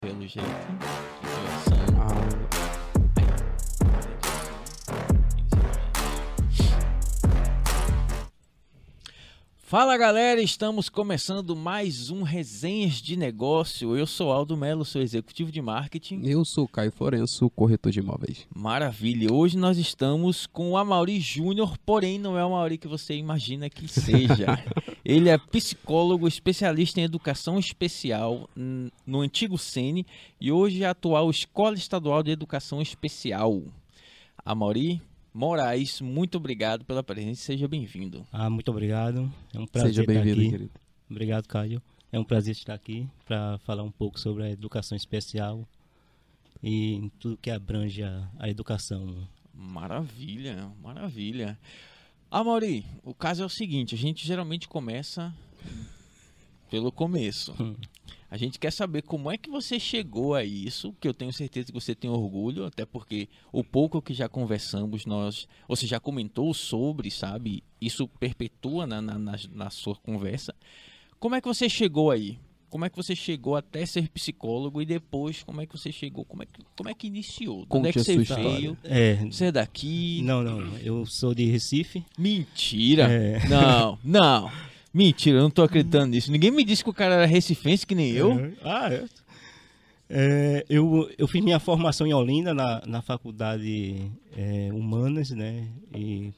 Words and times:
Pelo 0.00 0.26
jeito. 0.26 0.48
Ah, 1.98 2.40
Fala 9.58 9.96
galera, 9.96 10.42
estamos 10.42 10.88
começando 10.88 11.54
mais 11.54 12.10
um 12.10 12.22
Resenhas 12.22 12.94
de 12.94 13.14
Negócio. 13.14 13.96
Eu 13.96 14.04
sou 14.06 14.32
Aldo 14.32 14.56
Melo, 14.56 14.84
sou 14.84 15.00
executivo 15.00 15.52
de 15.52 15.62
marketing. 15.62 16.22
eu 16.24 16.44
sou 16.44 16.66
Caio 16.66 16.90
Florenço, 16.90 17.48
corretor 17.50 17.92
de 17.92 18.00
imóveis. 18.00 18.48
Maravilha, 18.52 19.32
hoje 19.32 19.56
nós 19.56 19.78
estamos 19.78 20.44
com 20.46 20.72
o 20.72 20.76
Amauri 20.76 21.20
Júnior, 21.20 21.78
porém 21.86 22.18
não 22.18 22.36
é 22.36 22.42
o 22.42 22.46
Amauri 22.46 22.78
que 22.78 22.88
você 22.88 23.14
imagina 23.14 23.70
que 23.70 23.86
seja. 23.86 24.58
Ele 25.10 25.28
é 25.28 25.36
psicólogo, 25.36 26.28
especialista 26.28 27.00
em 27.00 27.02
educação 27.02 27.58
especial 27.58 28.48
no 28.54 29.20
antigo 29.20 29.58
SENE 29.58 30.06
e 30.40 30.52
hoje 30.52 30.84
é 30.84 30.86
atual 30.86 31.28
Escola 31.28 31.74
Estadual 31.74 32.22
de 32.22 32.30
Educação 32.30 32.80
Especial. 32.80 33.60
Amauri 34.44 35.02
Moraes, 35.34 36.00
muito 36.00 36.36
obrigado 36.36 36.84
pela 36.84 37.02
presença, 37.02 37.42
seja 37.42 37.66
bem-vindo. 37.66 38.24
Ah, 38.30 38.48
muito 38.48 38.70
obrigado. 38.70 39.28
É 39.52 39.58
um 39.58 39.66
prazer 39.66 39.88
Seja 39.90 40.02
estar 40.02 40.12
bem-vindo, 40.12 40.42
aqui. 40.42 40.50
querido. 40.50 40.70
Obrigado, 41.10 41.48
Caio. 41.48 41.82
É 42.12 42.16
um 42.16 42.24
prazer 42.24 42.52
estar 42.52 42.74
aqui 42.74 43.08
para 43.26 43.58
falar 43.66 43.82
um 43.82 43.90
pouco 43.90 44.20
sobre 44.20 44.44
a 44.44 44.50
educação 44.50 44.96
especial 44.96 45.66
e 46.62 47.10
tudo 47.18 47.36
que 47.36 47.50
abrange 47.50 48.04
a, 48.04 48.30
a 48.38 48.48
educação. 48.48 49.26
Maravilha, 49.52 50.70
maravilha. 50.80 51.58
Ah, 52.32 52.44
Mauri, 52.44 52.86
o 53.02 53.12
caso 53.12 53.42
é 53.42 53.44
o 53.44 53.48
seguinte, 53.48 53.96
a 53.96 53.98
gente 53.98 54.24
geralmente 54.24 54.68
começa 54.68 55.34
pelo 56.70 56.92
começo. 56.92 57.52
Hum. 57.60 57.74
A 58.30 58.36
gente 58.36 58.56
quer 58.56 58.70
saber 58.70 59.02
como 59.02 59.32
é 59.32 59.36
que 59.36 59.50
você 59.50 59.80
chegou 59.80 60.36
a 60.36 60.44
isso, 60.44 60.94
que 61.00 61.08
eu 61.08 61.12
tenho 61.12 61.32
certeza 61.32 61.66
que 61.66 61.72
você 61.72 61.92
tem 61.92 62.08
orgulho, 62.08 62.64
até 62.64 62.86
porque 62.86 63.28
o 63.52 63.64
pouco 63.64 64.00
que 64.00 64.14
já 64.14 64.28
conversamos, 64.28 65.04
nós, 65.04 65.48
você 65.66 65.88
já 65.88 65.98
comentou 65.98 66.54
sobre, 66.54 67.10
sabe? 67.10 67.64
Isso 67.80 68.06
perpetua 68.06 68.86
na, 68.86 69.02
na, 69.02 69.18
na, 69.18 69.32
na 69.50 69.68
sua 69.68 69.96
conversa. 69.96 70.54
Como 71.18 71.34
é 71.34 71.40
que 71.40 71.48
você 71.48 71.68
chegou 71.68 72.12
aí? 72.12 72.38
Como 72.70 72.84
é 72.84 72.88
que 72.88 72.96
você 72.96 73.16
chegou 73.16 73.56
até 73.56 73.84
ser 73.84 74.08
psicólogo 74.08 74.80
e 74.80 74.86
depois 74.86 75.42
como 75.42 75.60
é 75.60 75.66
que 75.66 75.76
você 75.76 75.90
chegou? 75.90 76.24
Como 76.24 76.42
é 76.44 76.46
que, 76.46 76.62
como 76.76 76.88
é 76.88 76.94
que 76.94 77.08
iniciou? 77.08 77.66
Onde 77.68 77.88
é 77.88 77.92
que 77.92 77.98
você 77.98 78.16
veio? 78.16 78.78
É, 78.84 79.16
Você 79.16 79.46
é 79.46 79.52
daqui? 79.52 80.22
não, 80.22 80.42
não. 80.42 80.78
Eu 80.78 81.04
sou 81.04 81.34
de 81.34 81.44
Recife. 81.46 82.04
Mentira! 82.16 83.10
É. 83.10 83.46
Não, 83.48 83.98
não. 84.04 84.50
Mentira, 84.94 85.38
eu 85.38 85.42
não 85.42 85.50
tô 85.50 85.62
acreditando 85.62 86.06
nisso. 86.06 86.30
Ninguém 86.32 86.50
me 86.50 86.64
disse 86.64 86.82
que 86.84 86.90
o 86.90 86.94
cara 86.94 87.14
era 87.16 87.26
recifense 87.26 87.86
que 87.86 87.94
nem 87.94 88.12
eu. 88.12 88.38
É. 88.38 88.52
Ah, 88.62 88.92
é. 88.92 89.04
É, 90.12 90.66
eu, 90.68 91.08
eu 91.16 91.28
fiz 91.28 91.42
minha 91.42 91.60
formação 91.60 92.04
em 92.06 92.12
Olinda, 92.12 92.52
na, 92.52 92.82
na 92.84 93.00
faculdade 93.00 94.10
é, 94.36 94.68
Humanas, 94.72 95.30
né? 95.30 95.68
E 95.94 96.32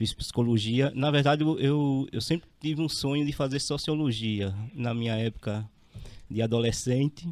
fiz 0.00 0.14
psicologia. 0.14 0.90
Na 0.94 1.10
verdade, 1.10 1.44
eu, 1.44 2.08
eu, 2.10 2.20
sempre 2.22 2.48
tive 2.58 2.80
um 2.80 2.88
sonho 2.88 3.26
de 3.26 3.34
fazer 3.34 3.60
sociologia 3.60 4.54
na 4.72 4.94
minha 4.94 5.14
época 5.14 5.68
de 6.30 6.40
adolescente. 6.40 7.28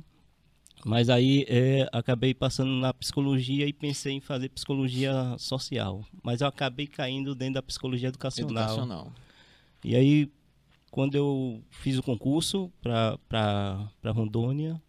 Mas 0.85 1.09
aí 1.09 1.47
é, 1.49 1.89
acabei 1.91 2.35
passando 2.35 2.71
na 2.73 2.93
psicologia 2.93 3.67
e 3.67 3.73
pensei 3.73 4.13
em 4.13 4.21
fazer 4.21 4.51
psicologia 4.51 5.35
social. 5.39 6.05
Mas 6.23 6.43
eu 6.43 6.47
acabei 6.47 6.87
caindo 6.87 7.35
dentro 7.35 7.55
da 7.55 7.63
psicologia 7.63 8.11
educacional. 8.11 8.51
Educacional. 8.51 9.13
E 9.83 9.97
aí, 9.97 10.31
quando 10.91 11.15
eu 11.15 11.63
fiz 11.71 11.97
o 11.97 12.03
concurso 12.03 12.71
para 12.83 13.89
Rondônia 14.05 14.81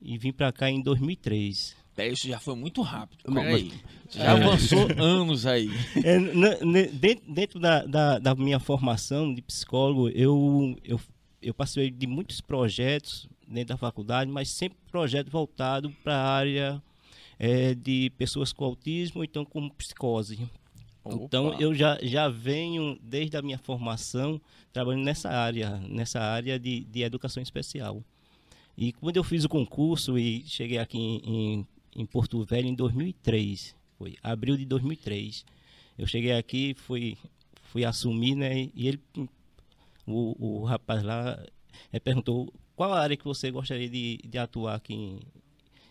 e 0.00 0.16
vim 0.16 0.32
para 0.32 0.50
cá 0.52 0.70
em 0.70 0.80
2003. 0.80 1.76
Peraí, 2.00 2.12
Isso 2.14 2.28
já 2.28 2.38
foi 2.40 2.54
muito 2.54 2.82
rápido. 2.82 3.22
Não. 3.28 3.42
Você 3.42 4.18
já 4.18 4.24
É. 4.24 4.28
avançou 4.28 4.86
anos 4.98 5.46
aí. 5.46 5.68
É, 6.04 6.18
na- 6.18 6.56
ne- 6.64 6.86
dentro 6.88 7.32
dentro 7.32 7.60
da, 7.60 7.84
da, 7.84 8.18
da 8.18 8.34
minha 8.34 8.58
formação 8.58 9.32
de 9.34 9.42
psicólogo, 9.42 10.08
eu, 10.10 10.76
eu, 10.84 11.00
eu 11.42 11.54
passei 11.54 11.90
de 11.90 12.06
muitos 12.06 12.40
projetos 12.40 13.28
dentro 13.46 13.68
da 13.74 13.76
faculdade, 13.76 14.30
mas 14.30 14.48
sempre 14.50 14.78
projeto 14.90 15.30
voltado 15.30 15.90
para 16.02 16.14
a 16.16 16.28
área 16.32 16.82
é, 17.38 17.74
de 17.74 18.10
pessoas 18.18 18.52
com 18.52 18.64
autismo 18.64 19.22
então 19.24 19.44
com 19.44 19.68
psicose. 19.70 20.38
Então 21.06 21.48
Opa. 21.48 21.62
eu 21.62 21.74
já, 21.74 21.98
já 22.02 22.28
venho 22.28 22.98
desde 23.02 23.36
a 23.36 23.42
minha 23.42 23.58
formação 23.58 24.40
trabalhando 24.72 25.02
nessa 25.04 25.30
área, 25.30 25.76
nessa 25.88 26.20
área 26.20 26.58
de, 26.58 26.80
de 26.84 27.02
educação 27.02 27.42
especial. 27.42 28.02
E 28.76 28.92
quando 28.92 29.16
eu 29.16 29.24
fiz 29.24 29.44
o 29.44 29.48
concurso 29.48 30.18
e 30.18 30.44
cheguei 30.46 30.78
aqui 30.78 30.98
em, 30.98 31.20
em, 31.24 31.66
em 31.94 32.06
Porto 32.06 32.42
Velho 32.44 32.68
em 32.68 32.74
2003, 32.74 33.74
foi 33.98 34.16
abril 34.22 34.56
de 34.56 34.64
2003. 34.64 35.44
Eu 35.98 36.06
cheguei 36.06 36.32
aqui, 36.32 36.74
fui, 36.74 37.16
fui 37.64 37.84
assumir, 37.84 38.34
né? 38.34 38.70
E 38.74 38.88
ele, 38.88 39.00
o, 40.06 40.60
o 40.60 40.64
rapaz 40.64 41.02
lá, 41.02 41.38
eh, 41.92 42.00
perguntou 42.00 42.52
qual 42.74 42.92
área 42.92 43.16
que 43.16 43.24
você 43.24 43.50
gostaria 43.50 43.88
de, 43.88 44.18
de 44.26 44.38
atuar 44.38 44.76
aqui 44.76 44.94
em, 44.94 45.20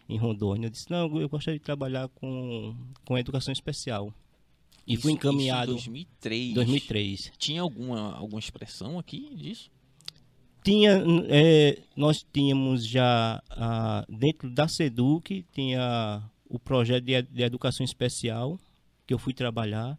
em 0.07 0.17
Rondônia. 0.17 0.65
Eu 0.67 0.71
disse, 0.71 0.89
não, 0.89 1.19
eu 1.19 1.29
gostaria 1.29 1.59
de 1.59 1.63
trabalhar 1.65 2.07
com, 2.09 2.75
com 3.05 3.17
educação 3.17 3.51
especial. 3.51 4.13
E 4.87 4.93
Isso- 4.93 5.03
fui 5.03 5.11
isso 5.11 5.17
encaminhado 5.19 5.71
em 5.71 5.75
2003. 5.75 6.53
2003. 6.55 7.31
Tinha 7.37 7.61
alguma, 7.61 8.15
alguma 8.15 8.39
expressão 8.39 8.97
aqui 8.97 9.35
disso? 9.35 9.69
Tinha, 10.69 11.03
é, 11.29 11.79
nós 11.95 12.23
tínhamos 12.31 12.85
já 12.85 13.41
ah, 13.49 14.05
dentro 14.07 14.47
da 14.51 14.67
Seduc 14.67 15.43
tinha 15.51 16.21
o 16.47 16.59
projeto 16.59 17.05
de, 17.05 17.19
de 17.23 17.41
educação 17.41 17.83
especial 17.83 18.59
que 19.07 19.11
eu 19.11 19.17
fui 19.17 19.33
trabalhar 19.33 19.97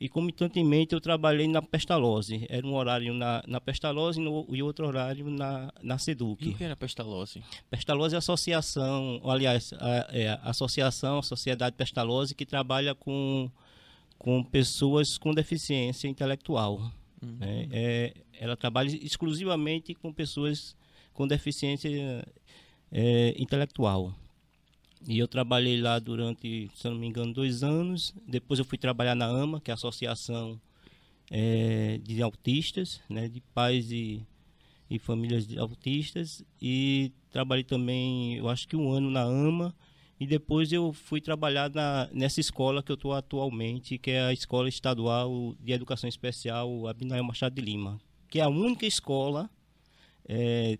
e 0.00 0.08
comitantemente 0.08 0.92
eu 0.92 1.00
trabalhei 1.00 1.46
na 1.46 1.62
Pestalozzi. 1.62 2.44
Era 2.48 2.66
um 2.66 2.74
horário 2.74 3.14
na, 3.14 3.44
na 3.46 3.60
Pestalozzi 3.60 4.18
e, 4.18 4.24
no, 4.24 4.44
e 4.50 4.60
outro 4.60 4.88
horário 4.88 5.30
na, 5.30 5.72
na 5.80 5.94
E 5.94 5.96
o 5.96 6.00
Seduc. 6.00 6.54
que 6.54 6.64
era 6.64 6.74
pestalose? 6.74 7.40
Pestalozzi 7.70 8.16
é 8.16 8.16
a 8.16 8.18
associação, 8.18 9.20
aliás, 9.24 9.72
a, 9.74 10.08
é 10.10 10.30
a 10.30 10.50
associação, 10.50 11.20
a 11.20 11.22
Sociedade 11.22 11.76
Pestalozzi 11.76 12.34
que 12.34 12.44
trabalha 12.44 12.92
com, 12.92 13.48
com 14.18 14.42
pessoas 14.42 15.16
com 15.16 15.32
deficiência 15.32 16.08
intelectual. 16.08 16.90
Uhum. 17.22 17.36
né? 17.38 17.68
É, 17.70 18.14
ela 18.40 18.56
trabalha 18.56 18.88
exclusivamente 18.88 19.94
com 19.94 20.12
pessoas 20.12 20.76
com 21.12 21.26
deficiência 21.26 22.24
é, 22.92 23.34
intelectual. 23.36 24.14
E 25.06 25.18
eu 25.18 25.28
trabalhei 25.28 25.80
lá 25.80 25.98
durante, 25.98 26.70
se 26.74 26.88
não 26.88 26.96
me 26.96 27.06
engano, 27.06 27.32
dois 27.32 27.62
anos. 27.62 28.14
Depois 28.26 28.58
eu 28.58 28.64
fui 28.64 28.78
trabalhar 28.78 29.14
na 29.14 29.26
AMA, 29.26 29.60
que 29.60 29.70
é 29.70 29.72
a 29.72 29.74
Associação 29.74 30.60
é, 31.30 32.00
de 32.02 32.22
Autistas, 32.22 33.00
né, 33.08 33.28
de 33.28 33.40
pais 33.40 33.90
e, 33.92 34.22
e 34.90 34.98
famílias 34.98 35.46
de 35.46 35.58
autistas. 35.58 36.44
E 36.60 37.12
trabalhei 37.30 37.64
também, 37.64 38.36
eu 38.36 38.48
acho 38.48 38.66
que 38.66 38.76
um 38.76 38.90
ano 38.90 39.10
na 39.10 39.22
AMA. 39.22 39.74
E 40.20 40.26
depois 40.26 40.72
eu 40.72 40.92
fui 40.92 41.20
trabalhar 41.20 41.70
na, 41.70 42.08
nessa 42.12 42.40
escola 42.40 42.82
que 42.82 42.90
eu 42.90 42.96
estou 42.96 43.12
atualmente, 43.12 43.98
que 43.98 44.10
é 44.10 44.22
a 44.22 44.32
Escola 44.32 44.68
Estadual 44.68 45.54
de 45.60 45.72
Educação 45.72 46.08
Especial 46.08 46.88
Abinael 46.88 47.22
Machado 47.22 47.54
de 47.54 47.60
Lima, 47.60 48.00
que 48.28 48.40
é 48.40 48.42
a 48.42 48.48
única 48.48 48.84
escola, 48.84 49.48
é, 50.28 50.76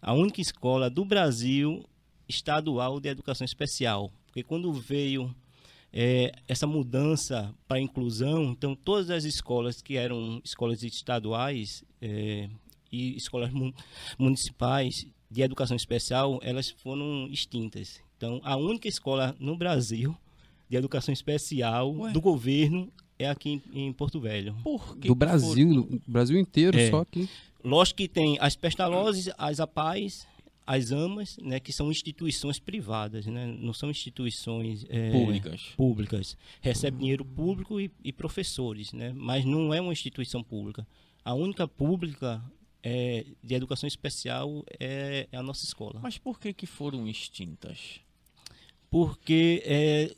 a 0.00 0.12
única 0.12 0.40
escola 0.40 0.88
do 0.88 1.04
Brasil 1.04 1.84
estadual 2.28 3.00
de 3.00 3.08
educação 3.08 3.44
especial. 3.44 4.12
Porque 4.26 4.44
quando 4.44 4.72
veio 4.72 5.34
é, 5.92 6.32
essa 6.46 6.66
mudança 6.66 7.52
para 7.66 7.80
inclusão, 7.80 8.52
então 8.52 8.76
todas 8.76 9.10
as 9.10 9.24
escolas 9.24 9.82
que 9.82 9.96
eram 9.96 10.40
escolas 10.44 10.84
estaduais 10.84 11.82
é, 12.00 12.48
e 12.92 13.16
escolas 13.16 13.50
mu- 13.50 13.74
municipais 14.16 15.04
de 15.28 15.42
educação 15.42 15.76
especial, 15.76 16.38
elas 16.42 16.70
foram 16.70 17.26
extintas. 17.28 18.00
Então, 18.18 18.40
a 18.42 18.56
única 18.56 18.88
escola 18.88 19.34
no 19.38 19.56
Brasil 19.56 20.14
de 20.68 20.76
educação 20.76 21.12
especial 21.12 21.94
Ué? 21.94 22.12
do 22.12 22.20
governo 22.20 22.92
é 23.16 23.28
aqui 23.28 23.62
em, 23.72 23.86
em 23.86 23.92
Porto 23.92 24.20
Velho. 24.20 24.54
Por 24.64 24.96
que 24.98 25.06
Do 25.06 25.14
Brasil, 25.14 25.84
do 25.84 26.02
Brasil 26.06 26.36
inteiro, 26.38 26.76
É. 26.76 26.90
só 26.90 27.04
que. 27.04 27.28
Lógico 27.64 27.98
que 27.98 28.08
tem 28.08 28.36
as 28.40 28.56
pestalozes, 28.56 29.30
as 29.38 29.60
APAES, 29.60 30.26
as 30.66 30.90
AMAs, 30.92 31.38
né, 31.40 31.58
que 31.60 31.72
são 31.72 31.90
instituições 31.90 32.58
privadas, 32.58 33.24
né, 33.26 33.46
não 33.46 33.72
são 33.72 33.88
instituições 33.88 34.84
é, 34.88 35.10
Públicas. 35.12 35.62
públicas. 35.76 36.36
Recebe 36.60 36.98
dinheiro 36.98 37.24
público 37.24 37.80
e, 37.80 37.90
e 38.04 38.12
professores, 38.12 38.92
né, 38.92 39.12
mas 39.14 39.44
não 39.44 39.72
é 39.72 39.80
uma 39.80 39.92
instituição 39.92 40.42
pública. 40.42 40.86
A 41.24 41.34
única 41.34 41.66
pública 41.66 42.42
é, 42.82 43.24
de 43.42 43.54
educação 43.54 43.86
especial 43.88 44.64
é, 44.78 45.26
é 45.32 45.36
a 45.36 45.42
nossa 45.42 45.64
escola. 45.64 45.98
Mas 46.02 46.18
por 46.18 46.38
que 46.38 46.52
que 46.52 46.66
foram 46.66 47.08
extintas? 47.08 48.00
Porque 48.90 49.62
é, 49.64 50.14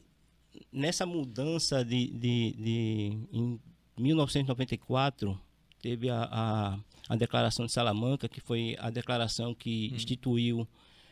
nessa 0.72 1.04
mudança 1.04 1.84
de, 1.84 2.08
de, 2.08 2.52
de 2.52 3.18
em 3.32 3.60
1994 3.98 5.38
teve 5.80 6.08
a, 6.08 6.28
a, 6.30 6.78
a 7.08 7.16
declaração 7.16 7.66
de 7.66 7.72
Salamanca 7.72 8.28
que 8.28 8.40
foi 8.40 8.76
a 8.78 8.90
declaração 8.90 9.54
que 9.54 9.92
instituiu 9.94 10.66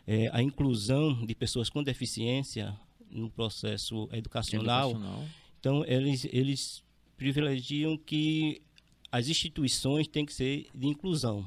é, 0.06 0.31
a 0.32 0.43
inclusão 0.43 1.26
de 1.26 1.34
pessoas 1.34 1.69
com 1.69 1.82
deficiência 1.82 2.75
no 3.10 3.31
processo 3.31 4.08
educacional. 4.12 4.90
Educacional. 4.90 5.25
Então, 5.60 5.84
eles, 5.84 6.26
eles 6.31 6.84
privilegiam 7.16 7.96
que 7.96 8.62
as 9.10 9.28
instituições 9.28 10.06
têm 10.06 10.25
que 10.25 10.32
ser 10.32 10.66
de 10.75 10.87
inclusão. 10.87 11.44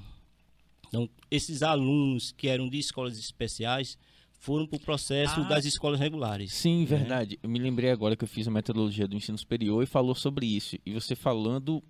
Então, 0.87 1.09
esses 1.29 1.63
alunos 1.63 2.31
que 2.31 2.47
eram 2.47 2.67
de 2.67 2.77
escolas 2.77 3.17
especiais 3.17 3.97
foram 4.41 4.65
para 4.67 4.75
o 4.77 4.79
processo 4.79 5.39
Ah, 5.41 5.43
das 5.47 5.65
escolas 5.65 5.99
regulares. 5.99 6.51
Sim, 6.53 6.83
verdade. 6.83 7.39
Eu 7.43 7.49
me 7.49 7.59
lembrei 7.59 7.91
agora 7.91 8.15
que 8.15 8.23
eu 8.23 8.27
fiz 8.27 8.47
a 8.47 8.51
metodologia 8.51 9.07
do 9.07 9.15
ensino 9.15 9.37
superior 9.37 9.83
e 9.83 9.85
falou 9.85 10.15
sobre 10.15 10.47
isso. 10.47 10.75
E 10.83 10.91
você 10.93 11.15
falando 11.15 11.81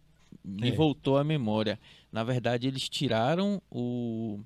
me 0.44 0.68
É. 0.68 0.71
voltou 0.71 1.18
à 1.18 1.24
memória. 1.24 1.80
Na 2.12 2.24
verdade, 2.25 2.68
eles 2.68 2.89
tiraram 2.89 3.62
o 3.71 4.39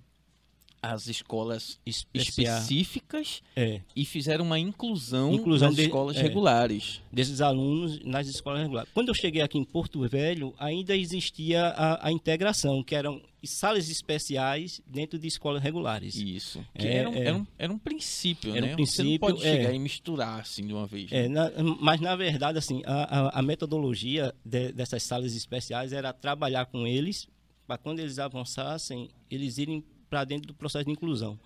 as 0.91 1.07
escolas 1.07 1.79
específicas 1.85 3.41
É, 3.55 3.81
e 3.95 4.05
fizeram 4.05 4.45
uma 4.45 4.59
inclusão, 4.59 5.33
Inclusão 5.33 5.69
nas 5.69 5.75
de- 5.75 5.83
escolas 5.83 6.17
é. 6.17 6.21
regulares. 6.21 7.01
desses 7.11 7.41
alunos 7.41 7.99
nas 8.03 8.27
escolas 8.27 8.61
regulares. 8.61 8.89
Quando 8.93 9.07
eu 9.09 9.13
cheguei 9.13 9.41
aqui 9.41 9.57
em 9.57 9.63
Porto 9.63 10.05
Velho, 10.07 10.53
ainda 10.57 10.95
existia 10.95 11.67
a, 11.67 12.07
a 12.07 12.11
integração, 12.11 12.83
que 12.83 12.93
eram 12.95 13.21
salas 13.43 13.89
especiais 13.89 14.81
dentro 14.87 15.19
de 15.19 15.27
escolas 15.27 15.61
regulares. 15.61 16.15
Isso. 16.15 16.65
Que 16.77 16.87
É, 16.87 16.95
era, 16.97 17.09
um, 17.09 17.13
é. 17.13 17.19
era, 17.27 17.37
um, 17.37 17.47
era 17.59 17.73
um 17.73 17.77
princípio, 17.77 18.55
Era 18.55 18.59
um 18.65 18.69
né? 18.69 18.69
Você 18.71 18.75
princípio, 18.75 19.11
não 19.11 19.17
pode 19.19 19.45
é. 19.47 19.55
chegar 19.55 19.73
e 19.73 19.79
misturar 19.79 20.39
assim 20.41 20.65
de 20.65 20.73
uma 20.73 20.87
vez. 20.87 21.11
É, 21.11 21.29
né? 21.29 21.49
na- 21.51 21.51
mas 21.79 22.01
na 22.01 22.15
verdade, 22.15 22.57
assim, 22.57 22.81
a, 22.85 23.27
a- 23.27 23.39
a 23.39 23.41
metodologia 23.41 24.33
de- 24.43 24.71
dessas 24.71 25.03
salas 25.03 25.35
especiais 25.35 25.93
era 25.93 26.11
trabalhar 26.11 26.65
com 26.65 26.87
eles 26.87 27.27
para 27.67 27.77
quando 27.77 27.99
eles 27.99 28.17
avançassem, 28.19 29.09
eles 29.29 29.57
irem 29.57 29.83
para 30.09 30.23
dentro 30.23 30.47
do 30.47 30.53
processo 30.53 30.85
de 30.85 30.91
inclusão. 30.91 31.39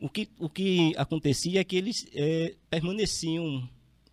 O 0.00 0.08
que, 0.08 0.28
o 0.38 0.48
que 0.48 0.92
acontecia 0.96 1.60
é 1.60 1.64
que 1.64 1.76
eles 1.76 2.06
eh, 2.12 2.54
permaneciam 2.68 3.68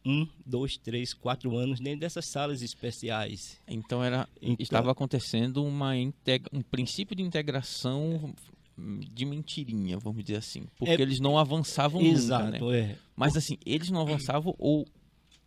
um, 0.05 0.27
dois, 0.45 0.77
três, 0.77 1.13
quatro 1.13 1.57
anos 1.57 1.79
dentro 1.79 2.01
dessas 2.01 2.25
salas 2.25 2.61
especiais. 2.61 3.57
Então 3.67 4.03
era 4.03 4.27
Então- 4.41 4.55
estava 4.59 4.91
acontecendo 4.91 5.63
uma 5.63 5.97
integ- 5.97 6.47
um 6.53 6.61
princípio 6.61 7.15
de 7.15 7.23
integração 7.23 8.33
de 8.77 9.25
mentirinha, 9.25 9.97
vamos 9.97 10.23
dizer 10.23 10.37
assim, 10.37 10.63
porque 10.77 10.93
É- 10.93 11.01
eles 11.01 11.19
não 11.19 11.37
avançavam 11.37 12.01
nunca, 12.01 12.13
Exato, 12.13 12.65
né? 12.65 12.79
é. 12.79 12.95
Mas 13.15 13.35
assim, 13.35 13.57
eles 13.65 13.89
não 13.89 14.01
avançavam 14.01 14.55
ou 14.57 14.85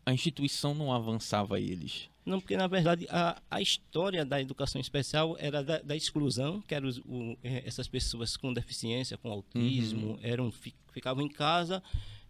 a 0.04 0.12
instituição 0.12 0.74
não 0.74 0.92
avançava 0.92 1.60
eles? 1.60 2.08
Não, 2.24 2.40
porque 2.40 2.56
na 2.56 2.66
verdade 2.68 3.06
a, 3.10 3.40
a 3.50 3.60
história 3.60 4.24
da 4.24 4.40
educação 4.40 4.80
especial 4.80 5.36
era 5.40 5.62
da, 5.62 5.78
da 5.80 5.96
exclusão, 5.96 6.60
que 6.62 6.74
eram 6.74 6.88
os- 6.88 6.98
o- 6.98 7.36
eh, 7.42 7.62
essas 7.66 7.88
pessoas 7.88 8.36
com 8.36 8.52
deficiência, 8.52 9.18
com 9.18 9.30
autismo, 9.30 10.18
eram 10.22 10.50
fi- 10.52 10.74
ficavam 10.92 11.24
em 11.24 11.28
casa 11.28 11.82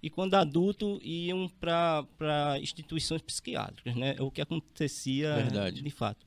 e 0.03 0.09
quando 0.09 0.35
adulto 0.35 0.99
iam 1.03 1.47
para 1.61 2.59
instituições 2.61 3.21
psiquiátricas, 3.23 3.95
né? 3.95 4.15
É 4.19 4.23
o 4.23 4.31
que 4.31 4.41
acontecia 4.41 5.35
Verdade. 5.37 5.83
de 5.83 5.91
fato. 5.91 6.27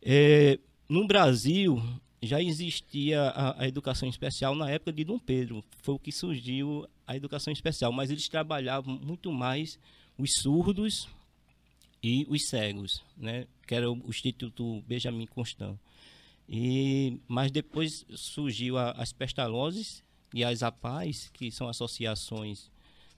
Eh, 0.00 0.58
no 0.88 1.06
Brasil 1.06 1.82
já 2.22 2.40
existia 2.40 3.20
a, 3.30 3.62
a 3.62 3.68
educação 3.68 4.08
especial 4.08 4.54
na 4.54 4.70
época 4.70 4.92
de 4.92 5.02
Dom 5.04 5.18
Pedro, 5.18 5.64
foi 5.82 5.94
o 5.94 5.98
que 5.98 6.12
surgiu 6.12 6.86
a 7.04 7.16
educação 7.16 7.52
especial, 7.52 7.90
mas 7.92 8.10
eles 8.12 8.28
trabalhavam 8.28 8.96
muito 9.02 9.32
mais 9.32 9.76
os 10.18 10.30
surdos 10.34 11.08
e 12.02 12.26
os 12.28 12.48
cegos, 12.48 13.02
né? 13.16 13.46
Que 13.66 13.74
era 13.74 13.90
o 13.90 13.96
Instituto 14.08 14.82
Benjamin 14.86 15.26
Constant. 15.26 15.76
E 16.48 17.18
mas 17.28 17.50
depois 17.50 18.04
surgiu 18.14 18.76
a- 18.76 18.90
as 18.92 19.12
pestalozes 19.12 20.02
e 20.34 20.42
as 20.44 20.62
APAES, 20.62 21.28
que 21.32 21.50
são 21.50 21.68
associações 21.68 22.70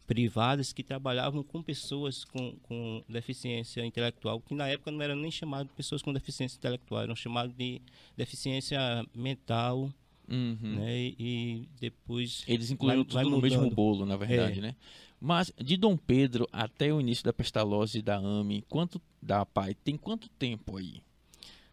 privadas 0.06 0.73
que 0.73 0.82
trabalhavam 0.82 1.43
com 1.43 1.62
pessoas 1.62 2.25
com, 2.25 2.55
com 2.64 3.02
deficiência 3.08 3.85
intelectual, 3.87 4.38
que 4.40 4.55
na 4.55 4.69
época 4.69 4.90
não 4.90 5.00
eram 5.00 5.17
nem 5.17 5.31
chamadas 5.31 5.69
de 5.69 5.73
pessoas 5.75 6.02
com 6.02 6.12
deficiência 6.12 6.56
intelectual, 6.58 7.02
eram 7.02 7.17
chamadas 7.17 7.55
de 7.56 7.81
deficiência 8.17 8.79
mental, 9.14 9.90
Uhum. 10.29 10.56
né? 10.76 10.99
E, 10.99 11.14
e 11.19 11.69
depois 11.81 12.44
Eles 12.47 12.70
incluíram 12.70 12.99
Vai- 12.99 13.05
tudo 13.05 13.14
vai 13.14 13.25
no 13.25 13.40
mesmo 13.40 13.70
bolo, 13.70 14.05
na 14.06 14.17
verdade, 14.17 14.58
É. 14.58 14.62
né? 14.62 14.76
Mas 15.25 15.50
de 15.56 15.79
Dom 15.79 15.97
Pedro 15.97 16.47
até 16.53 16.93
o 16.93 17.00
início 17.00 17.25
da 17.25 17.32
pestalose 17.32 17.99
e 17.99 18.03
da 18.03 18.19
AME, 18.19 18.62
quanto 18.69 19.00
da 19.23 19.47
PAI, 19.47 19.75
tem 19.75 19.97
quanto 19.97 20.29
tempo 20.29 20.76
aí? 20.76 21.00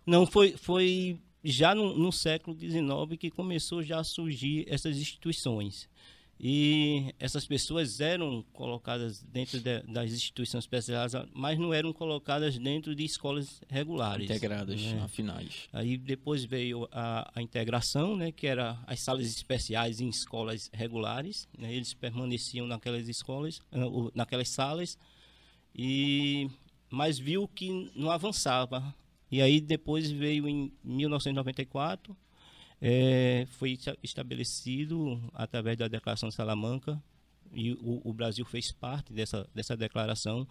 Não, 0.06 0.26
foi, 0.26 0.56
foi 0.56 1.20
já 1.44 1.76
no, 1.76 1.94
no 1.98 2.14
século 2.14 2.58
XIX 2.58 3.20
que 3.20 3.30
começou 3.30 3.84
já 3.84 4.00
a 4.00 4.06
surgir 4.06 4.64
essas 4.70 4.96
instituições. 4.96 5.90
E 6.44 7.14
essas 7.20 7.46
pessoas 7.46 8.00
eram 8.02 8.44
colocadas 8.52 9.22
dentro 9.22 9.60
de- 9.60 9.84
das 9.84 10.12
instituições 10.12 10.64
especializadas, 10.64 11.30
mas 11.36 11.60
não 11.60 11.72
eram 11.72 11.94
colocadas 11.94 12.58
dentro 12.58 12.96
de 12.96 13.06
escolas 13.06 13.62
regulares. 13.70 14.26
Integradas, 14.26 14.82
né? 14.82 15.02
afinais. 15.04 15.70
Aí 15.72 15.98
depois 15.98 16.44
veio 16.44 16.88
a, 16.92 17.32
a 17.36 17.44
integração, 17.44 18.16
né, 18.16 18.32
que 18.32 18.48
era 18.48 18.82
as 18.88 19.00
salas 19.02 19.28
especiais 19.28 20.02
em 20.02 20.10
escolas 20.10 20.68
regulares. 20.74 21.48
né, 21.56 21.72
eles 21.72 21.94
permaneciam 21.94 22.66
naquelas 22.66 23.08
escolas, 23.08 23.62
ah, 23.72 23.78
naquelas 24.16 24.50
salas, 24.50 24.98
e 25.76 26.50
mas 26.90 27.20
viu 27.20 27.48
que 27.48 27.92
não 27.96 28.10
avançava. 28.10 28.94
E 29.32 29.42
aí 29.42 29.62
depois 29.62 30.10
veio 30.12 30.48
em 30.50 30.74
1994, 30.84 32.18
eh, 32.82 33.46
foi 33.52 33.74
esta- 33.74 33.98
estabelecido 34.02 35.22
através 35.34 35.78
da 35.78 35.88
Declaração 35.88 36.30
de 36.30 36.36
Salamanca, 36.36 37.02
e 37.54 37.74
o, 37.74 38.02
o 38.04 38.14
Brasil 38.14 38.46
fez 38.46 38.72
parte 38.72 39.12
dessa, 39.14 39.48
dessa 39.54 39.76
declaração, 39.78 40.48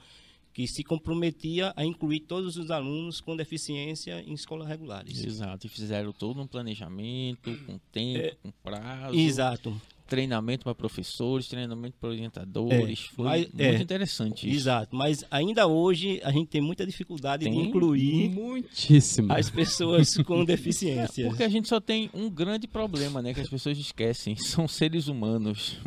que 0.52 0.66
se 0.66 0.82
comprometia 0.82 1.72
a 1.76 1.84
incluir 1.84 2.20
todos 2.20 2.56
os 2.56 2.70
alunos 2.70 3.20
com 3.20 3.36
deficiência 3.36 4.20
em 4.20 4.34
escolas 4.34 4.66
regulares. 4.68 5.24
Exato. 5.24 5.66
E 5.66 5.70
fizeram 5.70 6.12
todo 6.12 6.40
um 6.42 6.46
planejamento, 6.46 7.56
com 7.66 7.78
tempo, 7.92 8.36
com 8.42 8.50
prazo. 8.50 9.16
Exato, 9.16 9.80
Treinamento 10.10 10.64
para 10.64 10.74
professores, 10.74 11.46
treinamento 11.48 11.96
para 11.98 12.10
orientadores. 12.10 13.08
É, 13.12 13.14
Foi 13.14 13.24
mas- 13.24 13.46
muito 13.46 13.60
é, 13.60 13.76
interessante 13.80 14.46
isso. 14.48 14.56
exato. 14.58 14.94
Mas 14.94 15.24
ainda 15.30 15.66
hoje 15.66 16.20
a 16.24 16.30
gente 16.32 16.48
tem 16.48 16.60
muita 16.60 16.84
dificuldade 16.84 17.44
Tem? 17.44 17.52
de 17.54 17.58
incluir 17.68 18.28
Muitíssimo. 18.28 19.32
as 19.32 19.48
pessoas 19.48 20.16
com 20.18 20.44
deficiências. 20.44 21.28
Porque 21.28 21.44
a 21.44 21.48
gente 21.48 21.68
só 21.68 21.80
tem 21.80 22.10
um 22.12 22.28
grande 22.28 22.66
problema, 22.66 23.22
né? 23.22 23.32
Que 23.32 23.40
as 23.40 23.48
pessoas 23.48 23.78
esquecem. 23.78 24.34
São 24.50 24.66
seres 24.68 25.06
humanos. 25.06 25.78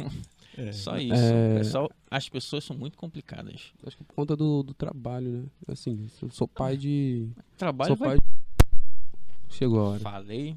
É. 0.57 0.71
Só 0.71 0.97
isso. 0.97 1.13
É. 1.15 1.59
É 1.59 1.63
só- 1.65 1.89
as 2.09 2.29
pessoas 2.29 2.63
são 2.63 2.77
muito 2.77 2.97
complicadas. 2.97 3.73
Acho 3.85 3.97
que 3.97 4.03
por 4.05 4.13
conta 4.15 4.35
do, 4.37 4.63
do 4.63 4.73
trabalho, 4.73 5.29
né? 5.31 5.43
Assim, 5.67 6.07
eu 6.21 6.29
sou 6.31 6.47
pai 6.47 6.77
de. 6.77 7.27
Trabalho 7.57 7.89
Sou 7.89 7.97
vai... 7.97 8.17
pai. 8.17 8.25
Chegou 9.49 9.79
a 9.79 9.89
hora. 9.89 9.99
Falei. 9.99 10.55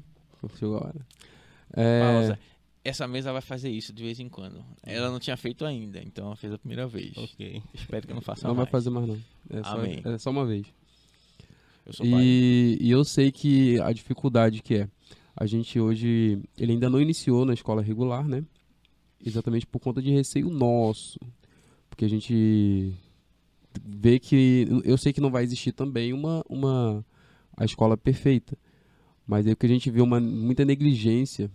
Chegou 0.57 0.77
a 0.77 0.85
hora. 0.85 1.07
É, 1.73 1.99
Pausa. 2.01 2.39
Essa 2.87 3.05
mesa 3.05 3.33
vai 3.33 3.41
fazer 3.41 3.69
isso 3.69 3.91
de 3.91 4.01
vez 4.01 4.17
em 4.17 4.29
quando. 4.29 4.63
Ela 4.81 5.11
não 5.11 5.19
tinha 5.19 5.35
feito 5.35 5.65
ainda, 5.65 6.01
então 6.01 6.27
ela 6.27 6.37
fez 6.37 6.53
a 6.53 6.57
primeira 6.57 6.87
vez. 6.87 7.17
Ok. 7.17 7.61
Espero 7.73 8.07
que 8.07 8.13
eu 8.13 8.15
não 8.15 8.21
faça 8.21 8.47
não 8.47 8.55
vai 8.55 8.63
mais. 8.63 8.71
fazer 8.71 8.89
mais, 8.89 9.05
não. 9.05 9.19
É 9.49 9.61
só, 9.61 9.69
Amém. 9.71 10.01
é 10.05 10.17
só 10.17 10.29
uma 10.29 10.45
vez. 10.45 10.65
Eu 11.85 11.91
sou 11.91 12.09
pai. 12.09 12.21
E, 12.23 12.77
e 12.79 12.89
eu 12.89 13.03
sei 13.03 13.29
que 13.29 13.77
a 13.81 13.91
dificuldade 13.91 14.61
que 14.61 14.75
é. 14.75 14.89
A 15.35 15.45
gente 15.45 15.77
hoje. 15.77 16.41
Ele 16.57 16.71
ainda 16.71 16.89
não 16.89 17.01
iniciou 17.01 17.43
na 17.43 17.53
escola 17.53 17.81
regular, 17.81 18.25
né? 18.25 18.41
Exatamente 19.23 19.67
por 19.67 19.79
conta 19.79 20.01
de 20.01 20.09
receio 20.09 20.49
nosso. 20.49 21.19
Porque 21.89 22.05
a 22.05 22.09
gente 22.09 22.93
vê 23.83 24.17
que. 24.17 24.65
Eu 24.85 24.97
sei 24.97 25.11
que 25.11 25.19
não 25.19 25.29
vai 25.29 25.43
existir 25.43 25.73
também 25.73 26.13
uma, 26.13 26.41
uma 26.47 27.05
a 27.57 27.65
escola 27.65 27.97
perfeita. 27.97 28.57
Mas 29.27 29.45
é 29.45 29.53
que 29.53 29.65
a 29.65 29.69
gente 29.69 29.91
vê 29.91 29.99
uma, 30.01 30.21
muita 30.21 30.63
negligência 30.63 31.51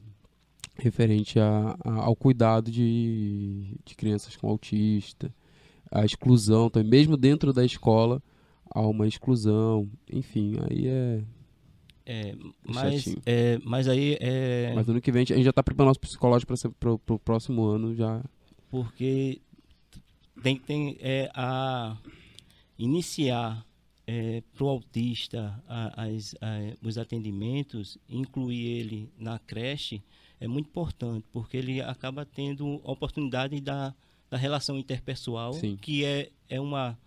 referente 0.77 1.39
a, 1.39 1.77
a- 1.85 2.01
ao 2.05 2.17
cuidado 2.17 2.71
de, 2.71 3.75
de 3.85 3.95
crianças 3.95 4.37
com 4.37 4.49
autista, 4.49 5.33
a 5.91 6.05
exclusão 6.05 6.71
também, 6.71 6.91
mesmo 6.91 7.17
dentro 7.17 7.53
da 7.53 7.65
escola 7.65 8.23
há 8.71 8.81
uma 8.81 9.07
exclusão, 9.07 9.89
enfim, 10.11 10.57
aí 10.71 10.87
é. 10.87 11.23
É, 12.05 12.35
mas, 12.67 13.03
Chatinho. 13.03 13.23
é, 13.25 13.59
mas 13.65 13.87
aí 13.87 14.17
é 14.21 14.73
Mas 14.75 14.89
ano 14.89 15.01
que 15.01 15.13
vem 15.13 15.23
a 15.23 15.25
gente, 15.25 15.43
já 15.45 15.53
tá 15.53 15.63
preparando 15.63 15.89
nosso 15.91 16.01
psicológico 16.01 16.53
para 16.81 17.15
o 17.15 17.19
próximo 17.19 17.65
ano 17.65 17.95
já. 17.95 18.21
porque 18.71 19.41
tem, 20.43 20.57
tem 20.57 20.97
é, 21.01 21.31
a 21.35 21.97
iniciar 22.79 23.65
para 24.55 24.65
o 24.65 24.69
autista 24.69 25.63
a- 25.69 26.05
as- 26.07 26.35
a- 26.41 26.77
os 26.83 26.99
atendimentos, 26.99 27.97
incluir 28.09 28.67
ele 28.67 29.09
na 29.17 29.39
creche 29.39 30.03
é 30.45 30.49
muito 30.49 30.67
importante, 30.67 31.25
porque 31.33 31.57
ele 31.57 31.81
acaba 31.81 32.25
tendo 32.27 32.81
a 32.85 32.91
oportunidade 32.93 33.61
da, 33.61 33.95
da 34.31 34.37
relação 34.37 34.77
interpessoal, 34.79 35.53
Sim. 35.53 35.77
que 35.81 36.05
é, 36.05 36.31
é 36.49 36.61
uma 36.61 36.99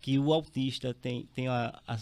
que 0.00 0.18
o 0.18 0.32
autista 0.32 0.92
tem, 0.94 1.26
tem 1.34 1.46
a, 1.48 1.80
a, 1.86 1.96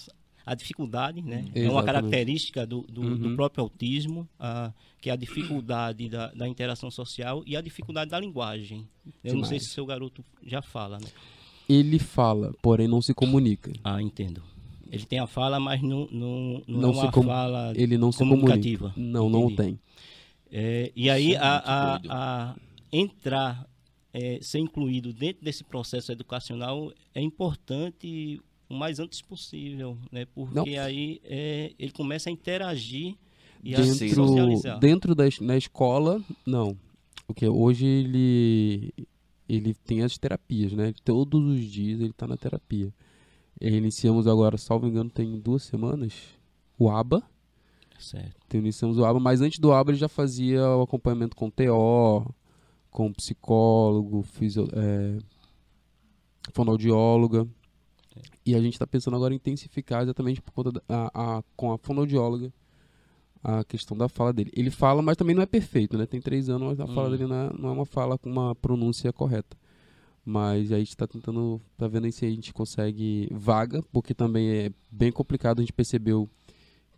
a 0.46 0.54
dificuldade, 0.54 1.20
né? 1.22 1.44
Uhum. 1.44 1.50
É 1.54 1.60
uma 1.60 1.80
Exatamente. 1.80 1.84
característica 1.86 2.66
do, 2.66 2.82
do, 2.82 3.16
do 3.16 3.28
Uhum. 3.28 3.36
próprio 3.36 3.62
autismo, 3.62 4.28
a, 4.38 4.72
que 5.00 5.10
é 5.10 5.12
a 5.12 5.16
dificuldade 5.16 6.08
da, 6.08 6.28
da 6.28 6.48
interação 6.48 6.90
social 6.90 7.42
e 7.46 7.56
a 7.56 7.60
dificuldade 7.60 8.10
da 8.10 8.18
linguagem. 8.20 8.86
Eu 9.24 9.34
não 9.34 9.44
sei 9.44 9.58
Demais. 9.58 9.62
se 9.64 9.68
o 9.70 9.72
seu 9.72 9.86
garoto 9.86 10.24
já 10.46 10.62
fala, 10.62 10.98
né? 10.98 11.08
Ele 11.68 11.98
fala, 11.98 12.52
porém 12.62 12.88
não 12.88 13.00
se 13.00 13.14
comunica. 13.14 13.72
Ah, 13.84 14.00
entendo. 14.02 14.42
Ele 14.90 15.04
tem 15.04 15.20
a 15.20 15.26
fala, 15.26 15.60
mas 15.60 15.80
não, 15.82 16.08
não, 16.10 16.62
não, 16.66 16.80
Não 16.80 16.90
é 16.90 16.94
se 16.94 17.00
uma 17.00 17.12
com- 17.12 17.22
fala 17.22 17.72
Ele 17.76 17.96
não 17.96 18.10
se 18.10 18.18
comunicativa. 18.18 18.90
comunica. 18.90 19.00
Não, 19.18 19.28
não 19.30 19.44
Entendi. 19.50 19.56
tem. 19.56 19.80
É, 20.52 20.90
e 20.96 21.08
aí, 21.08 21.34
é 21.34 21.38
a, 21.38 21.56
a- 21.58 22.00
a 22.08 22.56
entrar, 22.92 23.66
é, 24.12 24.38
ser 24.42 24.58
incluído 24.58 25.12
dentro 25.12 25.44
desse 25.44 25.62
processo 25.62 26.10
educacional 26.10 26.92
é 27.14 27.20
importante 27.20 28.40
o 28.68 28.74
mais 28.74 28.98
antes 28.98 29.20
possível, 29.22 29.96
né? 30.10 30.26
Porque 30.34 30.76
aí 30.76 31.20
é, 31.24 31.72
ele 31.78 31.92
começa 31.92 32.28
a 32.28 32.32
interagir 32.32 33.14
e 33.62 33.74
a 33.74 33.82
se 33.84 34.06
Dentro, 34.06 34.26
socializar. 34.26 34.78
dentro 34.78 35.14
da 35.14 35.24
na 35.40 35.56
escola, 35.56 36.22
não. 36.46 36.76
Porque 37.26 37.46
hoje 37.46 37.86
ele 37.86 38.92
ele 39.48 39.74
tem 39.74 40.02
as 40.02 40.16
terapias, 40.16 40.72
né? 40.72 40.92
Todos 41.04 41.42
os 41.44 41.64
dias 41.64 42.00
ele 42.00 42.10
está 42.10 42.26
na 42.26 42.36
terapia. 42.36 42.92
E 43.60 43.68
iniciamos 43.68 44.26
agora, 44.26 44.56
salvo 44.56 44.86
engano, 44.86 45.10
tem 45.10 45.38
duas 45.38 45.62
semanas, 45.64 46.14
o 46.78 46.88
ABA. 46.88 47.22
Certo. 48.00 48.36
Então, 48.46 48.60
iniciamos 48.60 48.98
o 48.98 49.04
ABA, 49.04 49.20
mas 49.20 49.40
antes 49.40 49.58
do 49.58 49.72
ABA 49.72 49.92
ele 49.92 49.98
já 49.98 50.08
fazia 50.08 50.62
o 50.68 50.82
acompanhamento 50.82 51.36
com 51.36 51.50
TO, 51.50 52.32
com 52.90 53.12
psicólogo, 53.12 54.22
fisio, 54.22 54.66
é, 54.72 55.18
fonoaudióloga. 56.52 57.46
E 58.44 58.54
a 58.54 58.60
gente 58.60 58.72
está 58.74 58.86
pensando 58.86 59.16
agora 59.16 59.32
em 59.32 59.36
intensificar 59.36 60.02
exatamente 60.02 60.40
por 60.42 60.52
conta 60.52 60.72
da, 60.72 60.82
a, 60.88 61.38
a- 61.38 61.42
com 61.56 61.72
a 61.72 61.78
fonoaudióloga 61.78 62.52
a 63.42 63.64
questão 63.64 63.96
da 63.96 64.08
fala 64.08 64.32
dele. 64.32 64.50
Ele 64.54 64.70
fala, 64.70 65.00
mas 65.00 65.16
também 65.16 65.34
não 65.34 65.42
é 65.42 65.46
perfeito, 65.46 65.96
né? 65.96 66.04
Tem 66.04 66.20
três 66.20 66.50
anos, 66.50 66.68
mas 66.68 66.80
a 66.80 66.86
fala 66.86 67.08
Hum. 67.08 67.10
dele 67.12 67.26
não 67.26 67.36
é, 67.36 67.50
não 67.58 67.68
é 67.70 67.72
uma 67.72 67.86
fala 67.86 68.18
com 68.18 68.28
uma 68.30 68.54
pronúncia 68.54 69.10
correta. 69.14 69.56
Mas 70.22 70.70
aí 70.70 70.76
a 70.76 70.78
gente 70.80 70.88
está 70.90 71.06
tentando, 71.06 71.58
tá 71.78 71.88
vendo 71.88 72.04
aí 72.04 72.12
se 72.12 72.26
a 72.26 72.28
gente 72.30 72.52
consegue 72.52 73.28
vaga, 73.32 73.82
porque 73.90 74.12
também 74.12 74.50
é 74.50 74.70
bem 74.90 75.10
complicado, 75.10 75.60
a 75.60 75.62
gente 75.62 75.72
percebeu 75.72 76.28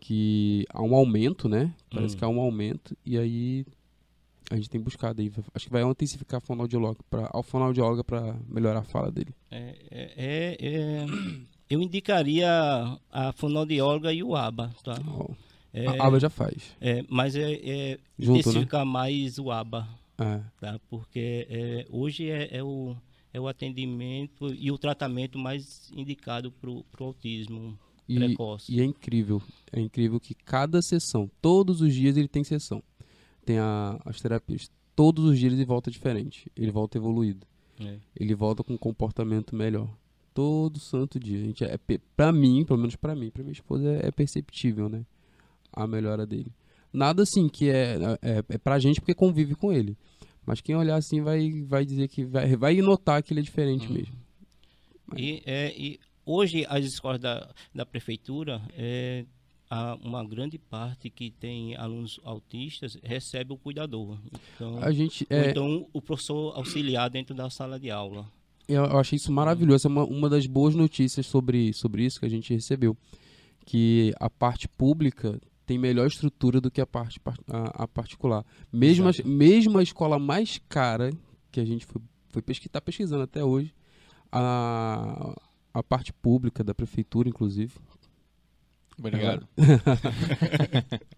que 0.05 0.65
há 0.69 0.81
um 0.81 0.93
aumento, 0.93 1.47
né? 1.47 1.73
Parece 1.89 2.15
Hum. 2.15 2.17
que 2.19 2.25
há 2.25 2.27
um 2.27 2.41
aumento, 2.41 2.93
e 3.05 3.17
aí 3.17 3.65
a 4.51 4.55
gente 4.57 4.69
tem 4.69 4.81
buscado 4.81 5.21
aí. 5.21 5.31
Acho 5.55 5.65
que 5.67 5.71
vai 5.71 5.81
intensificar 5.81 6.39
a 6.39 6.41
fonoaudióloga 6.41 6.99
para 7.09 7.29
a 7.33 7.41
fonoaudióloga 7.41 8.03
para 8.03 8.35
melhorar 8.49 8.79
a 8.79 8.83
fala 8.83 9.09
dele. 9.09 9.33
É, 9.49 9.75
é- 9.89 10.13
é- 10.17 10.57
é- 10.59 11.05
eu 11.69 11.81
indicaria 11.81 12.49
a 13.09 13.31
fonoaudióloga 13.31 14.11
e 14.11 14.21
o 14.21 14.35
ABA, 14.35 14.75
tá? 14.83 14.99
Ó, 15.07 15.29
É, 15.73 15.87
a 15.87 16.05
ABA 16.05 16.19
já 16.19 16.29
faz. 16.29 16.75
é, 16.81 17.03
mas 17.07 17.35
é, 17.37 17.53
é 17.53 17.99
Junto, 18.19 18.33
né? 18.33 18.39
intensificar 18.41 18.85
mais 18.85 19.39
o 19.39 19.49
ABA, 19.51 19.87
É. 20.19 20.41
tá? 20.59 20.79
Porque 20.89 21.47
é, 21.49 21.85
hoje 21.89 22.29
é, 22.29 22.57
é 22.57 22.61
o, 22.61 22.93
é 23.33 23.39
o 23.39 23.47
atendimento 23.47 24.53
e 24.53 24.69
o 24.69 24.77
tratamento 24.77 25.39
mais 25.39 25.89
indicado 25.95 26.51
para 26.51 26.69
o 26.69 26.83
autismo 26.99 27.79
E, 28.07 28.15
precoce. 28.17 28.71
e 28.73 28.79
é 28.81 28.83
incrível. 28.83 29.41
É 29.71 29.79
incrível 29.79 30.19
que 30.19 30.33
cada 30.33 30.81
sessão, 30.81 31.29
todos 31.41 31.81
os 31.81 31.93
dias 31.93 32.17
ele 32.17 32.27
tem 32.27 32.43
sessão. 32.43 32.83
Tem 33.45 33.57
a- 33.59 33.99
as 34.05 34.19
terapias. 34.19 34.69
Todos 34.95 35.25
os 35.25 35.39
dias 35.39 35.53
ele 35.53 35.65
volta 35.65 35.89
diferente. 35.89 36.51
Ele 36.55 36.71
volta 36.71 36.97
evoluído. 36.97 37.45
É. 37.79 37.97
Ele 38.19 38.35
volta 38.35 38.63
com 38.63 38.73
um 38.73 38.77
comportamento 38.77 39.55
melhor. 39.55 39.89
Todo 40.33 40.79
santo 40.79 41.19
dia. 41.19 41.37
A 41.37 41.41
gente 41.41 41.63
é, 41.63 41.77
pe- 41.77 41.99
pra 42.15 42.31
mim, 42.31 42.63
pelo 42.65 42.79
menos 42.79 42.95
pra 42.95 43.15
mim, 43.15 43.29
pra 43.29 43.43
minha 43.43 43.53
esposa, 43.53 43.87
é, 43.89 44.07
é 44.07 44.11
perceptível, 44.11 44.87
né? 44.89 45.05
A 45.71 45.87
melhora 45.87 46.25
dele. 46.25 46.51
Nada 46.91 47.23
assim 47.23 47.47
que 47.49 47.69
é, 47.69 47.97
é, 48.21 48.43
é 48.49 48.57
pra 48.57 48.77
gente 48.79 48.99
porque 49.01 49.13
convive 49.15 49.55
com 49.55 49.71
ele. 49.73 49.97
Mas 50.45 50.61
quem 50.61 50.75
olhar 50.75 50.95
assim 50.97 51.21
vai, 51.21 51.63
vai 51.63 51.85
dizer 51.85 52.07
que 52.07 52.23
vai, 52.25 52.55
vai 52.55 52.75
notar 52.81 53.23
que 53.23 53.33
ele 53.33 53.39
é 53.39 53.43
diferente 53.43 53.87
Hum. 53.87 53.93
mesmo. 53.93 54.15
E, 55.17 55.41
é, 55.45 55.73
e 55.75 55.99
hoje 56.25 56.65
as 56.67 56.85
escolas 56.85 57.19
da, 57.19 57.53
da 57.73 57.85
prefeitura, 57.85 58.61
é, 58.77 59.25
uma 60.01 60.23
grande 60.23 60.57
parte 60.57 61.09
que 61.09 61.31
tem 61.31 61.75
alunos 61.75 62.19
autistas 62.23 62.97
recebe 63.01 63.53
o 63.53 63.57
cuidador. 63.57 64.17
Então, 64.55 64.77
A 64.83 64.91
gente 64.91 65.25
é, 65.29 65.49
então 65.49 65.87
o 65.91 66.01
professor 66.01 66.55
auxiliar 66.55 67.09
dentro 67.09 67.33
da 67.33 67.49
sala 67.49 67.79
de 67.79 67.89
aula. 67.89 68.29
Eu, 68.67 68.85
eu 68.85 68.97
achei 68.99 69.17
isso 69.17 69.31
maravilhoso. 69.31 69.87
É 69.87 69.89
uma, 69.89 70.03
uma 70.05 70.29
das 70.29 70.45
boas 70.45 70.75
notícias 70.75 71.25
sobre, 71.25 71.73
sobre 71.73 72.05
isso 72.05 72.19
que 72.19 72.25
a 72.25 72.29
gente 72.29 72.53
recebeu. 72.53 72.95
Que 73.65 74.13
a 74.19 74.29
parte 74.29 74.67
pública 74.67 75.39
tem 75.65 75.77
melhor 75.77 76.05
estrutura 76.07 76.61
do 76.61 76.69
que 76.69 76.79
a 76.81 76.85
parte 76.85 77.19
par- 77.19 77.37
a, 77.49 77.83
a 77.83 77.87
particular. 77.87 78.45
Mesmo, 78.71 79.09
Exato. 79.09 79.27
mesmo 79.27 79.77
a 79.79 79.83
escola 79.83 80.19
mais 80.19 80.59
cara, 80.69 81.09
que 81.51 81.59
a 81.59 81.65
gente 81.65 81.85
foi, 81.85 82.01
foi 82.29 82.41
pesquisar, 82.41 82.73
tá 82.73 82.81
pesquisando 82.81 83.23
até 83.23 83.43
hoje, 83.43 83.73
a, 84.31 85.33
a 85.73 85.81
parte 85.81 86.13
pública 86.13 86.63
da 86.63 86.73
prefeitura, 86.73 87.27
inclusive, 87.29 87.73
Obrigado. 88.97 89.47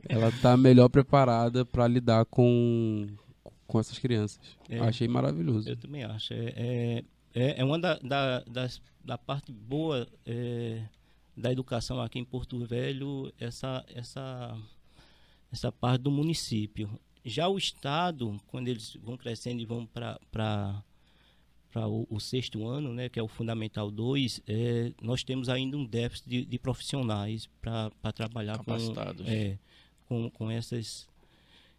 ela 0.07 0.31
tá 0.41 0.55
melhor 0.55 0.87
preparada 0.89 1.65
para 1.65 1.87
lidar 1.87 2.25
com, 2.25 3.07
com 3.67 3.79
essas 3.79 3.99
crianças. 3.99 4.39
É. 4.69 4.79
Achei 4.79 5.07
maravilhoso. 5.07 5.67
Eu 5.67 5.75
também 5.75 6.03
acho. 6.03 6.33
É, 6.33 6.53
é, 6.55 7.03
é- 7.33 7.59
é 7.61 7.63
uma 7.65 7.77
da, 7.77 7.95
da, 7.99 8.39
das, 8.41 8.81
da 9.03 9.17
parte 9.17 9.51
boa 9.51 10.07
é, 10.25 10.83
da 11.35 11.51
educação 11.51 11.99
aqui 12.01 12.17
em 12.17 12.23
Porto 12.23 12.63
Velho, 12.65 13.31
essa, 13.37 13.85
essa, 13.93 14.57
essa 15.51 15.71
parte 15.71 16.01
do 16.03 16.11
município. 16.11 16.89
Já 17.25 17.47
o 17.47 17.57
Estado, 17.57 18.39
quando 18.47 18.67
eles 18.69 18.97
vão 19.03 19.17
crescendo 19.17 19.59
e 19.61 19.65
vão 19.65 19.85
para 19.85 20.81
para 21.75 21.89
o, 21.89 22.07
o 22.09 22.21
sexto 22.21 22.65
ano, 22.65 22.93
né, 22.93 23.09
que 23.09 23.19
é 23.19 23.21
o 23.21 23.27
Fundamental 23.27 23.91
2, 23.91 24.43
é, 24.47 24.93
nós 25.01 25.25
temos 25.25 25.49
ainda 25.49 25.75
um 25.75 25.83
déficit 25.83 26.29
de, 26.29 26.45
de 26.45 26.57
profissionais 26.57 27.49
para 27.61 28.13
trabalhar 28.13 28.59
com, 28.59 28.73
é, 29.25 29.57
com, 30.05 30.29
com, 30.29 30.49
essas, 30.49 31.05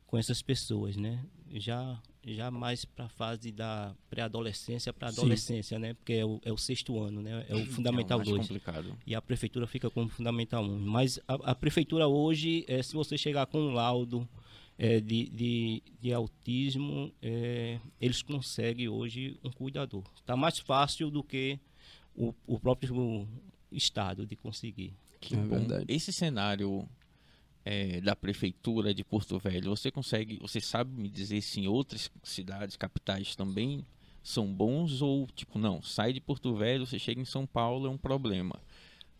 com 0.06 0.18
essas 0.18 0.42
pessoas, 0.42 0.98
né? 0.98 1.24
Já, 1.54 1.98
já 2.26 2.50
mais 2.50 2.84
para 2.84 3.06
a 3.06 3.08
fase 3.08 3.50
da 3.50 3.94
pré-adolescência 4.10 4.92
para 4.92 5.08
adolescência, 5.08 5.78
né? 5.78 5.94
Porque 5.94 6.12
é 6.12 6.26
o, 6.26 6.42
é 6.44 6.52
o 6.52 6.58
sexto 6.58 7.00
ano, 7.00 7.22
né? 7.22 7.46
É 7.48 7.54
o 7.54 7.64
Fundamental 7.64 8.18
é 8.20 8.22
o 8.22 8.26
mais 8.26 8.28
2 8.28 8.48
complicado. 8.48 8.98
e 9.06 9.14
a 9.14 9.22
prefeitura 9.22 9.66
fica 9.66 9.88
como 9.88 10.10
fundamental 10.10 10.62
1. 10.62 10.78
Mas 10.78 11.18
a, 11.26 11.52
a 11.52 11.54
prefeitura 11.54 12.06
hoje, 12.06 12.66
é, 12.68 12.82
se 12.82 12.92
você 12.92 13.16
chegar 13.16 13.46
com 13.46 13.58
um 13.58 13.72
laudo 13.72 14.28
é, 14.78 15.00
de, 15.00 15.28
de, 15.30 15.82
de 16.00 16.12
autismo, 16.12 17.12
é, 17.22 17.78
eles 18.00 18.22
conseguem 18.22 18.88
hoje 18.88 19.38
um 19.42 19.50
cuidador. 19.50 20.04
Está 20.16 20.36
mais 20.36 20.58
fácil 20.58 21.10
do 21.10 21.22
que 21.22 21.58
o, 22.14 22.34
o 22.46 22.58
próprio 22.58 23.26
Estado 23.72 24.26
de 24.26 24.36
conseguir. 24.36 24.94
Que 25.20 25.34
É 25.34 25.38
bom. 25.38 25.58
verdade. 25.58 25.84
Esse 25.88 26.12
cenário 26.12 26.88
é, 27.64 28.00
da 28.00 28.14
prefeitura 28.14 28.94
de 28.94 29.02
Porto 29.02 29.38
Velho, 29.38 29.70
você 29.70 29.90
consegue, 29.90 30.38
você 30.40 30.60
sabe 30.60 30.90
me 30.92 31.08
dizer 31.08 31.40
se 31.42 31.60
em 31.60 31.66
outras 31.66 32.10
cidades, 32.22 32.76
capitais 32.76 33.34
também 33.34 33.84
são 34.22 34.52
bons 34.52 35.02
ou 35.02 35.26
tipo 35.34 35.58
não, 35.58 35.82
sai 35.82 36.12
de 36.12 36.20
Porto 36.20 36.54
Velho, 36.54 36.86
você 36.86 36.98
chega 36.98 37.20
em 37.20 37.24
São 37.24 37.46
Paulo 37.46 37.86
é 37.86 37.90
um 37.90 37.98
problema, 37.98 38.60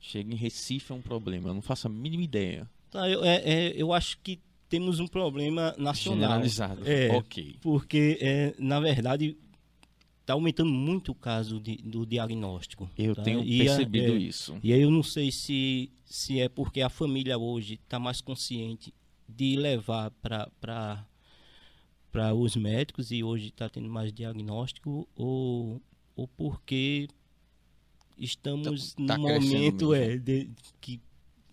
chega 0.00 0.32
em 0.32 0.36
Recife 0.36 0.92
é 0.92 0.94
um 0.94 1.02
problema, 1.02 1.48
eu 1.48 1.54
não 1.54 1.62
faço 1.62 1.86
a 1.86 1.90
mínima 1.90 2.22
ideia. 2.22 2.68
Tá, 2.90 3.08
eu, 3.08 3.24
é, 3.24 3.36
é, 3.36 3.72
eu 3.76 3.92
acho 3.92 4.18
que 4.18 4.40
temos 4.68 4.98
um 5.00 5.06
problema 5.06 5.74
nacional. 5.78 6.20
Generalizado. 6.20 6.82
É. 6.88 7.10
Ok. 7.16 7.56
Porque, 7.60 8.18
é, 8.20 8.54
na 8.58 8.80
verdade, 8.80 9.36
está 10.20 10.32
aumentando 10.32 10.70
muito 10.70 11.12
o 11.12 11.14
caso 11.14 11.60
de- 11.60 11.76
do 11.76 12.04
diagnóstico. 12.04 12.90
Eu 12.98 13.14
tá? 13.14 13.22
tenho 13.22 13.44
E 13.44 13.62
a- 13.62 13.64
percebido 13.66 14.12
é, 14.14 14.16
isso. 14.18 14.56
E 14.62 14.72
aí 14.72 14.82
eu 14.82 14.90
não 14.90 15.02
sei 15.02 15.30
se, 15.30 15.90
se 16.04 16.40
é 16.40 16.48
porque 16.48 16.80
a 16.80 16.88
família 16.88 17.38
hoje 17.38 17.74
está 17.74 17.98
mais 17.98 18.20
consciente 18.20 18.92
de 19.28 19.56
levar 19.56 20.10
para 20.20 21.04
os 22.34 22.56
médicos 22.56 23.10
e 23.10 23.22
hoje 23.22 23.48
está 23.48 23.68
tendo 23.68 23.88
mais 23.88 24.12
diagnóstico 24.12 25.06
ou, 25.14 25.80
ou 26.16 26.26
porque 26.28 27.08
estamos 28.18 28.94
Tá- 28.94 29.06
tá 29.06 29.18
num 29.18 29.28
momento 29.28 29.92
é, 29.94 30.16
de, 30.16 30.48
que 30.80 31.00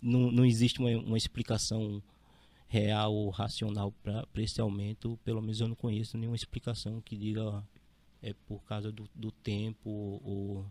não, 0.01 0.32
não 0.32 0.46
existe 0.46 0.79
uma, 0.79 0.89
uma 1.00 1.17
explicação 1.17 2.01
real 2.73 3.13
ou 3.13 3.29
racional 3.29 3.93
para 4.01 4.25
esse 4.37 4.59
aumento. 4.59 5.19
Pelo 5.23 5.41
menos 5.41 5.61
eu 5.61 5.67
não 5.67 5.75
conheço 5.75 6.17
nenhuma 6.17 6.35
explicação 6.35 6.99
que 7.01 7.15
diga 7.15 7.63
é 8.21 8.33
por 8.47 8.63
causa 8.63 8.91
do, 8.91 9.07
do 9.13 9.31
tempo 9.31 10.19
ou 10.23 10.65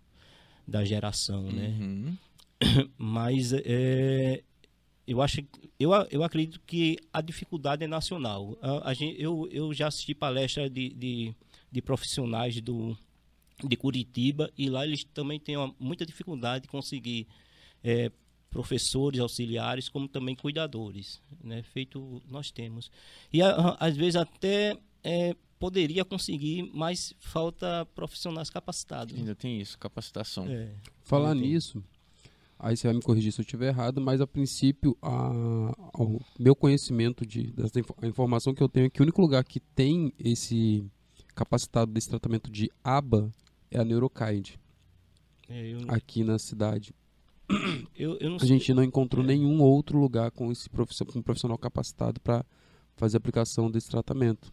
da 0.67 0.85
geração, 0.85 1.45
né? 1.53 1.69
Uhum. 1.69 2.17
mas 2.99 3.53
é, 3.53 4.43
eu 5.07 5.23
acho 5.23 5.45
eu, 5.79 5.93
eu 6.11 6.25
acredito 6.25 6.61
que 6.67 6.97
a 7.13 7.21
dificuldade 7.21 7.85
é 7.85 7.87
nacional 7.87 8.57
a, 8.61 8.91
a 8.91 8.95
gente, 8.95 9.21
eu, 9.21 9.49
eu 9.51 9.73
já 9.75 9.89
assisti 9.89 10.15
palestra 10.15 10.71
de, 10.71 10.91
de, 10.91 11.35
de 11.71 11.83
profissionais 11.83 12.61
do 12.61 12.97
de 13.63 13.77
Curitiba 13.77 14.51
e 14.57 14.69
lá 14.69 14.85
eles 14.85 15.05
também 15.05 15.39
têm 15.39 15.57
uma, 15.57 15.73
muita 15.79 16.07
dificuldade 16.07 16.63
de 16.63 16.69
conseguir 16.69 17.29
é, 17.85 18.11
professores 18.53 19.19
auxiliares, 19.19 19.89
como 19.89 20.07
também 20.07 20.37
cuidadores, 20.37 21.21
né? 21.43 21.63
Feito 21.63 22.23
nós 22.29 22.51
temos. 22.51 22.91
E 23.33 23.43
a, 23.43 23.77
às 23.81 23.97
vezes 23.97 24.15
até 24.15 24.79
é, 25.03 25.35
poderia 25.59 26.05
conseguir, 26.05 26.71
mas 26.75 27.15
falta 27.19 27.87
profissionais 27.95 28.51
capacitados. 28.51 29.19
Ainda 29.19 29.35
tem 29.35 29.61
isso, 29.61 29.79
capacitação. 29.79 30.47
É. 30.47 30.75
Falar 31.03 31.35
nisso, 31.35 31.83
aí 32.59 32.77
você 32.77 32.87
vai 32.87 32.95
me 32.95 33.03
corrigir 33.03 33.33
se 33.33 33.41
eu 33.41 33.43
estiver 33.43 33.69
errado, 33.69 34.01
mas 34.01 34.21
a 34.21 34.27
princípio, 34.27 34.97
a, 35.01 35.31
o 35.99 36.21
meu 36.39 36.55
conhecimento 36.55 37.25
de, 37.27 37.51
dessa 37.53 37.81
a 38.03 38.07
informação 38.07 38.55
que 38.55 38.63
eu 38.63 38.69
tenho 38.69 38.87
é 38.87 38.91
que 38.91 39.01
o 39.01 39.05
único 39.05 39.23
lugar 39.23 39.43
que 39.45 39.61
tem 39.61 40.13
esse 40.19 40.85
capacitado 41.35 41.91
desse 41.91 42.11
tratamento 42.11 42.51
de 42.51 42.71
aba 42.85 43.33
é 43.71 43.79
a 43.79 43.85
Neurokind, 43.85 44.51
É, 45.49 45.73
eu, 45.73 45.79
aqui 45.89 46.23
na 46.23 46.39
cidade. 46.39 46.95
Eu, 47.97 48.17
eu 48.19 48.37
A 48.37 48.45
gente 48.47 48.73
não 48.73 48.83
encontrou 48.83 49.25
É. 49.25 49.29
nenhum 49.29 49.61
outro 49.61 49.99
lugar 49.99 50.31
com 50.31 50.51
esse 50.51 50.69
profissional, 50.71 51.13
com 51.13 51.19
um 51.19 51.23
profissional 51.23 51.59
capacitado 51.59 52.21
para 52.21 52.45
fazer 52.97 53.17
a 53.17 53.19
aplicação 53.19 53.71
desse 53.71 53.89
tratamento. 53.91 54.53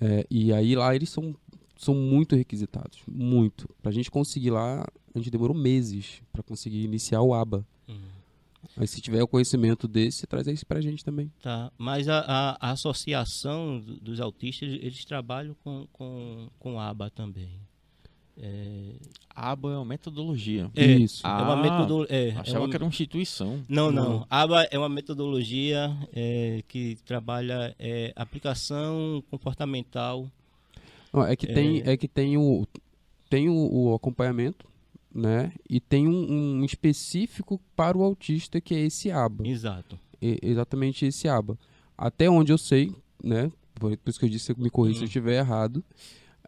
É, 0.00 0.26
e 0.30 0.52
aí 0.52 0.74
lá 0.74 0.94
eles 0.94 1.10
são, 1.10 1.34
são 1.76 1.94
muito 1.94 2.34
requisitados, 2.36 3.00
muito. 3.10 3.68
Para 3.82 3.90
a 3.90 3.94
gente 3.94 4.10
conseguir 4.10 4.50
lá, 4.50 4.86
a 5.14 5.18
gente 5.18 5.30
demorou 5.30 5.56
meses 5.56 6.22
para 6.32 6.42
conseguir 6.42 6.82
iniciar 6.84 7.20
o 7.22 7.34
ABA. 7.34 7.66
Hum. 7.88 7.98
Aí 8.76 8.86
se 8.86 9.00
tiver 9.00 9.22
o 9.22 9.26
conhecimento 9.28 9.88
desse, 9.88 10.26
traz 10.26 10.46
isso 10.46 10.64
pra 10.66 10.80
gente 10.80 11.04
também. 11.04 11.32
Tá, 11.42 11.72
mas 11.76 12.08
a, 12.08 12.20
a- 12.20 12.56
a 12.60 12.70
associação 12.72 13.80
do- 13.80 13.98
dos 14.00 14.20
autistas, 14.20 14.68
eles, 14.68 14.82
eles 14.82 15.04
trabalham 15.04 15.54
com, 15.64 15.86
com, 15.92 16.48
com 16.58 16.78
aba 16.78 17.10
também. 17.10 17.50
É, 18.38 18.92
ABA 19.34 19.72
é 19.72 19.76
uma 19.76 19.84
metodologia. 19.84 20.70
É, 20.74 20.84
Isso. 20.86 21.20
Ah, 21.24 21.40
é 21.40 21.42
uma 21.42 21.56
metodologia. 21.56 22.16
É, 22.16 22.28
é 22.28 22.36
Achava 22.36 22.60
uma- 22.60 22.68
que 22.68 22.76
era 22.76 22.84
uma 22.84 22.88
instituição. 22.88 23.62
Não, 23.68 23.90
não. 23.92 24.10
Não. 24.20 24.26
ABA 24.30 24.62
é 24.70 24.78
uma 24.78 24.88
metodologia 24.88 25.94
é, 26.12 26.62
que 26.68 26.96
trabalha 27.04 27.74
é, 27.78 28.12
aplicação 28.16 29.22
comportamental. 29.30 30.26
Não, 31.12 31.24
é 31.26 31.34
que 31.36 31.46
É. 31.50 31.52
tem, 31.54 31.82
é 31.84 31.96
que 31.96 32.08
tem 32.08 32.36
o 32.36 32.66
tem 33.28 33.48
o, 33.48 33.54
o 33.54 33.94
acompanhamento, 33.94 34.66
né? 35.14 35.52
E 35.68 35.78
tem 35.80 36.08
um, 36.08 36.60
um 36.60 36.64
específico 36.64 37.60
para 37.76 37.96
o 37.96 38.02
autista 38.02 38.60
que 38.60 38.74
é 38.74 38.80
esse 38.80 39.10
aba. 39.10 39.46
Exato. 39.46 39.98
E- 40.20 40.38
exatamente 40.42 41.04
esse 41.06 41.28
aba. 41.28 41.56
Até 41.96 42.28
onde 42.30 42.52
eu 42.52 42.58
sei, 42.58 42.92
né? 43.22 43.52
Por 43.74 43.96
por 43.98 44.10
isso 44.10 44.18
que 44.18 44.24
eu 44.24 44.30
disse, 44.30 44.52
me 44.58 44.68
corrija 44.70 44.98
se 44.98 45.02
eu 45.02 45.04
Hum. 45.04 45.08
estiver 45.08 45.38
errado. 45.38 45.84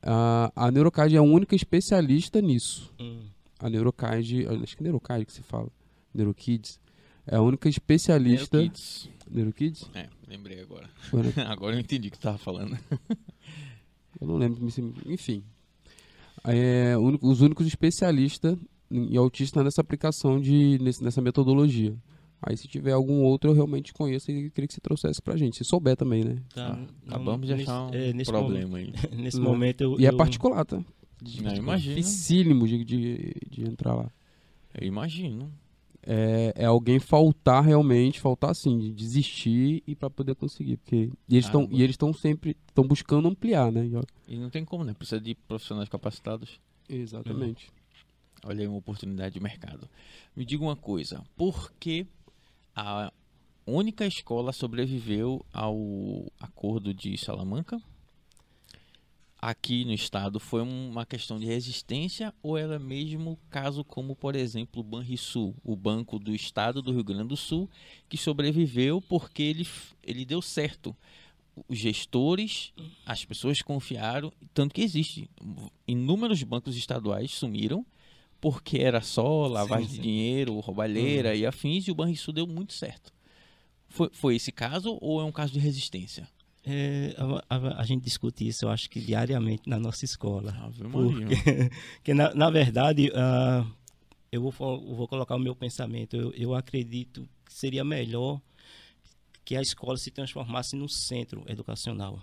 A, 0.02 0.52
a 0.56 0.70
Neurocard 0.70 1.14
é 1.14 1.18
a 1.18 1.22
única 1.22 1.54
especialista 1.54 2.40
nisso. 2.40 2.92
Hum. 3.00 3.22
A 3.58 3.70
Neurocard, 3.70 4.46
acho 4.62 4.76
que 4.76 4.82
é 4.82 4.84
Neurocard 4.84 5.24
que 5.24 5.32
se 5.32 5.42
fala, 5.42 5.68
Neurokids, 6.12 6.80
é 7.26 7.36
a 7.36 7.40
única 7.40 7.68
especialista. 7.68 8.56
Neurokids. 8.58 9.08
Neurokids? 9.30 9.90
É, 9.94 10.08
lembrei 10.26 10.60
agora. 10.60 10.90
Né? 11.12 11.42
agora 11.46 11.76
eu 11.76 11.80
entendi 11.80 12.08
o 12.08 12.10
que 12.10 12.18
tu 12.18 12.22
tava 12.22 12.38
falando. 12.38 12.76
Eu 14.20 14.26
não 14.28 14.36
lembro, 14.36 14.64
enfim. 15.06 15.42
É, 16.44 16.94
os 17.22 17.40
únicos 17.40 17.66
especialistas 17.66 18.56
em 18.90 19.16
autista 19.16 19.64
nessa 19.64 19.80
aplicação 19.80 20.38
de 20.40 20.78
nesse- 20.80 21.02
nessa 21.02 21.20
metodologia. 21.22 21.96
Aí 22.44 22.56
se 22.56 22.66
tiver 22.66 22.92
algum 22.92 23.22
outro 23.22 23.50
eu 23.50 23.54
realmente 23.54 23.92
conheço 23.92 24.30
e 24.30 24.50
queria 24.50 24.66
que 24.66 24.74
você 24.74 24.80
trouxesse 24.80 25.22
pra 25.22 25.36
gente, 25.36 25.56
se 25.56 25.64
souber 25.64 25.96
também, 25.96 26.24
né? 26.24 26.42
Tá, 26.54 26.76
Ah, 26.76 26.86
acabamos 27.06 27.46
de 27.46 27.54
nesse- 27.54 27.70
achar 27.70 27.86
um 27.86 27.94
é, 27.94 28.12
nesse 28.12 28.30
problema 28.32 28.78
aí. 28.78 28.86
Momento, 28.86 29.08
nesse 29.16 29.38
Não. 29.38 29.44
momento 29.44 29.80
eu. 29.80 30.00
E 30.00 30.06
é 30.06 30.10
eu- 30.10 30.16
particular, 30.16 30.64
tá? 30.64 30.82
Não, 31.40 31.54
imagino. 31.54 31.94
Dificílimo 31.94 32.66
de, 32.66 32.84
de, 32.84 33.34
de 33.48 33.62
entrar 33.62 33.94
lá. 33.94 34.10
Eu 34.74 34.86
imagino. 34.88 35.52
É, 36.04 36.52
é 36.56 36.64
alguém 36.64 36.98
faltar 36.98 37.62
realmente, 37.64 38.18
faltar 38.18 38.50
assim, 38.50 38.76
de 38.76 38.92
desistir 38.92 39.84
e 39.86 39.94
pra 39.94 40.10
poder 40.10 40.34
conseguir. 40.34 40.78
Porque, 40.78 41.10
e 41.28 41.34
eles 41.36 41.44
Ah, 41.44 41.48
estão 41.48 41.64
bom. 41.64 41.76
e 41.76 41.80
eles 41.80 41.92
estão 41.94 42.12
sempre 42.12 42.56
estão 42.66 42.84
buscando 42.84 43.28
ampliar, 43.28 43.70
né? 43.70 43.86
E, 44.26 44.34
E 44.34 44.36
não 44.36 44.50
tem 44.50 44.64
como, 44.64 44.82
né? 44.82 44.92
Precisa 44.94 45.20
de 45.20 45.36
profissionais 45.36 45.88
capacitados. 45.88 46.58
Exatamente. 46.88 47.70
Olha 48.44 48.62
aí 48.62 48.66
uma 48.66 48.78
oportunidade 48.78 49.34
de 49.34 49.40
mercado. 49.40 49.88
Me 50.34 50.44
diga 50.44 50.64
uma 50.64 50.74
coisa, 50.74 51.22
por 51.36 51.70
que 51.78 52.04
a 52.74 53.12
única 53.66 54.06
escola 54.06 54.52
sobreviveu 54.52 55.44
ao 55.52 56.26
acordo 56.40 56.92
de 56.92 57.16
Salamanca? 57.16 57.80
Aqui 59.44 59.84
no 59.84 59.92
estado 59.92 60.38
foi 60.38 60.62
uma 60.62 61.04
questão 61.04 61.38
de 61.38 61.46
resistência 61.46 62.32
ou 62.40 62.56
era 62.56 62.78
mesmo 62.78 63.36
caso 63.50 63.82
como, 63.82 64.14
por 64.14 64.36
exemplo, 64.36 64.80
o 64.80 64.84
Banrisul, 64.84 65.52
o 65.64 65.74
banco 65.74 66.16
do 66.16 66.32
estado 66.32 66.80
do 66.80 66.92
Rio 66.92 67.02
Grande 67.02 67.28
do 67.28 67.36
Sul, 67.36 67.68
que 68.08 68.16
sobreviveu 68.16 69.02
porque 69.02 69.42
ele, 69.42 69.66
ele 70.00 70.24
deu 70.24 70.40
certo. 70.40 70.96
Os 71.68 71.76
gestores, 71.76 72.72
as 73.04 73.24
pessoas 73.24 73.60
confiaram, 73.60 74.32
tanto 74.54 74.74
que 74.74 74.80
existe. 74.80 75.28
Inúmeros 75.88 76.40
bancos 76.44 76.76
estaduais 76.76 77.32
sumiram 77.32 77.84
porque 78.42 78.78
era 78.78 79.00
só 79.00 79.46
lavagem 79.46 79.88
Sim, 79.88 79.94
de 79.96 80.02
dinheiro, 80.02 80.58
roubalheira 80.58 81.34
e 81.36 81.46
afins, 81.46 81.86
e 81.86 81.92
o 81.92 81.94
Banrisul 81.94 82.34
deu 82.34 82.44
muito 82.46 82.72
certo. 82.72 83.12
Foi, 83.88 84.10
foi 84.12 84.34
esse 84.34 84.50
caso 84.50 84.98
ou 85.00 85.20
é 85.20 85.24
um 85.24 85.30
caso 85.30 85.52
de 85.52 85.60
resistência? 85.60 86.28
É, 86.64 87.14
a, 87.48 87.56
a- 87.56 87.80
a 87.80 87.84
gente 87.84 88.02
discute 88.02 88.46
isso, 88.46 88.64
eu 88.64 88.68
acho 88.70 88.90
que 88.90 89.00
diariamente 89.00 89.62
na 89.68 89.78
nossa 89.78 90.04
escola. 90.04 90.50
Ave 90.60 90.82
Porque, 90.88 91.24
Maria. 91.24 91.70
que 92.02 92.12
na, 92.12 92.34
na 92.34 92.50
verdade, 92.50 93.12
ah, 93.14 93.64
eu, 94.32 94.42
vou, 94.50 94.84
eu 94.88 94.94
vou 94.96 95.06
colocar 95.06 95.36
o 95.36 95.38
meu 95.38 95.54
pensamento. 95.54 96.16
Eu, 96.16 96.32
eu 96.32 96.54
acredito 96.54 97.28
que 97.44 97.52
seria 97.52 97.84
melhor 97.84 98.40
que 99.44 99.56
a 99.56 99.62
escola 99.62 99.96
se 99.96 100.10
transformasse 100.10 100.74
no 100.74 100.88
centro 100.88 101.44
educacional. 101.46 102.20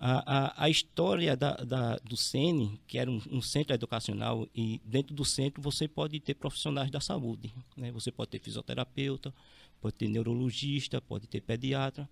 A, 0.00 0.62
a, 0.62 0.64
a 0.64 0.70
história 0.70 1.36
da, 1.36 1.56
da- 1.56 1.96
do 1.98 2.16
SENE, 2.16 2.80
que 2.86 2.98
era 2.98 3.10
um, 3.10 3.20
um 3.32 3.42
centro 3.42 3.74
educacional, 3.74 4.46
e 4.54 4.80
dentro 4.84 5.12
do 5.14 5.24
centro 5.24 5.60
você 5.60 5.88
pode 5.88 6.20
ter 6.20 6.34
profissionais 6.34 6.88
da 6.90 7.00
saúde. 7.00 7.52
Né? 7.76 7.90
Você 7.90 8.12
pode 8.12 8.30
ter 8.30 8.38
fisioterapeuta, 8.38 9.34
pode 9.80 9.96
ter 9.96 10.08
neurologista, 10.08 11.00
pode 11.00 11.26
ter 11.26 11.40
pediatra. 11.40 12.08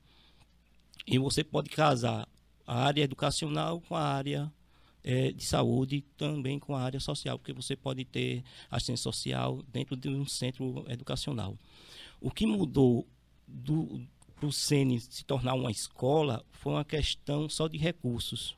E 1.06 1.16
você 1.18 1.44
pode 1.44 1.70
casar 1.70 2.28
a 2.66 2.82
área 2.84 3.02
educacional 3.02 3.80
com 3.80 3.94
a 3.94 4.02
área 4.02 4.52
eh, 5.04 5.30
de 5.30 5.44
saúde, 5.44 6.02
também 6.16 6.58
com 6.58 6.74
a 6.74 6.82
área 6.82 6.98
social, 6.98 7.38
porque 7.38 7.52
você 7.52 7.76
pode 7.76 8.04
ter 8.04 8.42
assistência 8.68 9.04
social 9.04 9.62
dentro 9.72 9.96
de 9.96 10.08
um 10.08 10.26
centro 10.26 10.84
educacional. 10.88 11.56
O 12.20 12.32
que 12.32 12.44
mudou 12.46 13.06
do 13.46 14.02
para 14.36 14.46
o 14.46 14.52
SENE 14.52 15.00
se 15.00 15.24
tornar 15.24 15.54
uma 15.54 15.70
escola 15.70 16.44
foi 16.52 16.74
uma 16.74 16.84
questão 16.84 17.48
só 17.48 17.66
de 17.66 17.78
recursos. 17.78 18.54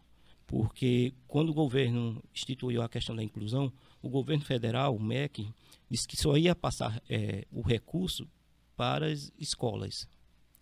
Porque 0.46 1.12
quando 1.26 1.50
o 1.50 1.54
governo 1.54 2.22
instituiu 2.34 2.82
a 2.82 2.88
questão 2.88 3.14
da 3.14 3.22
inclusão, 3.22 3.72
o 4.02 4.08
governo 4.08 4.44
federal, 4.44 4.96
o 4.96 5.02
MEC, 5.02 5.48
disse 5.90 6.08
que 6.08 6.16
só 6.16 6.36
ia 6.36 6.54
passar 6.54 7.02
eh, 7.08 7.46
o 7.52 7.62
recurso 7.62 8.26
para 8.76 9.06
as 9.06 9.30
escolas 9.38 10.08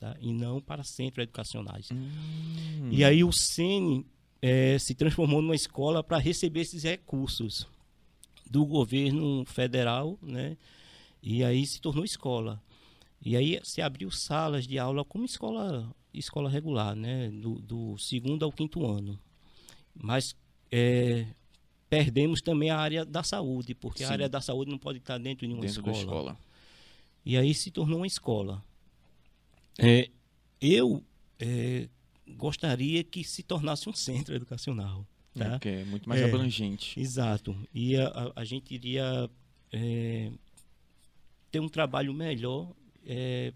tá? 0.00 0.16
e 0.20 0.32
não 0.32 0.60
para 0.60 0.82
centros 0.82 1.22
educacionais. 1.22 1.88
Hum, 1.90 2.88
E 2.90 3.04
aí 3.04 3.22
o 3.22 3.32
SENE 3.32 4.04
eh, 4.42 4.78
se 4.78 4.94
transformou 4.94 5.40
numa 5.40 5.54
escola 5.54 6.02
para 6.02 6.18
receber 6.18 6.60
esses 6.60 6.82
recursos 6.82 7.66
do 8.50 8.64
governo 8.64 9.44
federal, 9.46 10.18
né? 10.22 10.56
E 11.22 11.42
aí 11.42 11.66
se 11.66 11.80
tornou 11.80 12.04
escola. 12.04 12.62
E 13.22 13.36
aí 13.36 13.60
se 13.64 13.82
abriu 13.82 14.10
salas 14.10 14.66
de 14.66 14.78
aula 14.78 15.04
como 15.04 15.24
escola, 15.24 15.90
escola 16.14 16.48
regular, 16.48 16.94
né? 16.94 17.30
Do, 17.30 17.54
do 17.60 17.98
segundo 17.98 18.44
ao 18.44 18.52
quinto 18.52 18.86
ano. 18.86 19.18
Mas 19.94 20.36
eh, 20.70 21.26
perdemos 21.88 22.40
também 22.40 22.70
a 22.70 22.78
área 22.78 23.04
da 23.04 23.22
saúde, 23.22 23.74
porque 23.74 24.04
a 24.04 24.08
Sim. 24.08 24.12
área 24.12 24.28
da 24.28 24.40
saúde 24.40 24.70
não 24.70 24.78
pode 24.78 24.98
estar 24.98 25.18
dentro 25.18 25.46
de 25.46 25.52
uma 25.52 25.62
dentro 25.62 25.82
da 25.82 25.92
escola. 25.92 26.36
e 27.24 27.36
aí 27.36 27.52
se 27.54 27.70
tornou 27.70 27.98
uma 27.98 28.06
escola. 28.06 28.62
É, 29.78 30.08
eu 30.60 31.02
é, 31.40 31.88
gostaria 32.36 33.02
que 33.04 33.22
se 33.24 33.42
tornasse 33.42 33.88
um 33.88 33.92
centro 33.92 34.34
educacional. 34.34 35.06
É, 35.34 35.38
Tá? 35.44 35.50
porque 35.50 35.68
é 35.68 35.84
muito 35.84 36.08
mais 36.08 36.20
É. 36.20 36.24
abrangente. 36.24 36.98
Exato. 36.98 37.54
E 37.74 37.94
a, 37.96 38.08
a- 38.08 38.32
a 38.36 38.44
gente 38.44 38.72
iria 38.74 39.28
é, 39.72 40.30
ter 41.50 41.60
um 41.60 41.68
trabalho 41.68 42.14
melhor 42.14 42.72
é, 43.06 43.52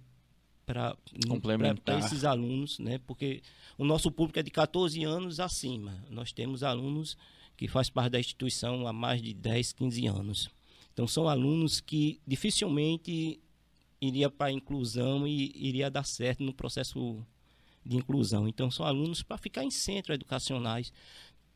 para 0.64 0.96
Complementar. 1.26 1.98
esses 1.98 2.24
alunos, 2.24 2.78
né? 2.78 2.98
porque 3.06 3.42
o 3.76 3.84
nosso 3.84 4.10
público 4.10 4.38
é 4.38 4.42
de 4.42 4.50
14 4.50 5.02
anos 5.02 5.40
acima. 5.40 6.04
Nós 6.08 6.32
temos 6.32 6.62
alunos 6.62 7.16
que 7.56 7.66
fazem 7.66 7.92
parte 7.92 8.12
da 8.12 8.20
instituição 8.20 8.86
há 8.86 8.92
mais 8.92 9.20
de 9.20 9.34
10, 9.34 9.72
15 9.72 10.06
anos. 10.06 10.50
Então, 10.92 11.06
são 11.06 11.28
alunos 11.28 11.80
que 11.80 12.20
dificilmente 12.26 13.40
iria 14.00 14.30
para 14.30 14.46
a 14.46 14.52
inclusão 14.52 15.26
e 15.26 15.52
iria 15.56 15.90
dar 15.90 16.04
certo 16.04 16.42
no 16.42 16.54
processo 16.54 17.24
de 17.84 17.96
inclusão. 17.96 18.48
Então, 18.48 18.70
são 18.70 18.86
alunos 18.86 19.22
para 19.22 19.36
ficar 19.38 19.64
em 19.64 19.70
centros 19.70 20.14
educacionais, 20.14 20.92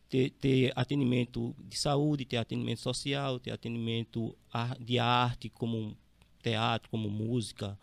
ter, 0.09 0.31
ter 0.31 0.73
atendimento 0.77 1.55
de 1.59 1.79
saúde, 1.79 2.25
ter 2.25 2.37
atendimento 2.37 2.81
social, 2.81 3.39
ter 3.39 3.51
atendimento 3.51 4.37
de 4.81 4.99
arte, 4.99 5.49
como 5.49 5.97
teatro, 6.45 6.91
como 6.91 7.09
música, 7.09 7.79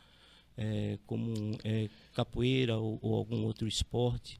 é, 0.55 0.99
como 1.07 1.57
é, 1.63 1.89
capoeira 2.13 2.77
ou, 2.77 2.99
ou, 3.01 3.15
algum 3.15 3.43
outro 3.43 3.67
esporte, 3.67 4.39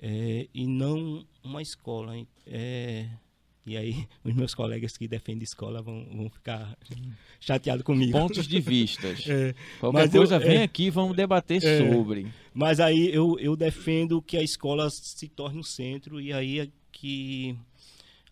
é, 0.00 0.48
e 0.54 0.66
não 0.66 1.24
uma 1.44 1.60
escola. 1.60 2.14
É, 2.46 3.06
e 3.64 3.76
aí, 3.76 4.08
os 4.24 4.34
meus 4.34 4.54
colegas 4.54 4.96
que 4.96 5.06
defendem 5.06 5.44
escola 5.44 5.82
vão, 5.82 6.06
vão 6.10 6.30
ficar 6.30 6.76
chateados 7.38 7.84
comigo. 7.84 8.12
Pontos 8.12 8.48
de 8.48 8.60
vistas. 8.60 9.24
É, 9.28 9.54
Qualquer 9.78 10.10
coisa, 10.10 10.36
eu, 10.36 10.40
vem 10.40 10.58
é, 10.58 10.62
aqui, 10.62 10.90
vamos 10.90 11.14
debater 11.14 11.60
sobre. 11.60 12.26
Mas 12.54 12.80
aí 12.80 13.12
eu, 13.12 13.38
eu 13.38 13.54
defendo 13.54 14.22
que 14.22 14.36
a 14.36 14.42
escola 14.42 14.88
se 14.90 15.28
torne 15.28 15.60
o 15.60 15.64
centro, 15.64 16.20
e 16.20 16.32
aí 16.32 16.60
é 16.60 16.68
que 16.90 17.56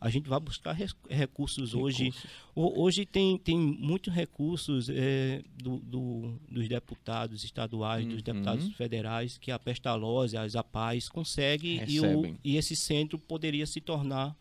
a 0.01 0.09
gente 0.09 0.29
vai 0.29 0.41
buscar 0.41 0.73
recursos, 0.73 1.11
recursos. 1.11 1.75
hoje. 1.75 2.15
Hoje 2.55 3.05
tem, 3.05 3.37
tem 3.37 3.59
muitos 3.59 4.13
recursos 4.13 4.89
é, 4.89 5.43
do, 5.63 5.79
do, 5.79 6.39
dos 6.49 6.69
deputados 6.69 7.45
estaduais, 7.45 8.05
uhum. 8.07 8.13
dos 8.13 8.23
deputados 8.23 8.73
federais, 8.75 9.37
que 9.37 9.51
a 9.51 9.59
Pestalozzi, 9.59 10.39
as 10.39 10.57
APAES 10.57 11.09
conseguem 11.09 11.85
e, 11.87 12.01
o, 12.01 12.35
e 12.43 12.57
esse 12.57 12.75
centro 12.75 13.19
poderia 13.19 13.67
se 13.67 13.81
tornar 13.81 14.35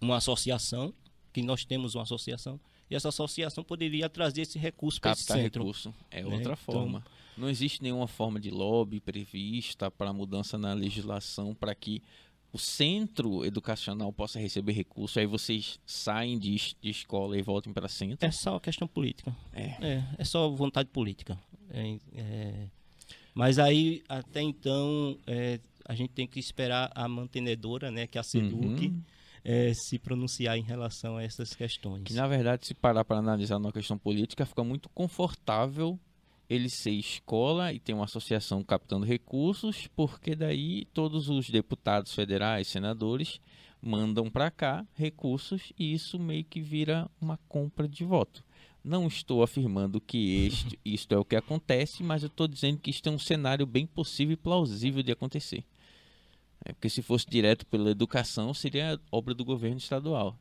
uma 0.00 0.16
associação, 0.16 0.92
que 1.32 1.42
nós 1.42 1.64
temos 1.64 1.94
uma 1.94 2.02
associação, 2.02 2.58
e 2.90 2.96
essa 2.96 3.08
associação 3.08 3.62
poderia 3.62 4.08
trazer 4.08 4.42
esse 4.42 4.58
recurso 4.58 5.00
para 5.00 5.12
esse 5.12 5.22
centro. 5.22 5.62
recurso, 5.62 5.94
é 6.10 6.22
né? 6.22 6.28
outra 6.28 6.56
forma. 6.56 6.98
Então, 6.98 7.12
Não 7.44 7.48
existe 7.48 7.82
nenhuma 7.82 8.08
forma 8.08 8.38
de 8.40 8.50
lobby 8.50 9.00
prevista 9.00 9.90
para 9.90 10.12
mudança 10.12 10.58
na 10.58 10.74
legislação 10.74 11.54
para 11.54 11.74
que 11.74 12.02
o 12.52 12.58
centro 12.58 13.44
educacional 13.44 14.12
possa 14.12 14.38
receber 14.38 14.72
recurso, 14.72 15.18
aí 15.18 15.26
vocês 15.26 15.80
saem 15.86 16.38
de, 16.38 16.76
de 16.80 16.90
escola 16.90 17.38
e 17.38 17.42
voltem 17.42 17.72
para 17.72 17.88
centro? 17.88 18.26
É 18.26 18.30
só 18.30 18.58
questão 18.58 18.86
política. 18.86 19.34
É. 19.52 19.76
É, 19.80 20.04
é 20.18 20.24
só 20.24 20.48
vontade 20.50 20.90
política. 20.90 21.38
É, 21.70 21.98
é, 22.14 22.68
mas 23.34 23.58
aí, 23.58 24.02
até 24.06 24.42
então, 24.42 25.16
é, 25.26 25.58
a 25.86 25.94
gente 25.94 26.10
tem 26.10 26.26
que 26.26 26.38
esperar 26.38 26.92
a 26.94 27.08
mantenedora, 27.08 27.90
né, 27.90 28.06
que 28.06 28.18
é 28.18 28.20
a 28.20 28.24
SEDUC, 28.24 28.88
uhum. 28.88 29.02
É, 29.44 29.74
se 29.74 29.98
pronunciar 29.98 30.56
em 30.56 30.62
relação 30.62 31.16
a 31.16 31.22
essas 31.24 31.52
questões. 31.52 32.04
Que, 32.04 32.14
na 32.14 32.28
verdade, 32.28 32.64
se 32.64 32.74
parar 32.74 33.04
para 33.04 33.18
analisar 33.18 33.56
uma 33.56 33.72
questão 33.72 33.98
política, 33.98 34.46
fica 34.46 34.62
muito 34.62 34.88
confortável 34.90 35.98
ele 36.52 36.68
ser 36.68 36.90
escola 36.90 37.72
e 37.72 37.78
ter 37.78 37.94
uma 37.94 38.04
associação 38.04 38.62
captando 38.62 39.06
recursos, 39.06 39.88
porque 39.96 40.34
daí 40.34 40.84
todos 40.92 41.28
os 41.28 41.48
deputados 41.48 42.14
federais, 42.14 42.68
senadores, 42.68 43.40
mandam 43.80 44.30
para 44.30 44.50
cá 44.50 44.86
recursos 44.94 45.72
e 45.78 45.92
isso 45.92 46.18
meio 46.18 46.44
que 46.44 46.60
vira 46.60 47.10
uma 47.20 47.38
compra 47.48 47.88
de 47.88 48.04
voto. 48.04 48.44
Não 48.84 49.06
estou 49.06 49.42
afirmando 49.42 50.00
que 50.00 50.46
este, 50.46 50.78
isto 50.84 51.12
é 51.14 51.18
o 51.18 51.24
que 51.24 51.36
acontece, 51.36 52.02
mas 52.02 52.22
eu 52.22 52.28
estou 52.28 52.46
dizendo 52.46 52.78
que 52.78 52.90
isto 52.90 53.08
é 53.08 53.12
um 53.12 53.18
cenário 53.18 53.66
bem 53.66 53.86
possível 53.86 54.34
e 54.34 54.36
plausível 54.36 55.02
de 55.02 55.12
acontecer. 55.12 55.64
É, 56.64 56.72
porque 56.72 56.88
se 56.88 57.02
fosse 57.02 57.26
direto 57.28 57.66
pela 57.66 57.90
educação, 57.90 58.54
seria 58.54 59.00
obra 59.10 59.34
do 59.34 59.44
governo 59.44 59.78
estadual. 59.78 60.38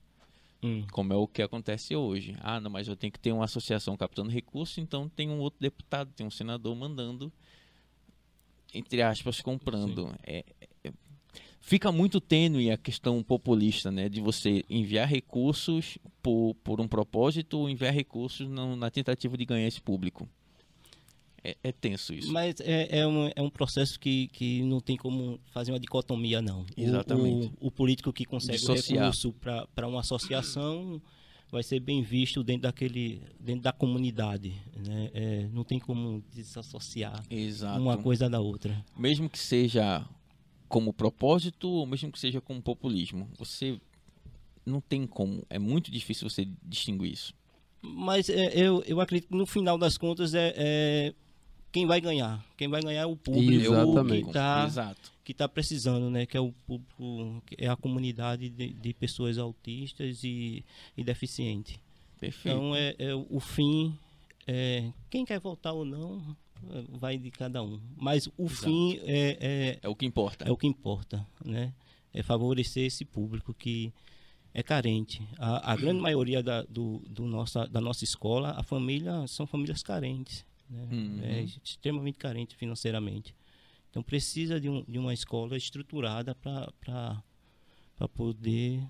Hum. 0.63 0.86
Como 0.91 1.12
é 1.12 1.15
o 1.15 1.28
que 1.28 1.41
acontece 1.41 1.95
hoje. 1.95 2.36
Ah, 2.39 2.60
não, 2.60 2.69
mas 2.69 2.88
eu 2.88 2.95
tenho 2.95 3.12
que 3.12 3.19
ter 3.19 3.32
uma 3.32 3.45
associação 3.45 3.97
captando 3.97 4.30
recursos, 4.30 4.78
então 4.78 5.10
tem 5.10 5.30
um 5.30 5.39
outro 5.39 5.60
deputado, 5.60 6.12
tem 6.13 6.26
um 6.26 6.32
senador 6.32 6.76
mandando, 6.76 7.32
entre 8.74 9.02
aspas, 9.02 9.41
comprando. 9.41 10.13
É, 10.24 10.45
é, 10.84 10.93
fica 11.60 11.91
muito 11.91 12.21
tênue 12.21 12.69
a 12.69 12.78
questão 12.78 13.24
populista, 13.24 13.91
né? 13.91 14.08
De 14.08 14.21
você 14.21 14.63
enviar 14.69 15.08
recursos 15.08 15.97
por, 16.21 16.56
por 16.63 16.80
um 16.80 16.88
propósito 16.88 17.58
ou 17.58 17.69
enviar 17.69 17.93
recursos 17.93 18.47
não, 18.47 18.76
na 18.76 18.91
tentativa 18.91 19.36
de 19.36 19.45
ganhar 19.45 19.67
esse 19.67 19.82
público. 19.82 20.30
É, 21.44 21.58
é, 21.64 21.72
tenso 21.72 22.14
isso. 22.14 22.32
Mas 22.32 22.60
é, 22.60 23.00
é, 23.00 23.08
um, 23.08 23.32
é 23.36 23.42
um 23.42 23.50
processo 23.50 24.00
que, 24.00 24.28
que 24.28 24.62
não 24.62 24.80
tem 24.80 24.96
como 24.96 25.40
fazer 25.52 25.72
uma 25.72 25.80
dicotomia, 25.80 26.42
não. 26.42 26.66
Exatamente. 26.78 27.52
O, 27.60 27.66
o, 27.66 27.68
o 27.68 27.72
político 27.72 28.14
que 28.14 28.26
consegue 28.26 28.60
Dissociar. 28.60 29.06
recurso 29.06 29.34
para 29.34 29.88
uma 29.88 30.02
associação 30.02 31.02
vai 31.52 31.64
ser 31.64 31.80
bem 31.82 32.02
visto 32.02 32.44
dentro 32.44 32.64
daquele 32.64 33.22
dentro 33.38 33.64
da 33.64 33.74
comunidade 33.74 34.54
né? 34.88 35.12
É, 35.14 35.50
não 35.52 35.66
tem 35.66 35.80
como 35.80 36.24
desassociar 36.32 37.22
Exato. 37.30 37.82
uma 37.82 37.98
coisa 37.98 38.30
da 38.30 38.40
outra 38.40 38.84
mesmo 38.98 39.30
que 39.30 39.38
seja 39.38 40.08
como 40.70 40.94
propósito 40.94 41.68
ou 41.68 41.86
mesmo 41.86 42.10
que 42.10 42.20
seja 42.20 42.40
como 42.40 42.62
populismo 42.62 43.28
você 43.38 43.78
não 44.66 44.80
tem 44.80 45.06
como 45.06 45.46
é 45.50 45.60
muito 45.60 45.92
difícil 45.92 46.30
você 46.30 46.48
distinguir 46.64 47.12
isso 47.12 47.34
mas 47.82 48.30
é, 48.30 48.58
eu, 48.58 48.82
eu 48.88 49.02
acredito 49.02 49.28
que 49.28 49.36
no 49.36 49.46
final 49.46 49.78
das 49.78 49.98
contas 49.98 50.34
é, 50.34 50.54
é 50.56 51.14
quem 51.72 51.86
vai 51.86 52.02
ganhar. 52.02 52.44
Quem 52.58 52.68
vai 52.68 52.82
ganhar 52.82 53.02
é 53.02 53.06
o 53.06 53.16
público 53.16 53.74
Exatamente. 53.74 54.24
que 54.24 54.30
está 54.30 54.96
que 55.24 55.34
tá 55.34 55.48
precisando, 55.48 56.10
né? 56.10 56.26
Que 56.26 56.36
é 56.36 56.40
o 56.40 56.52
público, 56.68 57.42
é 57.58 57.68
a 57.68 57.76
comunidade 57.76 58.50
de, 58.50 58.74
de 58.74 58.94
pessoas 58.94 59.38
autistas 59.38 60.24
e, 60.24 60.66
e 60.98 61.04
deficientes. 61.04 61.80
Perfeito. 62.20 62.58
Então 62.58 62.76
é, 62.76 62.96
é 63.00 63.16
o 63.16 63.40
fim. 63.40 63.98
É, 64.46 64.92
quem 65.10 65.24
quer 65.24 65.40
voltar 65.40 65.72
ou 65.72 65.86
não 65.86 66.36
vai 66.90 67.18
de 67.18 67.32
cada 67.32 67.64
um. 67.64 67.80
Mas 67.98 68.28
o 68.38 68.46
Exato. 68.46 68.64
fim 68.64 69.00
é, 69.04 69.38
é, 69.40 69.80
é 69.82 69.90
o 69.90 69.96
que 69.96 70.06
importa. 70.06 70.46
É 70.46 70.52
o 70.52 70.58
que 70.58 70.68
importa, 70.68 71.26
né? 71.44 71.74
É 72.14 72.22
favorecer 72.22 72.86
esse 72.86 73.06
público 73.06 73.54
que 73.54 73.94
é 74.54 74.62
carente. 74.62 75.26
A, 75.38 75.72
a 75.72 75.76
grande 75.76 76.02
maioria 76.02 76.44
da, 76.44 76.64
do, 76.64 77.02
do 77.08 77.26
nossa, 77.26 77.66
da 77.68 77.80
nossa 77.80 78.04
escola, 78.04 78.52
a 78.58 78.64
família 78.64 79.26
são 79.28 79.48
famílias 79.48 79.82
carentes 79.82 80.46
né? 80.72 80.88
Uhum. 80.92 81.20
É 81.24 81.42
extremamente 81.42 82.18
carente 82.18 82.56
financeiramente. 82.56 83.36
Então 83.90 84.02
precisa 84.02 84.60
de, 84.60 84.70
um, 84.70 84.84
de 84.88 84.98
uma 84.98 85.14
escola 85.14 85.58
estruturada 85.58 86.34
para 86.34 87.24
poder 88.16 88.82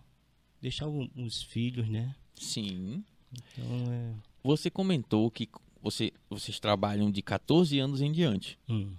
deixar 0.61 0.87
os 0.87 1.41
filhos, 1.41 1.89
né? 1.89 2.15
Sim. 2.35 3.03
Então, 3.33 3.91
é... 3.91 4.13
Você 4.43 4.69
comentou 4.69 5.29
que 5.31 5.49
você, 5.81 6.13
vocês 6.29 6.59
trabalham 6.59 7.11
de 7.11 7.21
14 7.21 7.79
anos 7.79 8.01
em 8.01 8.11
diante. 8.11 8.59
Hum. 8.69 8.93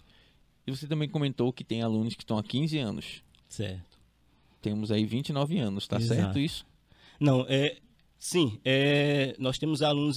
E 0.66 0.71
você 0.71 0.87
também 0.87 1.09
comentou 1.09 1.53
que 1.53 1.64
tem 1.64 1.83
alunos 1.83 2.14
que 2.14 2.23
estão 2.23 2.37
há 2.37 2.42
15 2.42 2.79
anos. 2.79 3.23
Certo. 3.49 4.01
Temos 4.61 4.90
aí 4.90 5.05
29 5.05 5.59
anos, 5.59 5.87
tá 5.87 5.97
Exato. 5.97 6.21
certo 6.21 6.38
isso? 6.38 6.64
Não, 7.18 7.45
é, 7.49 7.79
sim, 8.18 8.61
é, 8.64 9.35
nós 9.38 9.59
temos 9.59 9.83
alunos 9.83 10.16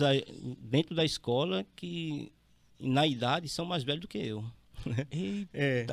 dentro 0.60 0.96
da 0.96 1.04
escola 1.04 1.66
que 1.76 2.32
na 2.80 3.06
idade, 3.08 3.50
são 3.50 3.66
mais 3.66 3.84
velhos 3.84 4.02
do 4.02 4.08
que 4.08 4.18
eu. 4.18 4.44
Eita! 5.12 5.50
É, 5.54 5.86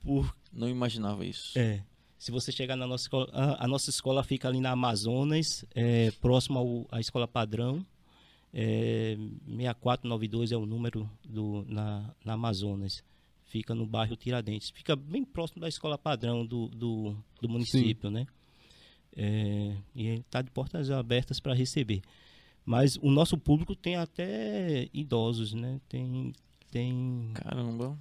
por... 0.00 0.34
Não 0.52 0.68
imaginava 0.68 1.24
isso. 1.24 1.58
É. 1.58 1.82
Se 2.18 2.30
você 2.30 2.50
chegar 2.50 2.74
na 2.76 2.86
nossa 2.86 3.04
escola, 3.04 3.28
a, 3.32 3.64
a 3.64 3.68
nossa 3.68 3.90
escola 3.90 4.24
fica 4.24 4.48
ali 4.48 4.60
na 4.60 4.70
Amazonas, 4.72 5.64
é, 5.74 6.10
próximo 6.20 6.58
ao, 6.58 6.86
à 6.90 7.00
escola 7.00 7.28
padrão. 7.28 7.84
É, 8.52 9.16
6492 9.46 10.52
é 10.52 10.56
o 10.56 10.66
número 10.66 11.08
do, 11.24 11.64
na, 11.68 12.10
na 12.24 12.32
Amazonas. 12.32 13.04
Fica 13.44 13.74
no 13.74 13.86
bairro 13.86 14.16
Tiradentes. 14.16 14.70
Fica 14.70 14.96
bem 14.96 15.24
próximo 15.24 15.60
da 15.60 15.68
escola 15.68 15.96
padrão 15.96 16.44
do, 16.44 16.68
do, 16.68 17.16
do 17.40 17.48
município, 17.48 18.08
Sim. 18.08 18.14
né? 18.14 18.26
É, 19.16 19.76
e 19.94 20.06
ele 20.06 20.20
está 20.20 20.42
de 20.42 20.50
portas 20.50 20.90
abertas 20.90 21.40
para 21.40 21.54
receber. 21.54 22.02
Mas 22.68 22.96
o 23.00 23.10
nosso 23.10 23.38
público 23.38 23.74
tem 23.74 23.96
até 23.96 24.90
idosos, 24.92 25.54
né? 25.54 25.80
Tem. 25.88 26.34
tem... 26.70 27.30
Caramba, 27.32 27.98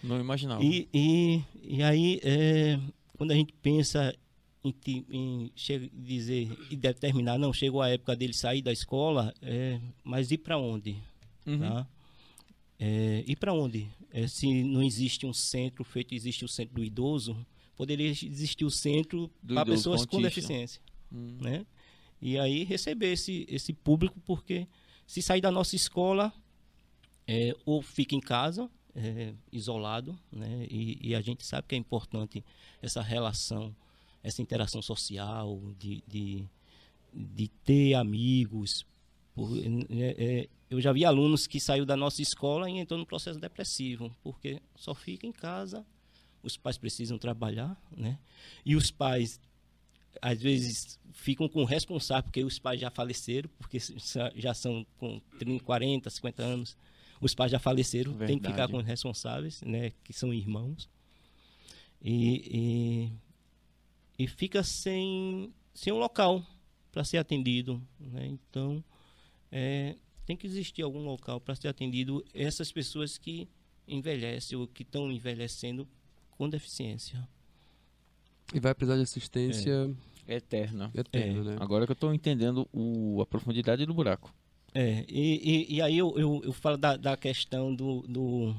não 0.00 0.20
imaginava. 0.20 0.64
E, 0.64 0.88
e, 0.94 1.42
e 1.60 1.82
aí, 1.82 2.20
é, 2.22 2.78
quando 3.18 3.32
a 3.32 3.34
gente 3.34 3.52
pensa 3.54 4.14
em, 4.62 4.72
em 5.10 5.52
dizer 5.92 6.56
e 6.70 6.76
determinar, 6.76 7.36
não, 7.36 7.52
chegou 7.52 7.82
a 7.82 7.88
época 7.88 8.14
dele 8.14 8.32
sair 8.32 8.62
da 8.62 8.72
escola, 8.72 9.34
é, 9.42 9.80
mas 10.04 10.30
ir 10.30 10.38
para 10.38 10.56
onde? 10.56 10.96
Uhum. 11.44 11.58
Tá? 11.58 11.88
É, 12.78 13.24
ir 13.26 13.34
para 13.34 13.52
onde? 13.52 13.88
É, 14.12 14.28
se 14.28 14.62
não 14.62 14.84
existe 14.84 15.26
um 15.26 15.32
centro 15.32 15.82
feito, 15.82 16.14
existe 16.14 16.44
o 16.44 16.48
centro 16.48 16.76
do 16.76 16.84
idoso, 16.84 17.44
poderia 17.76 18.06
existir 18.06 18.64
o 18.64 18.70
centro 18.70 19.28
para 19.44 19.66
pessoas 19.66 20.06
com 20.06 20.22
deficiência. 20.22 20.80
Hum. 21.12 21.38
Né? 21.40 21.66
E 22.20 22.38
aí 22.38 22.64
receber 22.64 23.12
esse, 23.12 23.46
esse 23.48 23.72
público, 23.72 24.20
porque 24.20 24.66
se 25.06 25.22
sair 25.22 25.40
da 25.40 25.50
nossa 25.50 25.76
escola, 25.76 26.32
é, 27.26 27.54
ou 27.64 27.82
fica 27.82 28.14
em 28.14 28.20
casa, 28.20 28.70
é, 28.94 29.34
isolado, 29.52 30.18
né? 30.32 30.66
E, 30.70 31.10
e, 31.10 31.14
a 31.14 31.20
gente 31.20 31.44
sabe 31.44 31.68
que 31.68 31.74
é 31.74 31.78
importante 31.78 32.42
essa 32.80 33.02
relação, 33.02 33.74
essa 34.22 34.40
interação 34.40 34.80
social, 34.80 35.60
de, 35.78 36.02
de, 36.06 36.48
de 37.12 37.48
ter 37.62 37.94
amigos. 37.94 38.86
Por, 39.34 39.50
é, 39.58 40.14
é, 40.18 40.48
eu 40.70 40.80
já 40.80 40.92
vi 40.92 41.04
alunos 41.04 41.46
que 41.46 41.60
saiu 41.60 41.84
da 41.84 41.96
nossa 41.96 42.22
escola 42.22 42.70
e 42.70 42.78
entrou 42.78 42.98
no 42.98 43.04
processo 43.04 43.38
depressivo, 43.38 44.10
porque 44.22 44.60
só 44.74 44.94
fica 44.94 45.26
em 45.26 45.32
casa, 45.32 45.84
os 46.42 46.56
pais 46.56 46.78
precisam 46.78 47.18
trabalhar, 47.18 47.80
né? 47.94 48.18
E 48.64 48.74
os 48.74 48.90
pais 48.90 49.40
às 50.20 50.40
vezes 50.40 50.98
ficam 51.12 51.48
com 51.48 51.62
o 51.62 51.64
responsável, 51.64 52.24
porque 52.24 52.44
os 52.44 52.58
pais 52.58 52.80
já 52.80 52.90
faleceram, 52.90 53.48
porque 53.58 53.78
já 54.34 54.54
são 54.54 54.86
com 54.98 55.20
30, 55.38 55.64
40, 55.64 56.10
50 56.10 56.42
anos. 56.42 56.76
Os 57.20 57.34
pais 57.34 57.50
já 57.50 57.58
faleceram, 57.58 58.12
Verdade. 58.12 58.32
tem 58.32 58.38
que 58.38 58.48
ficar 58.48 58.68
com 58.68 58.78
os 58.78 58.84
responsáveis, 58.84 59.62
né, 59.62 59.92
que 60.04 60.12
são 60.12 60.32
irmãos. 60.32 60.88
E, 62.00 63.10
e, 64.18 64.24
e 64.24 64.28
fica 64.28 64.62
sem, 64.62 65.52
sem 65.74 65.92
um 65.92 65.98
local 65.98 66.44
para 66.92 67.04
ser 67.04 67.18
atendido. 67.18 67.82
Né? 67.98 68.26
Então, 68.26 68.84
é, 69.50 69.96
tem 70.26 70.36
que 70.36 70.46
existir 70.46 70.82
algum 70.82 71.04
local 71.04 71.40
para 71.40 71.54
ser 71.54 71.68
atendido 71.68 72.24
essas 72.34 72.70
pessoas 72.70 73.16
que 73.16 73.48
envelhecem 73.88 74.58
ou 74.58 74.66
que 74.66 74.82
estão 74.82 75.10
envelhecendo 75.10 75.88
com 76.30 76.48
deficiência. 76.48 77.26
E 78.54 78.60
vai 78.60 78.74
precisar 78.74 78.96
de 78.96 79.02
assistência 79.02 79.90
é. 80.26 80.36
eterna. 80.36 80.90
Eterna, 80.94 81.40
é. 81.40 81.44
né? 81.44 81.56
Agora 81.60 81.84
que 81.86 81.92
eu 81.92 81.94
estou 81.94 82.14
entendendo 82.14 82.68
o, 82.72 83.20
a 83.20 83.26
profundidade 83.26 83.84
do 83.84 83.94
buraco. 83.94 84.32
É, 84.74 85.04
e, 85.08 85.66
e, 85.70 85.76
e 85.76 85.82
aí 85.82 85.96
eu, 85.96 86.18
eu, 86.18 86.42
eu, 86.44 86.52
falo 86.52 86.76
da, 86.76 86.96
da 86.96 87.16
questão 87.16 87.74
do, 87.74 88.02
do, 88.02 88.54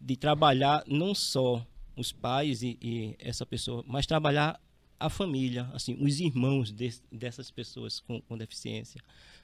de 0.00 0.16
trabalhar 0.16 0.84
não 0.86 1.14
só 1.14 1.66
os 1.96 2.12
pais 2.12 2.62
e, 2.62 2.78
e, 2.80 3.16
essa 3.18 3.44
pessoa, 3.44 3.84
mas 3.86 4.06
trabalhar 4.06 4.60
a 5.00 5.10
família, 5.10 5.68
assim, 5.74 5.96
os 6.00 6.20
irmãos 6.20 6.72
de, 6.72 6.94
dessas 7.10 7.50
pessoas 7.50 7.98
com, 7.98 8.20
com 8.20 8.38
deficiência, 8.38 9.00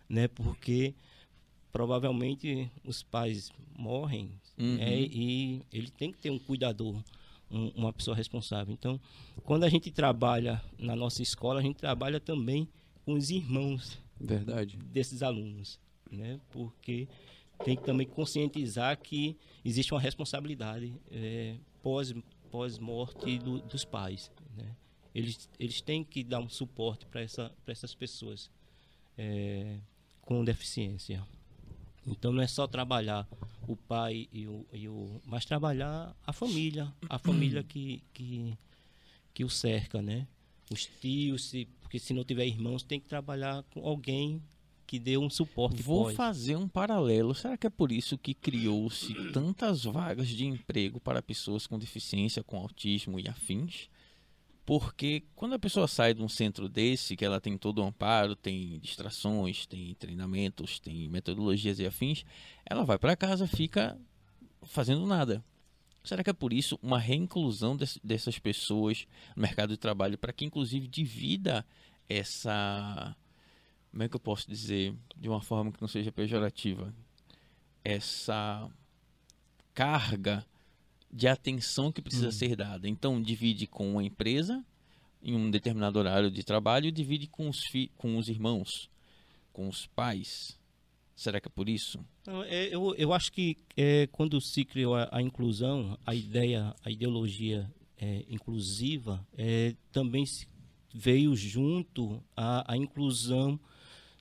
né? 0.08 0.28
Porque 0.28 0.94
provavelmente 1.72 2.70
os 2.84 3.02
pais 3.02 3.50
morrem 3.76 4.30
uhum. 4.56 4.76
né? 4.76 5.00
e 5.00 5.62
ele 5.72 5.90
tem 5.90 6.10
que 6.10 6.18
ter 6.18 6.30
um 6.30 6.38
cuidador 6.38 7.02
um, 7.50 7.68
uma 7.68 7.92
pessoa 7.92 8.16
responsável. 8.16 8.72
Então, 8.72 9.00
quando 9.44 9.64
a 9.64 9.68
gente 9.68 9.90
trabalha 9.90 10.62
na 10.78 10.94
nossa 10.94 11.22
escola, 11.22 11.60
a 11.60 11.62
gente 11.62 11.76
trabalha 11.76 12.20
também 12.20 12.68
com 13.04 13.14
os 13.14 13.30
irmãos 13.30 13.98
Verdade. 14.20 14.76
desses 14.76 15.22
alunos, 15.22 15.78
né? 16.10 16.40
Porque 16.50 17.08
tem 17.64 17.76
que 17.76 17.82
também 17.82 18.06
conscientizar 18.06 18.98
que 18.98 19.36
existe 19.64 19.92
uma 19.92 20.00
responsabilidade 20.00 20.94
é, 21.10 21.56
pós 21.82 22.14
pós 22.50 22.78
morte 22.78 23.38
do, 23.38 23.60
dos 23.60 23.84
pais, 23.84 24.30
né? 24.56 24.74
Eles 25.14 25.48
eles 25.58 25.80
têm 25.80 26.04
que 26.04 26.22
dar 26.22 26.40
um 26.40 26.48
suporte 26.48 27.06
para 27.06 27.20
essa 27.20 27.52
para 27.64 27.72
essas 27.72 27.94
pessoas 27.94 28.50
é, 29.16 29.78
com 30.22 30.44
deficiência. 30.44 31.26
Então 32.10 32.32
não 32.32 32.42
é 32.42 32.46
só 32.46 32.66
trabalhar 32.66 33.26
o 33.66 33.76
pai 33.76 34.28
e 34.32 34.46
o, 34.46 34.66
e 34.72 34.88
o 34.88 35.20
mas 35.24 35.44
trabalhar 35.44 36.14
a 36.26 36.32
família, 36.32 36.92
a 37.08 37.18
família 37.18 37.62
que, 37.62 38.02
que, 38.12 38.56
que 39.34 39.44
o 39.44 39.50
cerca, 39.50 40.00
né? 40.00 40.26
Os 40.70 40.86
tios, 40.86 41.44
se, 41.44 41.66
porque 41.80 41.98
se 41.98 42.12
não 42.12 42.24
tiver 42.24 42.46
irmãos, 42.46 42.82
tem 42.82 43.00
que 43.00 43.06
trabalhar 43.06 43.62
com 43.70 43.86
alguém 43.86 44.42
que 44.86 44.98
dê 44.98 45.18
um 45.18 45.28
suporte. 45.28 45.82
Vou 45.82 46.04
pós. 46.04 46.16
fazer 46.16 46.56
um 46.56 46.66
paralelo. 46.66 47.34
Será 47.34 47.58
que 47.58 47.66
é 47.66 47.70
por 47.70 47.92
isso 47.92 48.16
que 48.16 48.32
criou-se 48.32 49.14
tantas 49.32 49.84
vagas 49.84 50.28
de 50.28 50.46
emprego 50.46 50.98
para 50.98 51.20
pessoas 51.20 51.66
com 51.66 51.78
deficiência, 51.78 52.42
com 52.42 52.56
autismo 52.56 53.20
e 53.20 53.28
afins? 53.28 53.88
Porque 54.68 55.24
quando 55.34 55.54
a 55.54 55.58
pessoa 55.58 55.88
sai 55.88 56.12
de 56.12 56.22
um 56.22 56.28
centro 56.28 56.68
desse, 56.68 57.16
que 57.16 57.24
ela 57.24 57.40
tem 57.40 57.56
todo 57.56 57.78
o 57.78 57.86
amparo, 57.86 58.36
tem 58.36 58.78
distrações, 58.80 59.64
tem 59.64 59.94
treinamentos, 59.94 60.78
tem 60.78 61.08
metodologias 61.08 61.78
e 61.78 61.86
afins, 61.86 62.22
ela 62.66 62.84
vai 62.84 62.98
para 62.98 63.16
casa, 63.16 63.46
fica 63.46 63.98
fazendo 64.64 65.06
nada. 65.06 65.42
Será 66.04 66.22
que 66.22 66.28
é 66.28 66.34
por 66.34 66.52
isso 66.52 66.78
uma 66.82 66.98
reinclusão 66.98 67.78
dessas 68.04 68.38
pessoas 68.38 69.06
no 69.34 69.40
mercado 69.40 69.70
de 69.70 69.78
trabalho 69.78 70.18
para 70.18 70.34
que 70.34 70.44
inclusive 70.44 70.86
divida 70.86 71.64
essa 72.06 73.16
como 73.90 74.02
é 74.02 74.08
que 74.10 74.16
eu 74.16 74.20
posso 74.20 74.46
dizer 74.46 74.94
de 75.16 75.30
uma 75.30 75.40
forma 75.40 75.72
que 75.72 75.80
não 75.80 75.88
seja 75.88 76.12
pejorativa 76.12 76.94
essa 77.82 78.70
carga 79.72 80.44
de 81.10 81.26
atenção 81.26 81.90
que 81.90 82.02
precisa 82.02 82.28
hum. 82.28 82.32
ser 82.32 82.56
dada. 82.56 82.88
Então, 82.88 83.20
divide 83.20 83.66
com 83.66 83.92
uma 83.92 84.04
empresa 84.04 84.64
em 85.22 85.34
um 85.34 85.50
determinado 85.50 85.98
horário 85.98 86.30
de 86.30 86.42
trabalho, 86.42 86.92
divide 86.92 87.26
com 87.26 87.48
os, 87.48 87.62
com 87.96 88.16
os 88.16 88.28
irmãos, 88.28 88.88
com 89.52 89.68
os 89.68 89.86
pais. 89.86 90.58
Será 91.16 91.40
que 91.40 91.48
é 91.48 91.50
por 91.50 91.68
isso? 91.68 91.98
É, 92.46 92.72
eu, 92.72 92.94
eu 92.94 93.12
acho 93.12 93.32
que 93.32 93.56
é, 93.76 94.06
quando 94.12 94.40
se 94.40 94.64
criou 94.64 94.94
a, 94.94 95.08
a, 95.10 95.20
inclusão, 95.20 95.98
a 96.06 96.14
ideia, 96.14 96.74
a 96.84 96.90
ideologia 96.90 97.68
é, 97.96 98.24
inclusiva, 98.28 99.26
é, 99.36 99.74
também 99.90 100.24
veio 100.94 101.34
junto 101.34 102.22
a, 102.36 102.72
a 102.72 102.76
inclusão 102.76 103.58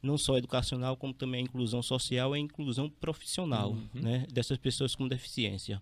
não 0.01 0.17
só 0.17 0.37
educacional, 0.37 0.95
como 0.95 1.13
também 1.13 1.41
a 1.41 1.43
inclusão 1.43 1.81
social 1.81 2.35
e 2.35 2.39
a 2.39 2.41
inclusão 2.41 2.89
profissional 2.89 3.71
uhum. 3.71 3.89
né, 3.93 4.25
dessas 4.31 4.57
pessoas 4.57 4.95
com 4.95 5.07
deficiência. 5.07 5.81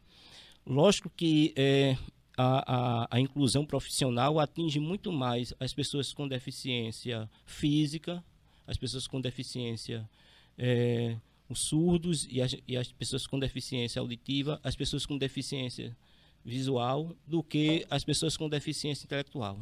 Lógico 0.65 1.11
que 1.15 1.53
é, 1.55 1.95
a, 2.35 3.03
a, 3.03 3.07
a, 3.11 3.19
inclusão 3.19 3.65
profissional 3.65 4.39
atinge 4.39 4.79
muito 4.79 5.11
mais 5.11 5.53
as 5.59 5.73
pessoas 5.73 6.11
com 6.11 6.27
deficiência 6.27 7.29
física, 7.45 8.23
as 8.65 8.75
pessoas 8.75 9.05
com 9.05 9.21
deficiência, 9.21 10.09
é, 10.57 11.17
os 11.47 11.59
surdos 11.59 12.27
e 12.31 12.41
as, 12.41 12.55
e 12.67 12.75
as 12.75 12.91
pessoas 12.91 13.27
com 13.27 13.37
deficiência 13.37 13.99
auditiva, 13.99 14.59
as 14.63 14.75
pessoas 14.75 15.05
com 15.05 15.17
deficiência 15.17 15.95
visual, 16.43 17.15
do 17.27 17.43
que 17.43 17.85
as 17.89 18.03
pessoas 18.03 18.35
com 18.35 18.49
deficiência 18.49 19.05
intelectual. 19.05 19.59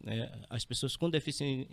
Né? 0.00 0.30
As 0.48 0.64
pessoas 0.64 0.96
com 0.96 1.10
deficiência 1.10 1.66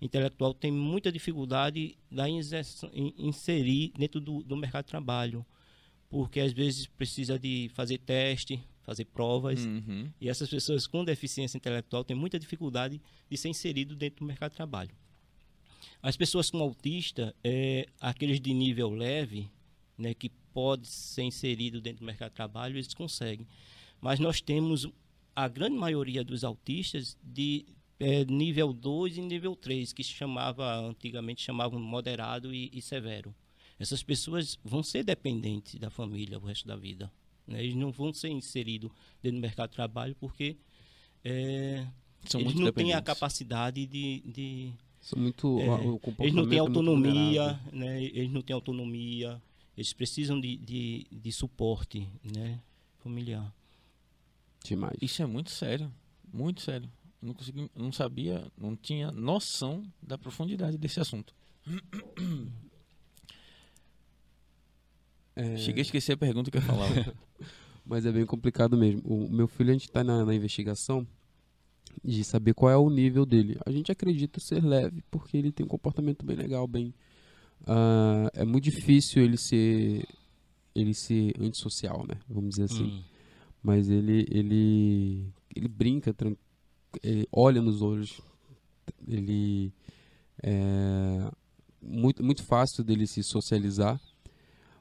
intelectual 0.00 0.52
têm 0.52 0.70
muita 0.70 1.10
dificuldade 1.10 1.96
em 2.12 3.14
inserir 3.16 3.92
dentro 3.96 4.20
do, 4.20 4.42
do 4.42 4.56
mercado 4.56 4.84
de 4.84 4.90
trabalho 4.90 5.44
porque 6.10 6.40
às 6.40 6.52
vezes 6.52 6.88
precisa 6.88 7.38
de 7.38 7.70
fazer 7.72 7.98
teste, 7.98 8.60
fazer 8.82 9.04
provas, 9.04 9.64
uhum. 9.64 10.10
e 10.20 10.28
essas 10.28 10.50
pessoas 10.50 10.86
com 10.86 11.04
deficiência 11.04 11.56
intelectual 11.56 12.02
têm 12.02 12.16
muita 12.16 12.38
dificuldade 12.38 13.00
de 13.30 13.36
ser 13.36 13.48
inserido 13.48 13.94
dentro 13.94 14.18
do 14.18 14.26
mercado 14.26 14.50
de 14.50 14.56
trabalho. 14.56 14.90
As 16.02 16.16
pessoas 16.16 16.50
com 16.50 16.58
autista, 16.58 17.34
é, 17.44 17.86
aqueles 18.00 18.40
de 18.40 18.52
nível 18.52 18.90
leve, 18.90 19.48
né, 19.96 20.12
que 20.12 20.30
pode 20.52 20.88
ser 20.88 21.22
inserido 21.22 21.80
dentro 21.80 22.00
do 22.00 22.06
mercado 22.06 22.30
de 22.30 22.36
trabalho, 22.36 22.76
eles 22.76 22.92
conseguem. 22.92 23.46
Mas 24.00 24.18
nós 24.18 24.40
temos 24.40 24.88
a 25.36 25.46
grande 25.46 25.76
maioria 25.76 26.24
dos 26.24 26.42
autistas 26.42 27.16
de 27.22 27.66
é, 28.00 28.24
nível 28.24 28.72
2 28.72 29.18
e 29.18 29.20
nível 29.20 29.54
3, 29.54 29.92
que 29.92 30.02
chamava 30.02 30.74
antigamente 30.80 31.42
chamavam 31.42 31.78
moderado 31.78 32.52
e, 32.52 32.70
e 32.72 32.82
severo 32.82 33.32
essas 33.80 34.02
pessoas 34.02 34.58
vão 34.62 34.82
ser 34.82 35.02
dependentes 35.02 35.80
da 35.80 35.88
família 35.88 36.38
o 36.38 36.44
resto 36.44 36.68
da 36.68 36.76
vida. 36.76 37.10
Né? 37.46 37.64
Eles 37.64 37.74
não 37.74 37.90
vão 37.90 38.12
ser 38.12 38.28
inseridos 38.28 38.90
dentro 39.22 39.38
do 39.38 39.40
mercado 39.40 39.70
de 39.70 39.76
trabalho 39.76 40.14
porque 40.20 40.58
é, 41.24 41.86
eles 42.34 42.54
não 42.54 42.70
têm 42.70 42.92
a 42.92 43.00
capacidade 43.00 43.86
de, 43.86 44.20
de 44.26 44.72
são 45.00 45.18
muito 45.18 45.58
é, 45.60 46.24
eles 46.24 46.34
não 46.34 46.46
têm 46.46 46.58
é 46.58 46.60
autonomia 46.60 47.58
né? 47.72 48.04
Eles 48.04 48.30
não 48.30 48.42
têm 48.42 48.52
autonomia 48.52 49.40
eles 49.74 49.94
precisam 49.94 50.38
de, 50.38 50.58
de, 50.58 51.06
de 51.10 51.32
suporte 51.32 52.06
né? 52.36 52.60
Familiar. 52.98 53.50
Demais. 54.62 54.94
Isso 55.00 55.22
é 55.22 55.26
muito 55.26 55.50
sério 55.50 55.90
muito 56.30 56.60
sério. 56.60 56.88
Não 57.20 57.32
consegui 57.32 57.70
não 57.74 57.92
sabia 57.92 58.46
não 58.58 58.76
tinha 58.76 59.10
noção 59.10 59.82
da 60.02 60.18
profundidade 60.18 60.76
desse 60.76 61.00
assunto 61.00 61.34
É... 65.40 65.56
Cheguei 65.56 65.80
a 65.80 65.82
esquecer 65.82 66.12
a 66.12 66.16
pergunta 66.16 66.50
que 66.50 66.58
eu 66.58 66.62
falava. 66.62 67.14
Mas 67.84 68.04
é 68.04 68.12
bem 68.12 68.26
complicado 68.26 68.76
mesmo. 68.76 69.00
O 69.04 69.30
meu 69.30 69.48
filho, 69.48 69.70
a 69.70 69.72
gente 69.72 69.86
está 69.86 70.04
na, 70.04 70.24
na, 70.24 70.34
investigação 70.34 71.06
de 72.04 72.22
saber 72.22 72.52
qual 72.54 72.70
é 72.70 72.76
o 72.76 72.90
nível 72.90 73.24
dele. 73.24 73.58
A 73.64 73.70
gente 73.70 73.90
acredita 73.90 74.38
ser 74.38 74.62
leve 74.62 75.02
porque 75.10 75.36
ele 75.36 75.50
tem 75.50 75.64
um 75.64 75.68
comportamento 75.68 76.24
bem 76.24 76.36
legal, 76.36 76.66
bem... 76.66 76.94
Uh, 77.62 78.30
é 78.32 78.44
muito 78.44 78.64
difícil 78.64 79.22
ele 79.22 79.36
ser 79.36 80.06
ele 80.74 80.94
ser 80.94 81.34
antissocial, 81.38 82.06
né? 82.06 82.14
Vamos 82.26 82.50
dizer 82.50 82.64
assim. 82.64 82.84
Hum. 82.84 83.02
Mas 83.62 83.90
ele 83.90 84.26
ele 84.30 85.26
ele 85.54 85.68
brinca, 85.68 86.14
ele 87.02 87.28
olha 87.30 87.60
nos 87.60 87.82
olhos, 87.82 88.18
ele 89.06 89.74
é 90.42 91.30
muito 91.82 92.24
muito 92.24 92.42
fácil 92.42 92.82
dele 92.82 93.06
se 93.06 93.22
socializar 93.22 94.00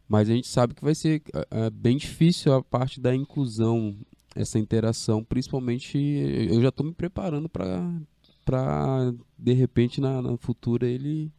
mas 0.10 0.28
a 0.28 0.34
gente 0.34 0.48
sabe 0.48 0.74
que 0.74 0.84
vai 0.84 0.96
ser 0.96 1.22
é, 1.52 1.70
bem 1.70 1.96
difícil 1.96 2.52
a 2.52 2.64
parte 2.64 3.00
da 3.00 3.16
inclusão, 3.16 3.96
essa 4.36 4.58
interação, 4.58 5.24
principalmente 5.24 5.98
eu 5.98 6.60
já 6.62 6.70
estou 6.70 6.86
me 6.86 6.94
preparando 6.94 7.48
para, 7.48 9.14
de 9.38 9.54
repente, 9.54 10.02
na, 10.02 10.20
na 10.20 10.36
futura 10.38 10.88
ele 10.88 11.32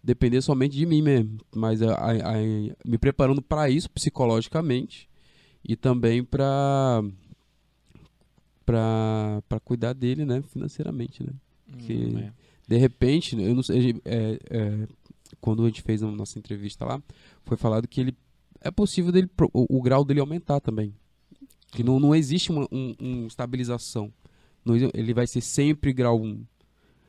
depender 0.00 0.40
somente 0.42 0.76
de 0.76 0.86
mim 0.86 1.02
mesmo. 1.02 1.38
Mas 1.52 1.82
a, 1.82 1.94
a, 1.94 2.10
a, 2.12 2.34
me 2.84 2.98
preparando 2.98 3.42
para 3.42 3.68
isso 3.68 3.90
psicologicamente 3.90 5.08
e 5.64 5.74
também 5.74 6.22
para 6.22 7.02
para 8.64 9.60
cuidar 9.62 9.92
dele, 9.92 10.24
né, 10.24 10.42
financeiramente, 10.50 11.22
né? 11.22 11.32
Que, 11.78 11.92
Hum, 11.92 12.18
é. 12.18 12.32
de 12.66 12.76
repente, 12.78 13.38
eu 13.38 13.54
não 13.54 13.62
sei, 13.62 14.00
é, 14.04 14.38
é, 14.48 14.88
quando 15.44 15.62
a 15.62 15.66
gente 15.66 15.82
fez 15.82 16.02
a 16.02 16.10
nossa 16.10 16.38
entrevista 16.38 16.86
lá, 16.86 17.02
foi 17.44 17.58
falado 17.58 17.86
que 17.86 18.00
ele 18.00 18.16
é 18.62 18.70
possível 18.70 19.12
dele, 19.12 19.28
o, 19.52 19.76
o 19.78 19.82
grau 19.82 20.02
dele 20.02 20.20
aumentar 20.20 20.58
também. 20.58 20.94
Que 21.70 21.82
não, 21.82 22.00
não 22.00 22.14
existe 22.14 22.50
uma 22.50 22.66
um, 22.72 22.94
um 22.98 23.26
estabilização. 23.26 24.10
Não 24.64 24.74
ele 24.74 25.12
vai 25.12 25.26
ser 25.26 25.42
sempre 25.42 25.92
grau 25.92 26.18
1, 26.22 26.42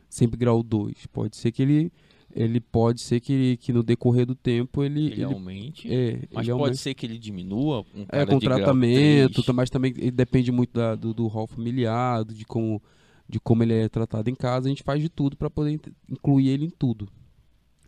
sempre 0.10 0.38
grau 0.38 0.62
2. 0.62 1.06
Pode 1.14 1.38
ser 1.38 1.54
que 1.54 1.62
ele, 1.62 1.94
ele 2.36 2.60
pode 2.60 3.00
ser 3.00 3.22
que, 3.22 3.56
que 3.62 3.72
no 3.72 3.82
decorrer 3.82 4.26
do 4.26 4.36
tempo 4.36 4.84
ele, 4.84 5.06
Ele, 5.06 5.14
ele, 5.14 5.24
aumente. 5.24 5.88
é, 5.88 6.12
mas 6.14 6.20
ele 6.20 6.30
pode 6.34 6.52
aumente. 6.52 6.78
ser 6.78 6.94
que 6.94 7.06
ele 7.06 7.18
diminua. 7.18 7.86
Um 7.96 8.06
É, 8.12 8.26
com 8.26 8.38
tratamento, 8.38 9.54
mas 9.54 9.70
também 9.70 9.94
depende 10.14 10.52
muito 10.52 10.74
da- 10.74 10.96
do, 10.96 11.14
do 11.14 11.26
rol 11.28 11.48
familiar, 11.48 12.26
de 12.26 12.44
como, 12.44 12.84
de 13.30 13.40
como 13.40 13.64
ele 13.64 13.74
é 13.76 13.88
tratado 13.88 14.30
em 14.30 14.36
casa. 14.36 14.68
A 14.68 14.70
gente 14.70 14.84
faz 14.84 15.02
de 15.02 15.08
tudo 15.08 15.38
para 15.38 15.50
poder 15.50 15.80
incluir 16.10 16.50
ele 16.50 16.66
em 16.66 16.70
tudo. 16.70 17.08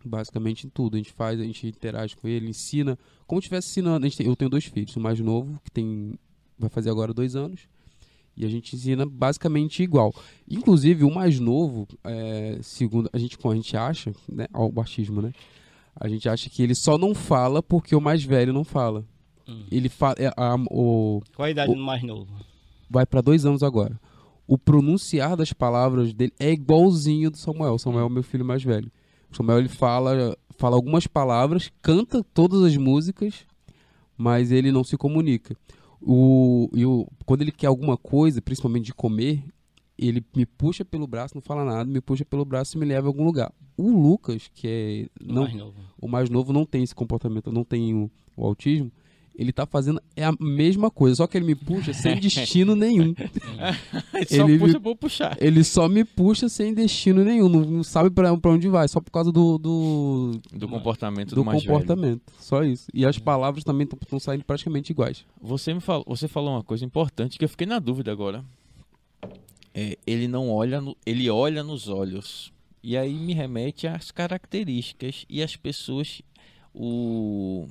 Basicamente 0.08 0.66
em 0.66 0.70
tudo. 0.70 0.96
A 0.96 0.98
gente 0.98 1.12
faz, 1.12 1.40
a 1.40 1.44
gente 1.44 1.68
interage 1.68 2.16
com 2.16 2.28
ele, 2.28 2.48
ensina. 2.50 2.98
Como 3.26 3.42
se 3.42 3.46
estivesse 3.46 3.70
ensinando. 3.70 4.06
A 4.06 4.10
gente 4.10 4.18
tem- 4.18 4.28
eu 4.28 4.36
tenho 4.36 4.50
dois 4.50 4.66
filhos, 4.66 4.96
o 4.96 5.00
mais 5.00 5.20
novo, 5.20 5.60
que 5.64 5.72
tem 5.72 6.14
vai 6.58 6.70
fazer 6.70 6.90
agora 6.90 7.14
dois 7.14 7.36
anos. 7.36 7.62
E 8.36 8.46
a 8.46 8.50
gente 8.50 8.76
ensina 8.76 9.06
basicamente 9.06 9.82
igual. 9.84 10.14
Inclusive, 10.50 11.04
o 11.04 11.14
mais 11.14 11.40
novo, 11.40 11.88
é, 12.04 12.58
segundo 12.62 13.10
a 13.12 13.18
gente, 13.18 13.38
a 13.44 13.56
gente 13.56 13.76
acha, 13.78 14.14
né, 14.32 14.48
ao 14.54 14.72
baixismo, 14.72 15.22
né? 15.22 15.32
A 15.96 16.08
gente 16.08 16.30
acha 16.30 16.48
que 16.50 16.62
ele 16.62 16.76
só 16.76 16.98
não 16.98 17.16
fala 17.16 17.62
porque 17.64 17.96
o 17.96 18.02
mais 18.02 18.24
velho 18.24 18.54
não 18.54 18.64
fala. 18.64 19.04
Hum. 19.48 19.64
Ele 19.72 19.90
fala. 19.90 20.16
é, 20.20 20.28
a- 20.38 20.56
o, 20.70 21.22
Qual 21.36 21.46
a 21.48 21.50
idade 21.52 21.72
O- 21.72 21.76
do 21.76 21.82
mais 21.82 22.04
novo? 22.04 22.28
vai 22.90 23.06
para 23.06 23.22
dois 23.22 23.46
anos 23.46 23.64
agora. 23.64 24.00
O 24.48 24.58
pronunciar 24.58 25.36
das 25.36 25.52
palavras 25.52 26.14
dele 26.14 26.32
é 26.40 26.52
igualzinho 26.52 27.32
do 27.32 27.38
Samuel. 27.38 27.78
Samuel 27.80 28.04
é 28.04 28.08
o 28.08 28.10
meu 28.10 28.24
filho 28.24 28.46
mais 28.46 28.64
velho. 28.64 28.92
O 29.32 29.36
Samuel 29.36 29.60
ele 29.60 29.70
fala, 29.70 30.38
fala 30.58 30.76
algumas 30.76 31.08
palavras, 31.08 31.72
canta 31.82 32.24
todas 32.34 32.64
as 32.64 32.76
músicas, 32.78 33.46
mas 34.18 34.52
ele 34.52 34.72
não 34.72 34.84
se 34.84 34.98
comunica. 34.98 35.56
O, 36.02 36.70
e 36.74 36.86
o, 36.86 37.08
quando 37.26 37.42
ele 37.42 37.52
quer 37.52 37.68
alguma 37.68 37.98
coisa, 37.98 38.42
principalmente 38.42 38.86
de 38.86 38.94
comer, 38.94 39.44
ele 39.98 40.24
me 40.36 40.46
puxa 40.46 40.86
pelo 40.86 41.08
braço, 41.08 41.36
não 41.36 41.42
fala 41.42 41.66
nada, 41.66 41.90
me 41.90 42.00
puxa 42.00 42.24
pelo 42.24 42.46
braço 42.46 42.78
e 42.78 42.80
me 42.80 42.86
leva 42.86 43.08
a 43.08 43.10
algum 43.10 43.26
lugar. 43.26 43.52
O 43.76 43.90
Lucas, 43.90 44.50
que 44.54 44.68
é 44.68 45.24
não, 45.24 45.44
mais 45.44 45.56
novo. 45.56 45.74
o 46.00 46.08
mais 46.08 46.30
novo 46.30 46.54
não 46.54 46.66
tem 46.66 46.84
esse 46.84 46.96
comportamento, 46.96 47.52
não 47.52 47.64
tem 47.64 47.94
o, 47.94 48.10
o 48.36 48.46
autismo, 48.46 48.92
ele 49.38 49.52
tá 49.54 49.66
fazendo 49.68 50.02
é 50.16 50.26
a 50.26 50.34
mesma 50.40 50.90
coisa, 50.90 51.18
só 51.18 51.28
que 51.28 51.38
ele 51.38 51.46
me 51.46 51.54
puxa 51.56 51.94
sem 51.94 52.18
destino 52.20 52.76
nenhum. 52.76 53.14
Ele 54.14 54.26
só 54.26 54.48
ele 54.48 54.58
puxa 54.60 54.80
me- 54.80 54.96
puxar. 54.96 55.38
Ele 55.40 55.64
só 55.64 55.88
me 55.88 56.04
puxa 56.04 56.50
sem 56.50 56.74
destino 56.74 57.24
nenhum, 57.24 57.48
não, 57.48 57.60
não 57.62 57.84
sabe 57.84 58.10
pra, 58.10 58.36
pra 58.38 58.52
onde 58.52 58.68
vai, 58.68 58.88
só 58.88 59.00
por 59.00 59.12
causa 59.12 59.32
do, 59.32 59.58
do, 59.60 60.32
Do 60.52 60.68
comportamento 60.68 61.30
do, 61.30 61.36
do 61.36 61.46
mais 61.46 61.62
velho. 61.64 61.72
comportamento. 61.72 62.22
Só 62.40 62.64
isso. 62.64 62.88
E 62.94 63.06
as 63.06 63.20
palavras 63.20 63.64
também 63.64 63.88
estão 64.02 64.20
saindo 64.20 64.44
praticamente 64.44 64.92
iguais. 64.92 65.24
Você 65.42 65.74
me 65.74 65.80
falou, 65.82 66.04
você 66.08 66.28
falou 66.28 66.52
uma 66.56 66.64
coisa 66.64 66.84
importante 66.84 67.38
que 67.38 67.46
eu 67.46 67.50
fiquei 67.50 67.68
na 67.68 67.78
dúvida 67.80 68.12
agora. 68.12 68.44
É, 69.74 69.96
ele 70.08 70.28
não 70.28 70.50
olha, 70.50 70.82
no- 70.82 70.98
ele 71.06 71.30
olha 71.30 71.64
nos 71.64 71.88
olhos. 71.88 72.52
E 72.84 72.98
aí 72.98 73.14
me 73.14 73.34
remete 73.34 73.86
às 73.86 74.10
características 74.10 75.26
e 75.30 75.44
as 75.44 75.56
pessoas, 75.56 76.22
o, 76.74 77.68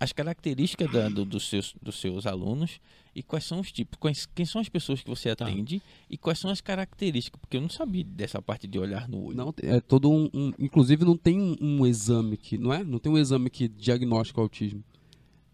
as 0.00 0.12
características 0.12 0.90
da- 0.90 1.08
do- 1.08 1.24
dos, 1.24 1.48
seus, 1.48 1.74
dos 1.80 1.96
seus 2.00 2.26
alunos 2.26 2.80
e 3.14 3.22
quais 3.22 3.44
são 3.44 3.60
os 3.60 3.70
tipos, 3.70 3.96
quais, 3.98 4.26
quem 4.26 4.44
são 4.44 4.60
as 4.60 4.68
pessoas 4.68 5.00
que 5.00 5.08
você 5.08 5.34
Tá. 5.34 5.46
atende 5.46 5.80
e 6.10 6.18
quais 6.18 6.38
são 6.38 6.50
as 6.50 6.60
características, 6.60 7.40
porque 7.40 7.56
eu 7.56 7.60
não 7.60 7.68
sabia 7.70 8.02
dessa 8.04 8.42
parte 8.42 8.66
de 8.66 8.78
olhar 8.78 9.08
no 9.08 9.26
olho. 9.26 9.36
Não, 9.36 9.54
é 9.62 9.80
todo 9.80 10.10
um, 10.10 10.28
um- 10.34 10.52
inclusive 10.58 11.04
não 11.04 11.16
tem 11.16 11.40
um, 11.40 11.56
um 11.60 11.86
exame 11.86 12.36
que, 12.36 12.58
não 12.58 12.72
é? 12.72 12.82
Não 12.82 12.98
tem 12.98 13.10
um 13.12 13.18
exame 13.18 13.48
que 13.48 13.68
diagnostica 13.68 14.40
o 14.40 14.42
autismo. 14.42 14.82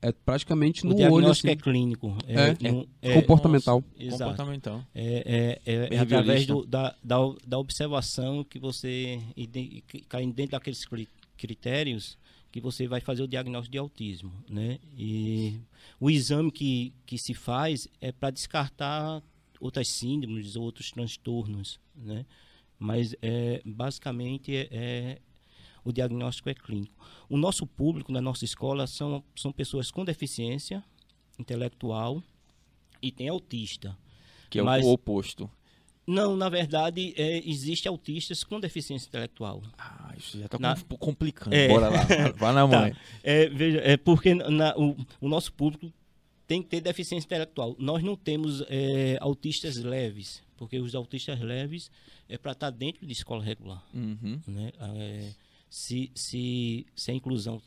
É 0.03 0.11
praticamente 0.12 0.83
O 0.83 0.87
no 0.88 0.92
olho 0.94 0.98
diagnóstico 0.98 1.48
assim, 1.48 1.59
é 1.59 1.62
clínico. 1.62 2.16
É. 2.26 2.72
não- 2.72 2.87
Comportamental. 3.16 3.85
nossa. 4.00 4.16
Comportamental. 4.24 4.83
É, 4.94 5.61
é, 5.66 5.72
é- 5.74 5.94
é 5.94 5.98
através 5.98 6.46
do- 6.46 6.64
da, 6.64 6.96
da, 7.05 7.16
da 7.46 7.59
observação 7.59 8.42
que 8.42 8.59
você, 8.59 9.20
caindo 10.09 10.33
dentro 10.33 10.53
daqueles 10.53 10.87
cri- 10.87 11.07
critérios, 11.37 12.16
que 12.51 12.61
você 12.61 12.87
vai 12.89 13.01
fazer 13.01 13.23
o 13.23 13.29
diagnóstico 13.29 13.73
de 13.73 13.79
autismo. 13.79 14.33
Né? 14.49 14.79
E 14.97 15.61
o 15.99 16.11
exame 16.11 16.51
que, 16.51 16.93
que 17.07 17.17
se 17.19 17.35
faz 17.35 17.87
é 18.01 18.11
para 18.13 18.31
descartar 18.31 19.23
outras 19.61 19.89
síndromes, 19.89 20.57
outros 20.57 20.91
transtornos. 20.91 21.79
Né? 21.95 22.27
Mas, 22.79 23.15
é, 23.23 23.63
basicamente, 23.65 24.55
é, 24.55 24.69
é- 24.73 25.19
o 25.85 25.93
diagnóstico 25.93 26.49
é 26.49 26.55
clínico. 26.55 26.95
O 27.29 27.37
nosso 27.37 27.67
público 27.67 28.13
na 28.13 28.21
nossa 28.21 28.45
escola 28.45 28.87
são, 28.87 29.23
são 29.37 29.51
pessoas 29.53 29.91
com 29.91 30.05
deficiência 30.05 30.85
intelectual 31.39 32.23
e 33.01 33.11
tem 33.11 33.29
autista. 33.29 33.97
Que 34.51 34.59
é 34.59 34.63
Mas- 34.63 34.85
o 34.85 34.91
oposto. 34.91 35.49
Não, 36.11 36.37
na 36.37 36.49
verdade, 36.49 37.14
é, 37.16 37.38
existe 37.49 37.87
autistas 37.88 38.42
com 38.44 38.59
deficiência 38.61 39.07
intelectual. 39.09 39.62
Ah, 39.79 40.12
isso 40.18 40.38
já 40.38 40.49
tá 40.49 40.59
Na- 40.59 40.77
com- 40.77 40.96
complicando. 40.96 41.55
É. 41.55 41.68
Bora 41.68 41.88
lá. 41.88 42.01
Vai 42.37 42.53
na 42.53 42.66
mãe. 42.68 42.94
É, 43.23 43.49
veja, 43.49 43.79
é 43.85 43.96
porque 43.96 44.35
na- 44.35 44.77
o, 44.77 44.96
o 45.20 45.29
nosso 45.29 45.53
público 45.53 45.92
tem 46.46 46.62
que 46.62 46.68
ter 46.68 46.81
deficiência 46.81 47.27
intelectual. 47.27 47.77
Nós 47.79 48.03
não 48.03 48.16
temos 48.16 48.62
é, 48.68 49.16
autistas 49.20 49.77
leves, 49.77 50.42
porque 50.57 50.79
os 50.81 50.94
autistas 50.94 51.38
leves 51.40 51.90
é 52.29 52.37
para 52.37 52.53
estar 52.53 52.70
dentro 52.70 53.07
de 53.07 53.12
escola 53.12 53.42
regular. 53.42 53.83
Uhum. 53.94 54.40
Né? 54.46 54.73
É, 54.96 55.31
se, 55.68 56.11
se, 56.14 56.87
se 56.96 57.11
a 57.11 57.14
inclusão 57.14 57.62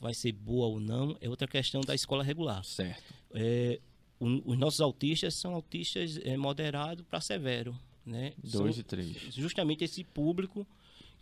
vai 0.00 0.12
ser 0.12 0.32
boa 0.32 0.66
ou 0.66 0.80
não 0.80 1.16
é 1.20 1.28
outra 1.28 1.46
questão 1.46 1.80
da 1.80 1.94
escola 1.94 2.22
regular. 2.24 2.64
Certo. 2.64 3.14
É, 3.32 3.78
o- 4.20 4.52
os 4.52 4.58
nossos 4.58 4.80
autistas 4.80 5.34
são 5.34 5.54
autistas 5.54 6.18
é, 6.24 6.36
moderado 6.36 7.04
para 7.04 7.20
severo. 7.20 7.78
Né? 8.04 8.32
Dois 8.38 8.76
São- 8.76 8.80
e 8.80 8.84
três. 8.84 9.16
justamente 9.34 9.82
esse 9.82 10.04
público 10.04 10.64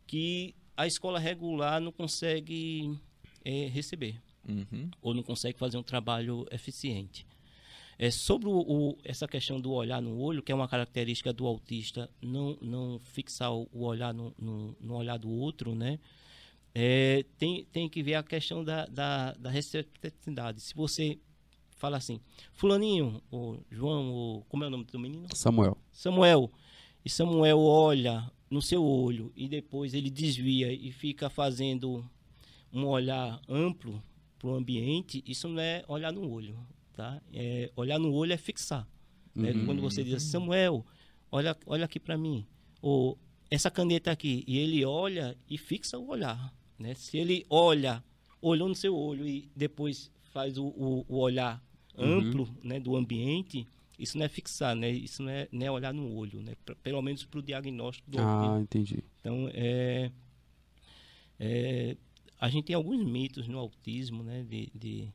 que 0.06 0.54
a 0.76 0.86
escola 0.86 1.18
regular 1.18 1.80
não 1.80 1.90
consegue 1.92 2.98
é, 3.44 3.66
receber 3.68 4.20
Uhum. 4.46 4.90
ou 5.00 5.14
não 5.14 5.22
consegue 5.22 5.58
fazer 5.58 5.78
um 5.78 5.82
trabalho 5.82 6.46
eficiente. 6.50 7.26
É, 7.98 8.10
sobre 8.10 8.48
o, 8.48 8.58
o- 8.58 8.98
essa 9.04 9.26
questão 9.28 9.58
do 9.60 9.70
olhar 9.72 10.02
no 10.02 10.18
olho, 10.18 10.42
que 10.42 10.50
é 10.52 10.54
uma 10.54 10.68
característica 10.68 11.32
do 11.32 11.46
autista, 11.46 12.10
não, 12.20 12.58
não 12.60 12.98
fixar 12.98 13.52
o, 13.54 13.68
o 13.72 13.84
olhar 13.84 14.12
no, 14.12 14.34
no, 14.38 14.76
no 14.80 14.94
olhar 14.96 15.16
do 15.16 15.30
outro, 15.30 15.74
né? 15.74 15.98
É, 16.74 17.24
tem, 17.38 17.64
tem 17.66 17.88
que 17.88 18.02
ver 18.02 18.14
a 18.16 18.22
questão 18.22 18.64
da, 18.64 18.84
da, 18.86 19.32
da 19.34 19.48
receptividade. 19.48 20.60
Se 20.60 20.74
você 20.74 21.18
fala 21.84 21.98
assim, 21.98 22.18
fulaninho, 22.54 23.20
ou 23.30 23.60
João, 23.70 24.10
ou 24.10 24.42
como 24.44 24.64
é 24.64 24.68
o 24.68 24.70
nome 24.70 24.84
do 24.84 24.98
menino? 24.98 25.28
Samuel. 25.34 25.76
Samuel. 25.92 26.50
E 27.04 27.10
Samuel 27.10 27.60
olha 27.60 28.30
no 28.50 28.62
seu 28.62 28.82
olho 28.82 29.30
e 29.36 29.46
depois 29.46 29.92
ele 29.92 30.08
desvia 30.08 30.72
e 30.72 30.90
fica 30.90 31.28
fazendo 31.28 32.02
um 32.72 32.86
olhar 32.86 33.38
amplo 33.46 34.02
para 34.38 34.48
o 34.48 34.54
ambiente. 34.54 35.22
Isso 35.26 35.46
não 35.46 35.60
é 35.60 35.84
olhar 35.86 36.10
no 36.10 36.26
olho, 36.26 36.56
tá? 36.94 37.20
É, 37.34 37.70
olhar 37.76 37.98
no 37.98 38.10
olho 38.14 38.32
é 38.32 38.38
fixar. 38.38 38.88
né? 39.34 39.50
Uhum. 39.52 39.66
Quando 39.66 39.82
você 39.82 40.02
diz 40.02 40.22
Samuel, 40.22 40.86
olha, 41.30 41.54
olha 41.66 41.84
aqui 41.84 42.00
para 42.00 42.16
mim. 42.16 42.46
Ou 42.80 43.18
essa 43.50 43.70
caneta 43.70 44.10
aqui. 44.10 44.42
E 44.46 44.56
ele 44.56 44.82
olha 44.86 45.36
e 45.50 45.58
fixa 45.58 45.98
o 45.98 46.08
olhar. 46.08 46.50
Né? 46.78 46.94
Se 46.94 47.18
ele 47.18 47.44
olha, 47.50 48.02
olhou 48.40 48.70
no 48.70 48.74
seu 48.74 48.96
olho 48.96 49.28
e 49.28 49.50
depois 49.54 50.10
faz 50.34 50.58
o, 50.58 50.64
o, 50.64 51.04
o 51.08 51.18
olhar 51.18 51.62
Uhum. 51.96 52.18
amplo 52.18 52.48
né, 52.62 52.80
do 52.80 52.96
ambiente, 52.96 53.66
isso 53.98 54.18
não 54.18 54.24
é 54.24 54.28
fixar, 54.28 54.74
né? 54.74 54.90
Isso 54.90 55.22
não 55.22 55.30
é, 55.30 55.48
não 55.52 55.66
é 55.66 55.70
olhar 55.70 55.92
no 55.94 56.12
olho, 56.14 56.42
né? 56.42 56.54
Pra- 56.64 56.74
pelo 56.76 57.00
menos 57.02 57.24
para 57.24 57.38
o 57.38 57.42
diagnóstico 57.42 58.10
do 58.10 58.18
autismo. 58.18 58.54
Ah, 58.54 58.60
entendi. 58.60 59.04
Então, 59.20 59.48
é, 59.52 60.10
é, 61.38 61.96
a 62.40 62.48
gente 62.48 62.64
tem 62.66 62.76
alguns 62.76 63.04
mitos 63.04 63.46
no 63.48 63.58
autismo, 63.58 64.22
né? 64.22 64.44
De, 64.48 64.68
de, 64.74 65.08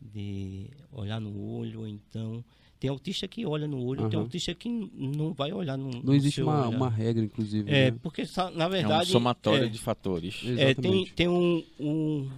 de 0.00 0.70
olhar 0.92 1.20
no 1.20 1.38
olho, 1.38 1.86
então... 1.86 2.44
Tem 2.78 2.90
autista 2.90 3.26
que 3.26 3.46
olha 3.46 3.66
no 3.66 3.82
olho, 3.82 4.06
tem 4.10 4.18
Aham. 4.18 4.24
autista 4.24 4.54
que 4.54 4.68
não 4.68 5.32
vai 5.32 5.50
olhar 5.50 5.78
no 5.78 6.02
Não 6.02 6.12
existe 6.12 6.42
uma, 6.42 6.68
olhar. 6.68 6.76
uma 6.76 6.90
regra, 6.90 7.24
inclusive. 7.24 7.70
É, 7.70 7.90
né? 7.90 7.98
porque, 8.02 8.22
na 8.54 8.64
É 8.64 8.66
um 8.66 8.70
verdade... 8.70 9.10
somatório 9.10 9.64
é, 9.64 9.68
de 9.70 9.78
fatores. 9.78 10.42
é, 10.44 10.74
tem, 10.74 10.92
Exatamente. 10.92 11.12
tem 11.14 11.26
um, 11.26 11.64
um- 11.80 12.30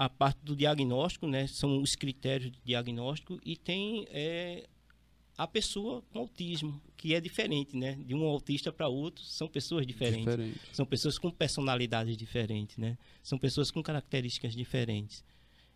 a 0.00 0.08
parte 0.08 0.38
do 0.42 0.56
diagnóstico, 0.56 1.26
né? 1.26 1.46
São 1.46 1.82
os 1.82 1.94
critérios 1.94 2.50
de 2.50 2.58
diagnóstico 2.64 3.38
e 3.44 3.54
tem 3.54 4.06
é, 4.08 4.66
a 5.36 5.46
pessoa 5.46 6.02
com 6.10 6.20
autismo, 6.20 6.80
que 6.96 7.14
é 7.14 7.20
diferente, 7.20 7.76
né? 7.76 7.98
De 8.06 8.14
um 8.14 8.24
autista 8.24 8.72
para 8.72 8.88
outro, 8.88 9.22
são 9.22 9.46
pessoas 9.46 9.86
diferentes. 9.86 10.24
Diferente. 10.24 10.58
São 10.72 10.86
pessoas 10.86 11.18
com 11.18 11.30
personalidades 11.30 12.16
diferentes, 12.16 12.78
né? 12.78 12.96
São 13.22 13.38
pessoas 13.38 13.70
com 13.70 13.82
características 13.82 14.54
diferentes. 14.54 15.22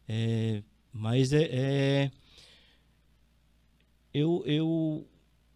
É, 0.09 0.62
mas 0.91 1.35
é, 1.35 1.43
é- 1.53 2.11
eu, 4.14 4.43
eu 4.47 5.07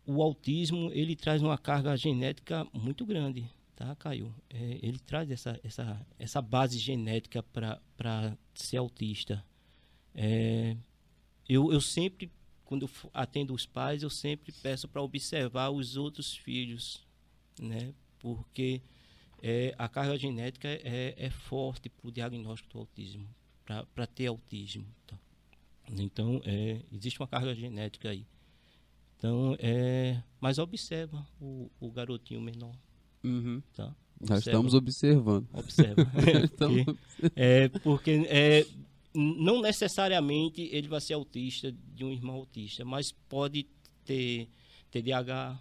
o 0.05 0.23
autismo 0.23 0.91
ele 0.93 1.17
traz 1.17 1.41
uma 1.41 1.57
carga 1.57 1.97
genética 1.97 2.67
muito 2.75 3.07
grande, 3.07 3.49
tá, 3.79 3.95
Caio? 3.95 4.35
É, 4.51 4.81
ele 4.83 4.99
traz 4.99 5.31
essa, 5.31 5.59
essa, 5.63 6.07
essa 6.19 6.43
base 6.43 6.77
genética 6.79 7.45
para 7.45 8.37
ser 8.53 8.79
autista. 8.79 9.45
É, 10.13 10.77
eu, 11.49 11.73
eu 11.73 11.81
sempre, 11.81 12.29
quando 12.65 12.91
atendo 13.15 13.55
os 13.55 13.67
pais, 13.67 14.03
eu 14.03 14.11
sempre 14.11 14.51
peço 14.51 14.89
para 14.89 15.01
observar 15.01 15.71
os 15.71 15.97
outros 15.97 16.37
filhos, 16.37 17.07
né? 17.61 17.95
Porque 18.19 18.83
é, 19.41 19.73
a 19.79 19.89
carga 19.89 20.19
genética 20.19 20.67
é, 20.67 21.15
é 21.17 21.31
forte 21.31 21.89
para 21.89 22.09
o 22.09 22.11
diagnóstico 22.11 22.73
do 22.73 22.79
autismo, 22.81 23.29
para 23.95 24.07
ter 24.09 24.27
autismo. 24.27 24.87
Tá? 25.07 25.17
Então, 25.89 26.43
é, 26.45 26.83
existe 26.93 27.21
uma 27.21 27.29
carga 27.29 27.55
genética 27.55 28.11
aí. 28.11 28.27
Então, 29.17 29.57
é, 29.61 30.21
mas 30.41 30.59
observa 30.59 31.25
o, 31.41 31.71
o 31.79 31.93
garotinho 31.93 32.41
menor. 32.41 32.75
Uhum. 33.23 33.63
Tá? 33.75 33.95
Nós 34.21 34.41
estamos 34.41 34.75
observando. 34.75 35.49
Observa. 35.53 36.03
estamos... 36.45 36.97
é, 37.37 37.69
porque 37.69 38.27
é, 38.29 38.67
não 39.15 39.63
necessariamente 39.63 40.63
ele 40.73 40.89
vai 40.89 41.01
ser 41.01 41.15
autista 41.15 41.73
de 41.73 42.05
um 42.05 42.13
irmão 42.13 42.37
autista, 42.37 42.85
mas 42.85 43.13
pode 43.13 43.67
ter 44.05 44.49
TDAH, 44.91 45.61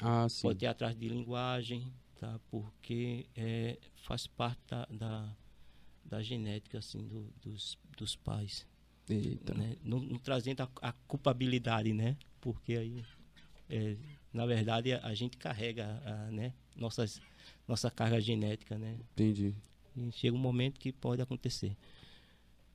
ah, 0.00 0.26
pode 0.42 0.58
ter 0.58 0.66
atraso 0.66 0.96
de 0.96 1.08
linguagem, 1.08 1.92
tá? 2.18 2.38
Porque 2.50 3.26
é, 3.36 3.78
faz 3.96 4.26
parte 4.26 4.60
da, 4.68 4.86
da, 4.86 5.36
da 6.04 6.22
genética 6.22 6.78
assim 6.78 7.06
do, 7.06 7.32
dos, 7.42 7.78
dos 7.96 8.16
pais. 8.16 8.66
Eita. 9.08 9.54
Né? 9.54 9.76
Não, 9.82 10.00
não, 10.00 10.18
trazendo 10.18 10.62
a, 10.62 10.68
a, 10.82 10.92
culpabilidade, 11.06 11.92
né? 11.92 12.16
Porque 12.40 12.74
aí, 12.74 13.04
é, 13.68 13.96
na 14.32 14.44
verdade, 14.46 14.92
a, 14.92 15.06
a 15.06 15.14
gente 15.14 15.36
carrega 15.36 16.00
a, 16.04 16.30
né? 16.30 16.52
Nossas, 16.78 17.20
nossa 17.66 17.90
carga 17.90 18.20
genética, 18.20 18.78
né? 18.78 18.96
Entendi. 19.12 19.54
E 19.96 20.12
chega 20.12 20.36
um 20.36 20.40
momento 20.40 20.78
que 20.78 20.92
pode 20.92 21.20
acontecer. 21.20 21.76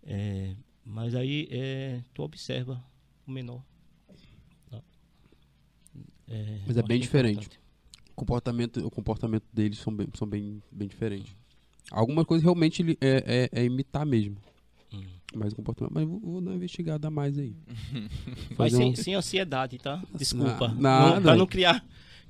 É, 0.04 0.56
mas 0.86 1.16
aí 1.16 1.48
é, 1.50 2.04
tu 2.14 2.22
observa 2.22 2.84
o 3.26 3.32
menor. 3.32 3.64
É, 6.28 6.60
mas 6.66 6.78
é 6.78 6.82
bem 6.82 7.00
diferente. 7.00 7.60
O 8.12 8.16
comportamento, 8.16 8.86
o 8.86 8.92
comportamento 8.92 9.44
deles 9.52 9.80
são 9.80 9.94
bem, 9.94 10.08
são 10.14 10.28
bem, 10.28 10.62
bem 10.72 10.88
diferentes. 10.88 11.36
Algumas 11.92 12.26
coisas 12.26 12.44
realmente 12.44 12.98
é, 13.02 13.50
é, 13.54 13.62
é 13.62 13.66
imitar 13.66 14.06
mesmo. 14.06 14.38
Hum. 14.94 15.04
Mas 15.36 15.54
o 15.54 15.56
comportamento. 15.56 15.94
Mas 15.94 16.08
vou, 16.08 16.20
vou 16.20 16.42
dar 16.42 16.52
uma 16.52 16.56
investigada 16.56 17.10
mais 17.10 17.38
aí. 17.38 17.56
Mas 18.58 18.74
sem, 18.74 18.92
um... 18.92 18.96
sem, 18.96 19.16
ansiedade, 19.16 19.78
tá? 19.80 20.02
Desculpa. 20.14 20.70
Na, 20.70 21.16
não, 21.16 21.22
pra 21.22 21.36
não 21.36 21.48
criar, 21.48 21.86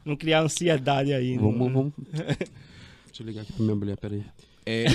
não 0.05 0.15
criar 0.15 0.41
ansiedade 0.41 1.13
aí. 1.13 1.37
Vamos, 1.37 1.59
não... 1.59 1.69
vamos. 1.69 1.93
Deixa 3.05 3.21
eu 3.21 3.25
ligar 3.25 3.41
aqui 3.41 3.53
pra 3.53 3.63
minha 3.63 3.75
mulher, 3.75 3.97
peraí. 3.97 4.23
É, 4.65 4.85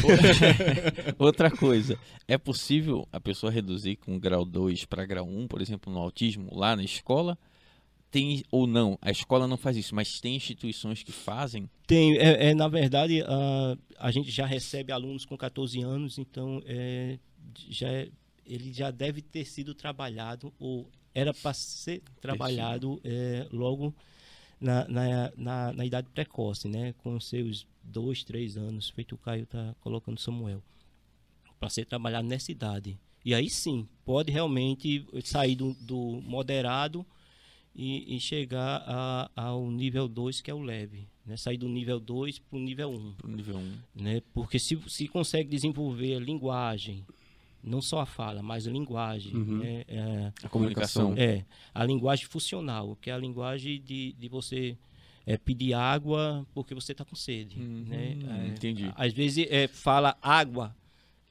outra 1.18 1.50
coisa, 1.50 1.98
é 2.26 2.38
possível 2.38 3.06
a 3.12 3.20
pessoa 3.20 3.52
reduzir 3.52 3.96
com 3.96 4.18
grau 4.18 4.44
2 4.44 4.84
para 4.86 5.04
grau 5.04 5.26
1, 5.26 5.46
por 5.46 5.60
exemplo, 5.60 5.92
no 5.92 5.98
autismo, 5.98 6.48
lá 6.52 6.74
na 6.74 6.82
escola? 6.82 7.38
Tem 8.10 8.42
ou 8.50 8.66
não? 8.66 8.98
A 9.02 9.10
escola 9.10 9.46
não 9.46 9.58
faz 9.58 9.76
isso, 9.76 9.94
mas 9.94 10.18
tem 10.18 10.34
instituições 10.34 11.02
que 11.02 11.12
fazem? 11.12 11.68
Tem. 11.86 12.16
É, 12.16 12.50
é 12.50 12.54
na 12.54 12.66
verdade, 12.66 13.22
a, 13.22 13.76
a 13.98 14.10
gente 14.10 14.30
já 14.30 14.46
recebe 14.46 14.90
alunos 14.90 15.26
com 15.26 15.36
14 15.36 15.82
anos, 15.82 16.16
então 16.16 16.62
é, 16.64 17.18
já, 17.68 17.88
é, 17.88 18.08
ele 18.46 18.72
já 18.72 18.90
deve 18.90 19.20
ter 19.20 19.44
sido 19.44 19.74
trabalhado, 19.74 20.52
ou 20.58 20.90
era 21.14 21.34
para 21.34 21.52
ser 21.52 22.02
trabalhado 22.20 22.98
é, 23.04 23.46
logo 23.52 23.94
na, 24.60 24.86
na, 24.88 25.32
na, 25.36 25.72
na 25.72 25.86
idade 25.86 26.08
precoce, 26.10 26.68
né? 26.68 26.94
com 26.98 27.18
seus 27.20 27.66
dois, 27.82 28.24
três 28.24 28.56
anos, 28.56 28.90
feito 28.90 29.14
o 29.14 29.18
Caio 29.18 29.44
está 29.44 29.74
colocando 29.80 30.20
Samuel, 30.20 30.62
para 31.58 31.70
ser 31.70 31.86
trabalhado 31.86 32.28
nessa 32.28 32.52
idade. 32.52 32.98
E 33.24 33.34
aí 33.34 33.48
sim, 33.50 33.88
pode 34.04 34.32
realmente 34.32 35.04
sair 35.24 35.54
do, 35.54 35.74
do 35.74 36.20
moderado 36.22 37.04
e, 37.74 38.16
e 38.16 38.20
chegar 38.20 38.82
a, 38.86 39.30
ao 39.36 39.70
nível 39.70 40.08
2, 40.08 40.40
que 40.40 40.50
é 40.50 40.54
o 40.54 40.60
leve. 40.60 41.08
Né? 41.24 41.36
Sair 41.36 41.58
do 41.58 41.68
nível 41.68 42.00
2 42.00 42.38
para 42.38 42.56
o 42.56 42.60
nível 42.60 42.90
1. 42.90 43.14
Um, 43.24 43.28
nível 43.28 43.56
1. 43.56 43.58
Um. 43.60 43.78
Né? 43.94 44.22
Porque 44.32 44.58
se, 44.58 44.78
se 44.88 45.06
consegue 45.08 45.48
desenvolver 45.48 46.16
a 46.16 46.20
linguagem, 46.20 47.04
não 47.62 47.82
só 47.82 48.00
a 48.00 48.06
fala, 48.06 48.42
mas 48.42 48.66
a 48.66 48.70
linguagem. 48.70 49.34
Uhum. 49.34 49.58
Né? 49.58 49.84
É, 49.88 50.32
a 50.42 50.48
comunicação. 50.48 51.14
É, 51.16 51.44
a 51.74 51.84
linguagem 51.84 52.26
funcional, 52.26 52.96
que 53.00 53.10
é 53.10 53.12
a 53.12 53.18
linguagem 53.18 53.80
de, 53.80 54.12
de 54.12 54.28
você 54.28 54.76
é, 55.26 55.36
pedir 55.36 55.74
água 55.74 56.46
porque 56.54 56.74
você 56.74 56.92
está 56.92 57.04
com 57.04 57.14
sede. 57.14 57.58
Uhum, 57.58 57.84
né? 57.86 58.16
É, 58.44 58.48
entendi. 58.48 58.90
Às 58.96 59.12
vezes 59.12 59.46
é, 59.50 59.68
fala 59.68 60.16
água, 60.22 60.74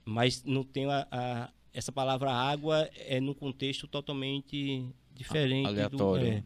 mas 0.06 0.44
não 0.44 0.64
tem 0.64 0.86
a, 0.86 1.08
a, 1.10 1.50
essa 1.74 1.92
palavra 1.92 2.32
água 2.32 2.90
é 2.96 3.20
num 3.20 3.34
contexto 3.34 3.88
totalmente 3.88 4.86
diferente. 5.14 5.68
Aleatório. 5.68 6.26
Do, 6.26 6.32
é, 6.32 6.44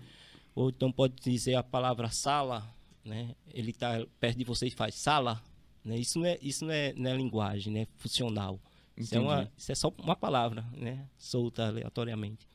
ou 0.55 0.69
então 0.69 0.91
pode 0.91 1.15
dizer 1.21 1.55
a 1.55 1.63
palavra 1.63 2.09
sala, 2.09 2.73
né? 3.03 3.35
ele 3.53 3.71
está 3.71 4.05
perto 4.19 4.37
de 4.37 4.43
você 4.43 4.67
e 4.67 4.71
faz 4.71 4.95
sala. 4.95 5.41
Né? 5.83 5.97
Isso, 5.97 6.19
não 6.19 6.25
é, 6.25 6.37
isso 6.41 6.65
não, 6.65 6.73
é, 6.73 6.93
não 6.93 7.09
é 7.09 7.15
linguagem 7.15 7.73
né? 7.73 7.87
funcional. 7.97 8.59
Isso 9.01 9.15
é, 9.15 9.19
uma, 9.19 9.51
isso 9.57 9.71
é, 9.71 9.75
só 9.75 9.93
uma 9.97 10.15
palavra, 10.15 10.65
né? 10.75 11.05
solta 11.17 11.67
aleatoriamente. 11.67 12.47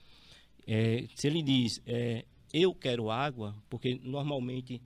É, 0.66 1.04
se 1.14 1.26
ele 1.26 1.42
diz 1.42 1.80
é, 1.86 2.24
eu 2.52 2.74
quero 2.74 3.10
água, 3.10 3.54
porque 3.68 4.00
normalmente 4.02 4.82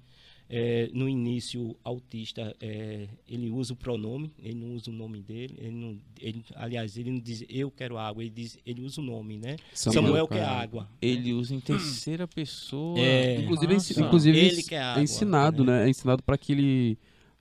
é, 0.53 0.91
no 0.93 1.09
início 1.09 1.77
autista 1.85 2.55
é, 2.61 3.09
ele 3.29 3.49
usa 3.49 3.73
o 3.73 3.77
pronome, 3.77 4.33
ele 4.43 4.55
não 4.55 4.75
usa 4.75 4.91
o 4.91 4.93
nome 4.93 5.23
dele, 5.23 5.55
ele 5.59 5.71
não, 5.71 5.97
ele, 6.21 6.45
aliás 6.57 6.97
ele 6.97 7.13
não 7.13 7.21
diz 7.21 7.45
eu 7.49 7.71
quero 7.71 7.97
água, 7.97 8.23
ele 8.23 8.31
diz 8.31 8.59
ele 8.67 8.83
usa 8.83 9.01
o 9.01 9.05
nome, 9.05 9.39
né? 9.39 9.57
Samuel, 9.73 10.03
Samuel 10.03 10.29
quer 10.29 10.45
água. 10.45 10.91
Ele 11.01 11.33
usa 11.33 11.55
em 11.55 11.61
terceira 11.61 12.27
pessoa. 12.27 12.99
É, 12.99 13.41
inclusive, 13.41 13.75
Nossa. 13.75 14.03
inclusive 14.03 14.39
ele 14.39 14.63
quer 14.65 14.83
água, 14.83 15.01
é 15.01 15.05
ensinado, 15.05 15.65
né? 15.65 15.79
né? 15.79 15.87
É 15.87 15.89
ensinado 15.89 16.21
para 16.21 16.37
que 16.37 16.53
ele 16.53 16.99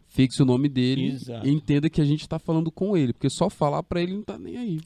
fixe 0.10 0.42
o 0.42 0.46
nome 0.46 0.68
dele 0.68 1.08
Exato. 1.08 1.48
e 1.48 1.52
entenda 1.52 1.90
que 1.90 2.02
a 2.02 2.06
gente 2.06 2.22
está 2.22 2.38
falando 2.38 2.72
com 2.72 2.98
ele, 2.98 3.14
porque 3.14 3.30
só 3.30 3.50
falar 3.50 3.82
para 3.84 4.02
ele 4.02 4.14
não 4.14 4.24
tá 4.24 4.38
nem 4.38 4.58
aí. 4.58 4.80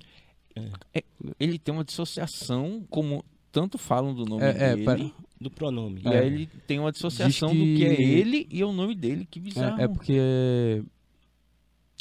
É. 0.56 0.70
É, 0.94 1.04
ele 1.40 1.58
tem 1.58 1.74
uma 1.74 1.84
dissociação 1.84 2.86
como 2.90 3.24
tanto 3.52 3.78
falam 3.78 4.14
do 4.14 4.26
nome 4.26 4.44
é, 4.44 4.76
dele. 4.76 5.14
É, 5.18 5.24
do 5.42 5.50
pronome. 5.50 6.02
E 6.04 6.08
aí 6.08 6.28
ele 6.28 6.50
tem 6.68 6.80
uma 6.80 6.92
dissociação 6.92 7.50
que... 7.50 7.58
do 7.58 7.78
que 7.78 7.86
é 7.86 8.02
ele 8.02 8.48
e 8.52 8.62
é 8.62 8.66
o 8.66 8.72
nome 8.72 8.96
dele, 8.96 9.28
que 9.30 9.40
bizarro. 9.40 9.80
É, 9.80 9.86
é 9.86 9.88
porque 9.88 10.84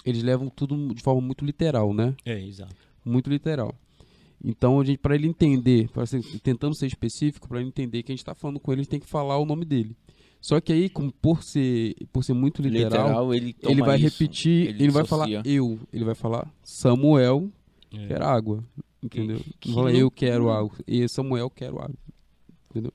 eles 0.05 0.23
levam 0.23 0.49
tudo 0.49 0.95
de 0.95 1.03
forma 1.03 1.20
muito 1.20 1.45
literal, 1.45 1.95
né? 1.95 2.14
É, 2.25 2.39
exato. 2.41 2.75
Muito 3.05 3.31
literal. 3.31 3.75
Então, 4.45 4.81
a 4.81 4.85
gente, 4.85 4.99
para 4.99 5.14
ele 5.14 5.29
entender, 5.29 5.89
pra 5.91 6.05
tentando 6.43 6.75
ser 6.75 6.87
específico, 6.87 7.49
para 7.49 7.61
ele 7.61 7.68
entender 7.68 8.03
que 8.03 8.11
a 8.11 8.14
gente 8.14 8.23
está 8.23 8.35
falando 8.35 8.59
com 8.59 8.73
ele, 8.73 8.81
a 8.81 8.83
gente 8.83 8.91
tem 8.91 9.01
que 9.01 9.07
falar 9.07 9.39
o 9.39 9.47
nome 9.47 9.64
dele. 9.64 9.97
Só 10.43 10.61
que 10.61 10.72
aí, 10.72 10.90
como 10.90 11.12
por 11.12 11.45
ser, 11.45 11.95
por 12.12 12.24
ser 12.24 12.32
muito 12.32 12.61
literal, 12.61 13.07
literal 13.07 13.34
ele, 13.34 13.57
ele, 13.62 13.80
vai 13.80 13.97
isso, 13.97 14.05
repetir, 14.07 14.70
ele, 14.70 14.82
ele 14.82 14.90
vai 14.90 15.07
falar 15.07 15.28
eu, 15.47 15.78
ele 15.93 16.05
vai 16.05 16.16
falar 16.16 16.53
Samuel 16.64 17.49
é. 17.93 18.09
quer 18.09 18.20
água, 18.20 18.62
entendeu? 19.01 19.40
Que 19.61 19.68
não 19.68 19.76
fala 19.76 19.93
eu 19.93 20.11
quero 20.11 20.51
água, 20.51 20.76
e 20.84 21.09
Samuel 21.09 21.49
quer 21.49 21.68
água, 21.68 21.95
entendeu? 22.68 22.93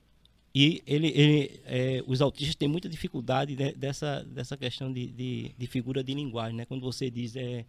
E 0.54 0.82
ele, 0.86 1.08
ele 1.08 1.60
é, 1.64 2.04
os 2.06 2.20
autistas 2.20 2.54
têm 2.54 2.68
muita 2.68 2.86
dificuldade 2.86 3.56
de, 3.56 3.72
dessa, 3.72 4.22
dessa 4.24 4.54
questão 4.54 4.92
de, 4.92 5.06
de, 5.06 5.54
de, 5.56 5.66
figura 5.66 6.04
de 6.04 6.12
linguagem, 6.12 6.54
né? 6.54 6.66
Quando 6.66 6.82
você 6.82 7.10
diz 7.10 7.34
é, 7.34 7.64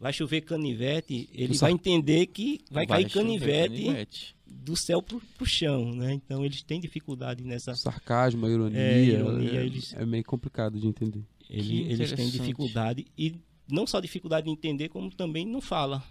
vai 0.00 0.12
chover 0.14 0.40
canivete, 0.40 1.28
ele 1.32 1.56
vai 1.58 1.72
entender 1.72 2.26
que 2.26 2.60
vai, 2.70 2.86
vai 2.86 3.02
cair 3.02 3.10
canivete, 3.10 3.74
canivete, 3.74 4.36
do 4.46 4.74
céu 4.74 5.02
pro, 5.02 5.20
pro 5.36 5.44
chão, 5.44 5.94
né? 5.94 6.14
Então 6.14 6.42
eles 6.42 6.62
têm 6.62 6.80
dificuldade 6.80 7.44
nessa... 7.44 7.74
Sarcasmo, 7.74 8.48
ironia, 8.48 8.80
é, 8.80 9.04
ironia 9.04 9.60
é, 9.60 9.66
eles, 9.66 9.92
é 9.92 10.06
meio 10.06 10.24
complicado 10.24 10.80
de 10.80 10.86
entender. 10.86 11.22
Ele, 11.50 11.82
eles 11.92 12.12
têm 12.12 12.30
dificuldade 12.30 13.06
e 13.18 13.36
não 13.68 13.86
só 13.86 14.00
dificuldade 14.00 14.46
de 14.46 14.52
entender, 14.52 14.88
como 14.88 15.10
também 15.10 15.46
não 15.46 15.60
fala, 15.60 16.02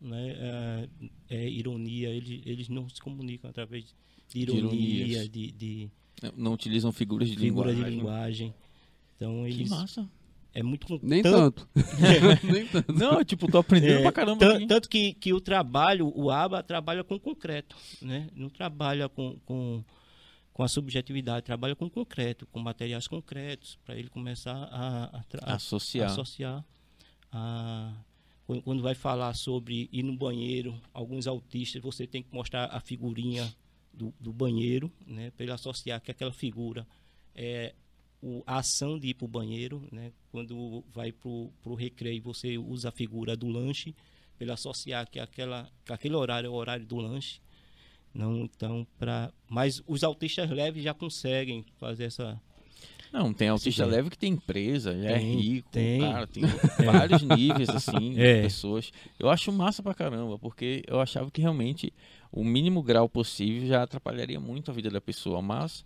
né? 0.00 0.36
É, 0.38 0.88
é 1.30 1.48
ironia, 1.48 2.10
eles, 2.10 2.42
eles 2.44 2.68
não 2.68 2.88
se 2.88 3.00
comunicam 3.00 3.48
através 3.48 3.84
de 4.28 4.38
ironia, 4.38 5.28
de, 5.28 5.52
de, 5.52 5.90
Não 6.36 6.52
utilizam 6.52 6.92
figuras 6.92 7.28
de 7.28 7.36
figura 7.36 7.70
linguagem. 7.70 7.90
de 7.90 7.96
linguagem. 7.96 8.54
Então 9.16 9.46
eles. 9.46 9.68
Que 9.68 9.70
massa. 9.70 10.08
É 10.58 10.62
muito 10.62 10.98
Nem 11.04 11.22
tanto. 11.22 11.68
Nem 12.42 12.66
tanto. 12.66 12.92
Não, 12.92 13.22
tipo, 13.22 13.48
tô 13.48 13.58
aprendendo 13.58 14.00
é, 14.00 14.02
pra 14.02 14.10
caramba. 14.10 14.66
Tanto 14.66 14.88
que, 14.88 15.12
que 15.14 15.32
o 15.32 15.40
trabalho, 15.40 16.12
o 16.16 16.32
ABA 16.32 16.64
trabalha 16.64 17.04
com 17.04 17.16
concreto, 17.16 17.76
né? 18.02 18.28
Não 18.34 18.48
trabalha 18.48 19.08
com, 19.08 19.38
com, 19.46 19.84
com 20.52 20.62
a 20.64 20.66
subjetividade, 20.66 21.46
trabalha 21.46 21.76
com 21.76 21.88
concreto, 21.88 22.44
com 22.48 22.58
materiais 22.58 23.06
concretos, 23.06 23.78
para 23.84 23.96
ele 23.96 24.08
começar 24.08 24.64
a, 24.72 25.18
a, 25.18 25.24
a 25.42 25.54
associar. 25.54 26.10
associar 26.10 26.64
a, 27.30 27.92
quando 28.64 28.82
vai 28.82 28.96
falar 28.96 29.34
sobre 29.34 29.88
ir 29.92 30.02
no 30.02 30.16
banheiro, 30.16 30.74
alguns 30.92 31.28
autistas, 31.28 31.80
você 31.80 32.04
tem 32.04 32.20
que 32.20 32.34
mostrar 32.34 32.64
a 32.64 32.80
figurinha 32.80 33.48
do, 33.94 34.12
do 34.18 34.32
banheiro, 34.32 34.90
né, 35.06 35.30
para 35.30 35.44
ele 35.44 35.52
associar 35.52 36.00
que 36.00 36.10
aquela 36.10 36.32
figura 36.32 36.84
é 37.32 37.76
o, 38.22 38.42
a 38.46 38.58
ação 38.58 38.98
de 38.98 39.08
ir 39.08 39.14
para 39.14 39.24
o 39.24 39.28
banheiro, 39.28 39.86
né, 39.92 40.12
quando 40.30 40.84
vai 40.92 41.12
para 41.12 41.28
o 41.28 41.74
recreio, 41.74 42.22
você 42.22 42.58
usa 42.58 42.88
a 42.88 42.92
figura 42.92 43.36
do 43.36 43.48
lanche, 43.48 43.94
para 44.38 44.54
associar 44.54 45.08
que, 45.10 45.18
aquela, 45.18 45.68
que 45.84 45.92
aquele 45.92 46.14
horário 46.14 46.46
é 46.46 46.50
o 46.50 46.54
horário 46.54 46.86
do 46.86 46.96
lanche. 46.96 47.40
Não, 48.14 48.44
então, 48.44 48.86
para. 48.98 49.32
Mas 49.48 49.82
os 49.86 50.02
autistas 50.02 50.48
leves 50.50 50.82
já 50.82 50.94
conseguem 50.94 51.64
fazer 51.78 52.04
essa. 52.04 52.40
Não, 53.12 53.32
tem 53.32 53.48
autista 53.48 53.84
Sim, 53.84 53.90
é. 53.90 53.92
leve 53.96 54.10
que 54.10 54.18
tem 54.18 54.34
empresa, 54.34 54.92
já 55.00 55.10
é 55.10 55.18
Tem, 55.18 55.36
rico, 55.36 55.68
tem. 55.70 56.00
cara, 56.00 56.26
tem 56.26 56.42
vários 56.84 57.22
níveis, 57.22 57.68
assim, 57.70 58.12
de 58.14 58.20
É. 58.20 58.42
pessoas. 58.42 58.92
Eu 59.18 59.30
acho 59.30 59.50
massa 59.50 59.82
pra 59.82 59.94
caramba, 59.94 60.38
porque 60.38 60.82
eu 60.86 61.00
achava 61.00 61.30
que 61.30 61.40
realmente 61.40 61.92
o 62.30 62.44
mínimo 62.44 62.82
grau 62.82 63.08
possível 63.08 63.66
já 63.66 63.82
atrapalharia 63.82 64.38
muito 64.38 64.70
a 64.70 64.74
vida 64.74 64.90
da 64.90 65.00
pessoa, 65.00 65.40
mas 65.40 65.84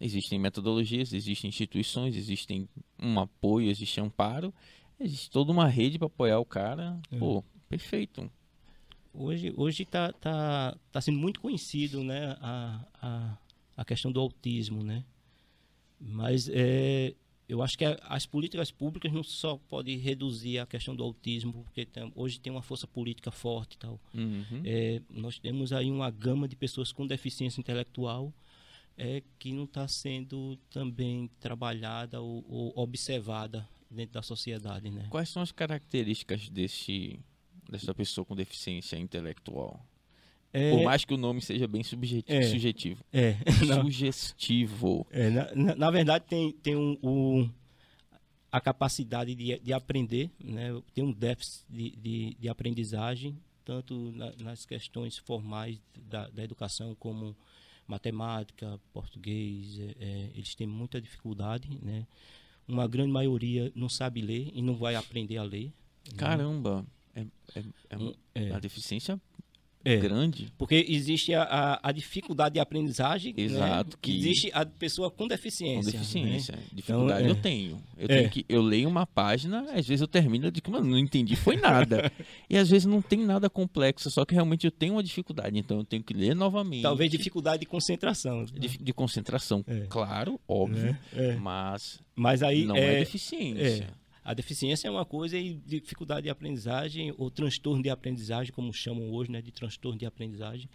existem 0.00 0.38
metodologias, 0.38 1.12
existem 1.12 1.48
instituições, 1.48 2.16
existem 2.16 2.68
um 2.98 3.18
apoio, 3.20 3.70
existe 3.70 4.00
amparo, 4.00 4.52
existe 4.98 5.30
toda 5.30 5.52
uma 5.52 5.66
rede 5.68 5.98
para 5.98 6.06
apoiar 6.06 6.38
o 6.38 6.44
cara. 6.44 7.00
É. 7.10 7.18
Pô, 7.18 7.42
perfeito. 7.68 8.30
Hoje 9.14 9.52
hoje 9.56 9.82
está 9.82 10.12
tá, 10.12 10.76
tá 10.92 11.00
sendo 11.00 11.18
muito 11.18 11.40
conhecido 11.40 12.04
né, 12.04 12.36
a, 12.40 12.84
a, 13.02 13.38
a 13.78 13.84
questão 13.84 14.12
do 14.12 14.20
autismo, 14.20 14.82
né? 14.84 15.04
Mas 16.00 16.48
é, 16.52 17.14
eu 17.48 17.60
acho 17.62 17.76
que 17.76 17.84
a- 17.84 17.98
as 18.02 18.26
políticas 18.26 18.70
públicas 18.70 19.10
não 19.12 19.24
só 19.24 19.56
podem 19.68 19.96
reduzir 19.98 20.58
a 20.58 20.66
questão 20.66 20.94
do 20.94 21.02
autismo, 21.02 21.64
porque 21.64 21.84
tem- 21.84 22.12
hoje 22.14 22.38
tem 22.38 22.52
uma 22.52 22.62
força 22.62 22.86
política 22.86 23.30
forte 23.32 23.74
e 23.74 23.78
tal. 23.78 24.00
Uhum. 24.14 24.62
É, 24.64 25.00
nós 25.10 25.38
temos 25.38 25.72
aí 25.72 25.90
uma 25.90 26.10
gama 26.10 26.46
de 26.46 26.54
pessoas 26.54 26.92
com 26.92 27.06
deficiência 27.06 27.60
intelectual 27.60 28.32
é, 28.98 29.22
que 29.38 29.52
não 29.52 29.64
está 29.64 29.86
sendo 29.88 30.56
também 30.70 31.30
trabalhada 31.40 32.20
ou, 32.20 32.44
ou 32.48 32.72
observada 32.76 33.66
dentro 33.90 34.14
da 34.14 34.22
sociedade, 34.22 34.90
né? 34.90 35.06
Quais 35.08 35.28
são 35.28 35.40
as 35.40 35.52
características 35.52 36.48
desse, 36.50 37.18
dessa 37.70 37.94
pessoa 37.94 38.24
com 38.24 38.34
deficiência 38.36 38.96
intelectual? 38.98 39.82
É, 40.52 40.70
Por 40.72 40.82
mais 40.82 41.04
que 41.04 41.14
o 41.14 41.16
nome 41.18 41.40
seja 41.40 41.68
bem 41.68 41.82
subjetivo. 41.84 42.38
É. 42.38 42.42
sugestivo. 42.42 43.04
é. 43.12 43.36
Sugestivo. 43.82 45.06
É, 45.10 45.30
na, 45.30 45.54
na, 45.54 45.74
na 45.76 45.90
verdade, 45.90 46.24
tem, 46.26 46.52
tem 46.52 46.74
um, 46.76 46.98
um- 47.02 47.50
a 48.50 48.60
capacidade 48.60 49.34
de, 49.34 49.58
de 49.58 49.72
aprender, 49.74 50.30
né? 50.42 50.70
tem 50.94 51.04
um 51.04 51.12
déficit 51.12 51.64
de, 51.68 51.90
de, 51.96 52.34
de 52.40 52.48
aprendizagem, 52.48 53.38
tanto 53.64 54.10
na- 54.12 54.32
nas 54.40 54.64
questões 54.64 55.18
formais 55.18 55.78
da, 56.08 56.28
da 56.30 56.42
educação, 56.42 56.94
como 56.98 57.36
matemática, 57.88 58.78
português, 58.92 59.78
é, 59.80 59.94
é, 59.98 60.30
eles 60.34 60.54
têm 60.54 60.66
muita 60.66 61.00
dificuldade. 61.00 61.68
Né? 61.82 62.06
Uma 62.66 62.86
grande 62.86 63.10
maioria 63.10 63.72
não 63.74 63.88
sabe 63.88 64.20
ler 64.20 64.50
e 64.54 64.60
não 64.60 64.76
vai 64.76 64.94
aprender 64.94 65.38
a 65.38 65.42
ler. 65.42 65.72
Caramba. 66.16 66.86
É, 67.14 67.22
é, 67.56 67.64
é 67.90 67.96
Hum, 67.96 68.14
é. 68.34 68.50
uma 68.50 68.60
deficiência 68.60 69.20
É. 69.84 69.96
grande. 69.96 70.52
Porque 70.58 70.84
existe 70.88 71.32
a, 71.32 71.42
a, 71.44 71.88
a 71.88 71.92
dificuldade 71.92 72.54
de 72.54 72.60
aprendizagem, 72.60 73.32
né? 73.32 73.42
Exato, 73.42 73.96
que- 74.02 74.16
existe 74.16 74.50
a 74.52 74.66
pessoa 74.66 75.10
com 75.10 75.18
Com 75.24 75.28
deficiência. 75.28 75.92
né? 75.92 75.98
deficiência. 75.98 76.58
Dificuldade 76.72 77.20
Então, 77.22 77.26
é. 77.26 77.30
eu 77.30 77.34
tenho. 77.42 77.82
Eu, 77.96 78.04
É. 78.04 78.16
tenho 78.18 78.30
que, 78.30 78.44
eu 78.48 78.60
leio 78.60 78.88
uma 78.88 79.06
página, 79.06 79.62
às 79.72 79.86
vezes 79.86 80.00
eu 80.00 80.08
termino 80.08 80.50
de 80.50 80.60
que, 80.60 80.70
mano, 80.70 80.86
não 80.90 80.98
entendi, 80.98 81.36
foi 81.36 81.56
nada. 81.56 82.10
e 82.50 82.56
às 82.56 82.68
vezes 82.68 82.86
não 82.86 83.00
tem 83.00 83.24
nada 83.24 83.48
complexo, 83.48 84.10
só 84.10 84.24
que 84.24 84.34
realmente 84.34 84.66
eu 84.66 84.70
tenho 84.70 84.94
uma 84.94 85.02
dificuldade. 85.02 85.58
Então 85.58 85.78
eu 85.78 85.84
tenho 85.84 86.02
que 86.02 86.12
ler 86.12 86.34
novamente. 86.34 86.82
Talvez 86.82 87.10
dificuldade 87.10 87.60
de 87.60 87.66
concentração. 87.66 88.44
de, 88.44 88.68
de 88.78 88.92
concentração. 88.92 89.64
É. 89.66 89.86
Claro, 89.88 90.38
óbvio. 90.46 90.82
né? 90.82 90.98
É. 91.14 91.36
Mas 91.36 92.00
Mas 92.16 92.42
aí 92.42 92.64
não 92.64 92.76
é, 92.76 92.96
é, 92.96 92.98
deficiência. 93.00 93.88
A 94.28 94.34
deficiência 94.34 94.88
é 94.88 94.90
uma 94.90 95.06
coisa 95.06 95.38
e 95.38 95.54
dificuldade 95.54 96.24
de 96.24 96.28
aprendizagem 96.28 97.14
ou 97.16 97.30
transtorno 97.30 97.82
de 97.82 97.88
aprendizagem, 97.88 98.52
como 98.52 98.74
chamam 98.74 99.10
hoje, 99.10 99.30
né, 99.30 99.40
de 99.40 99.50
transtorno 99.50 99.98
de 99.98 100.04
aprendizagem, 100.04 100.68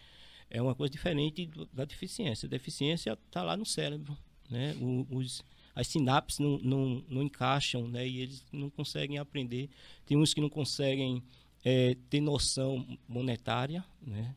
é 0.50 0.60
uma 0.60 0.74
coisa 0.74 0.92
diferente 0.92 1.48
da 1.72 1.86
deficiência. 1.86 2.48
A 2.48 2.50
deficiência 2.50 3.12
está 3.12 3.44
lá 3.44 3.56
no 3.56 3.64
cérebro, 3.64 4.18
né? 4.50 4.76
Os, 5.12 5.44
as 5.76 5.86
sinapses 5.86 6.40
não, 6.40 6.58
não, 6.64 7.06
não 7.08 7.22
encaixam, 7.22 7.88
né? 7.88 8.08
E 8.08 8.22
eles 8.22 8.44
não 8.52 8.72
conseguem 8.72 9.20
aprender. 9.20 9.70
Tem 10.04 10.18
uns 10.18 10.34
que 10.34 10.42
não 10.42 10.50
conseguem 10.50 11.22
é, 11.64 11.96
ter 12.10 12.22
noção 12.22 12.84
monetária, 13.08 13.86
né? 14.02 14.36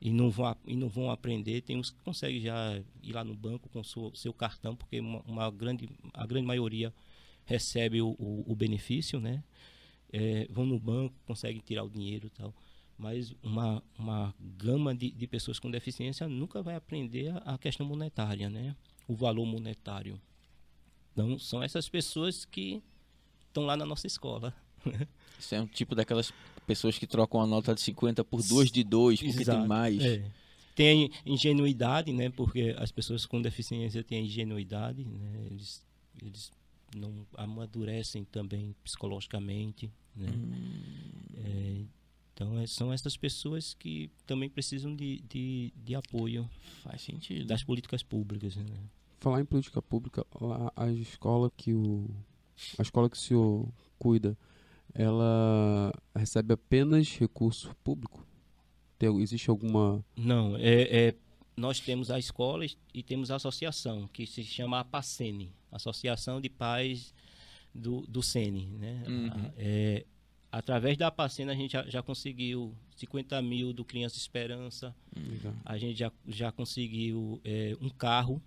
E 0.00 0.10
não, 0.10 0.28
vão, 0.28 0.56
e 0.66 0.74
não 0.74 0.88
vão 0.88 1.08
aprender. 1.08 1.60
Tem 1.60 1.76
uns 1.76 1.90
que 1.90 2.00
conseguem 2.02 2.40
já 2.40 2.82
ir 3.00 3.12
lá 3.12 3.22
no 3.22 3.34
banco 3.36 3.68
com 3.68 3.84
seu, 3.84 4.12
seu 4.12 4.32
cartão, 4.32 4.74
porque 4.74 4.98
uma, 4.98 5.20
uma 5.20 5.50
grande, 5.52 5.88
a 6.12 6.26
grande 6.26 6.46
maioria 6.48 6.92
recebe 7.46 8.02
o, 8.02 8.08
o, 8.18 8.44
o 8.46 8.54
benefício, 8.54 9.18
né? 9.18 9.42
É, 10.12 10.46
vão 10.50 10.66
no 10.66 10.78
banco, 10.78 11.14
conseguem 11.24 11.62
tirar 11.64 11.84
o 11.84 11.88
dinheiro 11.90 12.26
e 12.26 12.30
tal. 12.30 12.54
Mas 12.98 13.34
uma, 13.42 13.82
uma 13.98 14.34
gama 14.40 14.94
de, 14.94 15.10
de 15.10 15.26
pessoas 15.26 15.58
com 15.58 15.70
deficiência 15.70 16.28
nunca 16.28 16.62
vai 16.62 16.74
aprender 16.74 17.28
a, 17.28 17.54
a 17.54 17.58
questão 17.58 17.86
monetária, 17.86 18.50
né? 18.50 18.74
O 19.06 19.14
valor 19.14 19.46
monetário. 19.46 20.20
Então, 21.12 21.38
são 21.38 21.62
essas 21.62 21.88
pessoas 21.88 22.44
que 22.44 22.82
estão 23.46 23.64
lá 23.64 23.76
na 23.76 23.86
nossa 23.86 24.06
escola. 24.06 24.54
Isso 25.38 25.54
é 25.54 25.60
um 25.60 25.66
tipo 25.66 25.94
daquelas 25.94 26.32
pessoas 26.66 26.98
que 26.98 27.06
trocam 27.06 27.40
a 27.40 27.46
nota 27.46 27.74
de 27.74 27.80
50 27.80 28.24
por 28.24 28.42
duas 28.42 28.70
de 28.70 28.82
dois, 28.82 29.20
porque 29.20 29.32
tem 29.32 29.42
Exato. 29.42 29.68
mais. 29.68 30.02
É. 30.02 30.30
Tem 30.74 31.10
ingenuidade, 31.24 32.12
né? 32.12 32.28
Porque 32.28 32.74
as 32.78 32.92
pessoas 32.92 33.24
com 33.24 33.40
deficiência 33.40 34.04
têm 34.04 34.26
ingenuidade, 34.26 35.04
né? 35.04 35.46
Eles, 35.50 35.82
eles 36.22 36.50
não 36.94 37.26
amadurecem 37.36 38.24
também 38.24 38.74
psicologicamente, 38.84 39.90
né? 40.14 40.28
É, 41.36 41.84
então, 42.34 42.58
é- 42.58 42.66
são 42.66 42.92
essas 42.92 43.16
pessoas 43.16 43.74
que 43.74 44.10
também 44.26 44.48
precisam 44.48 44.94
de, 44.94 45.20
de, 45.28 45.72
de 45.76 45.94
apoio 45.94 46.48
Faz 46.82 47.02
sentido. 47.02 47.46
das 47.46 47.62
políticas 47.64 48.02
públicas, 48.02 48.56
né? 48.56 48.64
Falar 49.18 49.40
em 49.40 49.44
política 49.46 49.80
pública, 49.80 50.24
lá 50.40 50.70
a 50.76 50.90
escola 50.92 51.50
que 51.56 51.72
o 51.72 52.08
a 52.78 52.82
escola 52.82 53.08
que 53.10 53.16
o 53.16 53.20
senhor 53.20 53.68
cuida, 53.98 54.36
ela 54.94 55.92
recebe 56.14 56.54
apenas 56.54 57.08
recurso 57.18 57.74
público? 57.82 58.26
Tem, 58.98 59.14
existe 59.20 59.50
alguma 59.50 60.02
Não, 60.16 60.56
é, 60.56 61.08
é- 61.08 61.14
nós 61.56 61.80
temos 61.80 62.10
a 62.10 62.18
escola 62.18 62.66
e- 62.92 63.02
temos 63.02 63.30
a 63.30 63.36
associação, 63.36 64.06
que 64.08 64.26
se 64.26 64.44
chama 64.44 64.80
APACENE, 64.80 65.52
Associação 65.72 66.40
de 66.40 66.48
Pais 66.50 67.14
do, 67.74 68.02
do 68.06 68.22
SENE. 68.22 68.66
Né? 68.66 69.02
Uhum. 69.08 69.30
A- 69.32 69.52
é, 69.56 70.04
através 70.52 70.96
da 70.98 71.06
APACENE 71.08 71.50
a 71.50 71.54
gente 71.54 71.72
já, 71.72 71.82
já 71.88 72.02
conseguiu 72.02 72.74
50 72.96 73.40
mil 73.42 73.72
do 73.72 73.84
Criança 73.84 74.16
Esperança, 74.16 74.94
a 75.64 75.78
gente 75.78 75.98
já, 75.98 76.12
já 76.28 76.52
conseguiu 76.52 77.40
é, 77.44 77.76
um 77.80 77.88
carro 77.88 78.42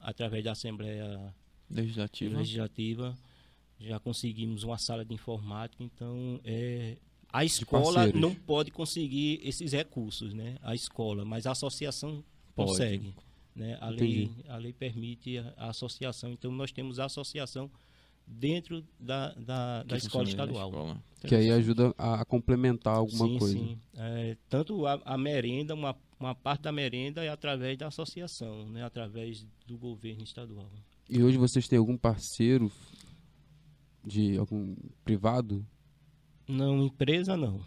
através 0.00 0.44
da 0.44 0.52
Assembleia 0.52 1.34
Legislativa. 1.70 2.36
Legislativa, 2.38 3.16
já 3.80 3.98
conseguimos 3.98 4.62
uma 4.62 4.78
sala 4.78 5.04
de 5.04 5.12
informática, 5.14 5.82
então 5.82 6.40
é, 6.44 6.96
a 7.32 7.44
escola 7.44 8.06
não 8.20 8.32
pode 8.34 8.70
conseguir 8.70 9.40
esses 9.42 9.72
recursos, 9.72 10.32
né? 10.34 10.56
A 10.62 10.74
escola, 10.74 11.24
mas 11.24 11.46
a 11.46 11.50
associação 11.52 12.22
Pode. 12.54 12.70
consegue. 12.70 13.14
Né? 13.54 13.78
A, 13.80 13.88
lei, 13.88 14.30
a 14.48 14.56
lei 14.56 14.72
permite 14.72 15.38
a, 15.38 15.54
a 15.56 15.70
associação, 15.70 16.32
então 16.32 16.50
nós 16.50 16.72
temos 16.72 16.98
a 16.98 17.04
associação 17.04 17.70
dentro 18.26 18.84
da, 18.98 19.32
da, 19.34 19.82
da 19.82 19.96
escola 19.96 20.24
estadual. 20.24 20.68
escola. 20.68 21.02
que 21.20 21.34
aí 21.34 21.50
ajuda 21.50 21.94
a, 21.96 22.22
a 22.22 22.24
complementar 22.24 22.96
alguma 22.96 23.28
sim, 23.28 23.38
coisa? 23.38 23.58
sim. 23.58 23.78
É, 23.96 24.36
tanto 24.48 24.86
a, 24.86 25.00
a 25.04 25.18
merenda, 25.18 25.74
uma, 25.74 25.96
uma 26.18 26.34
parte 26.34 26.62
da 26.62 26.72
merenda 26.72 27.22
é 27.22 27.28
através 27.28 27.78
da 27.78 27.88
associação, 27.88 28.68
né? 28.68 28.82
através 28.82 29.46
do 29.66 29.76
governo 29.78 30.24
estadual. 30.24 30.70
E 31.08 31.22
hoje 31.22 31.36
vocês 31.36 31.68
têm 31.68 31.78
algum 31.78 31.96
parceiro 31.96 32.72
de 34.04 34.36
algum 34.38 34.74
privado? 35.04 35.64
Não, 36.48 36.84
empresa 36.84 37.36
não. 37.36 37.60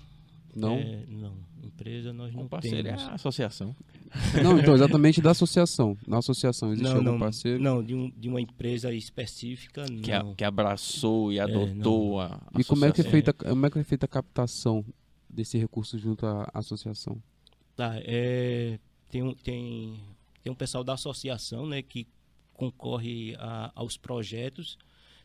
Não? 0.60 0.74
É, 0.76 1.05
não, 1.08 1.34
empresa 1.64 2.12
nós 2.14 2.34
Um 2.34 2.39
não 2.39 2.47
parceiro 2.47 2.88
é 2.88 2.91
temos. 2.91 3.03
a 3.03 3.14
associação. 3.14 3.76
Não, 4.41 4.58
então 4.58 4.74
exatamente 4.74 5.22
da 5.22 5.32
associação. 5.32 5.97
Na 6.08 6.20
associação 6.20 6.72
existe 6.72 6.88
não, 6.89 6.97
algum 6.97 7.12
não, 7.12 7.20
parceiro? 7.20 7.62
não 7.62 7.84
de, 7.84 7.93
um, 7.93 8.10
de 8.10 8.30
uma 8.30 8.39
empresa 8.39 8.93
específica, 8.93 9.84
Que, 10.01 10.12
a- 10.14 10.24
não. 10.24 10.34
que 10.34 10.45
abraçou 10.45 11.32
e 11.34 11.39
adotou 11.41 12.22
a 12.22 12.39
E 12.58 12.64
como 12.64 12.86
é 12.86 12.91
que 12.91 13.01
é 13.01 13.03
associação. 13.03 13.12
feita 13.12 13.34
como 13.34 13.66
é 13.66 13.70
que 13.70 13.80
é 13.80 13.84
feita 13.84 14.05
a 14.05 14.10
captação 14.10 14.84
desse 15.30 15.58
recurso 15.58 15.99
junto 15.99 16.26
à 16.26 16.49
associação? 16.53 17.22
Tá, 17.76 17.95
é, 17.97 18.80
tem, 19.10 19.22
um- 19.24 19.34
tem, 19.36 19.99
tem 20.41 20.51
um 20.53 20.55
pessoal 20.55 20.86
da 20.86 20.93
associação 20.93 21.68
né, 21.68 21.82
que 21.82 22.08
concorre 22.53 23.36
a- 23.38 23.72
aos 23.76 23.97
projetos. 23.97 24.78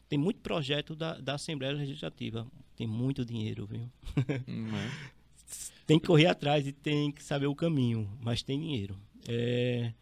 Tem 0.08 0.18
muito 0.18 0.40
projeto 0.40 0.96
da, 0.96 1.14
da 1.18 1.34
Assembleia 1.36 1.72
Legislativa. 1.72 2.46
Tem 2.76 2.86
muito 2.86 3.24
dinheiro, 3.24 3.64
viu? 3.64 3.88
Hum, 4.48 4.66
é. 4.74 5.12
Tem 5.86 5.98
que 5.98 6.06
correr 6.06 6.26
atrás 6.26 6.66
e 6.66 6.72
tem 6.72 7.10
que 7.10 7.22
saber 7.22 7.46
o 7.46 7.54
caminho, 7.54 8.08
mas 8.20 8.42
tem 8.42 8.58
dinheiro. 8.58 8.98
É, 9.28 9.92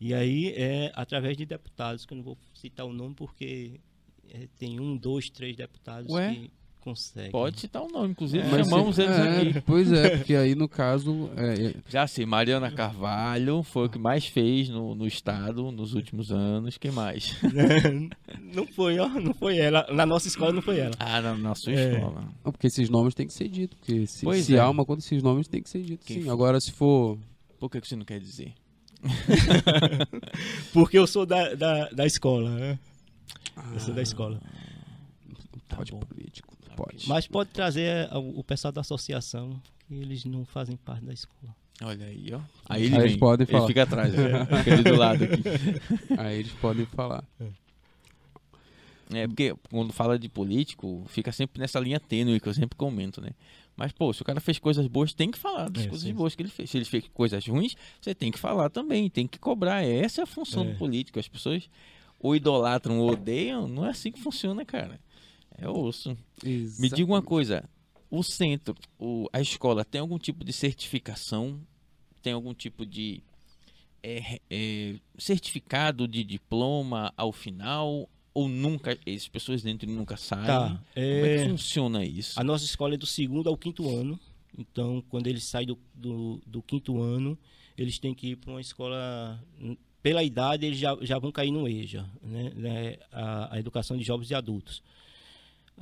e 0.00 0.14
aí 0.14 0.48
é 0.54 0.92
através 0.94 1.36
de 1.36 1.44
deputados, 1.44 2.06
que 2.06 2.12
eu 2.12 2.16
não 2.16 2.24
vou 2.24 2.38
citar 2.54 2.86
o 2.86 2.92
nome 2.92 3.14
porque 3.14 3.80
é, 4.28 4.48
tem 4.58 4.80
um, 4.80 4.96
dois, 4.96 5.28
três 5.28 5.56
deputados 5.56 6.10
Ué? 6.10 6.34
que 6.34 6.50
conseguem. 6.80 7.30
Pode 7.30 7.60
citar 7.60 7.82
o 7.82 7.88
nome, 7.88 8.10
inclusive 8.10 8.44
Mas 8.50 8.66
chamamos 8.68 8.96
se- 8.96 9.02
eles 9.02 9.16
é, 9.16 9.38
aqui. 9.48 9.60
Pois 9.60 9.92
é, 9.92 10.16
porque 10.16 10.34
aí 10.34 10.54
no 10.54 10.68
caso. 10.68 11.30
é, 11.36 11.66
é, 11.68 11.74
Já 11.88 12.06
sei, 12.06 12.26
Mariana 12.26 12.70
Carvalho 12.70 13.62
foi 13.62 13.86
o 13.86 13.88
que 13.90 13.98
mais 13.98 14.26
fez 14.26 14.68
no, 14.68 14.94
no 14.94 15.06
estado 15.06 15.70
nos 15.70 15.94
últimos 15.94 16.32
anos. 16.32 16.76
Quem 16.78 16.90
mais? 16.90 17.36
não 18.54 18.66
foi, 18.66 18.98
ó, 18.98 19.08
não 19.08 19.34
foi 19.34 19.58
ela. 19.58 19.86
Na 19.92 20.04
nossa 20.06 20.26
escola 20.28 20.52
não 20.52 20.62
foi 20.62 20.78
ela. 20.80 20.94
Ah, 20.98 21.20
na, 21.20 21.34
na 21.36 21.54
sua 21.54 21.72
É. 21.72 21.92
escola. 21.94 22.24
não, 22.44 22.52
porque 22.52 22.66
esses 22.66 22.88
nomes 22.88 23.14
têm 23.14 23.26
que 23.26 23.32
ser 23.34 23.48
ditos. 23.48 23.78
Porque 23.78 24.06
se, 24.06 24.24
Pois 24.24 24.44
se 24.44 24.56
é. 24.56 24.58
há 24.60 24.68
uma 24.68 24.84
conta, 24.84 25.00
esses 25.04 25.22
nomes 25.22 25.46
têm 25.48 25.62
que 25.62 25.68
ser 25.70 25.82
ditos. 25.82 26.06
Sim. 26.06 26.22
for- 26.22 26.30
Agora, 26.32 26.60
se 26.60 26.72
for. 26.72 27.18
Por 27.58 27.70
que, 27.70 27.78
você 27.80 27.94
não 27.94 28.04
quer 28.04 28.18
dizer? 28.20 28.52
Porque 30.72 30.98
eu 30.98 31.06
sou 31.06 31.24
da, 31.26 31.54
da, 31.54 31.88
da 31.90 32.06
escola, 32.06 32.50
né? 32.50 32.78
Eu 33.72 33.80
sou 33.80 33.94
da 33.94 34.02
escola. 34.02 34.40
Tá 35.68 35.76
pode 35.76 35.92
bom. 35.92 36.00
político. 36.00 36.54
Pode. 36.84 37.08
Mas 37.08 37.26
pode 37.26 37.50
trazer 37.50 38.08
é, 38.10 38.10
o, 38.16 38.42
pessoal 38.44 38.72
da 38.72 38.80
associação, 38.80 39.60
que 39.86 39.94
eles 39.94 40.24
não 40.24 40.44
fazem 40.44 40.76
parte 40.76 41.04
da 41.04 41.12
escola. 41.12 41.54
Olha 41.82 42.06
aí, 42.06 42.28
ó. 42.32 42.38
Aí 42.68 42.82
Aí 42.82 42.84
ele 42.86 42.96
eles 42.96 43.16
podem 43.16 43.44
ele 43.44 43.52
falar. 43.52 43.66
fica 43.66 43.82
atrás, 43.82 44.12
ó. 44.14 44.46
fica 44.58 44.72
ali 44.74 44.82
do 44.84 44.96
lado 44.96 45.24
aqui. 45.24 45.42
Aí 46.18 46.38
eles 46.40 46.52
podem 46.52 46.84
falar. 46.86 47.24
É, 49.12 49.26
porque 49.26 49.54
quando 49.70 49.92
fala 49.92 50.18
de 50.18 50.28
político, 50.28 51.04
fica 51.08 51.32
sempre 51.32 51.60
nessa 51.60 51.80
linha 51.80 51.98
tênue 51.98 52.38
que 52.38 52.48
eu 52.48 52.54
sempre 52.54 52.76
comento, 52.76 53.20
né? 53.20 53.30
Mas, 53.76 53.92
pô, 53.92 54.12
se 54.12 54.22
o 54.22 54.24
cara 54.24 54.40
fez 54.40 54.58
coisas 54.58 54.86
boas, 54.86 55.12
tem 55.12 55.30
que 55.30 55.38
falar 55.38 55.68
das 55.70 55.84
É, 55.84 55.88
coisas 55.88 56.06
sim. 56.06 56.14
boas 56.14 56.34
que 56.34 56.42
ele 56.42 56.50
fez. 56.50 56.70
Se 56.70 56.76
ele 56.78 56.84
fez 56.84 57.08
coisas 57.12 57.44
ruins, 57.46 57.74
você 58.00 58.14
tem 58.14 58.30
que 58.30 58.38
falar 58.38 58.68
também, 58.68 59.08
tem 59.08 59.26
que 59.26 59.38
cobrar. 59.38 59.82
Essa 59.82 60.20
é 60.20 60.24
a 60.24 60.26
função 60.26 60.64
É. 60.64 60.66
do 60.72 60.78
político. 60.78 61.18
As 61.18 61.26
pessoas 61.26 61.68
ou 62.20 62.36
idolatram 62.36 62.98
ou 63.00 63.10
odeiam, 63.12 63.66
não 63.66 63.86
é 63.86 63.90
assim 63.90 64.12
que 64.12 64.20
funciona, 64.20 64.64
cara. 64.64 65.00
É 65.60 65.68
osso. 65.68 66.16
Me 66.44 66.88
diga 66.88 67.04
uma 67.12 67.22
coisa, 67.22 67.68
o 68.10 68.22
centro, 68.22 68.74
o- 68.98 69.28
a 69.32 69.40
escola 69.40 69.84
tem 69.84 70.00
algum 70.00 70.18
tipo 70.18 70.44
de 70.44 70.52
certificação? 70.52 71.60
Tem 72.22 72.32
algum 72.32 72.52
tipo 72.54 72.84
de 72.86 73.22
é, 74.02 74.40
é, 74.50 74.94
certificado 75.18 76.08
de 76.08 76.24
diploma 76.24 77.12
ao 77.16 77.32
final? 77.32 78.08
Ou 78.32 78.48
nunca, 78.48 78.96
as 79.06 79.28
pessoas 79.28 79.62
dentro 79.62 79.90
nunca 79.90 80.16
saem? 80.16 80.46
Tá. 80.46 80.68
Como 80.68 81.26
é 81.26 81.36
que 81.36 81.44
É, 81.44 81.48
funciona 81.48 82.04
isso? 82.04 82.38
a 82.38 82.44
nossa 82.44 82.64
escola 82.64 82.94
é 82.94 82.96
do 82.96 83.06
segundo 83.06 83.48
ao 83.48 83.56
quinto 83.56 83.88
ano. 83.94 84.18
Então, 84.56 85.02
quando 85.08 85.26
eles 85.26 85.44
saem 85.44 85.66
do, 85.66 85.78
do, 85.94 86.40
do 86.46 86.62
quinto 86.62 87.00
ano, 87.00 87.38
eles 87.76 87.98
têm 87.98 88.14
que 88.14 88.28
ir 88.28 88.36
para 88.36 88.50
uma 88.52 88.60
escola. 88.60 89.42
Pela 90.02 90.22
idade, 90.24 90.64
eles 90.64 90.78
já, 90.78 90.96
já 91.02 91.18
vão 91.18 91.30
cair 91.30 91.50
no 91.50 91.68
EJA, 91.68 92.08
né? 92.22 92.52
Né? 92.56 92.96
A, 93.12 93.56
a 93.56 93.58
educação 93.58 93.96
de 93.96 94.02
jovens 94.04 94.30
e 94.30 94.34
adultos. 94.34 94.82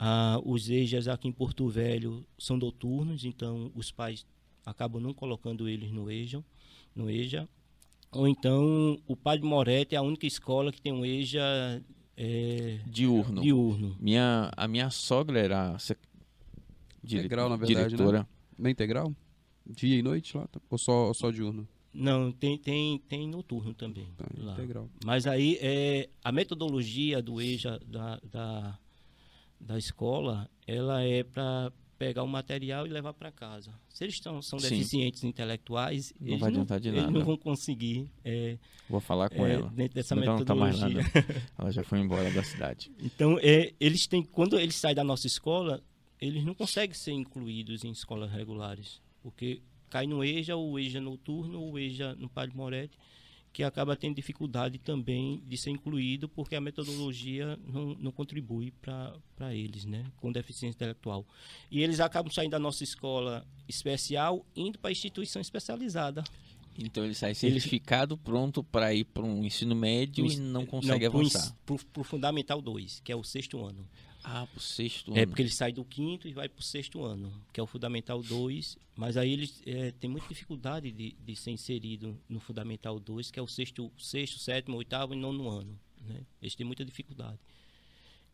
Ah, 0.00 0.40
os 0.44 0.70
EJAs 0.70 1.08
aqui 1.08 1.26
em 1.26 1.32
Porto 1.32 1.68
Velho 1.68 2.24
são 2.38 2.56
noturnos, 2.56 3.24
então 3.24 3.72
os 3.74 3.90
pais 3.90 4.24
acabam 4.64 5.02
não 5.02 5.12
colocando 5.12 5.68
eles 5.68 5.90
no 5.90 6.08
EJA. 6.08 6.44
No 6.94 7.10
EJA. 7.10 7.48
Ou 8.12 8.26
então, 8.28 8.98
o 9.08 9.16
Padre 9.16 9.44
Moretti 9.44 9.94
é 9.96 9.98
a 9.98 10.02
única 10.02 10.24
escola 10.26 10.70
que 10.70 10.80
tem 10.80 10.92
um 10.92 11.04
EJA 11.04 11.82
é, 12.16 12.78
Diurno. 12.86 13.42
diurno. 13.42 13.96
Minha, 14.00 14.50
a 14.56 14.68
minha 14.68 14.88
sogra 14.88 15.38
era 15.40 15.76
sec- 15.78 15.98
dire- 17.02 17.20
Integral, 17.22 17.48
na 17.48 17.56
verdade, 17.56 17.80
né? 17.80 17.88
diretora. 17.88 18.28
Na 18.56 18.70
integral? 18.70 19.12
Dia 19.66 19.96
e 19.98 20.02
noite 20.02 20.36
lá? 20.36 20.48
Ou 20.70 20.78
só, 20.78 21.08
ou 21.08 21.14
só 21.14 21.30
diurno? 21.30 21.68
Não, 21.92 22.30
tem, 22.32 22.56
tem, 22.56 22.98
tem 23.08 23.26
noturno 23.28 23.74
também. 23.74 24.06
Tá, 24.16 24.26
lá. 24.38 24.52
integral. 24.52 24.88
Mas 25.04 25.26
aí 25.26 25.58
é, 25.60 26.08
a 26.22 26.30
metodologia 26.32 27.20
do 27.20 27.40
EJA 27.40 27.78
da, 27.86 28.20
da, 28.30 28.78
da 29.60 29.76
escola, 29.78 30.48
ela 30.66 31.02
é 31.02 31.22
para 31.22 31.72
pegar 31.98 32.22
o 32.22 32.28
material 32.28 32.86
e 32.86 32.90
levar 32.90 33.12
para 33.12 33.32
casa. 33.32 33.72
Se 33.88 34.04
eles 34.04 34.20
tão, 34.20 34.40
são 34.40 34.58
Sim. 34.58 34.68
deficientes 34.68 35.24
intelectuais, 35.24 36.14
Não 36.20 36.28
eles, 36.28 36.40
vai 36.40 36.50
não, 36.52 36.64
de 36.64 36.92
nada. 36.92 37.10
não 37.10 37.24
vão 37.24 37.36
conseguir 37.36 38.08
é, 38.24 38.56
Vou 38.88 39.00
falar 39.00 39.28
com 39.28 39.44
é, 39.44 39.54
ela. 39.54 39.68
dentro 39.70 39.94
dessa 39.96 40.10
Senão 40.14 40.22
ela 40.22 40.38
não 40.38 40.44
tá 40.44 40.54
mais 40.54 40.76
metodologia. 40.80 41.12
nada. 41.12 41.42
Ela 41.58 41.72
já 41.72 41.82
foi 41.82 41.98
embora 41.98 42.30
da 42.30 42.42
cidade. 42.44 42.90
Então, 43.02 43.36
é, 43.42 43.72
eles 43.80 44.06
têm, 44.06 44.22
quando 44.22 44.58
eles 44.58 44.76
saem 44.76 44.94
da 44.94 45.02
nossa 45.02 45.26
escola, 45.26 45.82
eles 46.20 46.44
não 46.44 46.54
conseguem 46.54 46.94
ser 46.94 47.12
incluídos 47.12 47.82
em 47.84 47.90
escolas 47.90 48.30
regulares, 48.30 49.00
porque 49.20 49.60
cai 49.90 50.06
no 50.06 50.22
EJA, 50.22 50.56
o 50.56 50.78
EJA 50.78 51.00
noturno, 51.00 51.60
o 51.68 51.76
EJA 51.78 52.14
no 52.14 52.28
Padre 52.28 52.56
Moretti, 52.56 52.96
que 53.58 53.64
acaba 53.64 53.96
tendo 53.96 54.14
dificuldade 54.14 54.78
também 54.78 55.42
de 55.44 55.58
ser 55.58 55.70
incluído, 55.70 56.28
porque 56.28 56.54
a 56.54 56.60
metodologia 56.60 57.58
não, 57.66 57.96
não 57.98 58.12
contribui 58.12 58.72
para 58.80 59.52
eles, 59.52 59.84
né, 59.84 60.04
com 60.18 60.30
deficiência 60.30 60.76
intelectual. 60.76 61.26
E 61.68 61.82
eles 61.82 61.98
acabam 61.98 62.30
saindo 62.30 62.52
da 62.52 62.58
nossa 62.60 62.84
escola 62.84 63.44
especial, 63.68 64.46
indo 64.54 64.78
para 64.78 64.92
instituição 64.92 65.42
especializada. 65.42 66.22
Então 66.78 67.04
ele 67.04 67.14
sai 67.14 67.34
certificado, 67.34 68.16
pronto 68.16 68.62
para 68.62 68.94
ir 68.94 69.04
para 69.04 69.24
um 69.24 69.44
ensino 69.44 69.74
médio 69.74 70.24
e 70.24 70.36
não 70.36 70.64
consegue 70.64 71.10
pro 71.10 71.18
avançar. 71.18 71.52
Pro, 71.66 71.84
pro 71.86 72.04
Fundamental 72.04 72.62
2, 72.62 73.00
que 73.00 73.10
é 73.10 73.16
o 73.16 73.24
sexto 73.24 73.64
ano. 73.64 73.84
Ah, 74.22 74.46
pro 74.46 74.60
sexto 74.60 75.16
É 75.16 75.20
ano. 75.22 75.28
porque 75.28 75.42
ele 75.42 75.50
sai 75.50 75.72
do 75.72 75.84
quinto 75.84 76.28
e 76.28 76.32
vai 76.32 76.48
para 76.48 76.60
o 76.60 76.62
sexto 76.62 77.02
ano, 77.02 77.32
que 77.52 77.58
é 77.58 77.62
o 77.62 77.66
Fundamental 77.66 78.22
2. 78.22 78.78
Mas 78.94 79.16
aí 79.16 79.32
eles 79.32 79.60
é, 79.66 79.90
têm 79.92 80.08
muita 80.08 80.28
dificuldade 80.28 80.92
de, 80.92 81.16
de 81.18 81.36
ser 81.36 81.50
inserido 81.50 82.16
no 82.28 82.38
Fundamental 82.38 83.00
2, 83.00 83.30
que 83.30 83.40
é 83.40 83.42
o 83.42 83.46
sexto, 83.46 83.90
sexto 83.98 84.38
sétimo, 84.38 84.76
oitavo 84.76 85.14
e 85.14 85.16
nono 85.16 85.48
ano. 85.48 85.78
Né? 86.06 86.20
Eles 86.40 86.54
têm 86.54 86.66
muita 86.66 86.84
dificuldade. 86.84 87.38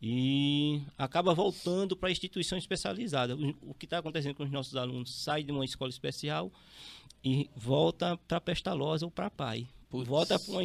E 0.01 0.81
acaba 0.97 1.33
voltando 1.33 1.95
para 1.95 2.09
a 2.09 2.11
instituição 2.11 2.57
especializada. 2.57 3.35
O, 3.35 3.55
o 3.71 3.73
que 3.73 3.85
está 3.85 3.99
acontecendo 3.99 4.35
com 4.35 4.43
os 4.43 4.51
nossos 4.51 4.75
alunos? 4.75 5.15
Sai 5.15 5.43
de 5.43 5.51
uma 5.51 5.65
escola 5.65 5.89
especial 5.89 6.51
e 7.25 7.49
volta 7.55 8.15
para 8.27 8.39
Pestalosa 8.39 9.03
ou 9.05 9.11
para 9.11 9.29
Pai. 9.29 9.67
Volta 9.89 10.37
para 10.39 10.51
uma, 10.53 10.63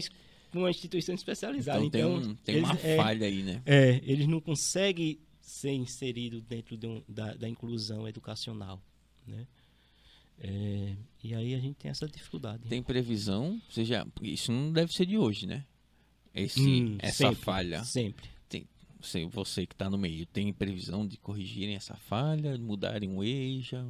uma 0.55 0.71
instituição 0.71 1.15
especializada. 1.15 1.83
Então, 1.83 2.19
Então, 2.19 2.21
tem, 2.21 2.31
um- 2.31 2.35
tem 2.37 2.55
eles- 2.57 2.69
uma 2.71 2.79
é, 2.81 2.97
falha 2.97 3.27
aí, 3.27 3.43
né? 3.43 3.63
é, 3.65 4.01
eles 4.05 4.27
não 4.29 4.41
conseguem 4.41 5.19
ser 5.41 5.73
inseridos 5.73 6.43
dentro 6.43 6.77
de 6.77 6.87
um- 6.87 7.03
da, 7.09 7.35
da 7.35 7.49
inclusão 7.49 8.07
educacional, 8.07 8.81
né? 9.27 9.47
É, 10.43 10.95
e 11.23 11.35
aí 11.35 11.55
a 11.55 11.59
gente 11.59 11.77
tem 11.77 11.91
essa 11.91 12.07
dificuldade. 12.09 12.69
Tem 12.69 12.83
previsão, 12.83 13.61
ou 13.67 13.71
seja, 13.73 14.07
isso 14.23 14.51
não 14.53 14.73
deve 14.73 14.93
ser 14.93 15.07
de 15.07 15.19
hoje, 15.19 15.47
né? 15.47 15.65
Esse, 16.35 16.61
Hum, 16.61 16.97
essa 17.01 17.17
sempre, 17.29 17.43
falha. 17.45 17.85
Sempre. 17.85 18.29
Você, 19.03 19.25
você 19.25 19.67
que 19.67 19.73
está 19.75 19.89
no 19.89 19.97
meio, 19.97 20.27
tem 20.27 20.53
previsão 20.53 21.07
de 21.07 21.17
corrigirem 21.17 21.75
essa 21.75 21.95
falha, 21.97 22.59
mudarem 22.59 23.11
o 23.11 23.25
EJA? 23.25 23.83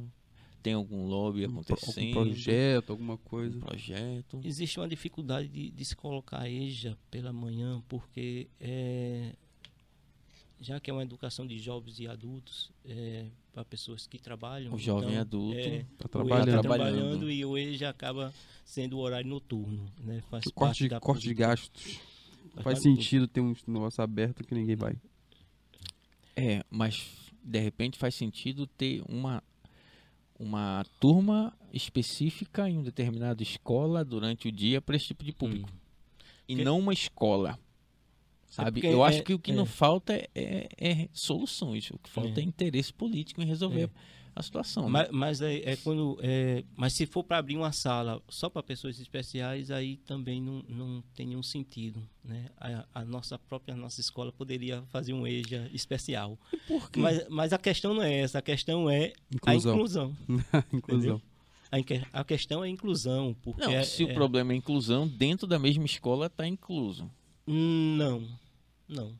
Tem 0.61 0.73
algum 0.73 1.05
lobby 1.07 1.45
Um 1.47 1.59
acontecendo? 1.59 2.17
algum 2.17 2.29
projeto, 2.31 2.89
alguma 2.91 3.13
Um 3.15 3.17
coisa. 3.17 3.59
projeto? 3.59 4.39
Existe 4.43 4.79
uma 4.79 4.87
dificuldade 4.87 5.47
de, 5.47 5.71
de 5.71 5.85
se 5.85 5.95
colocar 5.95 6.41
a 6.41 6.49
EJA 6.49 6.97
pela 7.09 7.33
manhã, 7.33 7.81
porque 7.89 8.47
é, 8.59 9.33
já 10.59 10.79
que 10.79 10.89
é 10.89 10.93
uma 10.93 11.01
educação 11.03 11.47
de 11.47 11.57
jovens 11.57 11.99
e 11.99 12.07
adultos, 12.07 12.71
é, 12.85 13.25
para 13.51 13.65
pessoas 13.65 14.05
que 14.07 14.19
trabalham. 14.19 14.73
O 14.73 14.77
jovem 14.77 15.09
então, 15.09 15.21
adulto 15.21 15.57
é, 15.57 15.85
Tá 15.97 16.05
o 16.05 16.09
trabalhando. 16.09 16.45
Tá 16.47 16.55
tá 16.57 16.61
trabalhando. 16.61 17.31
e 17.31 17.43
o 17.43 17.57
EJA 17.57 17.89
acaba 17.89 18.33
sendo 18.63 18.97
o 18.97 18.99
horário 18.99 19.27
noturno. 19.27 19.91
Né? 19.99 20.21
Faz 20.29 20.43
corte, 20.45 20.53
parte 20.53 20.83
de, 20.83 20.89
da 20.89 20.99
corte 20.99 21.27
de 21.27 21.33
gastos. 21.33 21.99
Faz 22.53 22.63
Faz 22.63 22.81
sentido 22.81 23.27
ter 23.27 23.41
um 23.41 23.55
negócio 23.67 24.03
aberto 24.03 24.43
que 24.43 24.53
ninguém 24.53 24.75
vai. 24.75 24.95
É, 26.35 26.63
mas 26.69 27.07
de 27.43 27.59
repente 27.59 27.97
faz 27.97 28.13
sentido 28.15 28.67
ter 28.67 29.01
uma 29.09 29.41
uma 30.41 30.83
turma 30.99 31.53
específica 31.71 32.67
em 32.69 32.75
uma 32.77 32.83
determinada 32.83 33.43
escola 33.43 34.03
durante 34.03 34.47
o 34.47 34.51
dia 34.51 34.81
para 34.81 34.95
esse 34.95 35.07
tipo 35.07 35.23
de 35.23 35.31
público. 35.31 35.69
E 36.47 36.53
Porque- 36.55 36.63
não 36.63 36.79
uma 36.79 36.93
escola. 36.93 37.59
Sabe? 38.47 38.81
porque 38.81 38.87
Eu 38.93 39.01
acho 39.03 39.19
é- 39.19 39.21
que 39.21 39.33
o 39.33 39.39
que 39.39 39.51
é. 39.51 39.55
não 39.55 39.65
falta 39.65 40.13
é, 40.13 40.27
é, 40.35 40.67
é 40.77 41.09
soluções. 41.13 41.89
O 41.91 41.97
que 41.99 42.09
falta 42.09 42.39
é, 42.41 42.43
É. 42.43 42.45
interesse 42.45 42.91
político 42.91 43.41
em 43.41 43.45
resolver 43.45 43.83
É. 43.83 43.89
a 44.35 44.41
situação. 44.41 44.83
né? 44.83 44.89
Mas, 44.89 45.09
mas 45.11 45.41
é, 45.41 45.71
é 45.71 45.75
quando 45.75 46.17
é, 46.21 46.63
mas 46.75 46.93
se 46.93 47.05
for 47.05 47.23
para 47.23 47.37
abrir 47.37 47.57
uma 47.57 47.71
sala 47.71 48.21
só 48.29 48.49
para 48.49 48.63
pessoas 48.63 48.99
especiais 48.99 49.69
aí 49.71 49.97
também 49.97 50.41
não, 50.41 50.63
não 50.69 51.03
tem 51.13 51.27
nenhum 51.27 51.43
sentido 51.43 52.01
né 52.23 52.45
a, 52.57 52.85
a 53.01 53.05
nossa 53.05 53.37
própria 53.37 53.75
nossa 53.75 53.99
escola 53.99 54.31
poderia 54.31 54.83
fazer 54.89 55.13
um 55.13 55.27
EJA 55.27 55.69
especial 55.73 56.37
Por 56.67 56.89
quê? 56.89 56.99
mas, 56.99 57.27
mas 57.29 57.51
a 57.53 57.57
questão 57.57 57.93
não 57.93 58.01
é 58.03 58.19
essa 58.19 58.39
a 58.39 58.41
questão 58.41 58.89
é 58.89 59.11
Inclusão. 59.33 59.71
a 59.71 59.75
inclusão 59.75 60.17
Inclusão. 60.71 61.21
a, 62.13 62.19
a 62.21 62.23
questão 62.23 62.63
é 62.63 62.67
a 62.67 62.69
inclusão 62.69 63.35
porque 63.43 63.65
Não, 63.65 63.71
é- 63.71 63.83
se 63.83 64.03
o 64.05 64.09
é- 64.09 64.13
problema 64.13 64.53
é 64.53 64.55
inclusão, 64.55 65.07
dentro 65.07 65.45
da 65.47 65.59
mesma 65.59 65.85
escola 65.85 66.27
está 66.27 66.47
incluso. 66.47 67.09
não 67.45 68.25
não 68.87 69.13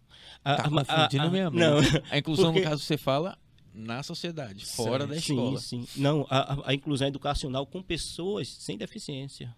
a, 0.43 0.55
Tá 0.55 0.63
a- 0.63 1.03
a- 1.05 1.25
a- 1.25 1.29
minha 1.29 1.49
não. 1.51 1.77
A 2.09 2.17
inclusão, 2.17 2.51
Porque- 2.51 2.65
no 2.65 2.69
caso, 2.71 2.81
você 2.83 2.97
fala 2.97 3.37
na 3.73 4.03
sociedade, 4.03 4.65
fora 4.65 5.07
da 5.07 5.13
sim, 5.15 5.33
escola. 5.33 5.59
sim 5.59 5.87
não 5.95 6.25
a, 6.29 6.69
a- 6.69 6.73
inclusão 6.73 7.07
educacional 7.07 7.65
com 7.65 7.81
pessoas 7.81 8.47
sem 8.47 8.77
deficiência 8.77 9.55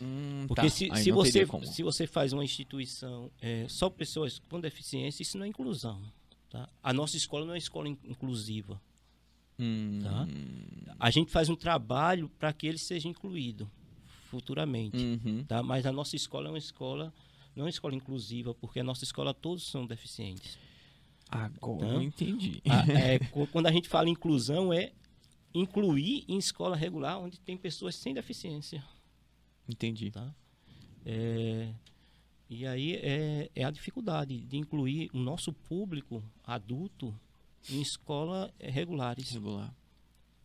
Hum, 0.00 0.44
Porque 0.46 0.62
tá. 0.62 0.70
se, 0.70 0.88
Aí 0.92 1.02
se, 1.02 1.10
você, 1.10 1.44
se 1.72 1.82
você 1.82 2.06
faz 2.06 2.32
uma 2.32 2.44
instituição 2.44 3.30
é, 3.42 3.66
só 3.68 3.90
pessoas 3.90 4.38
com 4.48 4.60
deficiência, 4.60 5.22
isso 5.22 5.36
não 5.36 5.44
é 5.44 5.48
inclusão. 5.48 6.00
Tá? 6.48 6.68
A 6.82 6.92
nossa 6.92 7.16
escola 7.16 7.44
não 7.44 7.52
é 7.54 7.58
escola 7.58 7.88
in- 7.88 7.98
inclusiva. 8.04 8.80
Hum, 9.58 9.98
Tá? 10.00 10.26
A 11.00 11.10
gente 11.10 11.32
faz 11.32 11.48
um 11.48 11.56
trabalho 11.56 12.28
para 12.38 12.52
que 12.52 12.66
ele 12.68 12.78
seja 12.78 13.08
incluído 13.08 13.68
futuramente. 14.30 14.96
uhum. 14.96 15.44
Tá? 15.48 15.64
Mas 15.64 15.84
a 15.84 15.90
nossa 15.90 16.14
escola 16.14 16.46
é 16.46 16.50
uma 16.52 16.58
escola, 16.58 17.12
não 17.56 17.62
é 17.62 17.64
uma 17.64 17.70
escola 17.70 17.94
inclusiva, 17.94 18.54
porque 18.54 18.78
a 18.78 18.84
nossa 18.84 19.02
escola 19.02 19.34
todos 19.34 19.68
são 19.68 19.84
deficientes. 19.84 20.56
Agora 21.30 21.86
Então, 21.86 21.92
eu 21.94 22.02
entendi. 22.02 22.62
A- 22.68 22.90
é, 22.92 23.18
quando 23.52 23.66
a 23.66 23.72
gente 23.72 23.88
fala 23.88 24.08
inclusão, 24.08 24.72
é 24.72 24.92
incluir 25.54 26.24
em 26.28 26.38
escola 26.38 26.76
regular 26.76 27.18
onde 27.18 27.38
tem 27.40 27.56
pessoas 27.56 27.96
sem 27.96 28.14
deficiência. 28.14 28.82
Entendi. 29.68 30.10
Tá? 30.10 30.34
É, 31.04 31.72
e 32.48 32.66
aí 32.66 32.94
é, 32.96 33.50
é 33.54 33.64
a 33.64 33.70
dificuldade 33.70 34.38
de 34.40 34.56
incluir 34.56 35.10
o 35.12 35.18
nosso 35.18 35.52
público 35.52 36.22
adulto 36.44 37.14
em 37.70 37.80
escolas 37.82 38.50
eh, 38.58 38.70
regulares. 38.70 39.30
Regular. 39.30 39.74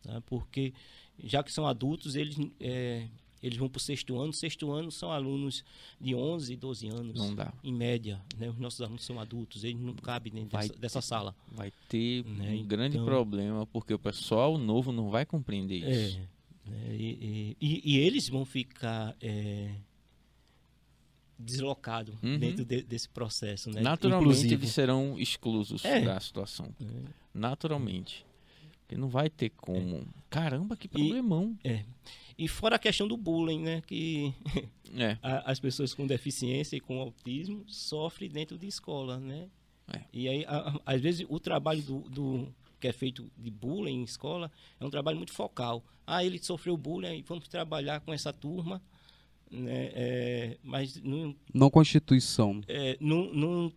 tá? 0.02 0.20
Porque, 0.22 0.74
já 1.22 1.42
que 1.42 1.50
são 1.52 1.66
adultos, 1.66 2.14
eles, 2.14 2.36
é, 2.60 3.08
eles 3.46 3.58
vão 3.58 3.68
para 3.68 3.78
o 3.78 3.80
sexto 3.80 4.18
ano. 4.18 4.32
Sexto 4.32 4.70
ano 4.72 4.90
são 4.90 5.12
alunos 5.12 5.64
de 6.00 6.14
11, 6.14 6.56
12 6.56 6.88
anos, 6.88 7.18
Não 7.18 7.34
dá. 7.34 7.52
em 7.62 7.72
média. 7.72 8.20
Né? 8.38 8.48
Os 8.50 8.58
nossos 8.58 8.80
alunos 8.80 9.04
são 9.04 9.20
adultos, 9.20 9.64
eles 9.64 9.80
não 9.80 9.94
cabem 9.94 10.32
dentro 10.32 10.50
Vai 10.50 10.68
dessa, 10.68 10.80
dessa 10.80 11.00
sala. 11.00 11.34
Vai 11.52 11.72
ter 11.88 12.24
Né, 12.24 12.52
um 12.52 12.64
grande 12.64 12.96
então- 12.96 13.06
problema, 13.06 13.66
porque 13.66 13.92
o 13.94 13.98
pessoal 13.98 14.56
novo 14.58 14.90
não 14.92 15.10
vai 15.10 15.24
compreender 15.26 15.76
isso. 15.78 16.18
É, 16.66 16.70
né, 16.70 16.96
e, 16.96 17.56
e- 17.60 17.82
e- 17.84 17.98
eles 17.98 18.28
vão 18.28 18.44
ficar 18.44 19.14
é, 19.20 19.74
deslocados 21.38 22.14
Uhum. 22.22 22.38
dentro 22.38 22.64
de- 22.64 22.82
desse 22.82 23.08
processo. 23.08 23.68
Né? 23.70 23.80
Naturalmente 23.80 24.30
inclusivo. 24.30 24.54
eles 24.62 24.70
serão 24.70 25.18
exclusos 25.18 25.84
É. 25.84 26.00
da 26.00 26.18
situação. 26.20 26.68
É. 26.80 26.84
Naturalmente. 27.34 28.24
Porque 28.94 29.00
não 29.00 29.08
vai 29.08 29.28
ter 29.28 29.50
como. 29.50 30.06
Caramba, 30.30 30.76
que 30.76 30.86
problemão. 30.88 31.56
E 32.38 32.46
fora 32.48 32.76
a 32.76 32.78
questão 32.78 33.06
do 33.08 33.16
bullying, 33.16 33.60
né? 33.60 33.82
Que 33.86 34.32
É. 34.96 35.18
a- 35.22 35.50
as 35.50 35.58
pessoas 35.58 35.92
com 35.92 36.06
deficiência 36.06 36.76
e 36.76 36.80
com 36.80 37.00
autismo 37.00 37.64
sofrem 37.66 38.30
dentro 38.30 38.56
de 38.56 38.66
escola, 38.68 39.18
né? 39.18 39.48
É. 39.92 40.00
E 40.12 40.28
aí, 40.28 40.44
a- 40.46 40.68
a- 40.70 40.80
às 40.94 41.00
vezes, 41.00 41.26
o 41.28 41.40
trabalho 41.40 41.82
do, 41.82 41.98
do- 42.08 42.54
que 42.80 42.86
é 42.88 42.92
feito 42.92 43.28
de 43.36 43.50
bullying 43.50 44.00
em 44.00 44.04
escola 44.04 44.50
é 44.78 44.84
um 44.84 44.90
trabalho 44.90 45.16
muito 45.16 45.32
focal. 45.32 45.84
Ah, 46.06 46.24
ele 46.24 46.38
sofreu 46.38 46.76
bullying, 46.76 47.22
vamos 47.26 47.48
trabalhar 47.48 48.00
com 48.00 48.12
essa 48.12 48.32
turma, 48.32 48.80
né? 49.50 49.90
É, 49.92 50.58
mas 50.62 51.00
não, 51.02 51.34
Não 51.52 51.70
Constituição. 51.70 52.60
é, 52.68 52.96
não, 53.00 53.32
não- 53.34 53.72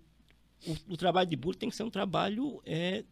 o, 0.68 0.94
o 0.94 0.98
trabalho 0.98 1.30
de 1.30 1.36
bullying 1.36 1.58
tem 1.58 1.70
que 1.70 1.76
ser 1.76 1.84
um 1.84 1.90
trabalho 1.90 2.62
é, 2.66 3.04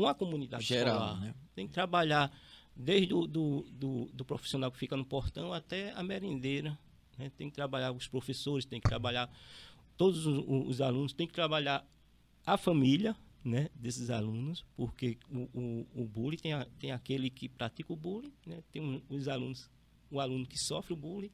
com 0.00 0.06
a 0.08 0.14
comunidade 0.14 0.64
Geral, 0.64 0.94
escolar. 0.96 1.20
né? 1.20 1.34
Tem 1.54 1.66
que 1.66 1.72
trabalhar 1.74 2.32
desde 2.74 3.12
o 3.12 3.26
do, 3.26 3.66
do, 3.70 4.06
do 4.14 4.24
profissional 4.24 4.70
que 4.72 4.78
fica 4.78 4.96
no 4.96 5.04
portão 5.04 5.52
até 5.52 5.92
a 5.92 6.02
merendeira. 6.02 6.78
né? 7.18 7.30
Tem 7.36 7.48
que 7.50 7.54
trabalhar 7.54 7.92
os 7.92 8.08
professores, 8.08 8.64
tem 8.64 8.80
que 8.80 8.88
trabalhar 8.88 9.30
todos 9.98 10.24
os, 10.26 10.44
os 10.68 10.80
alunos, 10.80 11.12
tem 11.12 11.26
que 11.26 11.34
trabalhar 11.34 11.86
a 12.46 12.56
família 12.56 13.14
né, 13.44 13.68
desses 13.74 14.08
alunos, 14.10 14.64
porque 14.76 15.18
o, 15.30 15.40
o, 15.58 15.86
o 16.02 16.04
bullying 16.06 16.38
tem, 16.38 16.52
a- 16.54 16.66
tem 16.78 16.92
aquele 16.92 17.28
que 17.30 17.48
pratica 17.48 17.92
o 17.92 17.96
bullying, 17.96 18.32
né? 18.46 18.62
tem 18.72 18.80
um- 18.82 19.02
os 19.10 19.28
alunos, 19.28 19.68
o 20.10 20.18
aluno 20.20 20.46
que 20.46 20.58
sofre 20.58 20.92
o 20.94 20.96
bullying, 20.96 21.30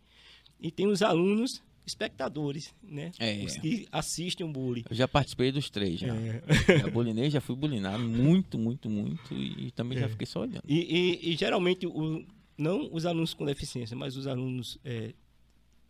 e 0.60 0.70
tem 0.72 0.86
os 0.88 1.02
alunos 1.02 1.62
espectadores, 1.87 2.74
né? 2.82 3.12
É. 3.18 3.45
Os 3.45 3.57
que 3.57 3.87
assistem 3.93 4.45
o 4.47 4.51
bullying. 4.51 4.82
Eu 4.91 4.97
já 4.97 5.07
participei 5.07 5.53
dos 5.53 5.70
três 5.70 6.01
já. 6.01 6.14
É. 6.14 6.43
Já 6.80 6.91
bulinei, 6.91 7.30
já 7.30 7.41
fui 7.41 7.55
bulinado 7.55 8.03
muito, 8.03 8.59
muito, 8.59 8.91
muito. 8.91 9.32
E 9.34 9.70
também 9.70 9.97
já 9.99 10.07
É. 10.07 10.09
fiquei 10.09 10.26
só 10.26 10.41
olhando. 10.41 10.62
E, 10.66 10.74
e- 11.22 11.32
e, 11.32 11.37
geralmente, 11.37 11.87
o, 11.87 12.24
não 12.59 12.89
os 12.93 13.07
alunos 13.07 13.32
com 13.34 13.45
deficiência, 13.45 13.97
mas 13.97 14.16
os 14.16 14.26
alunos 14.26 14.78
é, 14.84 15.14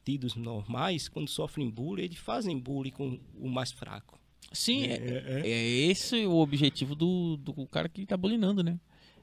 tidos 0.05 0.37
normais, 0.37 1.09
quando 1.09 1.29
sofrem 1.29 1.69
bullying, 1.71 2.03
eles 2.05 2.19
fazem 2.19 2.59
bullying 2.59 2.91
com 2.93 3.19
o 3.41 3.49
mais 3.49 3.73
fraco. 3.73 4.19
Sim, 4.53 4.85
é, 4.85 4.93
É, 4.95 5.25
é. 5.45 5.49
é 5.51 5.67
esse 5.91 6.27
o 6.27 6.37
objetivo 6.37 6.95
do, 6.95 7.37
do 7.39 7.67
cara 7.67 7.89
que 7.89 8.05
tá 8.07 8.17
bulinando, 8.17 8.63
né? 8.63 8.79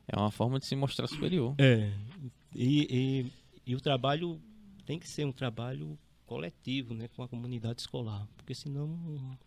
É 0.08 0.18
uma 0.20 0.32
forma 0.32 0.60
de 0.60 0.66
se 0.66 0.76
mostrar 0.76 1.08
superior. 1.08 1.56
É. 1.58 1.92
E, 2.56 2.88
e, 3.66 3.72
e 3.72 3.76
o 3.76 3.80
trabalho 3.80 4.42
tem 4.86 5.00
que 5.00 5.08
ser 5.08 5.26
um 5.26 5.32
trabalho 5.32 5.98
coletivo, 6.34 6.96
né, 6.96 7.08
com 7.16 7.22
a 7.22 7.28
comunidade 7.28 7.82
escolar, 7.82 8.28
porque 8.36 8.56
senão 8.56 8.98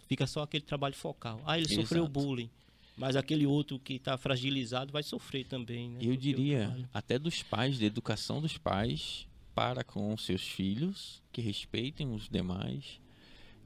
fica 0.07 0.25
só 0.25 0.43
aquele 0.43 0.63
trabalho 0.63 0.95
focal. 0.95 1.43
Ah, 1.45 1.59
ele 1.59 1.69
sofreu 1.69 2.05
Exato. 2.05 2.13
bullying, 2.13 2.49
mas 2.97 3.17
aquele 3.17 3.45
outro 3.45 3.77
que 3.81 3.95
está 3.95 4.17
fragilizado 4.17 4.93
vai 4.93 5.03
sofrer 5.03 5.45
também, 5.47 5.91
né? 5.91 5.99
Eu 6.01 6.17
diria, 6.17 6.89
até 6.95 7.19
dos 7.19 7.43
pais, 7.43 7.77
da 7.77 7.85
educação 7.85 8.41
dos 8.41 8.57
pais 8.57 9.27
para 9.53 9.83
com 9.83 10.17
seus 10.17 10.43
filhos, 10.43 11.21
que 11.33 11.41
respeitem 11.41 12.15
os 12.15 12.29
demais, 12.29 13.01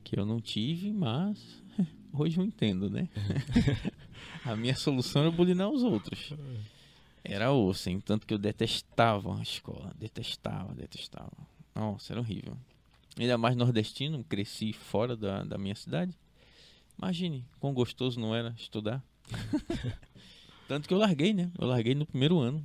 que 0.02 0.18
eu 0.18 0.24
não 0.24 0.40
tive, 0.40 0.90
mas 0.90 1.62
hoje 2.14 2.38
eu 2.38 2.44
entendo, 2.44 2.88
né? 2.88 3.06
a 4.46 4.56
minha 4.56 4.74
solução 4.74 5.20
era 5.20 5.30
bulinar 5.30 5.68
os 5.68 5.82
outros. 5.82 6.32
Era 7.22 7.52
osso, 7.52 7.90
hein? 7.90 8.00
Tanto 8.00 8.26
que 8.26 8.32
eu 8.32 8.38
detestava 8.38 9.38
a 9.38 9.42
escola. 9.42 9.92
Detestava, 9.98 10.74
detestava. 10.74 11.30
Nossa, 11.74 12.14
era 12.14 12.20
horrível. 12.20 12.56
Ainda 13.18 13.36
mais 13.36 13.56
nordestino, 13.56 14.24
cresci 14.24 14.72
fora 14.72 15.16
da, 15.16 15.42
da 15.42 15.58
minha 15.58 15.74
cidade. 15.74 16.16
Imagine, 16.98 17.44
quão 17.58 17.72
gostoso 17.72 18.20
não 18.20 18.34
era 18.34 18.54
estudar. 18.58 19.02
Tanto 20.68 20.86
que 20.86 20.94
eu 20.94 20.98
larguei, 20.98 21.32
né? 21.32 21.50
Eu 21.58 21.66
larguei 21.66 21.94
no 21.94 22.06
primeiro 22.06 22.38
ano. 22.38 22.64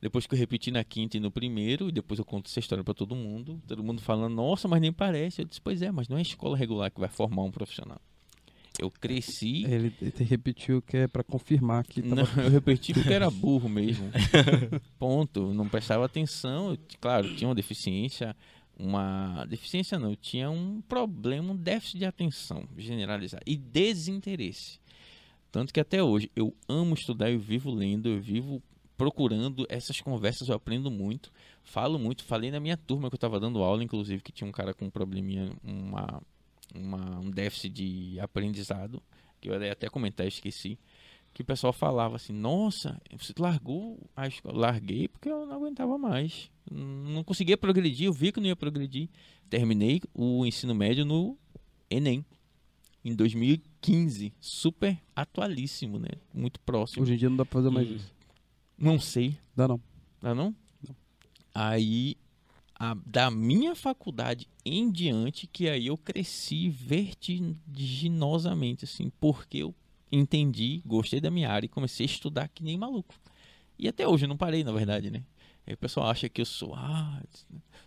Depois 0.00 0.26
que 0.26 0.34
eu 0.34 0.38
repeti 0.38 0.70
na 0.70 0.82
quinta 0.82 1.18
e 1.18 1.20
no 1.20 1.30
primeiro, 1.30 1.88
e 1.88 1.92
depois 1.92 2.18
eu 2.18 2.24
conto 2.24 2.48
essa 2.48 2.58
história 2.58 2.82
pra 2.82 2.94
todo 2.94 3.14
mundo. 3.14 3.60
Todo 3.66 3.84
mundo 3.84 4.00
falando, 4.00 4.34
nossa, 4.34 4.66
mas 4.66 4.80
nem 4.80 4.92
parece. 4.92 5.42
Eu 5.42 5.46
disse, 5.46 5.60
pois 5.60 5.82
é, 5.82 5.90
mas 5.90 6.08
não 6.08 6.16
é 6.16 6.20
a 6.20 6.22
escola 6.22 6.56
regular 6.56 6.90
que 6.90 6.98
vai 6.98 7.08
formar 7.08 7.42
um 7.42 7.50
profissional. 7.50 8.00
Eu 8.78 8.90
cresci. 8.90 9.64
Ele, 9.64 9.92
ele 10.00 10.24
repetiu 10.24 10.80
que 10.80 10.96
é 10.96 11.06
pra 11.06 11.22
confirmar 11.22 11.84
que 11.84 12.00
tava... 12.00 12.14
Não, 12.14 12.24
eu 12.44 12.50
repeti 12.50 12.94
porque 12.94 13.12
era 13.12 13.30
burro 13.30 13.68
mesmo. 13.68 14.10
Ponto. 14.98 15.52
Não 15.52 15.68
prestava 15.68 16.04
atenção. 16.06 16.70
Eu, 16.70 16.78
claro, 16.98 17.34
tinha 17.36 17.48
uma 17.48 17.54
deficiência. 17.54 18.34
Uma 18.82 19.44
deficiência 19.44 19.98
não, 19.98 20.10
eu 20.10 20.16
tinha 20.16 20.50
um 20.50 20.80
problema, 20.80 21.52
um 21.52 21.56
déficit 21.56 21.98
de 21.98 22.06
atenção 22.06 22.66
generalizado 22.78 23.42
e 23.46 23.54
desinteresse. 23.54 24.80
Tanto 25.52 25.72
que 25.72 25.80
até 25.80 26.02
hoje 26.02 26.30
eu 26.34 26.56
amo 26.66 26.94
estudar, 26.94 27.30
eu 27.30 27.38
vivo 27.38 27.70
lendo, 27.70 28.08
eu 28.08 28.18
vivo 28.18 28.62
procurando 28.96 29.66
essas 29.68 30.00
conversas, 30.00 30.48
eu 30.48 30.54
aprendo 30.54 30.90
muito, 30.90 31.30
falo 31.62 31.98
muito. 31.98 32.24
Falei 32.24 32.50
na 32.50 32.58
minha 32.58 32.76
turma 32.76 33.10
que 33.10 33.14
eu 33.14 33.18
estava 33.18 33.38
dando 33.38 33.62
aula, 33.62 33.84
inclusive, 33.84 34.22
que 34.22 34.32
tinha 34.32 34.48
um 34.48 34.52
cara 34.52 34.72
com 34.72 34.86
um 34.86 34.90
probleminha, 34.90 35.52
uma, 35.62 36.22
uma, 36.74 37.18
um 37.18 37.30
déficit 37.30 37.70
de 37.70 38.20
aprendizado, 38.20 39.02
que 39.40 39.50
eu 39.50 39.60
ia 39.60 39.72
até 39.72 39.88
comentar, 39.88 40.26
esqueci. 40.26 40.78
Que 41.32 41.42
o 41.42 41.44
pessoal 41.44 41.72
falava 41.72 42.16
assim: 42.16 42.32
Nossa, 42.32 43.00
você 43.16 43.32
largou 43.38 43.98
a 44.16 44.26
escola? 44.26 44.58
Larguei 44.58 45.06
porque 45.08 45.28
eu 45.28 45.46
não 45.46 45.54
aguentava 45.56 45.96
mais. 45.96 46.50
Não 46.70 47.22
conseguia 47.24 47.56
progredir, 47.56 48.06
eu 48.06 48.12
vi 48.12 48.30
que 48.32 48.40
não 48.40 48.46
ia 48.46 48.56
progredir. 48.56 49.08
Terminei 49.48 50.00
o 50.14 50.44
ensino 50.46 50.74
médio 50.74 51.04
no 51.04 51.36
Enem 51.90 52.24
em 53.04 53.14
2015, 53.14 54.32
super 54.40 54.98
atualíssimo, 55.16 55.98
né? 55.98 56.08
Muito 56.34 56.60
próximo. 56.60 57.02
Hoje 57.02 57.14
em 57.14 57.16
dia 57.16 57.28
não 57.30 57.36
dá 57.36 57.44
pra 57.44 57.60
fazer 57.60 57.70
mais 57.70 57.88
E- 57.88 57.94
isso. 57.94 58.12
Não 58.78 58.98
sei, 59.00 59.36
Dá 59.56 59.66
não. 59.68 59.80
Dá 60.20 60.34
não? 60.34 60.54
Aí, 61.54 62.16
a- 62.78 62.96
da 63.06 63.30
minha 63.30 63.74
faculdade 63.74 64.46
em 64.64 64.90
diante, 64.90 65.46
que 65.46 65.68
aí 65.68 65.86
eu 65.88 65.96
cresci 65.98 66.68
vertiginosamente, 66.68 68.84
assim, 68.84 69.10
porque 69.20 69.58
eu 69.58 69.74
entendi, 70.10 70.82
gostei 70.86 71.20
da 71.20 71.30
minha 71.30 71.50
área 71.50 71.66
e 71.66 71.68
comecei 71.68 72.04
a 72.04 72.08
estudar 72.08 72.48
que 72.48 72.62
nem 72.62 72.76
maluco. 72.78 73.14
E 73.78 73.88
até 73.88 74.06
hoje 74.06 74.24
eu 74.24 74.28
não 74.28 74.36
parei, 74.36 74.62
na 74.64 74.72
verdade, 74.72 75.10
né? 75.10 75.22
Aí 75.66 75.74
o 75.74 75.78
pessoal 75.78 76.08
acha 76.10 76.28
que 76.28 76.40
eu 76.40 76.44
sou, 76.46 76.74
ah, 76.74 77.22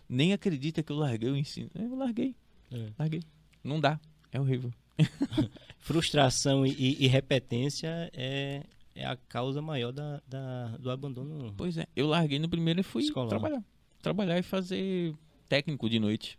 nem 0.08 0.32
acredita 0.32 0.82
que 0.82 0.90
eu 0.92 0.96
larguei 0.96 1.30
o 1.30 1.36
ensino. 1.36 1.70
Eu 1.74 1.94
larguei, 1.96 2.34
É. 2.72 2.88
larguei. 2.98 3.22
Não 3.62 3.80
dá, 3.80 4.00
é 4.32 4.40
horrível. 4.40 4.72
Frustração 5.78 6.64
e, 6.66 6.70
e- 6.72 7.04
e 7.04 7.06
repetência 7.06 8.10
é, 8.12 8.62
é 8.94 9.04
a 9.06 9.16
causa 9.28 9.60
maior 9.60 9.92
da, 9.92 10.20
da- 10.26 10.76
do 10.78 10.90
abandono. 10.90 11.52
Pois 11.56 11.76
é, 11.76 11.86
eu 11.94 12.06
larguei 12.06 12.38
no 12.38 12.48
primeiro 12.48 12.80
e 12.80 12.82
fui 12.82 13.02
Escolar. 13.02 13.28
trabalhar. 13.28 13.62
Trabalhar 14.02 14.38
e 14.38 14.42
fazer 14.42 15.14
técnico 15.48 15.88
de 15.88 15.98
noite. 15.98 16.38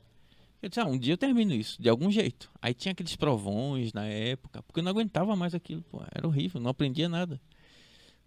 Eu 0.66 0.70
disse, 0.70 0.80
ah, 0.80 0.86
um 0.86 0.98
dia 0.98 1.14
eu 1.14 1.18
termino 1.18 1.54
isso, 1.54 1.80
de 1.80 1.88
algum 1.88 2.10
jeito. 2.10 2.50
Aí 2.60 2.74
tinha 2.74 2.92
aqueles 2.92 3.16
provões 3.16 3.94
na 3.94 4.04
época, 4.08 4.64
porque 4.64 4.80
eu 4.80 4.84
não 4.84 4.90
aguentava 4.90 5.36
mais 5.36 5.54
aquilo, 5.54 5.84
pô, 5.84 6.02
era 6.12 6.28
horrível, 6.28 6.60
não 6.60 6.72
aprendia 6.72 7.08
nada. 7.08 7.40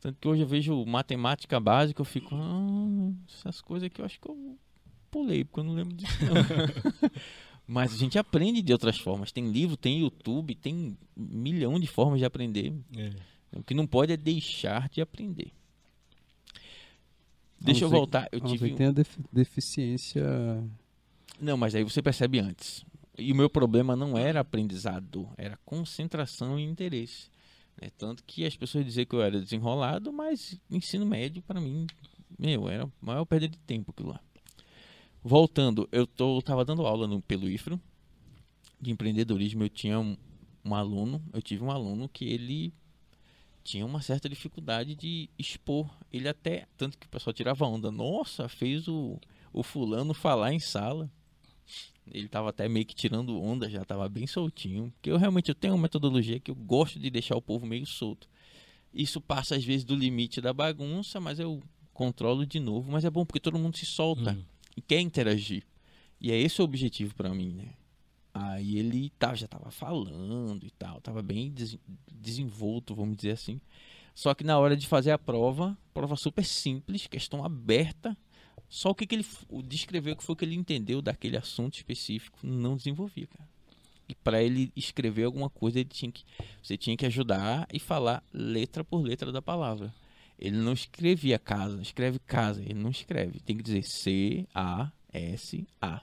Tanto 0.01 0.16
que 0.20 0.28
hoje 0.28 0.43
eu 0.43 0.47
vejo 0.47 0.86
matemática 0.86 1.59
básica, 1.59 2.01
eu 2.01 2.05
fico, 2.05 2.28
ah, 2.36 3.11
essas 3.28 3.61
coisas 3.61 3.89
aqui 3.89 4.01
eu 4.01 4.05
acho 4.05 4.20
que 4.20 4.28
eu 4.30 4.57
pulei, 5.11 5.43
porque 5.45 5.59
eu 5.59 5.64
não 5.64 5.74
lembro 5.74 5.93
disso 5.97 6.12
não. 6.24 7.11
Mas 7.66 7.93
a 7.93 7.97
gente 7.97 8.16
aprende 8.16 8.62
de 8.62 8.72
outras 8.72 8.99
formas. 9.01 9.32
Tem 9.32 9.51
livro, 9.51 9.76
tem 9.76 9.99
YouTube, 10.03 10.55
tem 10.55 10.74
um 10.74 10.97
milhão 11.16 11.80
de 11.80 11.89
formas 11.89 12.20
de 12.20 12.24
aprender. 12.24 12.72
É. 12.97 13.11
O 13.59 13.64
que 13.64 13.74
não 13.74 13.84
pode 13.84 14.12
é 14.12 14.16
deixar 14.16 14.89
de 14.89 15.01
aprender. 15.01 15.51
Deixa 17.61 17.84
eu 17.84 17.89
A 17.89 17.91
voltar. 17.91 18.28
Eu 18.30 18.39
A 18.45 18.47
tive 18.49 18.70
que 18.70 18.76
tenha 18.76 18.93
def- 18.93 19.18
deficiência. 19.32 20.24
Não, 21.41 21.57
mas 21.57 21.74
aí 21.74 21.84
você 21.84 22.03
percebe 22.03 22.39
antes. 22.39 22.84
E 23.16 23.32
o 23.32 23.34
meu 23.36 23.51
problema 23.51 23.97
não 23.97 24.16
era 24.16 24.41
aprendizado, 24.41 25.28
era 25.36 25.59
concentração 25.64 26.59
e 26.59 26.62
interesse. 26.62 27.30
né? 27.80 27.91
Tanto 27.97 28.22
que 28.24 28.45
as 28.45 28.57
pessoas 28.57 28.84
diziam 28.84 29.07
que 29.07 29.14
eu 29.14 29.22
era 29.22 29.41
desenrolado, 29.41 30.12
mas 30.12 30.61
ensino 30.70 31.05
médio, 31.05 31.43
para 31.43 31.61
mim, 31.61 31.86
meu, 32.39 32.68
era 32.68 32.84
a 32.84 32.91
maior 33.01 33.24
perda 33.24 33.49
de 33.49 33.59
tempo 33.59 33.91
aquilo 33.91 34.11
lá. 34.11 34.20
Voltando, 35.22 35.89
eu 35.91 36.07
tô, 36.07 36.41
dando 36.64 36.86
aula 36.86 37.07
no, 37.07 37.20
pelo 37.20 37.49
IFRO 37.49 37.80
de 38.80 38.91
empreendedorismo. 38.91 39.64
Eu 39.64 39.68
tinha 39.68 39.99
um, 39.99 40.16
um 40.64 40.74
aluno, 40.74 41.22
eu 41.32 41.43
tive 41.43 41.64
um 41.64 41.70
aluno 41.70 42.09
que 42.09 42.24
ele 42.24 42.72
tinha 43.64 43.84
uma 43.84 44.01
certa 44.01 44.28
dificuldade 44.28 44.95
de 44.95 45.28
expor. 45.39 45.91
Ele 46.12 46.28
até, 46.28 46.66
tanto 46.76 46.97
que 46.97 47.07
o 47.07 47.11
pessoal 47.11 47.34
tirava 47.34 47.66
onda. 47.66 47.91
Nossa, 47.91 48.49
fez 48.49 48.86
o, 48.86 49.18
o 49.53 49.62
fulano 49.62 50.14
falar 50.14 50.53
em 50.53 50.61
sala. 50.61 51.11
Ele 52.12 52.28
tava 52.28 52.50
até 52.50 52.68
meio 52.68 52.84
que 52.86 52.94
tirando 52.94 53.40
onda, 53.40 53.68
já 53.68 53.84
tava 53.84 54.09
bem 54.09 54.26
soltinho. 54.26 54.90
Porque 54.96 55.11
eu 55.11 55.16
realmente 55.16 55.48
eu 55.48 55.54
tenho 55.54 55.74
uma 55.74 55.82
metodologia 55.82 56.38
que 56.40 56.50
eu 56.50 56.54
gosto 56.54 56.98
de 56.98 57.11
deixar 57.11 57.36
o 57.36 57.42
povo 57.42 57.66
meio 57.66 57.86
solto. 57.86 58.28
Isso 58.92 59.20
passa 59.20 59.54
às 59.56 59.64
vezes 59.64 59.84
do 59.84 59.94
limite 59.94 60.40
da 60.40 60.52
bagunça, 60.52 61.20
mas 61.20 61.38
eu 61.38 61.62
controlo 61.92 62.46
de 62.46 62.59
novo. 62.61 62.90
Mas 62.90 63.04
é 63.04 63.11
bom 63.11 63.24
porque 63.24 63.40
todo 63.40 63.59
mundo 63.59 63.76
se 63.76 63.86
solta 63.86 64.32
Hum. 64.32 64.42
e 64.76 64.80
quer 64.80 65.00
interagir. 65.00 65.62
E 66.20 66.32
é 66.32 66.36
esse 66.36 66.61
o 66.61 66.64
objetivo 66.64 67.14
pra 67.14 67.28
mim, 67.34 67.52
né? 67.52 67.74
Aí 68.34 68.78
ele 68.78 69.11
tava, 69.18 69.34
já 69.36 69.48
tava 69.48 69.70
falando 69.70 70.64
e 70.64 70.70
tal, 70.70 71.00
tava 71.00 71.22
bem 71.22 71.50
des- 71.50 71.78
desenvolto, 72.11 72.94
vamos 72.94 73.16
dizer 73.16 73.32
assim. 73.32 73.61
Só 74.14 74.34
que 74.34 74.44
na 74.44 74.59
hora 74.59 74.76
de 74.76 74.86
fazer 74.86 75.11
a 75.12 75.18
prova, 75.18 75.76
prova 75.94 76.16
super 76.16 76.44
simples, 76.44 77.06
questão 77.06 77.44
aberta, 77.44 78.16
só 78.69 78.91
o 78.91 78.95
que, 78.95 79.07
que 79.07 79.14
ele 79.14 79.27
o 79.49 79.61
o 79.61 80.16
que 80.16 80.25
foi 80.25 80.37
que 80.37 80.45
ele 80.45 80.55
entendeu 80.55 81.01
daquele 81.01 81.37
assunto 81.37 81.75
específico, 81.75 82.39
não 82.43 82.77
desenvolvia, 82.77 83.27
cara. 83.27 83.49
E 84.09 84.14
para 84.14 84.43
ele 84.43 84.73
escrever 84.75 85.25
alguma 85.25 85.51
coisa, 85.51 85.79
ele 85.79 85.89
tinha 85.89 86.11
que 86.11 86.25
você 86.62 86.77
tinha 86.77 86.97
que 86.97 87.07
ajudar 87.07 87.66
e 87.73 87.79
falar 87.79 88.23
letra 88.33 88.83
por 88.83 89.03
letra 89.03 89.31
da 89.31 89.43
palavra. 89.43 89.95
Ele 90.39 90.57
não 90.57 90.73
escrevia 90.73 91.39
casa, 91.39 91.83
escreve 91.83 92.19
casa, 92.21 92.62
ele 92.62 92.75
não 92.75 92.91
escreve. 92.91 93.41
Tem 93.41 93.57
que 93.57 93.62
dizer 93.62 93.83
C 93.83 94.47
A 94.55 94.91
S 95.12 95.66
A. 95.81 96.03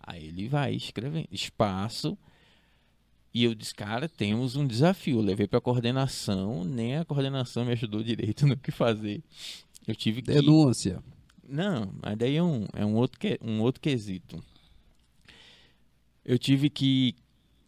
Aí 0.00 0.26
ele 0.26 0.48
vai 0.48 0.74
escrevendo 0.74 1.28
espaço. 1.32 2.16
E 3.32 3.44
eu 3.44 3.54
disse, 3.54 3.74
cara, 3.74 4.08
temos 4.08 4.56
um 4.56 4.66
desafio. 4.66 5.18
Eu 5.18 5.22
levei 5.22 5.46
para 5.46 5.60
coordenação, 5.60 6.64
nem 6.64 6.96
a 6.96 7.04
coordenação 7.04 7.64
me 7.64 7.72
ajudou 7.72 8.02
direito 8.02 8.46
no 8.46 8.56
que 8.56 8.72
fazer. 8.72 9.22
Eu 9.86 9.94
tive 9.94 10.20
que 10.20 10.32
Denúncia. 10.32 11.02
Não, 11.50 11.92
mas 12.02 12.16
daí 12.16 12.36
é 12.36 12.42
um, 12.42 12.66
é 12.74 12.84
um, 12.84 12.94
outro, 12.94 13.18
que, 13.18 13.38
um 13.42 13.60
outro 13.60 13.80
quesito. 13.80 14.42
Eu 16.24 16.38
tive 16.38 16.68
que 16.70 17.14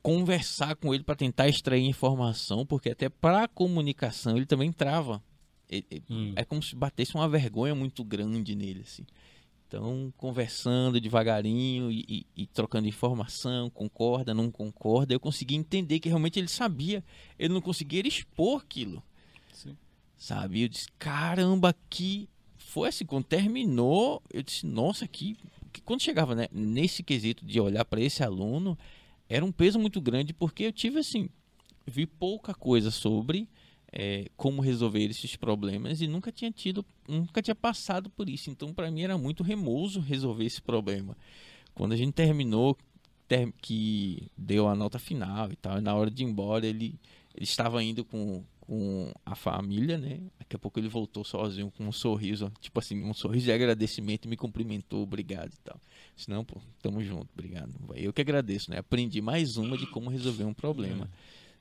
conversar 0.02 0.74
com 0.76 0.92
ele 0.94 1.04
para 1.04 1.14
tentar 1.14 1.48
extrair 1.48 1.84
informação, 1.84 2.66
porque 2.66 2.90
até 2.90 3.08
para 3.08 3.48
comunicação 3.48 4.36
ele 4.36 4.46
também 4.46 4.72
trava. 4.72 5.22
Ele- 5.68 6.02
Hum. 6.10 6.32
É 6.36 6.44
como 6.44 6.62
se 6.62 6.74
batesse 6.76 7.14
uma 7.14 7.28
vergonha 7.28 7.74
muito 7.74 8.04
grande 8.04 8.54
nele, 8.54 8.82
assim. 8.82 9.06
Então, 9.66 10.12
conversando 10.18 11.00
devagarinho 11.00 11.90
e, 11.90 12.04
e- 12.06 12.26
e 12.42 12.46
trocando 12.46 12.86
informação, 12.86 13.70
concorda, 13.70 14.34
não 14.34 14.50
concorda, 14.50 15.14
eu 15.14 15.20
consegui 15.20 15.54
entender 15.54 15.98
que 15.98 16.10
realmente 16.10 16.38
ele 16.38 16.48
sabia. 16.48 17.02
Ele 17.38 17.54
não 17.54 17.60
conseguia 17.62 18.06
expor 18.06 18.60
aquilo 18.60 19.02
Sim. 19.50 19.74
sabe? 20.18 20.62
Eu 20.62 20.68
disse, 20.68 20.88
caramba, 20.98 21.74
que 21.88 22.28
foi 22.72 22.88
assim, 22.88 23.04
quando 23.04 23.24
terminou, 23.24 24.22
eu 24.32 24.42
disse, 24.42 24.64
nossa, 24.64 25.06
que, 25.06 25.36
que 25.70 25.82
quando 25.82 26.00
chegava 26.00 26.34
né, 26.34 26.48
nesse 26.50 27.02
quesito 27.02 27.44
de 27.44 27.60
olhar 27.60 27.84
para 27.84 28.00
esse 28.00 28.22
aluno, 28.22 28.78
era 29.28 29.44
um 29.44 29.52
peso 29.52 29.78
muito 29.78 30.00
grande, 30.00 30.32
porque 30.32 30.64
eu 30.64 30.72
tive 30.72 30.98
assim, 31.00 31.28
vi 31.86 32.06
pouca 32.06 32.54
coisa 32.54 32.90
sobre 32.90 33.46
eh, 33.92 34.30
como 34.38 34.62
resolver 34.62 35.04
esses 35.04 35.36
problemas 35.36 36.00
e 36.00 36.06
nunca 36.06 36.32
tinha 36.32 36.50
tido, 36.50 36.82
nunca 37.06 37.42
tinha 37.42 37.54
passado 37.54 38.08
por 38.08 38.26
isso. 38.30 38.48
Então, 38.48 38.72
para 38.72 38.90
mim 38.90 39.02
era 39.02 39.18
muito 39.18 39.42
remoso 39.42 40.00
resolver 40.00 40.46
esse 40.46 40.62
problema. 40.62 41.14
Quando 41.74 41.92
a 41.92 41.96
gente 41.96 42.14
terminou, 42.14 42.74
ter- 43.28 43.52
que 43.60 44.30
deu 44.34 44.66
a 44.66 44.74
nota 44.74 44.98
final 44.98 45.52
e 45.52 45.56
tal, 45.56 45.76
e 45.76 45.82
na 45.82 45.94
hora 45.94 46.10
de 46.10 46.22
ir 46.22 46.26
embora 46.26 46.66
ele, 46.66 46.98
ele 47.34 47.44
estava 47.44 47.84
indo 47.84 48.02
com, 48.02 48.42
com 48.72 49.12
a 49.26 49.34
família, 49.34 49.98
né? 49.98 50.18
Daqui 50.38 50.56
a 50.56 50.58
pouco 50.58 50.80
ele 50.80 50.88
voltou 50.88 51.22
sozinho 51.24 51.70
com 51.70 51.84
um 51.86 51.92
sorriso, 51.92 52.50
tipo 52.58 52.78
assim, 52.80 53.02
um 53.04 53.12
sorriso 53.12 53.44
de 53.44 53.52
agradecimento 53.52 54.24
e 54.24 54.28
me 54.28 54.34
cumprimentou, 54.36 55.02
obrigado 55.02 55.52
e 55.52 55.58
tal. 55.58 55.78
Disse, 56.16 56.30
não, 56.30 56.42
pô, 56.42 56.58
tamo 56.80 57.02
junto, 57.04 57.28
obrigado. 57.34 57.70
Eu 57.94 58.14
que 58.14 58.22
agradeço, 58.22 58.70
né? 58.70 58.78
Aprendi 58.78 59.20
mais 59.20 59.58
uma 59.58 59.76
de 59.76 59.86
como 59.86 60.08
resolver 60.08 60.44
um 60.44 60.54
problema. 60.54 61.10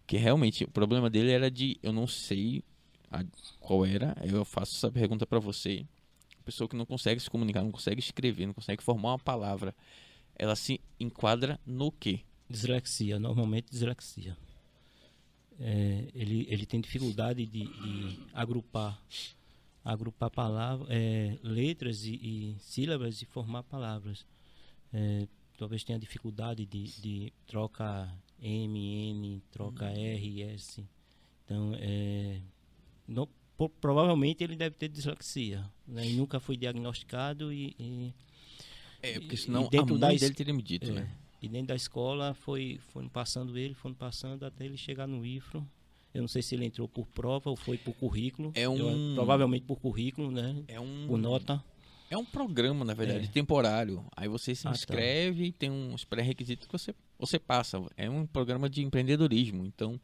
Que 0.07 0.15
realmente 0.15 0.63
o 0.63 0.69
problema 0.71 1.09
dele 1.09 1.31
era 1.31 1.51
de 1.51 1.77
eu 1.83 1.91
não 1.91 2.07
sei 2.07 2.63
a- 3.11 3.25
qual 3.59 3.85
era. 3.85 4.15
Eu 4.23 4.45
faço 4.45 4.77
essa 4.77 4.89
pergunta 4.89 5.27
pra 5.27 5.37
você. 5.39 5.85
Pessoa 6.45 6.69
que 6.69 6.77
não 6.77 6.85
consegue 6.85 7.19
se 7.19 7.29
comunicar, 7.29 7.61
não 7.61 7.71
consegue 7.73 7.99
escrever, 7.99 8.45
não 8.45 8.53
consegue 8.53 8.81
formar 8.81 9.09
uma 9.09 9.19
palavra. 9.19 9.75
Ela 10.37 10.55
se 10.55 10.79
enquadra 10.97 11.59
no 11.65 11.91
quê? 11.91 12.21
Dislexia, 12.49 13.19
normalmente 13.19 13.69
dislexia. 13.69 14.37
É, 15.63 16.07
ele, 16.15 16.47
ele 16.49 16.65
tem 16.65 16.81
dificuldade 16.81 17.45
de, 17.45 17.65
de 17.65 18.19
agrupar 18.33 18.99
agrupar 19.83 20.29
palavras, 20.29 20.87
é, 20.91 21.37
letras 21.43 22.03
e, 22.05 22.13
e 22.13 22.55
sílabas 22.59 23.21
e 23.21 23.25
formar 23.25 23.63
palavras. 23.63 24.25
É, 24.93 25.27
talvez 25.57 25.83
tenha 25.83 25.97
dificuldade 25.99 26.65
de, 26.65 26.83
de 27.01 27.33
troca 27.47 28.07
M, 28.41 28.77
N, 29.11 29.41
troca 29.51 29.85
R, 29.89 30.41
S. 30.43 30.83
Então, 31.45 31.73
é, 31.79 32.39
não- 33.07 33.27
po- 33.57 33.69
provavelmente 33.69 34.43
ele 34.43 34.55
deve 34.55 34.75
ter 34.75 34.87
dislexia. 34.89 35.63
Né? 35.87 36.05
Nunca 36.09 36.39
foi 36.39 36.55
diagnosticado 36.57 37.51
e, 37.51 37.75
e 37.79 38.13
É, 39.01 39.19
porque 39.19 39.37
senão 39.37 39.67
a 39.67 39.85
mãe 39.85 40.17
dele 40.17 40.33
teria 40.35 40.53
me 40.53 40.61
dito, 40.63 40.89
É. 40.91 40.93
né? 40.93 41.17
E 41.41 41.49
dentro 41.49 41.67
da 41.67 41.75
escola 41.75 42.33
foi, 42.33 42.79
foram 42.89 43.09
passando 43.09 43.57
ele, 43.57 43.73
foram 43.73 43.95
passando 43.95 44.45
até 44.45 44.63
ele 44.65 44.77
chegar 44.77 45.07
no 45.07 45.25
IFRO. 45.25 45.65
Eu 46.13 46.21
não 46.21 46.27
sei 46.27 46.41
se 46.41 46.53
ele 46.55 46.65
entrou 46.65 46.87
por 46.87 47.07
prova 47.07 47.49
ou 47.49 47.55
foi 47.55 47.77
por 47.77 47.93
currículo. 47.95 48.51
É 48.53 48.63
Eu- 48.65 48.73
um- 48.73 49.13
provavelmente 49.15 49.63
por 49.65 49.79
currículo, 49.79 50.29
né? 50.29 50.61
É 50.67 50.79
um, 50.79 51.07
Por 51.07 51.17
nota. 51.17 51.63
é 52.09 52.17
um 52.17 52.25
programa, 52.25 52.83
na 52.85 52.93
verdade, 52.93 53.25
É. 53.25 53.27
temporário. 53.29 54.05
Aí 54.15 54.27
você 54.27 54.53
se 54.53 54.67
Ah, 54.67 54.71
tá. 54.71 54.75
inscreve 54.77 55.45
e 55.45 55.51
tem 55.51 55.71
uns 55.71 56.03
pré-requisitos 56.03 56.67
que 56.67 56.73
você, 56.73 56.93
você 57.17 57.39
passa. 57.39 57.81
É 57.97 58.09
um 58.09 58.25
programa 58.25 58.69
de 58.69 58.83
empreendedorismo, 58.83 59.65
então 59.65 59.99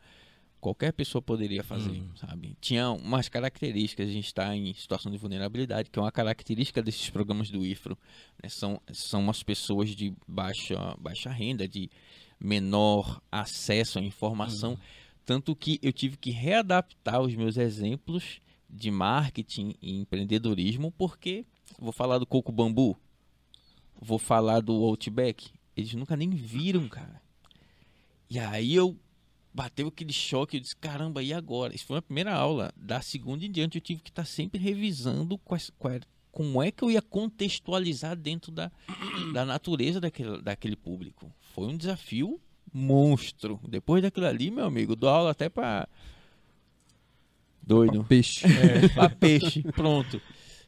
qualquer 0.59 0.91
pessoa 0.93 1.21
poderia 1.21 1.63
fazer, 1.63 1.91
Hum. 2.01 2.09
sabe? 2.15 2.57
Tinha 2.59 2.89
umas 2.91 3.29
características, 3.29 4.09
a 4.09 4.11
gente 4.11 4.25
está 4.27 4.55
em 4.55 4.73
situação 4.73 5.11
de 5.11 5.17
vulnerabilidade, 5.17 5.89
que 5.89 5.97
é 5.99 6.01
uma 6.01 6.11
característica 6.11 6.81
desses 6.81 7.09
programas 7.09 7.49
do 7.49 7.65
IFRO. 7.65 7.97
né? 8.41 8.49
São, 8.49 8.81
são 8.91 9.21
umas 9.21 9.43
pessoas 9.43 9.89
de 9.95 10.13
baixa, 10.27 10.95
baixa 10.99 11.29
renda, 11.29 11.67
de 11.67 11.89
menor 12.39 13.21
acesso 13.31 13.99
à 13.99 14.01
informação. 14.01 14.77
Tanto 15.25 15.55
que 15.55 15.79
eu 15.81 15.91
tive 15.91 16.17
que 16.17 16.31
readaptar 16.31 17.21
os 17.21 17.35
meus 17.35 17.57
exemplos 17.57 18.39
de 18.69 18.89
marketing 18.91 19.75
e 19.81 19.95
empreendedorismo, 19.99 20.91
porque 20.91 21.45
vou 21.79 21.91
falar 21.93 22.17
do 22.17 22.25
coco 22.25 22.51
bambu, 22.51 22.97
vou 23.99 24.19
falar 24.19 24.61
do 24.61 24.73
Outback, 24.73 25.49
eles 25.75 25.93
nunca 25.93 26.15
nem 26.15 26.29
viram, 26.29 26.87
cara. 26.87 27.21
E 28.29 28.37
aí 28.39 28.73
eu 28.75 28.97
bateu 29.57 29.87
aquele 29.87 30.13
choque, 30.13 30.57
eu 30.57 30.61
disse, 30.61 30.75
caramba, 30.75 31.23
e 31.23 31.33
agora? 31.33 31.73
Isso 31.75 31.85
foi 31.87 31.97
a 31.97 32.01
primeira 32.01 32.31
aula. 32.31 32.71
Da 32.77 33.01
segunda 33.01 33.43
em 33.43 33.51
diante 33.51 33.79
eu 33.79 33.81
tive 33.81 34.01
que 34.03 34.11
estar 34.11 34.23
sempre 34.25 34.61
revisando 34.61 35.35
quais, 35.39 35.71
qual 35.79 35.95
era- 35.95 36.05
como 36.31 36.61
é 36.61 36.69
que 36.69 36.83
eu 36.83 36.91
ia 36.91 37.01
contextualizar 37.01 38.15
dentro 38.15 38.51
da, 38.51 38.71
da 39.33 39.43
natureza 39.43 39.99
daquele, 39.99 40.39
daquele 40.43 40.75
público. 40.75 41.31
Foi 41.55 41.65
um 41.65 41.75
desafio 41.75 42.39
monstro. 42.71 43.59
Depois 43.67 44.03
daquilo 44.03 44.27
ali, 44.27 44.51
meu 44.51 44.65
amigo, 44.65 44.95
dou 44.95 45.09
aula 45.09 45.31
até 45.31 45.49
pra. 45.49 45.87
Doido. 47.65 48.03
Peixe. 48.03 48.45
Pra 48.93 49.09
peixe. 49.09 49.63
Pronto. 49.63 50.21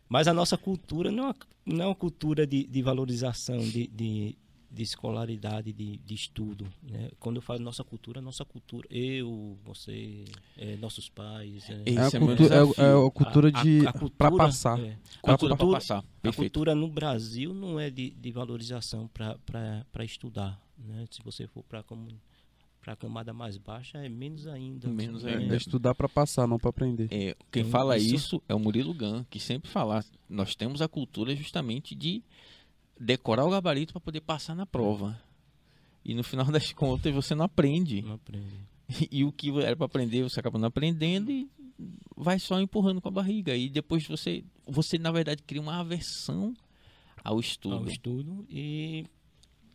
Mas 0.09 0.27
a 0.27 0.33
nossa 0.33 0.57
cultura 0.57 1.11
não 1.11 1.25
é 1.25 1.27
uma, 1.27 1.35
não 1.67 1.83
é 1.83 1.87
uma 1.89 1.95
cultura 1.95 2.47
de, 2.47 2.63
de 2.65 2.81
valorização 2.81 3.59
de, 3.59 3.85
de, 3.87 4.35
de 4.71 4.83
escolaridade, 4.83 5.73
de, 5.73 5.97
de 5.97 6.13
estudo. 6.13 6.67
Né? 6.83 7.09
Quando 7.19 7.37
eu 7.37 7.41
falo 7.41 7.59
nossa 7.59 7.83
cultura, 7.83 8.21
nossa 8.21 8.45
cultura, 8.45 8.87
eu, 8.91 9.57
você, 9.65 10.25
é, 10.57 10.75
nossos 10.77 11.09
pais. 11.09 11.67
É, 11.69 11.83
É 11.87 11.97
a, 11.97 12.07
é 12.07 12.19
cultura, 12.19 12.55
é, 12.55 12.57
é 12.57 13.07
a 13.07 13.11
cultura 13.11 13.47
a- 13.53 13.63
de 13.63 13.87
a 13.87 13.91
cultura, 13.93 14.13
para 14.17 14.31
passar. 14.37 14.79
é, 14.79 14.97
Cultura 15.21 15.55
pra 15.55 15.65
cultura- 15.65 15.71
passar. 15.79 16.03
a 16.23 16.31
cultura 16.33 16.75
no 16.75 16.87
Brasil 16.87 17.53
não 17.53 17.79
é 17.79 17.89
de, 17.89 18.11
de 18.11 18.31
valorização 18.31 19.07
para 19.07 20.05
estudar. 20.05 20.61
Né? 20.77 21.05
Se 21.09 21.21
você 21.23 21.47
for 21.47 21.63
para 21.63 21.83
a 22.93 22.95
camada 22.95 23.33
mais 23.33 23.57
baixa, 23.57 23.97
é 23.97 24.07
menos 24.07 24.45
ainda. 24.47 24.87
Menos 24.87 25.23
né? 25.23 25.35
ainda. 25.35 25.53
É 25.55 25.57
estudar 25.57 25.95
para 25.95 26.07
passar, 26.07 26.47
não 26.47 26.57
para 26.59 26.69
aprender. 26.69 27.07
É, 27.11 27.35
quem 27.51 27.61
Então, 27.61 27.71
fala 27.71 27.97
isso- 27.97 28.15
isso 28.15 28.43
é 28.47 28.53
o 28.53 28.59
Murilo 28.59 28.93
Gun, 28.93 29.23
que 29.29 29.39
sempre 29.39 29.69
fala, 29.69 30.05
nós 30.29 30.55
temos 30.55 30.79
a 30.81 30.87
cultura 30.87 31.35
justamente 31.35 31.93
de 31.95 32.23
decorar 32.99 33.45
o 33.45 33.49
gabarito 33.49 33.93
para 33.93 34.01
poder 34.01 34.21
passar 34.21 34.55
na 34.55 34.65
prova. 34.65 35.19
E 36.03 36.13
no 36.13 36.23
final 36.23 36.45
das 36.51 36.71
contas 36.73 37.13
você 37.13 37.33
não 37.35 37.45
aprende. 37.45 38.01
Não 38.01 38.15
aprende. 38.15 38.67
E 39.11 39.23
o 39.23 39.31
que 39.31 39.49
era 39.61 39.75
para 39.75 39.85
aprender, 39.85 40.23
você 40.23 40.39
acaba 40.39 40.57
não 40.57 40.67
aprendendo 40.67 41.29
e 41.31 41.47
vai 42.17 42.39
só 42.39 42.59
empurrando 42.59 42.99
com 43.01 43.07
a 43.07 43.11
barriga. 43.11 43.55
E 43.55 43.69
depois 43.69 44.05
você, 44.07 44.43
você 44.65 44.97
na 44.97 45.11
verdade, 45.11 45.43
cria 45.43 45.61
uma 45.61 45.79
aversão 45.79 46.53
ao 47.23 47.39
estudo. 47.39 47.75
ao 47.75 47.87
estudo 47.87 48.45
e, 48.49 49.05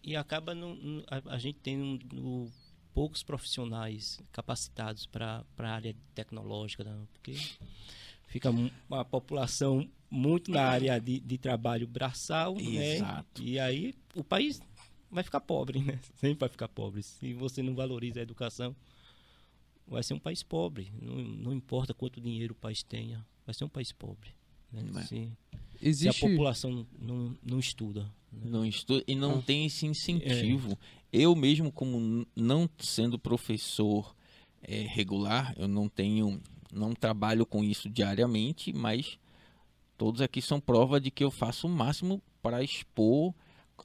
e 0.02 0.16
acaba 0.16 0.54
no, 0.54 0.74
no- 0.74 1.04
a, 1.08 1.34
a 1.34 1.38
gente 1.38 1.58
tem 1.60 1.78
um- 1.80 1.98
no- 2.12 2.50
poucos 2.92 3.22
profissionais 3.22 4.20
capacitados 4.32 5.06
para 5.06 5.44
a 5.58 5.68
área 5.68 5.94
tecnológica, 6.14 6.82
né? 6.84 6.96
porque 7.12 7.36
fica 8.34 8.50
uma 8.90 9.04
população 9.04 9.88
muito 10.10 10.50
na 10.50 10.62
área 10.64 10.98
de, 11.00 11.20
de 11.20 11.38
trabalho 11.38 11.86
braçal, 11.86 12.56
né? 12.56 12.96
Exato. 12.96 13.40
E 13.40 13.60
aí 13.60 13.94
o 14.12 14.24
país 14.24 14.60
vai 15.08 15.22
ficar 15.22 15.40
pobre, 15.40 15.78
né? 15.80 16.00
Sempre 16.16 16.40
vai 16.40 16.48
ficar 16.48 16.66
pobre. 16.66 17.00
Se 17.04 17.32
você 17.32 17.62
não 17.62 17.76
valoriza 17.76 18.18
a 18.18 18.22
educação, 18.24 18.74
vai 19.86 20.02
ser 20.02 20.14
um 20.14 20.18
país 20.18 20.42
pobre. 20.42 20.92
Não, 21.00 21.14
não 21.16 21.52
importa 21.52 21.94
quanto 21.94 22.20
dinheiro 22.20 22.52
o 22.54 22.56
país 22.56 22.82
tenha, 22.82 23.24
vai 23.46 23.54
ser 23.54 23.64
um 23.64 23.68
país 23.68 23.92
pobre. 23.92 24.30
né? 24.72 24.82
É. 24.96 25.02
Se, 25.02 25.06
se 25.06 25.28
a 25.54 25.58
Existe 25.80 26.20
população 26.20 26.84
não, 26.98 27.36
não 27.40 27.60
estuda. 27.60 28.02
né? 28.32 28.40
Não 28.50 28.66
estuda 28.66 29.04
e 29.06 29.14
não 29.14 29.38
Ah. 29.38 29.42
tem 29.42 29.66
esse 29.66 29.86
incentivo. 29.86 30.76
Eu 31.12 31.36
mesmo, 31.36 31.70
como 31.70 32.26
não 32.34 32.68
sendo 32.80 33.16
professor 33.16 34.12
eh, 34.62 34.86
regular, 34.88 35.54
eu 35.56 35.68
não 35.68 35.88
tenho, 35.88 36.40
não 36.74 36.92
trabalho 36.94 37.46
com 37.46 37.62
isso 37.62 37.88
diariamente, 37.88 38.72
mas 38.72 39.18
todos 39.96 40.20
aqui 40.20 40.42
são 40.42 40.60
prova 40.60 41.00
de 41.00 41.10
que 41.10 41.24
eu 41.24 41.30
faço 41.30 41.66
o 41.66 41.70
máximo 41.70 42.20
para 42.42 42.62
expor 42.62 43.34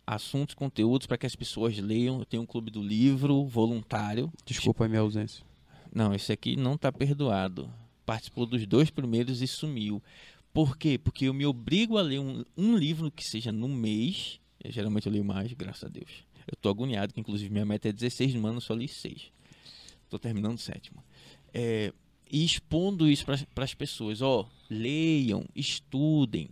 assuntos, 0.05 0.55
conteúdos 0.55 1.07
para 1.07 1.17
que 1.17 1.25
as 1.25 1.35
pessoas 1.35 1.77
leiam. 1.77 2.19
Eu 2.19 2.25
tenho 2.25 2.43
um 2.43 2.45
clube 2.45 2.71
do 2.71 2.81
livro 2.81 3.45
voluntário. 3.45 4.31
Desculpa 4.45 4.85
a 4.85 4.89
minha 4.89 5.01
ausência. 5.01 5.45
Não, 5.93 6.13
esse 6.13 6.31
aqui 6.31 6.55
não 6.55 6.73
está 6.73 6.91
perdoado. 6.91 7.71
Participou 8.05 8.45
dos 8.45 8.65
dois 8.65 8.89
primeiros 8.89 9.41
e 9.41 9.47
sumiu. 9.47 10.01
Por 10.53 10.77
quê? 10.77 10.97
Porque 10.97 11.25
eu 11.25 11.33
me 11.33 11.45
obrigo 11.45 11.97
a 11.97 12.01
ler 12.01 12.19
um, 12.19 12.43
um 12.57 12.75
livro 12.75 13.11
que 13.11 13.23
seja 13.23 13.51
no 13.51 13.67
mês. 13.67 14.39
Eu, 14.63 14.71
geralmente 14.71 15.05
eu 15.05 15.11
leio 15.11 15.23
mais, 15.23 15.53
graças 15.53 15.83
a 15.83 15.87
Deus. 15.87 16.23
Eu 16.47 16.57
tô 16.59 16.69
agoniado, 16.69 17.13
que 17.13 17.19
inclusive 17.19 17.51
minha 17.51 17.65
meta 17.65 17.89
é 17.89 17.91
16 17.91 18.33
no 18.33 18.47
ano, 18.47 18.57
eu 18.57 18.61
só 18.61 18.73
li 18.73 18.87
6. 18.87 19.31
Tô 20.09 20.17
terminando 20.17 20.55
o 20.55 20.59
sétimo. 20.59 21.03
É, 21.53 21.93
e 22.30 22.45
expondo 22.45 23.09
isso 23.09 23.25
para 23.25 23.63
as 23.63 23.73
pessoas. 23.73 24.21
Ó, 24.21 24.47
leiam, 24.69 25.43
estudem. 25.55 26.49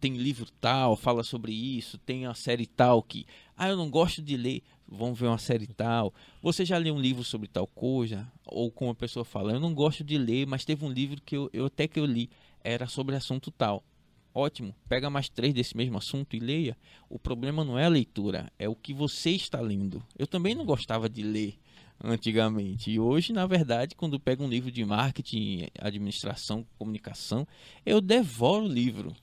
Tem 0.00 0.16
livro 0.16 0.46
tal, 0.60 0.96
fala 0.96 1.22
sobre 1.22 1.52
isso. 1.52 1.98
Tem 1.98 2.24
a 2.24 2.32
série 2.32 2.66
tal 2.66 3.02
que. 3.02 3.26
Ah, 3.56 3.68
eu 3.68 3.76
não 3.76 3.90
gosto 3.90 4.22
de 4.22 4.36
ler. 4.36 4.62
Vamos 4.88 5.18
ver 5.20 5.26
uma 5.26 5.38
série 5.38 5.66
tal. 5.66 6.12
Você 6.42 6.64
já 6.64 6.78
leu 6.78 6.94
um 6.94 7.00
livro 7.00 7.22
sobre 7.22 7.46
tal 7.46 7.66
coisa? 7.66 8.26
Ou 8.46 8.70
como 8.70 8.90
a 8.90 8.94
pessoa 8.94 9.24
fala, 9.24 9.52
eu 9.52 9.60
não 9.60 9.74
gosto 9.74 10.02
de 10.02 10.16
ler, 10.16 10.46
mas 10.46 10.64
teve 10.64 10.84
um 10.84 10.90
livro 10.90 11.20
que 11.20 11.36
eu, 11.36 11.50
eu 11.52 11.66
até 11.66 11.86
que 11.86 12.00
eu 12.00 12.06
li, 12.06 12.30
era 12.64 12.88
sobre 12.88 13.14
assunto 13.14 13.50
tal. 13.50 13.84
Ótimo, 14.32 14.74
pega 14.88 15.10
mais 15.10 15.28
três 15.28 15.52
desse 15.52 15.76
mesmo 15.76 15.98
assunto 15.98 16.34
e 16.34 16.40
leia. 16.40 16.76
O 17.08 17.18
problema 17.18 17.64
não 17.64 17.78
é 17.78 17.84
a 17.84 17.88
leitura, 17.88 18.50
é 18.58 18.68
o 18.68 18.74
que 18.74 18.94
você 18.94 19.30
está 19.30 19.60
lendo. 19.60 20.02
Eu 20.18 20.26
também 20.26 20.54
não 20.54 20.64
gostava 20.64 21.08
de 21.08 21.22
ler 21.22 21.58
antigamente. 22.02 22.90
E 22.90 22.98
hoje, 22.98 23.32
na 23.32 23.46
verdade, 23.46 23.94
quando 23.94 24.14
eu 24.14 24.20
pego 24.20 24.44
um 24.44 24.48
livro 24.48 24.70
de 24.70 24.84
marketing, 24.84 25.68
administração, 25.78 26.66
comunicação, 26.78 27.46
eu 27.84 28.00
devoro 28.00 28.64
o 28.64 28.68
livro. 28.68 29.14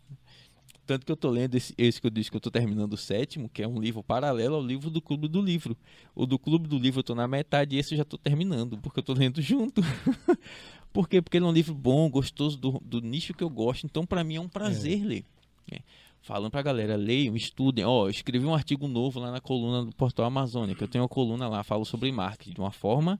Tanto 0.85 1.05
que 1.05 1.11
eu 1.11 1.17
tô 1.17 1.29
lendo 1.29 1.53
esse, 1.55 1.73
esse 1.77 1.99
que 1.99 2.07
eu 2.07 2.11
disse 2.11 2.31
que 2.31 2.37
eu 2.37 2.41
tô 2.41 2.49
terminando 2.49 2.93
o 2.93 2.97
sétimo, 2.97 3.49
que 3.49 3.61
é 3.61 3.67
um 3.67 3.77
livro 3.77 4.01
paralelo 4.01 4.55
ao 4.55 4.65
livro 4.65 4.89
do 4.89 5.01
Clube 5.01 5.27
do 5.27 5.41
Livro. 5.41 5.75
O 6.15 6.25
do 6.25 6.39
Clube 6.39 6.65
do 6.65 6.79
Livro 6.79 6.99
eu 6.99 7.03
tô 7.03 7.13
na 7.13 7.27
metade 7.27 7.75
e 7.75 7.79
esse 7.79 7.93
eu 7.93 7.97
já 7.97 8.05
tô 8.05 8.17
terminando, 8.17 8.77
porque 8.77 8.99
eu 8.99 9.03
tô 9.03 9.13
lendo 9.13 9.41
junto. 9.41 9.81
Por 10.93 11.09
quê? 11.09 11.21
Porque 11.21 11.37
ele 11.37 11.45
é 11.45 11.47
um 11.49 11.51
livro 11.51 11.75
bom, 11.75 12.09
gostoso, 12.09 12.57
do, 12.57 12.81
do 12.83 13.01
nicho 13.01 13.33
que 13.33 13.43
eu 13.43 13.49
gosto. 13.49 13.85
Então, 13.85 14.05
para 14.05 14.23
mim, 14.23 14.35
é 14.35 14.41
um 14.41 14.47
prazer 14.47 15.03
ler. 15.03 15.25
É. 15.69 15.81
Falando 16.21 16.51
pra 16.51 16.61
galera, 16.61 16.95
leiam, 16.95 17.35
estudem. 17.35 17.85
Ó, 17.85 18.07
eu 18.07 18.09
escrevi 18.09 18.45
um 18.45 18.53
artigo 18.53 18.87
novo 18.87 19.19
lá 19.19 19.31
na 19.31 19.39
coluna 19.39 19.85
do 19.85 19.95
Portal 19.95 20.25
Amazônia, 20.25 20.75
que 20.75 20.83
eu 20.83 20.87
tenho 20.87 21.03
uma 21.03 21.09
coluna 21.09 21.47
lá, 21.47 21.63
falo 21.63 21.85
sobre 21.85 22.11
marketing 22.11 22.53
de 22.53 22.59
uma 22.59 22.71
forma 22.71 23.19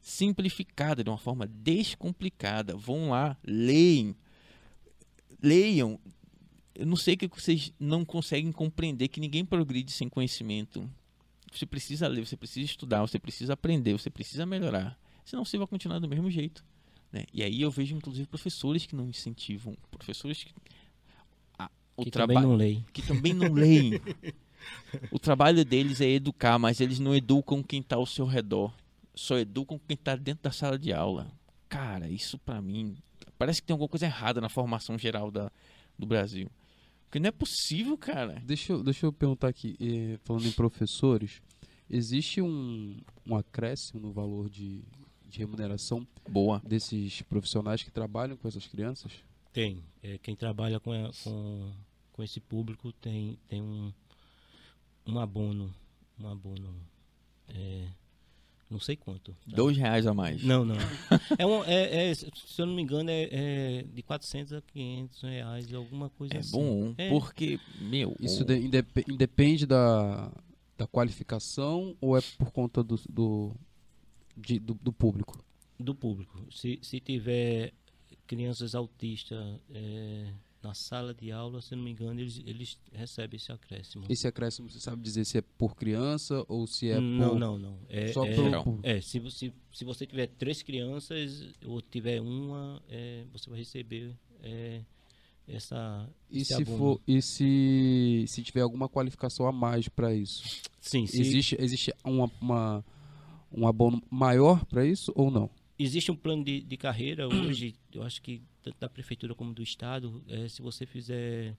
simplificada, 0.00 1.02
de 1.02 1.10
uma 1.10 1.18
forma 1.18 1.46
descomplicada. 1.46 2.76
Vão 2.76 3.10
lá, 3.10 3.36
leem. 3.44 4.16
Leiam. 5.42 5.98
Eu 6.74 6.86
não 6.86 6.96
sei 6.96 7.16
que 7.16 7.26
vocês 7.26 7.72
não 7.78 8.04
conseguem 8.04 8.52
compreender 8.52 9.08
que 9.08 9.20
ninguém 9.20 9.44
progride 9.44 9.90
sem 9.90 10.08
conhecimento. 10.08 10.88
Você 11.52 11.66
precisa 11.66 12.06
ler, 12.06 12.26
você 12.26 12.36
precisa 12.36 12.64
estudar, 12.64 13.00
você 13.00 13.18
precisa 13.18 13.54
aprender, 13.54 13.92
você 13.92 14.10
precisa 14.10 14.44
melhorar. 14.44 14.98
Senão 15.24 15.44
você 15.44 15.58
vai 15.58 15.66
continuar 15.66 15.98
do 15.98 16.08
mesmo 16.08 16.30
jeito. 16.30 16.64
Né? 17.12 17.24
E 17.32 17.42
aí 17.42 17.62
eu 17.62 17.70
vejo, 17.70 17.96
inclusive, 17.96 18.28
professores 18.28 18.86
que 18.86 18.94
não 18.94 19.08
incentivam. 19.08 19.76
Professores 19.90 20.44
que. 20.44 20.52
O 21.96 22.04
que 22.04 22.10
também 22.10 22.26
trabalho 22.34 22.48
não 22.48 22.56
leem. 22.56 22.84
que 22.92 23.02
também 23.02 23.32
não 23.34 23.52
leem. 23.52 24.00
o 25.10 25.18
trabalho 25.18 25.64
deles 25.64 26.00
é 26.00 26.08
educar, 26.08 26.58
mas 26.58 26.80
eles 26.80 26.98
não 26.98 27.14
educam 27.14 27.62
quem 27.62 27.80
está 27.80 27.96
ao 27.96 28.06
seu 28.06 28.26
redor. 28.26 28.72
Só 29.14 29.38
educam 29.38 29.78
quem 29.86 29.94
está 29.94 30.14
dentro 30.16 30.42
da 30.44 30.50
sala 30.52 30.78
de 30.78 30.92
aula. 30.92 31.30
Cara, 31.68 32.08
isso 32.08 32.38
pra 32.38 32.60
mim 32.60 32.96
parece 33.38 33.60
que 33.60 33.66
tem 33.66 33.74
alguma 33.74 33.88
coisa 33.88 34.06
errada 34.06 34.40
na 34.40 34.48
formação 34.48 34.98
geral 34.98 35.30
da, 35.30 35.50
do 35.98 36.06
Brasil. 36.06 36.50
Porque 37.04 37.18
não 37.20 37.28
é 37.28 37.32
possível, 37.32 37.96
cara. 37.96 38.42
Deixa 38.44 38.72
eu, 38.72 38.82
deixa 38.82 39.06
eu 39.06 39.12
perguntar 39.12 39.48
aqui, 39.48 39.76
eh, 39.80 40.18
falando 40.24 40.46
em 40.46 40.52
professores, 40.52 41.40
existe 41.88 42.42
um, 42.42 42.96
um 43.26 43.36
acréscimo 43.36 44.00
no 44.00 44.12
valor 44.12 44.50
de, 44.50 44.82
de 45.28 45.38
remuneração 45.38 46.06
Boa. 46.28 46.60
desses 46.66 47.22
profissionais 47.22 47.82
que 47.82 47.90
trabalham 47.90 48.36
com 48.36 48.48
essas 48.48 48.66
crianças? 48.66 49.12
Tem. 49.52 49.82
É, 50.02 50.18
quem 50.18 50.34
trabalha 50.36 50.78
com, 50.80 50.92
a- 50.92 51.10
com, 51.24 51.72
com 52.16 52.22
esse 52.22 52.40
público 52.40 52.92
tem, 52.94 53.38
tem 53.46 53.60
um, 53.62 53.92
um 55.06 55.18
abono. 55.18 55.72
Um 56.18 56.28
abono. 56.28 56.74
é, 57.48 57.86
não 58.70 58.80
sei 58.80 58.96
quanto. 58.96 59.32
tá? 59.32 59.54
Dois 59.56 59.76
reais 59.76 60.06
a 60.06 60.14
mais. 60.14 60.42
Não, 60.42 60.64
não. 60.64 60.74
É 61.38 61.46
um, 61.46 61.62
é, 61.64 62.10
é, 62.10 62.14
se 62.14 62.26
eu 62.58 62.66
não 62.66 62.74
me 62.74 62.82
engano, 62.82 63.10
é, 63.10 63.28
é 63.30 63.82
de 63.82 64.02
400 64.02 64.54
a 64.54 64.62
500 64.62 65.22
reais, 65.22 65.72
alguma 65.74 66.08
coisa 66.10 66.34
É 66.34 66.38
assim. 66.38 66.52
bom, 66.52 66.94
É. 66.98 67.08
porque, 67.10 67.60
meu. 67.80 68.16
Isso 68.18 68.44
de- 68.44 68.56
indep- 68.58 69.04
independe 69.08 69.66
da, 69.66 70.32
da 70.78 70.86
qualificação 70.86 71.94
ou 72.00 72.16
é 72.16 72.20
por 72.38 72.50
conta 72.50 72.82
do, 72.82 72.96
do, 73.08 73.54
de- 74.36 74.58
do, 74.58 74.74
do 74.74 74.92
público? 74.92 75.44
Do 75.78 75.94
público. 75.94 76.42
Se, 76.50 76.78
se 76.82 76.98
tiver 77.00 77.72
crianças 78.26 78.74
autistas 78.74 79.60
é, 79.70 80.32
na 80.62 80.74
sala 80.74 81.14
de 81.14 81.30
aula, 81.30 81.60
se 81.62 81.74
não 81.76 81.82
me 81.84 81.90
engano, 81.90 82.20
eles, 82.20 82.42
eles 82.44 82.78
recebem 82.92 83.36
esse 83.36 83.52
acréscimo. 83.52 84.04
Esse 84.08 84.26
acréscimo, 84.26 84.68
você 84.68 84.80
sabe 84.80 85.02
dizer 85.02 85.24
se 85.24 85.38
é 85.38 85.42
por 85.42 85.76
criança 85.76 86.44
ou 86.48 86.66
se 86.66 86.88
é 86.90 87.00
não, 87.00 87.30
por... 87.30 87.38
não, 87.38 87.58
não. 87.58 87.78
É, 87.88 88.08
só 88.12 88.24
é, 88.24 88.34
por- 88.34 88.80
é, 88.82 89.00
se, 89.00 89.18
você, 89.20 89.52
se 89.72 89.84
você 89.84 90.06
tiver 90.06 90.26
três 90.26 90.62
crianças 90.62 91.52
ou 91.64 91.80
tiver 91.80 92.20
uma, 92.20 92.82
é, 92.88 93.24
você 93.32 93.48
vai 93.48 93.58
receber 93.60 94.16
é, 94.42 94.82
essa. 95.46 96.08
E 96.30 96.38
esse 96.38 96.54
se 96.54 96.62
abono. 96.62 96.78
for 96.78 97.00
e 97.06 97.22
se, 97.22 98.24
se 98.26 98.42
tiver 98.42 98.62
alguma 98.62 98.88
qualificação 98.88 99.46
a 99.46 99.52
mais 99.52 99.88
para 99.88 100.14
isso? 100.14 100.42
Sim, 100.80 101.06
se, 101.06 101.20
Existe 101.20 101.56
existe 101.60 101.94
uma, 102.04 102.30
uma 102.40 102.84
um 103.52 103.66
abono 103.66 104.02
maior 104.10 104.64
para 104.66 104.84
isso 104.84 105.12
ou 105.14 105.30
não? 105.30 105.48
existe 105.78 106.10
um 106.10 106.16
plano 106.16 106.42
de, 106.42 106.62
de 106.62 106.76
carreira 106.78 107.28
hoje, 107.28 107.74
eu 107.92 108.02
acho 108.02 108.22
que 108.22 108.42
tanto 108.66 108.80
da 108.80 108.88
prefeitura 108.88 109.32
como 109.32 109.54
do 109.54 109.62
estado, 109.62 110.24
é, 110.26 110.48
se 110.48 110.60
você 110.60 110.84
fizer 110.84 111.56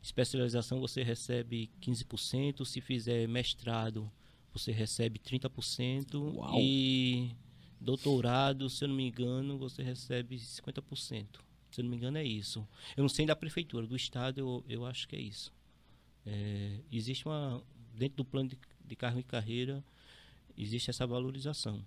especialização, 0.00 0.78
você 0.78 1.02
recebe 1.02 1.68
15%, 1.82 2.64
se 2.64 2.80
fizer 2.80 3.26
mestrado, 3.26 4.10
você 4.52 4.70
recebe 4.70 5.18
30%, 5.18 6.14
Uau. 6.14 6.60
e 6.60 7.34
doutorado, 7.80 8.70
se 8.70 8.84
eu 8.84 8.88
não 8.88 8.94
me 8.94 9.08
engano, 9.08 9.58
você 9.58 9.82
recebe 9.82 10.36
50%. 10.36 11.26
Se 11.72 11.80
eu 11.80 11.82
não 11.82 11.90
me 11.90 11.96
engano, 11.96 12.18
é 12.18 12.24
isso. 12.24 12.66
Eu 12.96 13.02
não 13.02 13.08
sei 13.08 13.26
da 13.26 13.34
prefeitura, 13.34 13.84
do 13.84 13.96
estado, 13.96 14.38
eu, 14.38 14.64
eu 14.68 14.86
acho 14.86 15.08
que 15.08 15.16
é 15.16 15.20
isso. 15.20 15.52
É, 16.24 16.78
existe 16.92 17.26
uma. 17.26 17.60
Dentro 17.92 18.18
do 18.18 18.24
plano 18.24 18.50
de, 18.50 18.58
de 18.84 18.94
cargo 18.94 19.18
e 19.18 19.24
carreira, 19.24 19.84
existe 20.56 20.88
essa 20.88 21.04
valorização. 21.04 21.84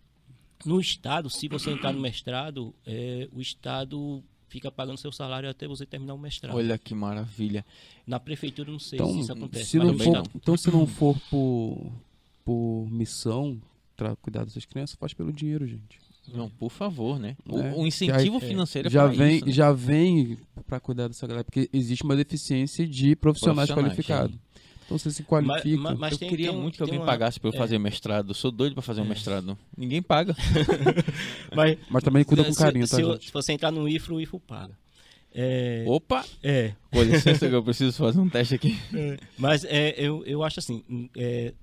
No 0.65 0.80
Estado, 0.80 1.30
se 1.30 1.47
você 1.47 1.72
entrar 1.72 1.93
no 1.93 1.99
mestrado, 1.99 2.74
é, 2.86 3.30
o 3.32 3.39
Estado 3.39 4.24
fica 4.50 4.72
pagando 4.72 4.98
seu 4.98 5.12
salário 5.12 5.50
até 5.50 5.68
você 5.68 5.86
terminar 5.86 6.14
o 6.14 6.18
mestrado. 6.18 6.56
Olha 6.56 6.78
que 6.78 6.93
maravilha. 6.95 7.66
Na 8.06 8.20
prefeitura, 8.20 8.72
não 8.72 8.80
sei 8.80 8.98
Então, 8.98 9.12
se 9.14 9.20
isso 9.20 9.32
acontece. 9.34 9.66
se 9.66 9.78
não 9.78 9.98
for, 9.98 10.24
então, 10.36 10.58
se 10.58 10.72
não 10.72 10.88
for 10.88 11.18
por, 11.30 11.91
por 12.45 12.88
missão, 12.89 13.60
tra- 13.95 14.16
cuidar 14.18 14.45
dessas 14.45 14.66
crianças, 14.66 14.95
faz 15.00 15.14
pelo 15.14 15.32
dinheiro, 15.34 15.68
gente. 15.68 16.00
Não, 16.34 16.50
por 16.50 16.70
favor, 16.70 17.18
né? 17.18 17.38
O, 17.48 17.58
É. 17.60 17.74
o 17.74 17.88
incentivo 17.88 18.36
aí- 18.38 18.48
financeiro 18.50 18.89
é 18.89 18.91
já 18.91 19.08
vem, 19.08 19.38
isso, 19.38 19.45
né? 19.45 19.52
já 19.52 19.72
vem 19.72 20.38
para 20.68 20.78
cuidar 20.80 21.08
dessa 21.08 21.26
galera, 21.26 21.43
porque 21.45 21.70
existe 21.72 22.04
uma 22.04 22.16
deficiência 22.18 22.86
de 22.86 23.16
profissionais, 23.16 23.70
Profissionais, 23.70 23.95
qualificados. 23.95 24.38
Então 24.88 24.97
você 24.97 25.11
se 25.11 25.21
qualifica. 25.23 25.77
Mas- 25.77 25.99
mas 25.99 26.11
eu 26.13 26.17
tem- 26.17 26.29
queria 26.29 26.49
tem 26.51 26.59
muito 26.59 26.77
que 26.77 26.81
alguém 26.81 26.97
uma- 26.97 27.05
pagasse 27.05 27.39
pra 27.39 27.49
eu 27.49 27.53
é. 27.53 27.57
fazer 27.57 27.77
mestrado. 27.77 28.33
Sou 28.33 28.49
doido 28.51 28.73
pra 28.73 28.81
fazer 28.81 29.01
um 29.01 29.05
É. 29.05 29.09
mestrado. 29.09 29.57
Ninguém 29.77 30.01
paga. 30.01 30.33
Mas, 31.55 31.77
Mas 31.89 32.03
também 32.03 32.23
cuida 32.23 32.43
com 32.43 32.51
se, 32.53 32.57
carinho, 32.59 32.88
tá, 32.88 32.95
se, 32.95 33.03
gente? 33.03 33.25
se 33.25 33.31
você 33.33 33.53
entrar 33.53 33.69
no 33.71 33.88
IFRO, 33.88 34.15
o 34.15 34.21
IFRO 34.21 34.39
paga. 34.39 34.77
É, 35.33 35.83
Opa! 35.88 36.25
é, 36.41 36.73
Com 36.91 37.03
licença 37.03 37.47
que 37.47 37.53
eu 37.53 37.61
preciso 37.63 37.95
fazer 37.97 38.19
um 38.19 38.29
teste 38.29 38.55
aqui. 38.55 38.75
mas 39.38 39.63
é, 39.65 39.93
eu, 39.97 40.23
eu 40.25 40.41
acho 40.43 40.59
assim, 40.59 40.83
é, 41.15 41.53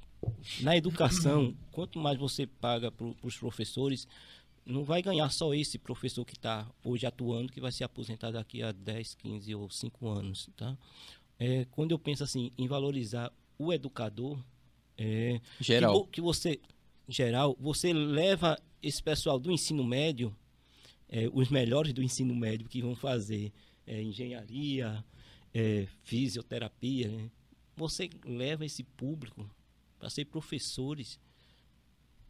na 0.61 0.77
educação, 0.77 1.55
quanto 1.73 1.99
mais 1.99 2.19
você 2.19 2.47
paga 2.47 2.93
para 2.93 3.07
os 3.23 3.37
professores, 3.37 4.07
não 4.65 4.85
vai 4.85 5.03
ganhar 5.03 5.29
só 5.31 5.53
esse 5.55 5.77
professor 5.79 6.25
que 6.25 6.35
está 6.37 6.67
hoje 6.85 7.05
atuando, 7.07 7.51
que 7.53 7.61
vai 7.61 7.73
se 7.73 7.83
aposentar 7.83 8.31
daqui 8.31 8.63
a 8.63 8.71
10, 8.71 9.15
15 9.15 9.55
ou 9.55 9.69
5 9.71 10.09
anos. 10.09 10.49
Tá? 10.57 10.77
É, 11.39 11.65
quando 11.71 11.91
eu 11.93 11.99
penso 11.99 12.23
assim 12.25 12.51
em 12.57 12.67
valorizar 12.67 13.33
o 13.59 13.73
educador, 13.73 14.39
é, 14.97 15.41
Geral. 15.61 16.05
Que, 16.05 16.13
que 16.13 16.21
você, 16.21 16.61
geral, 17.09 17.57
você 17.61 17.93
leva 17.93 18.59
esse 18.83 19.03
pessoal 19.03 19.39
do 19.39 19.51
ensino 19.51 19.83
médio, 19.85 20.35
é, 21.09 21.29
os 21.33 21.49
melhores 21.49 21.93
do 21.93 22.03
ensino 22.03 22.35
médio 22.35 22.69
que 22.69 22.81
vão 22.83 22.95
fazer 22.95 23.53
é, 23.87 24.01
engenharia, 24.03 25.05
é, 25.53 25.87
fisioterapia, 26.05 27.09
né? 27.09 27.31
você 27.77 28.09
leva 28.25 28.65
esse 28.65 28.83
público 28.85 29.49
para 29.99 30.09
ser 30.11 30.27
professores 30.27 31.19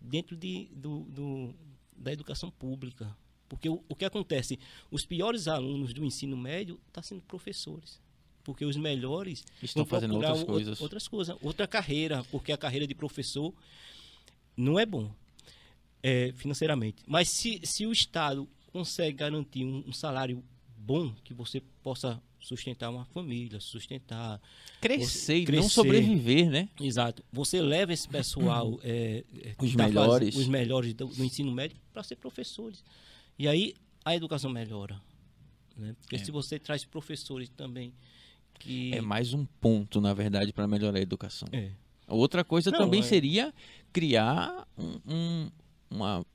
dentro 0.01 0.37
de, 0.37 0.69
do, 0.75 1.01
do- 1.05 1.55
da 1.97 2.13
educação 2.13 2.51
pública. 2.51 3.17
Porque 3.49 3.69
o, 3.69 3.83
o 3.89 3.95
que 3.95 4.05
acontece? 4.05 4.59
Os 4.91 5.05
piores 5.07 5.47
alunos 5.49 5.93
do 5.93 6.05
ensino 6.05 6.37
médio 6.37 6.81
estão 6.87 7.03
sendo 7.03 7.23
professores. 7.23 8.01
Porque 8.45 8.65
os 8.65 8.77
melhores 8.77 9.43
Estão 9.63 9.85
fazendo 9.87 10.15
outras 10.17 10.43
o- 10.43 10.47
coisas. 10.47 10.81
outras 10.81 11.09
coisas, 11.09 11.37
outra 11.43 11.67
carreira, 11.67 12.23
porque 12.31 12.53
a 12.53 12.57
carreira 12.59 12.87
de 12.87 12.95
professor 12.95 13.53
não 14.57 14.79
é 14.79 14.85
bom 14.87 15.11
é, 16.03 16.33
financeiramente. 16.37 17.03
Mas 17.07 17.31
se, 17.31 17.61
se 17.65 17.87
o 17.87 17.93
Estado 17.93 18.47
consegue 18.73 19.17
garantir 19.17 19.65
um, 19.65 19.83
um 19.87 19.93
salário 19.93 20.45
bom, 20.77 21.15
que 21.25 21.33
você 21.33 21.63
possa 21.83 22.23
sustentar 22.39 22.91
uma 22.91 23.07
família, 23.07 23.59
sustentar. 23.59 24.39
Crescer 24.83 25.37
e 25.37 25.41
não 25.41 25.47
crescer. 25.47 25.69
sobreviver, 25.71 26.51
né? 26.51 26.69
Exato. 26.79 27.25
Você 27.33 27.63
leva 27.63 27.91
esse 27.95 28.07
pessoal, 28.07 28.79
é, 28.83 29.25
é, 29.43 29.55
Os 29.59 29.75
tá 29.75 29.87
melhores. 29.87 30.29
fazendo- 30.35 30.43
os 30.43 30.49
melhores 30.49 30.93
do, 30.93 31.07
do 31.07 31.25
ensino 31.25 31.51
médio, 31.51 31.79
para 31.91 32.03
ser 32.03 32.17
professores. 32.17 32.85
E 33.39 33.49
aí 33.49 33.75
a 34.05 34.15
educação 34.15 34.51
melhora. 34.51 35.01
Né? 35.75 35.97
Porque 36.03 36.17
É. 36.17 36.19
se 36.19 36.31
você 36.31 36.59
traz 36.59 36.85
professores 36.85 37.49
também 37.49 37.95
que. 38.59 38.95
É 38.95 39.01
mais 39.01 39.33
um 39.35 39.45
ponto, 39.61 40.01
na 40.01 40.13
verdade, 40.15 40.53
para 40.53 40.67
melhorar 40.69 40.99
a 40.99 41.03
educação. 41.03 41.49
É. 41.53 41.71
Outra 42.07 42.45
coisa 42.45 42.71
Não, 42.71 42.79
também 42.79 43.01
é- 43.01 43.03
seria 43.05 43.55
criar 43.93 44.67
um, 44.77 45.01
um, 45.07 45.51
uma- 45.91 46.27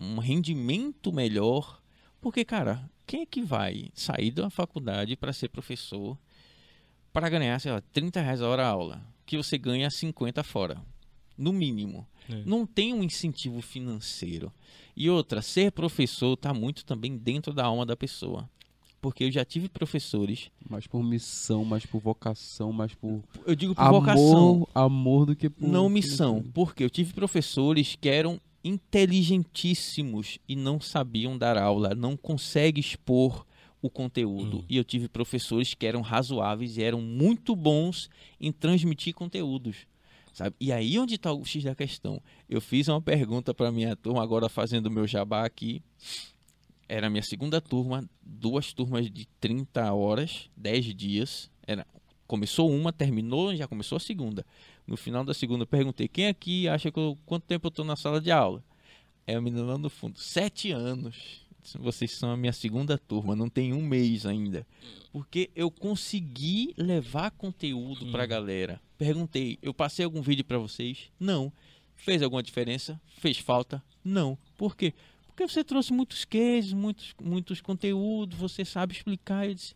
um 0.00 0.18
rendimento 0.18 1.12
melhor. 1.12 1.80
Porque, 2.20 2.44
cara, 2.44 2.88
quem 3.06 3.22
é 3.22 3.26
que 3.26 3.42
vai 3.42 3.90
sair 3.94 4.30
da 4.30 4.48
faculdade 4.48 5.14
para 5.16 5.32
ser 5.32 5.48
professor 5.48 6.18
para 7.12 7.28
ganhar, 7.28 7.58
sei 7.60 7.70
lá, 7.72 7.80
30 7.92 8.20
reais 8.20 8.40
a 8.40 8.48
hora 8.48 8.64
a 8.66 8.68
aula? 8.70 9.02
Que 9.26 9.36
você 9.36 9.56
ganha 9.58 9.90
50 9.90 10.42
fora. 10.42 10.80
No 11.36 11.52
mínimo. 11.52 12.06
É. 12.30 12.42
Não 12.46 12.64
tem 12.64 12.94
um 12.94 13.02
incentivo 13.02 13.60
financeiro. 13.60 14.52
E 14.96 15.10
outra, 15.10 15.42
ser 15.42 15.72
professor 15.72 16.34
está 16.34 16.54
muito 16.54 16.84
também 16.84 17.16
dentro 17.18 17.52
da 17.52 17.64
alma 17.64 17.84
da 17.84 17.96
pessoa. 17.96 18.48
Porque 19.04 19.24
eu 19.24 19.30
já 19.30 19.44
tive 19.44 19.68
professores, 19.68 20.50
Mais 20.66 20.86
por 20.86 21.04
missão, 21.04 21.62
mais 21.62 21.84
por 21.84 22.00
vocação, 22.00 22.72
mais 22.72 22.94
por 22.94 23.22
eu 23.44 23.54
digo 23.54 23.74
por 23.74 23.82
amor, 23.82 24.00
vocação, 24.00 24.68
amor 24.74 25.26
do 25.26 25.36
que 25.36 25.50
por 25.50 25.68
não 25.68 25.90
missão. 25.90 26.42
Porque 26.54 26.82
eu 26.82 26.88
tive 26.88 27.12
professores 27.12 27.98
que 28.00 28.08
eram 28.08 28.40
inteligentíssimos 28.64 30.38
e 30.48 30.56
não 30.56 30.80
sabiam 30.80 31.36
dar 31.36 31.58
aula, 31.58 31.94
não 31.94 32.16
conseguem 32.16 32.80
expor 32.80 33.44
o 33.82 33.90
conteúdo. 33.90 34.60
Hum. 34.60 34.64
E 34.70 34.78
eu 34.78 34.84
tive 34.84 35.06
professores 35.06 35.74
que 35.74 35.84
eram 35.84 36.00
razoáveis 36.00 36.78
e 36.78 36.82
eram 36.82 37.02
muito 37.02 37.54
bons 37.54 38.08
em 38.40 38.50
transmitir 38.50 39.12
conteúdos. 39.12 39.86
Sabe? 40.32 40.56
E 40.58 40.72
aí 40.72 40.98
onde 40.98 41.16
está 41.16 41.30
o 41.30 41.44
X 41.44 41.62
da 41.62 41.74
questão. 41.74 42.22
Eu 42.48 42.58
fiz 42.58 42.88
uma 42.88 43.02
pergunta 43.02 43.52
para 43.52 43.70
minha 43.70 43.94
turma, 43.94 44.22
agora 44.22 44.48
fazendo 44.48 44.86
o 44.86 44.90
meu 44.90 45.06
jabá 45.06 45.44
aqui. 45.44 45.82
Era 46.88 47.06
a 47.06 47.10
minha 47.10 47.22
segunda 47.22 47.60
turma, 47.60 48.08
duas 48.22 48.72
turmas 48.72 49.10
de 49.10 49.26
30 49.40 49.92
horas, 49.92 50.50
10 50.56 50.94
dias. 50.94 51.50
Era, 51.66 51.86
começou 52.26 52.70
uma, 52.70 52.92
terminou, 52.92 53.54
já 53.54 53.66
começou 53.66 53.96
a 53.96 54.00
segunda. 54.00 54.44
No 54.86 54.96
final 54.96 55.24
da 55.24 55.32
segunda, 55.32 55.62
eu 55.62 55.66
perguntei: 55.66 56.08
quem 56.08 56.26
aqui 56.26 56.68
acha 56.68 56.90
que 56.90 56.98
eu, 56.98 57.18
quanto 57.24 57.44
tempo 57.44 57.66
eu 57.66 57.70
estou 57.70 57.84
na 57.84 57.96
sala 57.96 58.20
de 58.20 58.30
aula? 58.30 58.62
É 59.26 59.34
a 59.34 59.40
menina 59.40 59.64
lá 59.64 59.78
no 59.78 59.88
fundo: 59.88 60.18
sete 60.18 60.70
anos. 60.70 61.42
Vocês 61.80 62.10
são 62.12 62.30
a 62.30 62.36
minha 62.36 62.52
segunda 62.52 62.98
turma, 62.98 63.34
não 63.34 63.48
tem 63.48 63.72
um 63.72 63.80
mês 63.80 64.26
ainda. 64.26 64.66
Porque 65.10 65.50
eu 65.56 65.70
consegui 65.70 66.74
levar 66.76 67.30
conteúdo 67.30 68.10
pra 68.12 68.26
galera. 68.26 68.78
Perguntei: 68.98 69.58
eu 69.62 69.72
passei 69.72 70.04
algum 70.04 70.20
vídeo 70.20 70.44
pra 70.44 70.58
vocês? 70.58 71.10
Não. 71.18 71.50
Fez 71.96 72.22
alguma 72.22 72.42
diferença? 72.42 73.00
Fez 73.18 73.38
falta? 73.38 73.82
Não. 74.04 74.36
Por 74.58 74.76
quê? 74.76 74.92
Porque 75.34 75.48
você 75.52 75.64
trouxe 75.64 75.92
muitos 75.92 76.24
cases, 76.24 76.72
muitos, 76.72 77.12
muitos 77.20 77.60
conteúdos, 77.60 78.38
você 78.38 78.64
sabe 78.64 78.92
explicar. 78.94 79.48
Eu 79.48 79.54
disse 79.54 79.74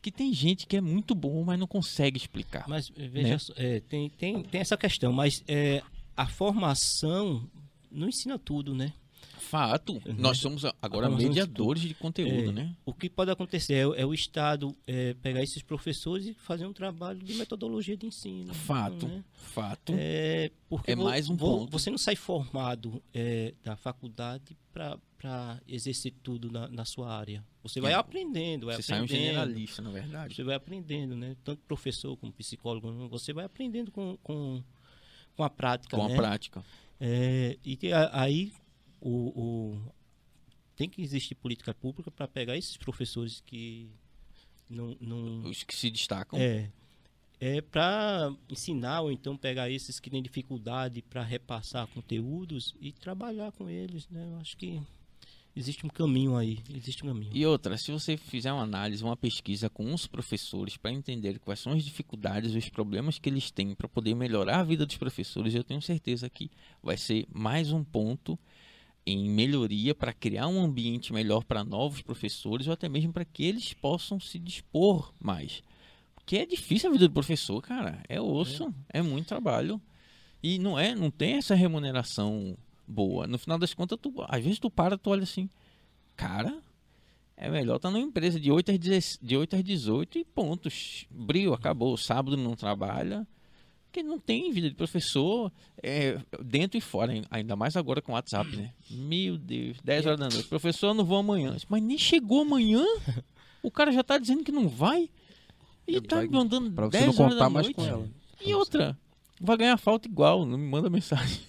que 0.00 0.10
tem 0.10 0.32
gente 0.32 0.66
que 0.66 0.76
é 0.76 0.80
muito 0.80 1.14
bom, 1.14 1.44
mas 1.44 1.58
não 1.58 1.66
consegue 1.66 2.16
explicar. 2.16 2.64
Mas 2.66 2.88
veja, 2.88 3.28
Né? 3.28 3.38
só, 3.38 3.52
é, 3.56 3.80
tem, 3.80 4.08
tem, 4.08 4.42
tem 4.42 4.60
essa 4.60 4.76
questão, 4.76 5.12
mas 5.12 5.42
é, 5.46 5.82
a 6.16 6.26
formação 6.26 7.46
não 7.90 8.08
ensina 8.08 8.38
tudo, 8.38 8.74
né? 8.74 8.92
Fato. 9.38 9.92
Uhum. 9.94 10.14
Nós 10.18 10.38
somos 10.38 10.64
a- 10.64 10.74
agora 10.82 11.08
Nós 11.08 11.20
somos 11.20 11.28
mediadores 11.36 11.82
de 11.82 11.94
conteúdo, 11.94 12.50
É, 12.50 12.52
né? 12.52 12.76
O 12.84 12.92
que 12.92 13.08
pode 13.08 13.30
acontecer 13.30 13.74
é, 13.74 14.00
é 14.02 14.04
o 14.06 14.12
Estado 14.12 14.76
é, 14.86 15.14
pegar 15.14 15.42
esses 15.42 15.62
professores 15.62 16.26
e 16.26 16.34
fazer 16.34 16.66
um 16.66 16.72
trabalho 16.72 17.20
de 17.20 17.34
metodologia 17.34 17.96
de 17.96 18.06
ensino. 18.06 18.52
Fato. 18.54 19.06
né? 19.06 19.24
Fato. 19.34 19.92
É, 19.96 20.50
porque 20.68 20.92
É 20.92 20.96
mais 20.96 21.28
um 21.30 21.36
ponto. 21.36 21.70
Você 21.70 21.90
não 21.90 21.98
sai 21.98 22.16
formado 22.16 23.02
é, 23.14 23.54
da 23.62 23.76
faculdade 23.76 24.56
para 24.72 25.60
exercer 25.68 26.12
tudo 26.22 26.50
na, 26.50 26.68
na 26.68 26.84
sua 26.84 27.12
área. 27.14 27.44
Você 27.62 27.80
vai 27.80 27.92
aprendendo, 27.92 28.66
vai 28.66 28.76
Você 28.76 28.82
sai 28.82 29.00
um 29.00 29.04
aprendendo. 29.04 29.24
generalista, 29.26 29.82
na 29.82 29.90
verdade. 29.90 30.34
Você 30.34 30.42
vai 30.44 30.54
aprendendo, 30.54 31.16
né? 31.16 31.36
Tanto 31.44 31.62
professor 31.66 32.16
como 32.16 32.32
psicólogo, 32.32 33.08
você 33.08 33.32
vai 33.32 33.44
aprendendo 33.44 33.90
com, 33.90 34.16
com, 34.22 34.62
com 35.36 35.42
a 35.44 35.50
prática, 35.50 35.96
Com 35.96 36.04
a 36.04 36.08
né? 36.08 36.16
prática. 36.16 36.64
É, 37.00 37.56
e 37.64 37.92
a- 37.92 38.10
aí 38.22 38.52
o, 39.08 39.40
o- 39.40 39.92
tem 40.74 40.88
que 40.88 41.00
existir 41.02 41.34
política 41.34 41.72
pública 41.72 42.10
para 42.10 42.28
pegar 42.28 42.56
esses 42.56 42.76
professores 42.76 43.42
que 43.46 43.88
não, 44.68 44.96
não 45.00 45.48
Os 45.48 45.62
que 45.62 45.74
se 45.74 45.90
destacam. 45.90 46.38
é 46.38 46.70
é 47.38 47.60
para 47.60 48.34
ensinar 48.48 49.02
ou 49.02 49.12
então 49.12 49.36
pegar 49.36 49.68
esses 49.70 50.00
que 50.00 50.08
têm 50.08 50.22
dificuldade 50.22 51.02
para 51.02 51.22
repassar 51.22 51.86
conteúdos 51.88 52.74
e 52.80 52.92
trabalhar 52.92 53.52
com 53.52 53.68
eles, 53.68 54.08
né? 54.08 54.26
Eu 54.32 54.38
acho 54.38 54.56
que 54.56 54.80
existe 55.54 55.84
um 55.84 55.88
caminho 55.90 56.34
aí, 56.34 56.58
existe 56.74 57.04
um 57.04 57.08
caminho. 57.08 57.30
E 57.34 57.44
outra, 57.44 57.76
se 57.76 57.92
você 57.92 58.16
fizer 58.16 58.50
uma 58.52 58.62
análise, 58.62 59.04
uma 59.04 59.18
pesquisa 59.18 59.68
com 59.68 59.92
os 59.92 60.06
professores 60.06 60.78
para 60.78 60.90
entender 60.90 61.38
quais 61.38 61.60
são 61.60 61.74
as 61.74 61.84
dificuldades, 61.84 62.54
os 62.54 62.70
problemas 62.70 63.18
que 63.18 63.28
eles 63.28 63.50
têm 63.50 63.74
para 63.74 63.86
poder 63.86 64.14
melhorar 64.14 64.60
a 64.60 64.64
vida 64.64 64.86
dos 64.86 64.96
professores, 64.96 65.54
eu 65.54 65.62
tenho 65.62 65.82
certeza 65.82 66.30
que 66.30 66.50
vai 66.82 66.96
ser 66.96 67.26
mais 67.30 67.70
um 67.70 67.84
ponto 67.84 68.38
em 69.06 69.30
melhoria 69.30 69.94
para 69.94 70.12
criar 70.12 70.48
um 70.48 70.60
ambiente 70.60 71.12
melhor 71.12 71.44
para 71.44 71.62
novos 71.62 72.02
professores 72.02 72.66
ou 72.66 72.72
até 72.72 72.88
mesmo 72.88 73.12
para 73.12 73.24
que 73.24 73.44
eles 73.44 73.72
possam 73.72 74.18
se 74.18 74.38
dispor 74.38 75.14
mais. 75.20 75.62
Porque 76.16 76.38
é 76.38 76.44
difícil 76.44 76.90
a 76.90 76.92
vida 76.92 77.06
do 77.06 77.14
professor, 77.14 77.62
cara. 77.62 78.02
É 78.08 78.20
osso, 78.20 78.74
é, 78.88 79.00
muito 79.00 79.28
trabalho. 79.28 79.80
E 80.42 80.58
não 80.58 80.76
é, 80.76 80.92
não 80.94 81.08
tem 81.08 81.34
essa 81.34 81.54
remuneração 81.54 82.58
boa. 82.86 83.28
No 83.28 83.38
final 83.38 83.58
das 83.58 83.72
contas, 83.72 83.96
tu, 84.02 84.12
às 84.28 84.42
vezes 84.42 84.58
tu 84.58 84.68
para, 84.68 84.98
tu 84.98 85.10
olha 85.10 85.22
assim, 85.22 85.48
cara, 86.16 86.60
é 87.36 87.48
melhor 87.48 87.76
estar 87.76 87.90
numa 87.90 88.02
empresa 88.02 88.40
de 88.40 88.50
8 88.50 88.72
às, 88.72 88.78
10, 88.78 89.18
de 89.22 89.36
8 89.36 89.56
às 89.56 89.62
18 89.62 90.18
e 90.18 90.24
pontos. 90.24 91.06
Brio, 91.10 91.52
acabou. 91.54 91.96
Sábado 91.96 92.36
não 92.36 92.56
trabalha. 92.56 93.26
Porque 93.96 94.02
não 94.06 94.18
tem 94.18 94.52
vida 94.52 94.68
de 94.68 94.74
professor 94.74 95.50
é, 95.82 96.20
dentro 96.44 96.76
e 96.76 96.82
fora, 96.82 97.14
ainda 97.30 97.56
mais 97.56 97.76
agora 97.78 98.02
com 98.02 98.12
o 98.12 98.14
WhatsApp, 98.14 98.54
né? 98.54 98.74
Meu 98.90 99.38
Deus, 99.38 99.78
10 99.82 100.04
horas 100.04 100.18
da 100.20 100.28
noite. 100.28 100.46
Professor, 100.48 100.88
eu 100.88 100.94
não 100.94 101.02
vou 101.02 101.16
amanhã. 101.16 101.56
Mas 101.66 101.82
nem 101.82 101.96
chegou 101.96 102.42
amanhã. 102.42 102.84
O 103.62 103.70
cara 103.70 103.90
já 103.90 104.04
tá 104.04 104.18
dizendo 104.18 104.44
que 104.44 104.52
não 104.52 104.68
vai. 104.68 105.08
E 105.88 105.98
tá 106.02 106.16
Vai- 106.16 106.28
mandando 106.28 106.70
Pra 106.72 106.84
você 106.86 106.98
10 106.98 107.16
não 107.16 107.24
horas 107.24 107.38
da 107.38 107.44
contar 107.46 107.50
mais 107.50 107.66
noite. 107.68 107.76
com 107.76 107.86
ela. 107.86 108.08
E 108.44 108.52
outra, 108.54 108.98
vai 109.40 109.56
ganhar 109.56 109.78
falta 109.78 110.06
igual, 110.06 110.44
não 110.44 110.58
me 110.58 110.68
manda 110.68 110.90
mensagem. 110.90 111.40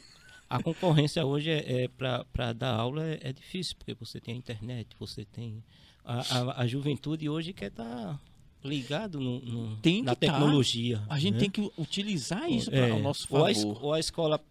A 0.50 0.64
concorrência 0.64 1.26
hoje 1.26 1.50
é, 1.52 1.84
é 1.84 1.88
para 1.90 2.54
dar 2.54 2.74
aula 2.74 3.04
é, 3.04 3.20
é 3.24 3.34
difícil, 3.34 3.76
porque 3.78 3.94
você 3.94 4.22
tem 4.22 4.36
a 4.36 4.38
internet, 4.38 4.88
você 4.98 5.26
tem. 5.26 5.62
A, 6.06 6.22
a, 6.22 6.62
a 6.62 6.66
juventude 6.68 7.28
hoje 7.28 7.52
quer 7.52 7.68
estar 7.68 8.18
ligado 8.64 9.20
no, 9.20 9.40
no- 9.40 9.78
Tem 9.78 10.02
na 10.02 10.14
tá. 10.16 10.20
tecnologia. 10.22 11.02
A 11.10 11.20
gente 11.20 11.34
né? 11.36 11.40
tem 11.42 11.50
que 11.50 11.72
utilizar 11.78 12.50
isso 12.52 12.70
para 12.70 12.88
É, 12.88 12.94
o 12.94 13.00
nosso 13.00 13.28
ou 13.30 13.46
a, 13.46 13.52
es- 13.52 13.62
favor. 13.64 13.84
ou 13.86 13.94
a 13.94 14.00
escola 14.00 14.44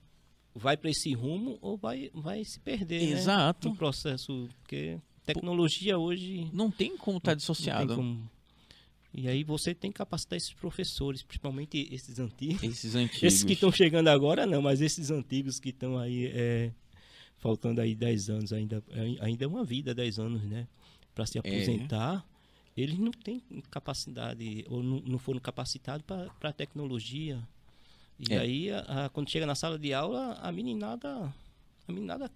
vai 0.54 0.76
para 0.76 0.90
esse 0.90 1.12
rumo 1.12 1.58
ou 1.60 1.76
vai, 1.76 2.10
vai 2.14 2.44
se 2.44 2.58
perder. 2.60 3.02
né, 3.02 3.12
Exato. 3.18 3.68
no 3.68 3.76
processo. 3.76 4.48
Porque 4.62 4.98
tecnologia 5.24 5.98
hoje. 5.98 6.48
Não 6.52 6.70
tem 6.70 6.96
como 6.96 7.18
estar 7.18 7.32
não 7.32 7.36
dissociado. 7.36 7.94
como- 7.96 8.30
E 9.12 9.28
aí 9.28 9.42
você 9.44 9.74
tem 9.74 9.90
que 9.90 9.98
capacitar 9.98 10.36
esses 10.36 10.52
professores, 10.52 11.22
principalmente 11.22 11.88
esses 11.90 12.18
antigos. 12.18 12.62
Esses 12.62 12.94
antigos. 12.96 13.22
Esses 13.22 13.44
que 13.44 13.52
estão 13.54 13.72
chegando 13.72 14.08
agora 14.08 14.46
não, 14.46 14.62
mas 14.62 14.80
esses 14.80 15.10
antigos 15.10 15.58
que 15.58 15.70
estão 15.70 15.98
aí, 15.98 16.26
é, 16.32 16.70
faltando 17.38 17.80
aí 17.80 17.94
10 17.94 18.30
anos, 18.30 18.52
ainda, 18.52 18.82
ainda 19.20 19.44
é 19.44 19.48
uma 19.48 19.64
vida 19.64 19.94
10 19.94 20.18
anos, 20.18 20.42
né? 20.44 20.66
Para 21.14 21.26
se 21.26 21.38
aposentar, 21.38 22.24
eles 22.76 22.98
não 22.98 23.10
têm 23.10 23.42
capacidade, 23.70 24.64
ou 24.68 24.82
não, 24.82 25.00
não 25.00 25.18
foram 25.18 25.40
capacitados 25.40 26.04
para 26.06 26.30
a 26.50 26.52
tecnologia. 26.52 27.42
E 28.18 28.32
É. 28.34 28.38
aí, 28.38 28.70
a- 28.70 29.04
a- 29.06 29.08
quando 29.08 29.30
chega 29.30 29.46
na 29.46 29.54
sala 29.54 29.78
de 29.78 29.92
aula, 29.92 30.34
a 30.42 30.50
meninada, 30.52 31.32
a 31.88 31.92
meninada 31.92 32.30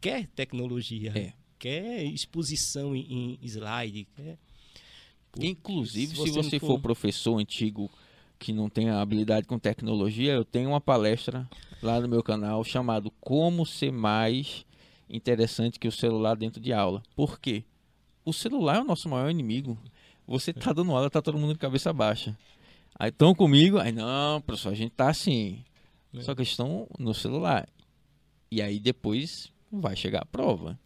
quer 0.00 0.26
tecnologia, 0.28 1.12
É. 1.16 1.32
quer 1.58 2.04
exposição 2.04 2.94
em, 2.94 3.38
em 3.40 3.46
slide, 3.46 4.06
quer... 4.16 4.38
Pô, 5.30 5.42
Inclusive, 5.42 6.08
se 6.08 6.12
se 6.12 6.16
você 6.16 6.30
você, 6.42 6.56
não 6.56 6.60
for 6.60 6.66
for- 6.74 6.80
professor 6.80 7.38
antigo 7.38 7.90
que 8.38 8.52
não 8.52 8.68
tem 8.68 8.90
habilidade 8.90 9.46
com 9.46 9.58
tecnologia, 9.58 10.32
eu 10.32 10.44
tenho 10.44 10.68
uma 10.70 10.80
palestra 10.80 11.48
lá 11.82 11.98
no 12.00 12.06
meu 12.08 12.22
canal 12.22 12.62
chamado 12.64 13.10
Como 13.20 13.64
Ser 13.64 13.92
Mais 13.92 14.66
Interessante 15.08 15.78
que 15.78 15.86
o 15.88 15.92
Celular 15.92 16.36
Dentro 16.36 16.60
de 16.60 16.72
Aula. 16.72 17.02
Por 17.16 17.38
quê? 17.40 17.64
O 18.24 18.32
celular 18.32 18.76
é 18.76 18.80
o 18.80 18.84
nosso 18.84 19.08
maior 19.08 19.30
inimigo. 19.30 19.78
Você 20.26 20.52
tá 20.52 20.72
dando 20.72 20.92
aula, 20.92 21.10
tá 21.10 21.20
todo 21.20 21.36
mundo 21.38 21.52
de 21.54 21.58
cabeça 21.58 21.92
baixa. 21.92 22.36
Aí 22.98 23.08
estão 23.08 23.34
comigo, 23.34 23.78
aí 23.78 23.90
não, 23.92 24.40
professor, 24.40 24.70
a 24.70 24.74
gente 24.74 24.92
tá 24.92 25.08
assim. 25.10 25.64
É. 26.14 26.20
Só 26.20 26.34
que 26.34 26.42
estão 26.42 26.86
no 26.98 27.12
celular. 27.14 27.68
E 28.50 28.60
aí 28.62 28.78
depois 28.78 29.50
vai 29.70 29.96
chegar 29.96 30.22
a 30.22 30.26
prova. 30.26 30.78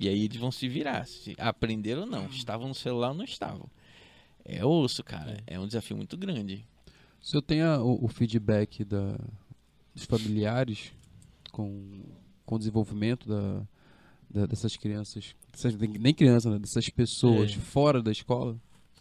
E 0.00 0.08
aí 0.08 0.24
eles 0.24 0.38
vão 0.38 0.50
se 0.52 0.68
virar, 0.68 1.06
se 1.06 1.34
aprenderam 1.38 2.02
ou 2.02 2.06
não. 2.06 2.26
Estavam 2.26 2.68
no 2.68 2.74
celular 2.74 3.08
ou 3.08 3.14
não 3.14 3.24
estavam. 3.24 3.68
É 4.44 4.64
osso, 4.64 5.02
cara. 5.04 5.42
É, 5.46 5.58
um 5.58 5.66
desafio 5.66 5.96
muito 5.96 6.16
grande. 6.16 6.64
Se 7.20 7.36
eu 7.36 7.42
tenho 7.42 7.66
o, 7.84 8.04
o 8.04 8.08
feedback 8.08 8.84
da, 8.84 9.18
dos 9.94 10.04
familiares 10.04 10.92
com, 11.50 12.04
com 12.46 12.54
o 12.54 12.58
desenvolvimento 12.58 13.28
da- 13.28 13.66
dessas 14.30 14.76
crianças, 14.76 15.34
dessas- 15.50 15.74
nem 15.76 16.12
crianças, 16.14 16.52
né, 16.52 16.58
dessas 16.58 16.88
pessoas 16.88 17.52
É. 17.52 17.54
fora 17.56 18.02
da 18.02 18.10
escola, 18.12 18.56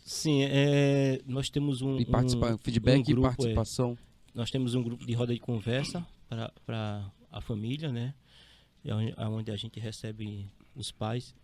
Sim, 0.06 0.44
é, 0.44 1.22
nós 1.26 1.50
temos 1.50 1.82
um, 1.82 1.98
e 2.00 2.06
participa, 2.06 2.54
um- 2.54 2.58
feedback 2.58 3.00
um 3.00 3.04
grupo, 3.04 3.28
e 3.28 3.30
é. 3.30 3.30
participação. 3.54 3.98
nós 4.34 4.50
temos 4.50 4.74
um 4.74 4.82
grupo 4.82 5.06
de 5.06 5.14
roda 5.14 5.34
de 5.34 5.40
conversa 5.40 6.06
para 6.66 7.12
a 7.32 7.42
família, 7.42 7.92
né? 7.92 8.14
É 8.86 8.94
onde- 8.96 9.14
Onde 9.18 9.52
a 9.52 9.56
gente 9.58 9.80
recebe 9.82 10.50
os 10.74 10.92
pais. 10.92 11.36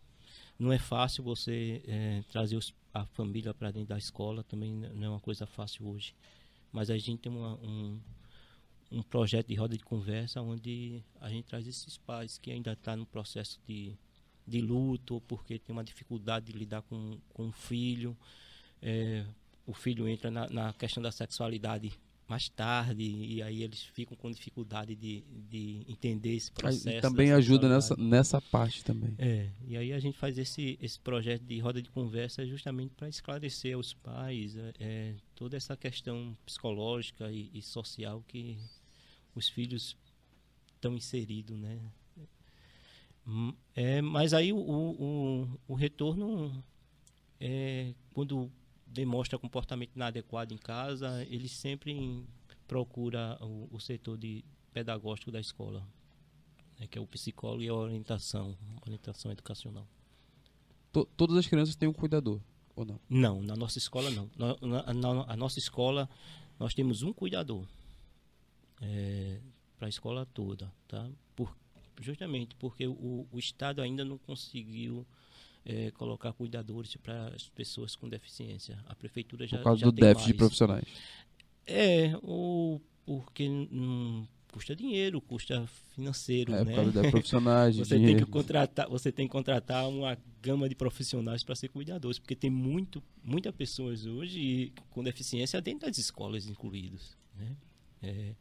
Não 0.57 0.71
é 0.71 0.79
fácil 0.79 1.23
você 1.23 1.81
é, 1.85 2.23
trazer 2.31 2.55
os- 2.55 2.73
a 2.93 3.05
família 3.05 3.53
para 3.53 3.69
dentro 3.71 3.89
da 3.89 3.97
escola, 3.97 4.43
também 4.43 4.71
não 4.71 5.03
é 5.03 5.09
uma 5.09 5.19
coisa 5.19 5.45
fácil 5.45 5.85
hoje. 5.87 6.13
Mas 6.71 6.89
a 6.89 6.97
gente 6.97 7.19
tem 7.19 7.31
uma- 7.31 7.55
um, 7.55 7.99
um 8.93 9.01
projeto 9.01 9.47
de 9.47 9.55
roda 9.55 9.75
de 9.75 9.83
conversa 9.83 10.41
onde 10.41 11.03
a 11.19 11.29
gente 11.29 11.45
traz 11.45 11.67
esses 11.67 11.97
pais 11.97 12.37
que 12.37 12.51
ainda 12.51 12.73
estão 12.73 12.95
no 12.97 13.05
processo 13.05 13.59
de, 13.67 13.97
de 14.47 14.61
luto, 14.61 15.15
ou 15.15 15.21
porque 15.21 15.57
tem 15.57 15.73
uma 15.73 15.83
dificuldade 15.83 16.51
de 16.51 16.57
lidar 16.57 16.81
com, 16.83 17.17
com 17.33 17.47
o 17.47 17.51
filho. 17.51 18.15
É, 18.81 19.25
o 19.65 19.73
filho 19.73 20.07
entra 20.07 20.29
na, 20.29 20.49
na 20.49 20.73
questão 20.73 21.01
da 21.01 21.11
sexualidade 21.11 21.91
mais 22.27 22.49
tarde 22.49 23.03
e 23.03 23.41
aí 23.41 23.63
eles 23.63 23.83
ficam 23.83 24.15
com 24.15 24.31
dificuldade 24.31 24.95
de, 24.95 25.23
de 25.49 25.85
entender 25.87 26.35
esse 26.35 26.51
processo. 26.51 27.01
também 27.01 27.29
da 27.29 27.35
ajuda 27.35 27.67
nessa, 27.67 27.95
nessa 27.97 28.41
parte 28.41 28.83
também. 28.83 29.13
É, 29.17 29.49
e 29.67 29.75
aí 29.75 29.93
a 29.93 29.99
gente 29.99 30.17
faz 30.17 30.37
esse, 30.37 30.77
esse 30.81 30.99
projeto 30.99 31.43
de 31.43 31.59
roda 31.59 31.81
de 31.81 31.89
conversa 31.89 32.45
justamente 32.45 32.93
para 32.95 33.09
esclarecer 33.09 33.75
aos 33.75 33.93
pais 33.93 34.55
é, 34.55 34.73
é, 34.79 35.15
toda 35.35 35.57
essa 35.57 35.75
questão 35.75 36.35
psicológica 36.45 37.31
e, 37.31 37.49
e 37.53 37.61
social 37.61 38.23
que 38.27 38.57
os 39.35 39.47
filhos 39.49 39.95
estão 40.75 40.95
inseridos, 40.95 41.57
né? 41.57 41.79
Hum, 43.27 43.53
É, 43.75 44.01
mas 44.01 44.33
aí 44.33 44.51
o, 44.51 44.57
o, 44.57 45.59
o 45.67 45.73
retorno 45.75 46.63
é 47.39 47.93
quando 48.13 48.51
demonstra 48.85 49.39
comportamento 49.39 49.95
inadequado 49.95 50.53
em 50.53 50.57
casa, 50.57 51.23
ele 51.29 51.47
sempre 51.47 52.23
procura 52.67 53.37
o, 53.41 53.67
o 53.71 53.79
setor 53.79 54.17
de 54.17 54.43
pedagógico 54.73 55.31
da 55.31 55.39
escola 55.39 55.85
né, 56.79 56.87
que 56.87 56.97
é 56.97 57.01
o 57.01 57.07
psicólogo 57.07 57.61
e 57.63 57.69
a 57.69 57.73
orientação, 57.73 58.57
orientação 58.81 59.31
educacional. 59.31 59.87
To- 60.91 61.07
todas 61.17 61.37
as 61.37 61.47
crianças 61.47 61.75
têm 61.75 61.87
um 61.89 61.93
cuidador, 61.93 62.39
ou 62.75 62.85
não? 62.85 62.99
Não, 63.09 63.41
na 63.41 63.55
nossa 63.55 63.77
escola 63.77 64.09
não. 64.11 64.29
Na, 64.37 64.55
na- 64.61 64.93
na- 64.93 65.25
a 65.31 65.35
nossa 65.35 65.59
escola 65.59 66.09
nós 66.59 66.73
temos 66.73 67.01
um 67.03 67.13
cuidador 67.13 67.65
para 69.77 69.87
a 69.87 69.89
escola 69.89 70.25
toda, 70.25 70.71
tá? 70.87 71.09
Por, 71.35 71.55
justamente 72.01 72.55
porque 72.55 72.87
o, 72.87 73.27
o 73.31 73.39
Estado 73.39 73.81
ainda 73.81 74.03
não 74.05 74.17
conseguiu 74.17 75.05
é, 75.65 75.91
colocar 75.91 76.33
cuidadores 76.33 76.95
para 76.97 77.27
as 77.35 77.49
pessoas 77.49 77.95
com 77.95 78.09
deficiência. 78.09 78.77
A 78.87 78.95
prefeitura 78.95 79.47
já 79.47 79.57
Por 79.57 79.63
causa 79.63 79.81
já 79.81 79.85
do 79.87 79.93
tem 79.93 80.05
déficit 80.05 80.27
de 80.27 80.33
mais. 80.33 80.37
profissionais. 80.37 80.85
É, 81.65 82.11
ou 82.21 82.81
porque 83.05 83.47
não 83.47 84.27
custa 84.51 84.75
dinheiro, 84.75 85.19
custa 85.21 85.65
financeiro, 85.95 86.53
É, 86.53 86.63
né? 86.63 86.65
por 86.65 86.75
causa 86.75 86.91
de 86.91 87.09
profissionais, 87.11 87.75
de 87.75 87.85
Você 87.85 87.95
tem 87.97 87.99
dinheiro. 87.99 88.25
que 88.25 88.31
contratar, 88.31 88.87
você 88.89 89.11
tem 89.11 89.25
que 89.27 89.31
contratar 89.31 89.87
uma 89.89 90.17
gama 90.41 90.67
de 90.69 90.75
profissionais 90.75 91.43
para 91.43 91.55
ser 91.55 91.69
cuidadores, 91.69 92.19
porque 92.19 92.35
tem 92.35 92.49
muito, 92.51 93.01
muitas 93.23 93.53
pessoas 93.55 94.05
hoje 94.05 94.71
com 94.91 95.03
deficiência 95.03 95.61
dentro 95.61 95.87
das 95.87 95.97
escolas 95.97 96.47
incluídos, 96.47 97.17
né? 97.35 97.55
É, 98.01 98.35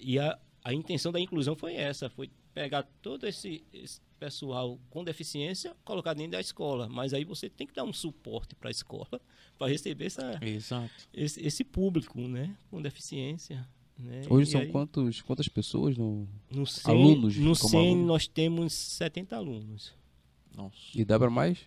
e 0.00 0.18
a, 0.18 0.38
a 0.64 0.72
intenção 0.74 1.10
da 1.12 1.20
inclusão 1.20 1.56
foi 1.56 1.74
essa, 1.74 2.08
foi 2.10 2.30
pegar 2.52 2.82
todo 3.00 3.26
esse, 3.26 3.64
esse 3.72 4.00
pessoal 4.18 4.78
com 4.90 5.02
deficiência, 5.04 5.74
colocar 5.84 6.14
dentro 6.14 6.32
da 6.32 6.40
escola, 6.40 6.88
mas 6.88 7.14
aí 7.14 7.24
você 7.24 7.48
tem 7.48 7.66
que 7.66 7.72
dar 7.74 7.84
um 7.84 7.92
suporte 7.92 8.54
para 8.54 8.68
a 8.68 8.70
escola 8.70 9.20
para 9.58 9.68
receber 9.68 10.06
essa, 10.06 10.38
Exato. 10.44 10.90
esse, 11.14 11.40
esse 11.46 11.64
público, 11.64 12.20
né, 12.20 12.56
com 12.70 12.82
deficiência. 12.82 13.66
Né? 13.98 14.22
Hoje 14.30 14.48
E 14.48 14.52
são 14.52 14.60
aí- 14.62 14.68
quantos, 14.68 15.20
quantas 15.22 15.48
pessoas 15.48 15.96
no... 15.96 16.26
no 16.50 16.66
CEN, 16.66 16.90
alunos 16.90 17.36
no 17.36 17.54
CEN 17.54 17.78
aluno? 17.92 18.06
nós 18.06 18.26
temos 18.26 18.72
70 18.72 19.36
alunos. 19.36 19.92
Nossa. 20.56 20.76
E 20.94 21.04
dá 21.04 21.18
pra 21.18 21.30
mais? 21.30 21.58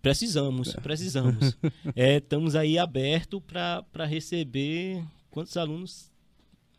Precisamos, 0.00 0.72
precisamos. 0.82 1.56
É, 1.94 2.16
estamos 2.16 2.54
aí 2.56 2.76
abertos 2.78 3.40
para 3.46 4.04
receber 4.04 5.04
quantos 5.30 5.56
alunos 5.56 6.10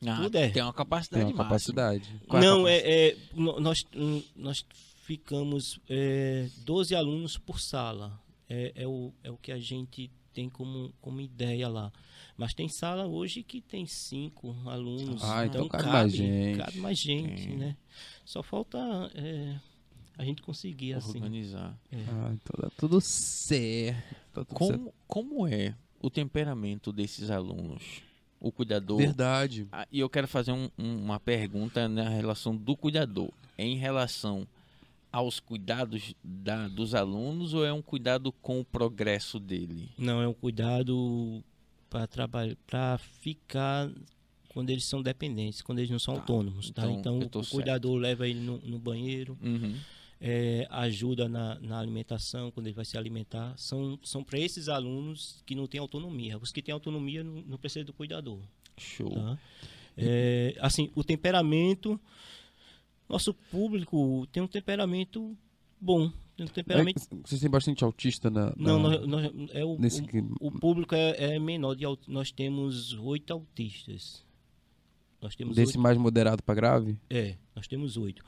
Ah, 0.07 0.21
Puder. 0.21 0.51
Tem 0.53 0.61
uma 0.61 0.71
Tem 0.71 0.77
capacidade 0.77 1.23
uma 1.23 1.31
máxima. 1.31 1.43
capacidade. 1.43 2.21
Qual 2.27 2.41
Não, 2.41 2.65
a 2.65 2.71
é, 2.71 3.09
é, 3.09 3.17
nós, 3.33 3.85
hum, 3.95 4.21
nós 4.35 4.65
ficamos 5.03 5.79
é, 5.89 6.47
12 6.65 6.95
alunos 6.95 7.37
por 7.37 7.59
sala. 7.59 8.19
É, 8.49 8.71
é, 8.75 8.87
o, 8.87 9.13
é 9.23 9.31
o 9.31 9.37
que 9.37 9.51
a 9.51 9.59
gente 9.59 10.11
tem 10.33 10.49
como, 10.49 10.93
como 11.01 11.21
ideia 11.21 11.67
lá. 11.69 11.91
Mas 12.35 12.53
tem 12.53 12.67
sala 12.67 13.05
hoje 13.05 13.43
que 13.43 13.61
tem 13.61 13.85
cinco 13.85 14.55
alunos. 14.65 15.23
Ah, 15.23 15.45
então 15.45 15.67
cabe 15.67 15.87
mais 15.87 16.11
gente. 16.11 16.57
Cabe 16.57 16.77
mais 16.79 16.99
gente, 16.99 17.47
Tem. 17.47 17.57
né? 17.57 17.77
Só 18.25 18.41
falta 18.41 18.77
é, 19.13 19.55
a 20.17 20.25
gente 20.25 20.41
conseguir 20.41 20.93
assim. 20.93 21.17
Organizar. 21.19 21.77
Ah, 21.91 22.31
então 22.33 22.59
dá 22.59 22.69
tudo 22.75 22.99
certo. 22.99 24.15
Tá 24.33 24.43
tudo 24.43 24.57
certo. 24.65 24.77
Como, 24.79 24.93
como 25.07 25.47
é 25.47 25.75
o 26.01 26.09
temperamento 26.09 26.91
desses 26.91 27.29
alunos? 27.29 28.01
O 28.43 28.51
cuidador. 28.51 28.97
Verdade. 28.97 29.67
Ah, 29.71 29.87
E 29.89 29.99
eu 30.01 30.09
quero 30.09 30.27
fazer 30.27 30.51
um- 30.51 30.69
um- 30.77 30.97
uma 30.97 31.19
pergunta 31.19 31.87
na 31.87 32.09
relação 32.09 32.53
do 32.55 32.75
cuidador. 32.75 33.29
É 33.57 33.63
em 33.65 33.77
relação 33.77 34.45
aos 35.11 35.39
cuidados 35.39 36.13
da- 36.23 36.67
dos 36.67 36.93
alunos 36.93 37.53
ou 37.53 37.63
é 37.65 37.71
um 37.71 37.81
cuidado 37.81 38.31
com 38.33 38.59
o 38.59 38.65
progresso 38.65 39.39
dele? 39.39 39.89
Não, 39.97 40.21
é 40.21 40.27
um 40.27 40.33
cuidado 40.33 41.41
para 41.89 42.05
trabalhar, 42.05 42.57
para 42.67 42.97
ficar 42.97 43.89
quando 44.49 44.69
eles 44.71 44.83
são 44.85 45.01
dependentes, 45.01 45.61
quando 45.61 45.79
eles 45.79 45.89
não 45.89 45.97
são 45.99 46.15
Tá, 46.15 46.19
autônomos, 46.21 46.69
tá? 46.71 46.81
então 46.91 47.21
Então, 47.21 47.41
o 47.41 47.43
certo. 47.43 47.49
cuidador 47.55 47.95
leva 47.97 48.27
ele 48.27 48.39
no, 48.41 48.57
no 48.59 48.77
banheiro, 48.77 49.37
Uhum. 49.41 49.75
É, 50.25 50.65
ajuda 50.69 51.27
na, 51.27 51.59
na 51.59 51.77
alimentação, 51.77 52.49
quando 52.49 52.67
ele 52.67 52.75
vai 52.75 52.85
se 52.85 52.97
alimentar. 52.97 53.53
São, 53.57 53.99
são 54.03 54.23
para 54.23 54.39
esses 54.39 54.69
alunos 54.69 55.43
que 55.45 55.53
não 55.53 55.67
têm 55.67 55.81
autonomia. 55.81 56.37
Os 56.37 56.49
que 56.49 56.61
têm 56.61 56.71
autonomia 56.73 57.21
não, 57.25 57.41
não 57.45 57.57
precisam 57.57 57.85
do 57.85 57.91
cuidador. 57.91 58.39
Show. 58.77 59.09
Tá? 59.11 59.37
É, 59.97 60.55
assim, 60.61 60.89
o 60.95 61.03
temperamento. 61.03 61.99
Nosso 63.09 63.33
público 63.33 64.25
tem 64.31 64.41
um 64.41 64.47
temperamento 64.47 65.37
bom. 65.79 66.09
Tem 66.37 66.45
um 66.45 66.49
temperamento. 66.49 67.01
É, 67.11 67.15
vocês 67.25 67.41
têm 67.41 67.49
bastante 67.49 67.83
autista 67.83 68.29
na. 68.29 68.53
não, 68.55 68.81
na- 68.81 69.05
nós, 69.05 69.33
nós- 69.33 69.49
é 69.51 69.65
o, 69.65 69.77
nesse 69.77 70.01
o, 70.39 70.47
o 70.47 70.51
público 70.51 70.95
é, 70.95 71.35
é 71.35 71.37
menor. 71.39 71.75
De, 71.75 71.83
nós 72.07 72.31
temos 72.31 72.93
oito 72.93 73.31
autistas. 73.33 74.23
Nós 75.21 75.35
temos 75.35 75.55
desse 75.55 75.71
oito 75.73 75.81
mais 75.81 75.97
moderado 75.97 76.41
pra 76.41 76.55
grave? 76.55 76.97
é, 77.09 77.35
nós 77.53 77.67
temos 77.67 77.97
oito. 77.97 78.23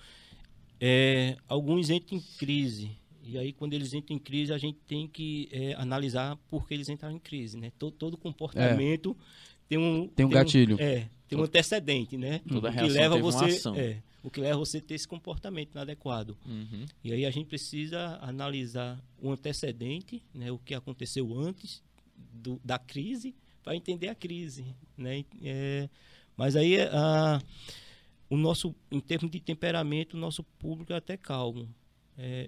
É, 0.79 1.37
alguns 1.47 1.89
entram 1.89 2.17
em 2.17 2.21
crise. 2.37 2.91
E 3.23 3.37
aí, 3.37 3.51
quando 3.53 3.73
eles 3.73 3.93
entram 3.93 4.15
em 4.15 4.19
crise, 4.19 4.53
a 4.53 4.57
gente 4.57 4.77
tem 4.87 5.07
que 5.07 5.49
é, 5.51 5.73
analisar 5.75 6.35
por 6.49 6.67
que 6.67 6.73
eles 6.73 6.89
entraram 6.89 7.15
em 7.15 7.19
crise. 7.19 7.57
Né? 7.57 7.71
Todo, 7.79 7.93
todo 7.93 8.17
comportamento 8.17 9.17
tem 9.67 9.77
um, 9.79 10.07
Tem 10.07 10.25
um 10.25 10.29
gatilho. 10.29 10.77
é, 10.79 11.09
tem 11.27 11.39
um 11.39 11.43
antecedente, 11.43 12.17
né? 12.17 12.39
Toda 12.47 12.69
o 12.69 12.71
que 12.71 12.81
leva 12.81 13.15
teve 13.15 13.25
uma 13.27 13.31
você, 13.31 13.45
ação. 13.45 13.75
é, 13.75 13.97
o 14.21 14.29
que 14.29 14.39
leva 14.39 14.57
você 14.59 14.77
a 14.77 14.81
ter 14.81 14.93
esse 14.93 15.07
comportamento 15.07 15.71
inadequado. 15.71 16.37
Uhum. 16.45 16.85
E 17.03 17.11
aí 17.13 17.25
a 17.25 17.31
gente 17.31 17.47
precisa 17.47 18.19
analisar 18.21 19.03
o 19.19 19.31
antecedente, 19.31 20.21
né, 20.33 20.51
o 20.51 20.59
que 20.59 20.75
aconteceu 20.75 21.35
antes 21.35 21.81
do- 22.31 22.61
da 22.63 22.77
crise, 22.77 23.33
para 23.63 23.75
entender 23.75 24.09
a 24.09 24.13
crise, 24.15 24.67
né? 24.95 25.25
É, 25.41 25.89
mas 26.37 26.55
aí 26.55 26.79
a, 26.79 27.41
o 28.35 28.37
nosso, 28.37 28.75
em 28.91 28.99
termos 28.99 29.31
de 29.31 29.39
temperamento, 29.39 30.15
o 30.15 30.19
nosso 30.19 30.43
público 30.43 30.93
é 30.93 30.97
até 30.97 31.15
calmo. 31.17 31.67
É, 32.17 32.47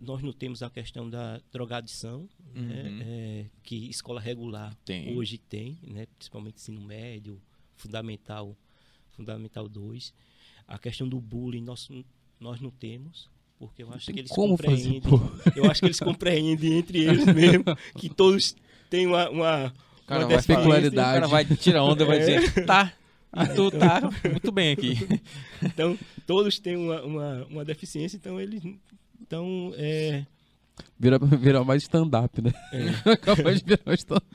nós 0.00 0.22
não 0.22 0.32
temos 0.32 0.62
a 0.62 0.70
questão 0.70 1.10
da 1.10 1.40
drogadição, 1.52 2.28
né, 2.54 2.82
Uhum. 2.82 2.98
é, 3.02 3.46
que 3.62 3.88
escola 3.90 4.20
regular 4.20 4.74
Tem. 4.84 5.16
hoje 5.16 5.36
tem, 5.38 5.78
né, 5.82 6.06
principalmente 6.16 6.56
ensino 6.56 6.80
médio, 6.80 7.40
fundamental, 7.76 8.56
fundamental 9.10 9.68
2. 9.68 10.14
A 10.66 10.78
questão 10.78 11.08
do 11.08 11.20
bullying 11.20 11.62
nós, 11.62 11.88
nós 12.38 12.60
não 12.60 12.70
temos, 12.70 13.28
porque 13.58 13.82
eu 13.82 13.92
acho 13.92 14.06
tem 14.06 14.14
que 14.14 14.20
eles 14.22 14.30
como 14.30 14.56
fazer, 14.56 15.00
compreendem. 15.00 15.52
eu 15.56 15.70
acho 15.70 15.80
que 15.80 15.86
eles 15.86 16.00
compreendem 16.00 16.78
entre 16.78 17.04
eles 17.04 17.24
mesmo 17.26 17.64
que 17.98 18.08
todos 18.08 18.54
têm 18.88 19.06
uma, 19.06 19.28
uma, 19.28 19.74
O 20.02 20.06
cara 20.06 20.24
uma 20.26 20.28
vai 20.38 20.42
Peculiaridade. 20.42 21.10
O 21.10 21.14
cara 21.20 21.26
vai 21.28 21.44
tirar 21.56 21.82
onda 21.84 22.04
e 22.04 22.06
vai 22.06 22.18
É. 22.18 22.38
dizer, 22.40 22.64
tá. 22.64 22.92
E 23.36 23.48
tu 23.54 23.70
tá 23.70 24.00
muito 24.30 24.52
bem 24.52 24.72
aqui. 24.72 24.94
Então, 25.62 25.98
todos 26.26 26.58
têm 26.58 26.76
uma, 26.76 27.02
uma, 27.02 27.44
uma 27.46 27.64
deficiência, 27.64 28.16
então 28.16 28.40
eles. 28.40 28.62
Então, 29.20 29.72
é, 29.76 30.24
Vira, 30.98 31.18
vira 31.18 31.64
mais 31.64 31.82
stand-up, 31.84 32.40
né? 32.42 32.52
é. 32.72 32.88
Acaba 33.12 33.54
de 33.54 33.64
virar 33.64 33.94
stand-up. 33.94 34.26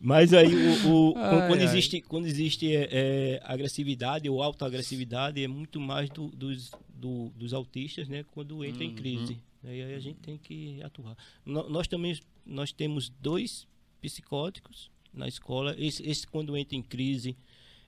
Mas 0.00 0.32
aí, 0.32 0.52
o, 0.84 0.88
o- 1.12 1.14
Ai, 1.16 1.48
quando, 1.48 1.60
ai. 1.60 1.64
existe, 1.66 2.00
quando 2.00 2.26
existe 2.26 2.74
é, 2.74 2.88
é, 2.90 3.40
agressividade 3.44 4.28
ou 4.28 4.42
autoagressividade, 4.42 5.42
é 5.42 5.46
muito 5.46 5.80
mais 5.80 6.08
do- 6.10 6.28
dos, 6.30 6.70
do- 6.88 7.30
dos 7.36 7.52
autistas, 7.54 8.08
né? 8.08 8.24
Quando 8.32 8.64
entra 8.64 8.82
Uhum. 8.84 8.90
em 8.90 8.94
crise. 8.94 9.38
né, 9.62 9.76
E 9.76 9.82
aí 9.82 9.94
a 9.94 10.00
gente 10.00 10.18
tem 10.20 10.36
que 10.38 10.82
atuar. 10.82 11.16
No- 11.44 11.68
nós 11.68 11.86
também 11.86 12.18
nós 12.44 12.72
temos 12.72 13.08
dois 13.20 13.66
psicóticos 14.00 14.90
na 15.14 15.28
escola. 15.28 15.74
Esse, 15.78 16.02
esse 16.08 16.26
quando 16.26 16.56
entra 16.56 16.74
em 16.76 16.82
crise, 16.82 17.36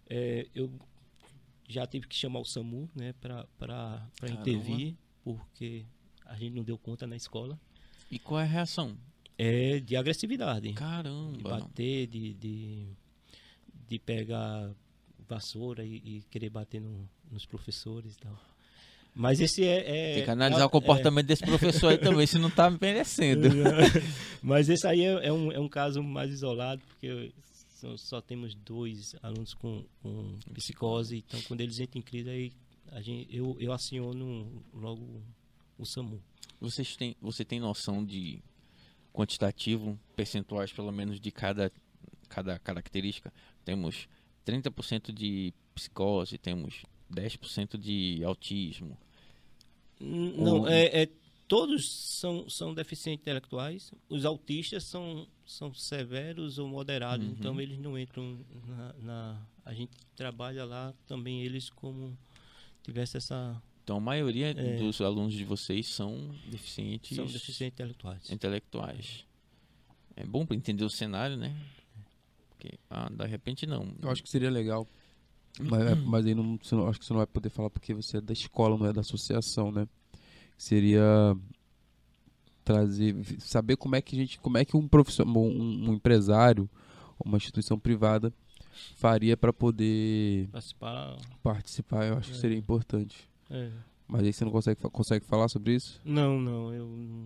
é, 0.09 0.47
eu 0.55 0.71
já 1.69 1.87
tive 1.87 2.07
que 2.07 2.15
chamar 2.15 2.41
o 2.41 2.45
SAMU, 2.45 2.89
né? 2.95 3.15
Para 3.21 4.07
intervir, 4.31 4.95
porque 5.23 5.85
a 6.27 6.35
gente 6.37 6.55
não 6.55 6.63
deu 6.63 6.77
conta 6.79 7.07
na 7.07 7.17
escola. 7.17 7.59
E 8.11 8.19
qual 8.19 8.41
é 8.41 8.45
a 8.45 8.47
reação? 8.47 8.97
É 9.37 9.81
de 9.81 9.97
agressividade 9.97 10.69
de 10.69 10.75
Caramba. 10.75 11.59
bater, 11.59 12.07
de, 12.07 12.35
de, 12.35 12.87
de 13.89 13.99
pegar 13.99 14.71
vassoura 15.29 15.85
e, 15.85 15.97
e 15.97 16.23
querer 16.31 16.51
bater 16.51 16.81
no- 16.81 17.09
nos 17.33 17.45
professores 17.47 18.15
e 18.15 18.19
tal. 18.19 18.39
Mas 19.17 19.41
esse 19.41 19.65
é. 19.65 20.11
é 20.13 20.15
Tem 20.17 20.25
que 20.25 20.31
analisar 20.31 20.63
é- 20.63 20.67
o 20.67 20.71
comportamento 20.71 21.27
desse 21.27 21.45
professor 21.45 21.89
aí 21.89 21.99
também, 21.99 22.27
se 22.27 22.39
não 22.39 22.51
tá 22.51 22.69
merecendo. 22.71 23.49
Mas 24.43 24.69
esse 24.69 24.87
aí 24.87 25.03
é, 25.03 25.27
é 25.29 25.33
um, 25.33 25.51
é 25.53 25.59
um 25.59 25.69
caso 25.69 26.03
mais 26.03 26.31
isolado, 26.31 26.83
porque 26.89 27.33
só, 27.85 27.97
só 27.97 28.21
temos 28.21 28.55
dois 28.55 29.15
alunos 29.23 29.53
com, 29.55 29.85
com 30.03 30.39
psicose, 30.55 31.19
então 31.27 31.41
quando 31.43 31.61
eles 31.61 31.79
entram 31.81 31.99
em 32.01 32.03
crise, 32.03 32.31
aí 32.31 32.53
a 32.89 33.01
gente, 33.03 33.35
eu, 33.35 33.57
eu 33.61 33.73
aciono 33.73 34.63
logo 34.73 35.23
o 35.77 35.85
SAMU. 35.85 36.23
Vocês 36.61 36.97
têm, 36.97 37.15
você 37.21 37.45
tem 37.45 37.61
noção 37.61 38.05
de 38.05 38.43
quantitativo, 39.13 39.99
percentuais 40.17 40.73
pelo 40.73 40.91
menos 40.93 41.21
de 41.21 41.31
cada, 41.31 41.71
cada 42.29 42.59
característica? 42.59 43.33
Temos 43.65 44.09
30% 44.47 45.13
de 45.13 45.53
psicose, 45.75 46.39
temos 46.39 46.83
10% 47.13 47.77
de 47.77 48.23
autismo. 48.25 48.97
Não, 50.01 50.61
Ou- 50.61 50.69
é, 50.69 51.03
é- 51.03 51.09
todos 51.49 51.91
são, 52.19 52.49
são 52.49 52.75
deficientes 52.75 53.23
intelectuais. 53.23 53.93
Os 54.09 54.25
autistas 54.25 54.85
são, 54.85 55.27
são 55.47 55.73
severos 55.75 56.59
ou 56.59 56.69
moderados, 56.69 57.27
Uhum. 57.27 57.35
então 57.39 57.61
eles 57.61 57.79
não 57.79 57.99
entram 57.99 58.39
na, 58.67 58.93
na- 59.03 59.47
A 59.67 59.73
gente 59.73 59.93
trabalha 60.15 60.65
lá 60.67 60.93
também 61.07 61.43
eles 61.43 61.71
como 61.71 62.17
tivesse 62.83 63.17
essa. 63.17 63.61
Então 63.83 63.97
a 63.97 64.01
maioria 64.01 64.49
É. 64.51 64.77
dos 64.77 65.01
alunos 65.01 65.33
de 65.33 65.43
vocês 65.45 65.87
são 65.89 66.35
deficientes 66.51 67.17
São 67.17 67.25
deficientes 67.25 67.73
intelectuais. 67.75 68.31
intelectuais. 68.31 69.25
É 70.17 70.25
bom 70.25 70.45
para 70.45 70.55
entender 70.55 70.85
o 70.85 70.91
cenário, 70.91 71.37
né? 71.39 71.57
Porque, 72.51 72.79
ah, 72.91 73.09
de 73.11 73.27
repente 73.27 73.67
não. 73.67 73.95
Eu 74.03 74.11
acho 74.11 74.23
que 74.23 74.29
seria 74.29 74.51
legal. 74.51 74.87
Mas, 75.59 75.87
é- 75.87 75.95
mas 75.95 76.27
aí 76.27 76.35
não, 76.35 76.59
você 76.63 76.75
não- 76.75 76.89
acho 76.89 76.99
que 76.99 77.07
você 77.07 77.13
não 77.15 77.19
vai 77.21 77.27
poder 77.27 77.49
falar 77.49 77.71
porque 77.71 77.95
você 77.95 78.19
é 78.19 78.21
da 78.21 78.33
escola, 78.35 78.77
não 78.77 78.87
é 78.87 78.93
da 78.93 79.01
associação, 79.01 79.73
né? 79.73 79.89
Seria 80.57 81.37
trazer, 82.65 83.15
saber 83.41 83.77
como 83.77 83.97
é 83.97 84.01
que 84.03 84.17
a 84.17 84.19
gente, 84.19 84.39
como 84.41 84.57
é 84.59 84.65
que 84.65 84.77
um 84.77 84.89
profissional, 84.89 85.37
um, 85.43 85.91
um 85.91 85.95
empresário, 85.95 86.69
uma 87.23 87.37
instituição 87.37 87.79
privada 87.79 88.33
faria 88.97 89.37
para 89.37 89.53
poder 89.53 90.49
Participar. 90.51 91.17
participar. 91.43 92.07
Eu 92.07 92.19
acho 92.19 92.31
que 92.31 92.37
É. 92.37 92.41
seria 92.41 92.57
importante. 92.59 93.29
é. 93.51 93.71
Mas 94.07 94.23
aí 94.23 94.33
você 94.35 94.45
não 94.45 94.53
consegue, 94.53 94.79
consegue 94.91 95.25
falar 95.25 95.49
sobre 95.49 95.75
isso? 95.75 95.99
Não, 96.05 96.39
não, 96.39 96.73
eu 96.75 96.87
não. 96.87 97.25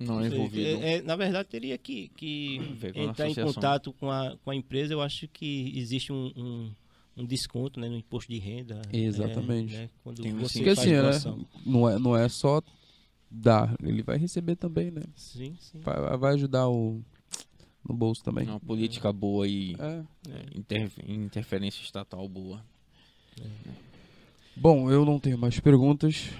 Não 0.00 0.20
é 0.20 0.26
envolvido. 0.26 0.66
É, 0.82 0.94
é, 0.94 1.02
na 1.02 1.14
verdade, 1.14 1.48
teria 1.48 1.78
que, 1.78 2.08
que 2.16 2.56
entrar 2.96 3.28
em 3.28 3.34
contato 3.36 3.92
com 3.92 4.10
a, 4.10 4.36
com 4.44 4.50
a 4.50 4.56
empresa. 4.56 4.92
Eu 4.92 5.00
acho 5.00 5.28
que 5.28 5.72
existe 5.78 6.12
um, 6.12 6.32
um, 6.36 6.70
um 7.16 7.24
desconto 7.24 7.78
né, 7.80 7.88
no 7.88 7.96
imposto 7.96 8.30
de 8.32 8.38
renda. 8.38 8.80
Exatamente. 8.92 9.74
é, 9.74 9.78
né, 9.78 9.90
quando 10.02 10.22
Tem 10.22 10.32
um 10.34 10.38
você 10.38 10.58
Porque 10.58 10.74
faz 10.74 10.88
assim, 10.92 11.30
né? 11.30 11.46
Não 11.64 11.88
é, 11.88 11.98
não 11.98 12.16
é 12.16 12.28
só 12.28 12.62
dar, 13.30 13.74
ele 13.82 14.02
vai 14.02 14.16
receber 14.16 14.56
também, 14.56 14.90
né? 14.90 15.02
Sim, 15.16 15.56
sim. 15.60 15.80
Vai, 15.80 16.16
vai 16.16 16.34
ajudar 16.34 16.68
o 16.68 17.00
no 17.86 17.94
bolso 17.94 18.22
também. 18.24 18.46
Uma 18.48 18.58
política 18.60 19.12
boa 19.12 19.46
e 19.46 19.74
É. 19.78 20.02
é, 20.30 20.58
inter- 20.58 20.90
interferência 21.06 21.82
estatal 21.82 22.26
boa. 22.28 22.64
Bom, 24.56 24.90
eu 24.90 25.04
não 25.04 25.18
tenho 25.18 25.36
mais 25.36 25.58
perguntas. 25.60 26.30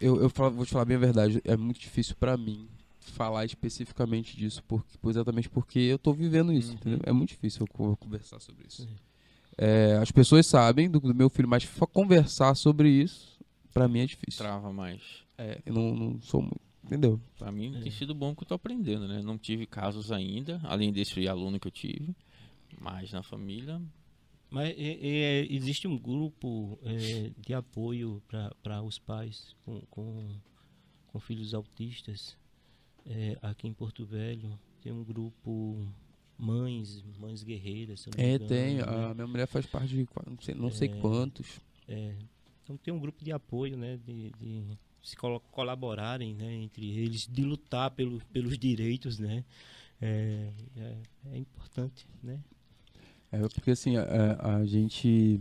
Eu, 0.00 0.20
eu 0.20 0.28
falo- 0.28 0.54
vou 0.54 0.66
te 0.66 0.72
falar 0.72 0.84
bem 0.84 0.96
a 0.96 1.00
verdade, 1.00 1.40
é 1.44 1.56
muito 1.56 1.78
difícil 1.80 2.16
pra 2.16 2.36
mim 2.36 2.68
falar 3.00 3.44
especificamente 3.44 4.36
disso, 4.36 4.62
porque, 4.66 4.98
exatamente 5.06 5.48
porque 5.48 5.78
eu 5.78 5.98
tô 5.98 6.12
vivendo 6.12 6.52
isso, 6.52 6.70
Uhum. 6.70 6.74
entendeu? 6.74 7.00
É 7.04 7.12
muito 7.12 7.28
difícil 7.30 7.62
eu 7.62 7.66
co- 7.68 7.96
conversar 7.96 8.40
sobre 8.40 8.66
isso. 8.66 8.82
Uhum. 8.82 8.88
É, 9.56 9.96
as 9.98 10.10
pessoas 10.10 10.46
sabem 10.46 10.90
do, 10.90 10.98
do 11.00 11.14
meu 11.14 11.28
filho, 11.30 11.48
mas 11.48 11.64
conversar 11.92 12.54
sobre 12.54 12.88
isso, 12.88 13.38
pra 13.72 13.86
mim 13.88 14.00
é 14.00 14.06
difícil. 14.06 14.38
Trava 14.44 14.72
mais. 14.72 15.00
É, 15.38 15.60
eu 15.66 15.72
não, 15.74 15.94
não 15.94 16.20
sou 16.20 16.40
muito, 16.42 16.60
entendeu? 16.84 17.20
Pra 17.38 17.50
mim 17.52 17.76
É. 17.76 17.80
tem 17.82 17.90
sido 17.90 18.14
bom 18.14 18.34
que 18.34 18.42
eu 18.42 18.46
tô 18.48 18.54
aprendendo, 18.54 19.06
né? 19.08 19.22
Não 19.22 19.38
tive 19.38 19.66
casos 19.66 20.10
ainda, 20.12 20.60
além 20.64 20.92
desse 20.92 21.26
aluno 21.28 21.58
que 21.60 21.66
eu 21.68 21.72
tive. 21.72 22.14
Mas 22.80 23.12
na 23.12 23.22
família, 23.22 23.80
Mas 24.50 24.70
é, 24.76 24.98
é, 25.00 25.46
existe 25.52 25.86
um 25.88 25.96
grupo 25.98 26.78
é, 26.82 27.30
de 27.40 27.54
apoio 27.54 28.22
para 28.62 28.82
os 28.82 28.98
pais 28.98 29.54
com, 29.64 29.80
com, 29.90 30.28
com 31.08 31.20
filhos 31.20 31.54
autistas 31.54 32.36
é, 33.06 33.36
aqui 33.42 33.66
em 33.68 33.72
Porto 33.72 34.04
Velho. 34.04 34.58
Tem 34.82 34.92
um 34.92 35.02
grupo 35.04 35.86
Mães, 36.38 37.02
Mães 37.18 37.42
Guerreiras. 37.42 38.06
É, 38.16 38.34
engano, 38.34 38.48
tem. 38.48 38.76
né? 38.76 38.82
A 38.82 39.14
minha 39.14 39.26
mulher 39.26 39.46
faz 39.46 39.66
parte 39.66 39.88
de 39.88 40.06
não 40.26 40.38
sei, 40.40 40.54
não 40.54 40.70
sei 40.70 40.88
É. 40.88 41.00
quantos. 41.00 41.60
É, 41.88 42.14
então 42.62 42.76
tem 42.76 42.92
um 42.92 42.98
grupo 42.98 43.24
de 43.24 43.32
apoio, 43.32 43.76
né, 43.76 43.98
de, 44.04 44.30
de 44.40 44.78
se 45.02 45.16
colaborarem, 45.50 46.34
né, 46.34 46.54
entre 46.54 46.90
eles, 46.98 47.28
de 47.30 47.44
lutar 47.44 47.90
pelo, 47.90 48.20
pelos 48.32 48.58
direitos, 48.58 49.18
né. 49.18 49.44
É, 50.00 50.50
é, 50.76 50.96
é 51.32 51.38
importante, 51.38 52.06
né? 52.22 52.40
É 53.30 53.38
porque 53.48 53.70
assim, 53.72 53.96
a, 53.96 54.58
a 54.58 54.64
gente. 54.64 55.40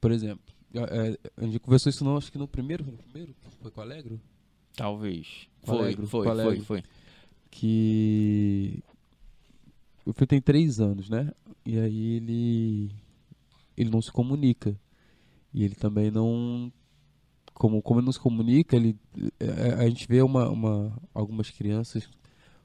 Por 0.00 0.10
exemplo, 0.12 0.42
a, 0.74 1.42
a, 1.42 1.44
gente 1.44 1.58
conversou 1.58 1.90
isso 1.90 2.04
não, 2.04 2.16
acho 2.16 2.30
que 2.30 2.38
no 2.38 2.48
primeiro. 2.48 2.84
No 2.84 2.92
primeiro? 2.92 3.34
Foi 3.60 3.70
com 3.70 3.80
o 3.80 3.82
Alegro? 3.82 4.20
Talvez. 4.74 5.48
Com 5.62 5.72
Foi, 5.72 5.78
Alegro, 5.78 6.06
foi, 6.06 6.26
com 6.26 6.32
foi, 6.34 6.42
Alegro. 6.44 6.64
foi. 6.64 6.82
que 7.50 8.82
o 10.08 10.12
filho 10.12 10.26
tem 10.26 10.40
três 10.40 10.80
anos, 10.80 11.10
né? 11.10 11.30
E 11.66 11.78
aí 11.78 12.14
ele 12.14 12.90
ele 13.76 13.90
não 13.90 14.00
se 14.02 14.10
comunica 14.10 14.74
e 15.52 15.62
ele 15.62 15.74
também 15.74 16.10
não 16.10 16.72
como 17.54 17.82
como 17.82 18.00
ele 18.00 18.06
não 18.06 18.12
se 18.12 18.18
comunica 18.18 18.74
ele 18.74 18.96
é, 19.38 19.74
a 19.74 19.88
gente 19.88 20.06
vê 20.08 20.20
uma, 20.20 20.48
uma 20.48 21.00
algumas 21.14 21.50
crianças 21.50 22.08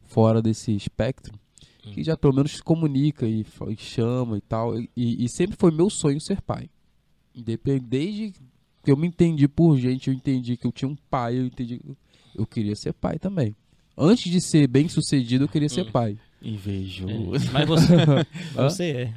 fora 0.03 0.41
desse 0.41 0.75
espectro 0.75 1.37
que 1.91 2.03
já 2.03 2.17
pelo 2.17 2.33
menos 2.33 2.53
se 2.53 2.63
comunica 2.63 3.27
e, 3.27 3.45
e 3.67 3.75
chama 3.77 4.37
e 4.37 4.41
tal 4.41 4.79
e, 4.79 4.89
e 4.95 5.29
sempre 5.29 5.55
foi 5.55 5.69
meu 5.69 5.89
sonho 5.89 6.19
ser 6.19 6.41
pai 6.41 6.69
desde 7.35 8.33
que 8.83 8.91
eu 8.91 8.97
me 8.97 9.07
entendi 9.07 9.47
por 9.47 9.77
gente 9.77 10.09
eu 10.09 10.13
entendi 10.15 10.57
que 10.57 10.65
eu 10.65 10.71
tinha 10.71 10.89
um 10.89 10.95
pai 10.95 11.37
eu 11.37 11.45
entendi 11.45 11.77
que 11.77 11.95
eu 12.35 12.45
queria 12.47 12.75
ser 12.75 12.93
pai 12.93 13.19
também 13.19 13.55
antes 13.97 14.31
de 14.31 14.41
ser 14.41 14.67
bem 14.67 14.87
sucedido, 14.87 15.45
eu 15.45 15.49
queria 15.49 15.69
ser 15.69 15.85
Hum. 15.87 15.91
pai. 15.91 16.17
Invejoso. 16.43 17.35
É, 17.35 17.39
Mas 17.53 17.67
você, 17.67 17.93
você 18.53 18.83
é. 18.91 19.13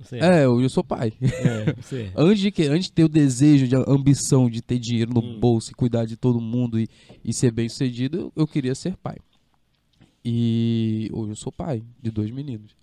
Você 0.00 0.16
é. 0.18 0.42
É, 0.42 0.48
hoje 0.48 0.64
eu 0.66 0.70
sou 0.70 0.84
pai. 0.84 1.12
É, 1.20 1.72
você 1.74 2.02
é. 2.02 2.12
Antes 2.16 2.40
de, 2.40 2.50
que, 2.52 2.62
antes 2.66 2.84
de 2.86 2.92
ter 2.92 3.04
o 3.04 3.08
desejo, 3.08 3.66
de 3.66 3.74
a 3.74 3.84
ambição 3.88 4.48
de 4.48 4.62
ter 4.62 4.78
dinheiro 4.78 5.12
no 5.12 5.20
Hum. 5.20 5.40
bolso 5.40 5.70
e 5.72 5.74
cuidar 5.74 6.04
de 6.04 6.16
todo 6.16 6.40
mundo 6.40 6.78
e, 6.78 6.88
e 7.24 7.32
ser 7.32 7.50
bem 7.50 7.68
sucedido, 7.68 8.16
eu, 8.18 8.32
eu 8.36 8.46
queria 8.46 8.74
ser 8.74 8.96
pai. 8.96 9.16
E 10.24 11.08
hoje 11.12 11.32
eu 11.32 11.36
sou 11.36 11.50
pai 11.52 11.82
de 12.02 12.10
dois 12.10 12.30
meninos. 12.30 12.76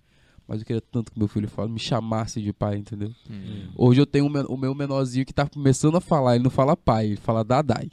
Mas 0.48 0.60
eu 0.60 0.66
queria 0.66 0.80
tanto 0.80 1.10
que 1.10 1.18
meu 1.18 1.26
filho 1.26 1.48
fala, 1.48 1.68
me 1.68 1.78
chamasse 1.78 2.40
de 2.40 2.52
pai, 2.52 2.76
entendeu? 2.76 3.10
Hum. 3.30 3.68
Hoje 3.76 4.00
eu 4.00 4.06
tenho 4.06 4.26
o 4.26 4.56
meu, 4.56 4.74
menorzinho 4.74 5.26
que 5.26 5.32
tá 5.32 5.46
começando 5.48 5.96
a 5.96 6.00
falar, 6.00 6.36
ele 6.36 6.44
não 6.44 6.50
fala 6.50 6.76
pai, 6.76 7.06
ele 7.06 7.16
fala 7.16 7.42
dadai. 7.42 7.90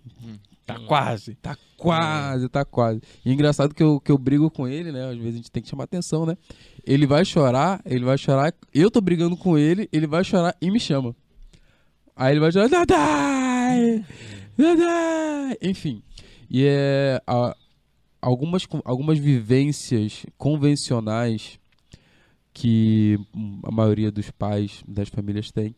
Tá 0.65 0.79
quase. 0.79 1.35
Tá 1.35 1.57
quase, 1.77 2.47
tá 2.49 2.63
quase. 2.63 3.01
E 3.25 3.29
é 3.29 3.33
engraçado 3.33 3.73
que 3.75 3.83
eu, 3.83 3.99
que 3.99 4.11
eu 4.11 4.17
brigo 4.17 4.49
com 4.49 4.67
ele, 4.67 4.91
né? 4.91 5.09
Às 5.09 5.17
vezes 5.17 5.33
a 5.33 5.37
gente 5.37 5.51
tem 5.51 5.61
que 5.61 5.69
chamar 5.69 5.83
atenção, 5.83 6.25
né? 6.25 6.37
Ele 6.85 7.05
vai 7.05 7.25
chorar, 7.25 7.81
ele 7.85 8.05
vai 8.05 8.17
chorar, 8.17 8.53
eu 8.73 8.89
tô 8.89 9.01
brigando 9.01 9.35
com 9.35 9.57
ele, 9.57 9.89
ele 9.91 10.07
vai 10.07 10.23
chorar 10.23 10.55
e 10.61 10.71
me 10.71 10.79
chama. 10.79 11.15
Aí 12.15 12.33
ele 12.33 12.39
vai 12.39 12.51
chorar, 12.51 12.69
Dadai! 12.69 14.05
Dadai! 14.57 15.57
Enfim. 15.61 16.01
E 16.49 16.65
é. 16.65 17.21
a- 17.27 17.55
algumas, 18.21 18.65
algumas 18.85 19.19
vivências 19.19 20.25
convencionais 20.37 21.59
que 22.53 23.19
hum, 23.35 23.59
a 23.63 23.71
maioria 23.71 24.11
dos 24.11 24.31
pais 24.31 24.83
das 24.87 25.09
famílias 25.09 25.51
tem, 25.51 25.75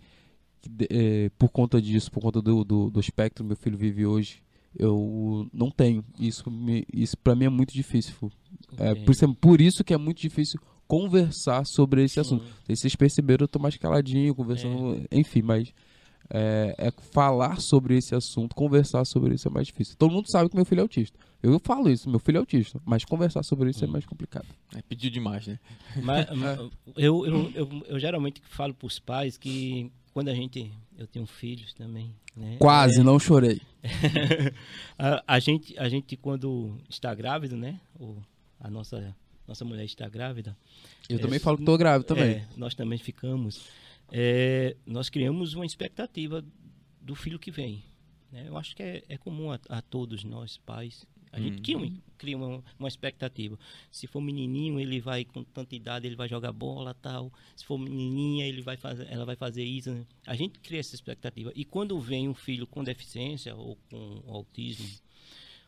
é, 0.90 1.30
por 1.40 1.50
conta 1.50 1.82
disso, 1.82 2.12
por 2.12 2.22
conta 2.22 2.42
do, 2.42 2.64
do, 2.64 2.90
do 2.92 3.00
espectro 3.00 3.44
meu 3.46 3.56
filho 3.56 3.78
vive 3.78 4.06
hoje, 4.06 4.44
eu 4.78 5.48
não 5.54 5.70
tenho. 5.70 6.04
Isso, 6.20 6.50
me, 6.50 6.86
isso 6.94 7.18
para 7.18 7.36
mim 7.36 7.46
é 7.46 7.50
muito 7.50 7.74
difícil. 7.74 8.14
É, 8.78 8.94
por, 8.96 9.12
isso, 9.12 9.36
por 9.36 9.62
isso 9.62 9.84
que 9.84 9.94
é 9.94 9.98
muito 9.98 10.22
difícil 10.22 10.60
conversar 10.88 11.66
sobre 11.66 12.04
esse 12.04 12.16
Sim. 12.16 12.20
assunto. 12.22 12.44
Não 12.44 12.52
sei 12.66 12.76
se 12.76 12.82
vocês 12.82 12.96
perceberam, 12.96 13.44
eu 13.44 13.48
tô 13.48 13.60
mais 13.60 13.78
caladinho, 13.78 14.36
conversando, 14.36 15.06
enfim, 15.12 15.42
mas 15.42 15.74
é, 16.30 16.76
é 16.78 16.92
falar 17.12 17.60
sobre 17.60 17.98
esse 17.98 18.16
assunto, 18.16 18.56
conversar 18.56 19.06
sobre 19.06 19.36
isso 19.36 19.48
é 19.48 19.52
mais 19.52 19.68
difícil. 19.68 19.96
Todo 19.98 20.12
mundo 20.12 20.30
sabe 20.30 20.50
que 20.50 20.56
meu 20.56 20.66
filho 20.66 20.80
é 20.80 20.82
autista. 20.82 21.18
Eu 21.42 21.60
falo 21.60 21.90
isso, 21.90 22.10
meu 22.10 22.20
filho 22.20 22.38
é 22.38 22.40
autista, 22.40 22.82
mas 22.86 23.06
conversar 23.06 23.44
sobre 23.44 23.70
isso 23.70 23.84
é 23.84 23.88
mais 23.88 24.06
complicado. 24.06 24.48
É, 24.76 24.82
pediu 24.82 25.12
demais, 25.12 25.46
né? 25.48 25.60
Mas, 26.02 26.28
mas 26.36 26.60
eu, 26.98 27.26
eu, 27.26 27.52
eu, 27.54 27.84
eu 27.88 28.00
geralmente 28.00 28.42
falo 28.50 28.74
para 28.74 28.88
os 28.88 29.00
pais 29.00 29.38
que 29.38 29.92
quando 30.16 30.30
a 30.30 30.34
gente. 30.34 30.72
Eu 30.98 31.06
tenho 31.06 31.26
filhos 31.26 31.74
também. 31.74 32.16
Né? 32.38 32.56
Quase, 32.58 33.02
É, 33.02 33.04
não 33.04 33.20
chorei. 33.20 33.62
a, 34.98 35.22
a 35.28 35.40
gente, 35.40 35.78
a 35.78 35.90
gente, 35.90 36.16
quando 36.16 36.78
está 36.90 37.14
grávida, 37.14 37.58
né? 37.58 37.82
Ou 38.00 38.24
a 38.58 38.70
nossa, 38.70 39.14
nossa 39.46 39.66
mulher 39.66 39.84
está 39.84 40.08
grávida. 40.08 40.56
Eu 41.10 41.18
É, 41.18 41.20
também 41.20 41.38
falo 41.38 41.58
que 41.58 41.66
tô 41.66 41.78
grávida 41.78 42.08
também. 42.08 42.30
É, 42.36 42.48
nós 42.56 42.74
também 42.74 42.98
ficamos. 42.98 43.68
É, 44.10 44.78
nós 44.86 45.10
criamos 45.10 45.54
uma 45.54 45.66
expectativa 45.66 46.42
do 47.02 47.14
filho 47.14 47.38
que 47.38 47.52
vem. 47.52 47.84
né? 48.32 48.46
Eu 48.48 48.56
acho 48.56 48.74
que 48.74 48.84
é, 48.84 49.04
é 49.10 49.18
comum 49.18 49.52
a, 49.52 49.60
a 49.68 49.82
todos 49.82 50.24
nós, 50.24 50.58
pais. 50.66 51.06
A 51.36 51.40
gente 51.40 51.58
Uhum. 51.58 51.62
cria, 51.64 51.78
uma- 51.78 51.92
cria 52.18 52.38
uma, 52.38 52.64
uma 52.80 52.88
expectativa. 52.88 53.60
Se 53.92 54.08
for 54.08 54.22
menininho, 54.22 54.80
ele 54.80 55.02
vai 55.02 55.26
com 55.26 55.44
tanta 55.44 55.76
idade, 55.76 56.08
ele 56.08 56.16
vai 56.16 56.30
jogar 56.30 56.52
bola 56.54 56.94
tal. 56.94 57.32
Se 57.56 57.66
for 57.66 57.78
menininha, 57.78 58.46
ele 58.48 58.62
vai 58.62 58.78
fazer, 58.78 59.06
ela 59.12 59.26
vai 59.26 59.36
fazer 59.36 59.64
isso. 59.66 59.92
né? 59.92 60.06
A 60.26 60.36
gente 60.36 60.60
cria 60.60 60.80
essa 60.80 60.96
expectativa. 60.96 61.52
E 61.56 61.66
quando 61.66 62.00
vem 62.00 62.30
um 62.30 62.34
filho 62.34 62.66
com 62.66 62.84
deficiência 62.84 63.54
ou 63.56 63.78
com 63.90 64.24
autismo 64.28 64.88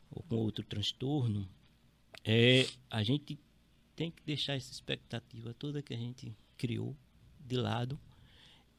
ou 0.10 0.24
com 0.24 0.38
outro 0.38 0.64
transtorno, 0.64 1.48
é, 2.24 2.66
a 2.90 3.04
gente 3.04 3.38
tem 3.96 4.10
que 4.10 4.22
deixar 4.26 4.54
essa 4.56 4.72
expectativa 4.72 5.54
toda 5.54 5.82
que 5.82 5.94
a 5.94 5.98
gente 5.98 6.34
criou 6.58 6.96
de 7.46 7.56
lado 7.58 8.00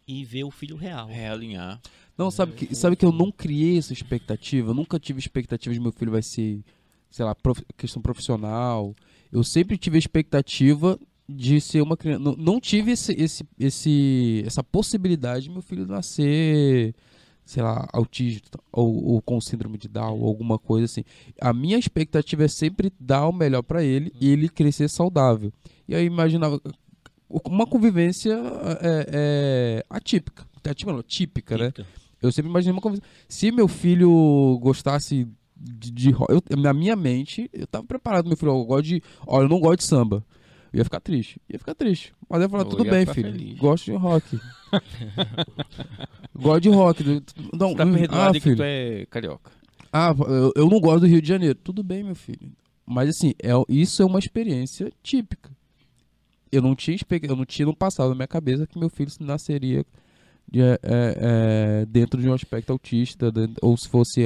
e 0.06 0.24
ver 0.24 0.44
o 0.44 0.50
filho 0.50 0.76
real. 0.76 1.06
Realinhar. 1.08 1.80
Não, 2.16 2.30
sabe 2.30 2.52
que, 2.52 2.74
sabe 2.74 2.96
que 2.96 3.04
eu 3.04 3.12
não 3.12 3.30
criei 3.30 3.76
essa 3.78 3.92
expectativa? 3.92 4.70
Eu 4.70 4.74
nunca 4.74 4.98
tive 4.98 5.18
expectativa 5.18 5.72
de 5.74 5.78
meu 5.80 5.92
filho 5.92 6.10
vai 6.12 6.22
ser, 6.22 6.64
sei 7.10 7.24
lá, 7.24 7.34
prof- 7.34 7.64
questão 7.76 8.00
profissional. 8.02 8.94
Eu 9.30 9.42
sempre 9.44 9.76
tive 9.76 9.96
a 9.96 9.98
expectativa 9.98 10.98
de 11.28 11.60
ser 11.60 11.82
uma 11.82 11.96
criança. 11.96 12.20
Não, 12.20 12.34
não 12.36 12.60
tive 12.60 12.92
esse, 12.92 13.12
esse, 13.12 13.44
esse, 13.58 14.42
essa 14.46 14.64
possibilidade 14.64 15.44
de 15.44 15.50
meu 15.50 15.60
filho 15.60 15.86
nascer, 15.86 16.94
sei 17.44 17.62
lá, 17.62 17.86
autista 17.92 18.58
ou, 18.72 19.04
ou 19.04 19.22
com 19.22 19.40
síndrome 19.40 19.76
de 19.76 19.88
Down 19.88 20.18
ou 20.18 20.26
alguma 20.26 20.58
coisa 20.58 20.86
assim. 20.86 21.04
A 21.40 21.52
minha 21.52 21.78
expectativa 21.78 22.44
é 22.44 22.48
sempre 22.48 22.92
dar 22.98 23.28
o 23.28 23.32
melhor 23.32 23.62
pra 23.62 23.84
ele 23.84 24.12
e 24.18 24.28
ele 24.30 24.48
crescer 24.48 24.88
saudável. 24.88 25.52
E 25.86 25.94
aí 25.94 26.02
eu 26.02 26.06
imaginava 26.06 26.60
uma 27.28 27.66
convivência 27.66 28.32
é, 28.80 29.06
é, 29.12 29.84
atípica. 29.90 30.46
Atípica, 30.64 30.92
não, 30.92 31.02
típica, 31.02 31.56
né? 31.58 31.70
Típica. 31.70 31.88
Eu 32.20 32.32
sempre 32.32 32.50
imaginei 32.50 32.72
uma 32.72 32.80
conversa. 32.80 33.04
Se 33.28 33.52
meu 33.52 33.68
filho 33.68 34.58
gostasse 34.60 35.28
de, 35.58 35.90
de 35.90 36.10
eu- 36.12 36.56
na 36.56 36.72
minha 36.72 36.94
mente, 36.96 37.48
eu 37.52 37.66
tava 37.66 37.84
preparado, 37.84 38.26
meu 38.26 38.36
filho, 38.36 38.52
eu 38.52 38.64
gosto 38.64 38.84
de, 38.84 39.02
olha, 39.26 39.44
eu 39.44 39.48
não 39.48 39.60
gosto 39.60 39.78
de 39.80 39.84
samba. 39.86 40.24
Eu 40.72 40.78
ia 40.78 40.84
ficar 40.84 41.00
triste. 41.00 41.40
Ia 41.50 41.58
ficar 41.58 41.74
triste. 41.74 42.12
Mas 42.28 42.40
eu 42.40 42.44
ia 42.44 42.48
falar, 42.50 42.62
Eu 42.64 42.68
tudo 42.68 42.84
ia 42.84 42.90
bem, 42.90 43.06
filho. 43.06 43.32
feliz. 43.32 43.58
Gosto 43.58 43.84
de 43.86 43.92
rock. 43.96 44.38
gosto 46.34 46.60
de 46.60 46.68
rock. 46.68 47.04
Não, 47.52 47.70
Você 47.70 47.74
tá 47.76 47.84
hum, 47.84 47.92
perdoado 47.92 48.30
ah, 48.30 48.32
que 48.32 48.40
filho. 48.40 48.56
tu 48.56 48.62
é 48.62 49.06
carioca. 49.06 49.50
Ah, 49.92 50.14
eu, 50.18 50.52
eu 50.54 50.68
não 50.68 50.80
gosto 50.80 51.00
do 51.00 51.06
Rio 51.06 51.22
de 51.22 51.28
Janeiro. 51.28 51.54
Tudo 51.54 51.82
bem, 51.82 52.04
meu 52.04 52.14
filho. 52.14 52.52
Mas 52.86 53.08
assim, 53.10 53.32
é, 53.42 53.50
isso 53.68 54.02
é 54.02 54.04
uma 54.04 54.18
experiência 54.18 54.92
típica. 55.02 55.50
Eu 56.50 56.62
não 56.62 56.74
tinha, 56.74 56.96
eu 57.22 57.36
não 57.36 57.44
tinha 57.44 57.66
no 57.66 57.76
passado 57.76 58.08
na 58.10 58.14
minha 58.14 58.26
cabeça 58.28 58.66
que 58.66 58.78
meu 58.78 58.88
filho 58.88 59.10
nasceria 59.20 59.84
de, 60.50 60.60
é, 60.62 60.78
é, 60.82 61.86
dentro 61.86 62.20
de 62.20 62.28
um 62.28 62.32
aspecto 62.32 62.70
autista, 62.72 63.32
ou 63.60 63.76
se 63.76 63.88
fosse 63.88 64.22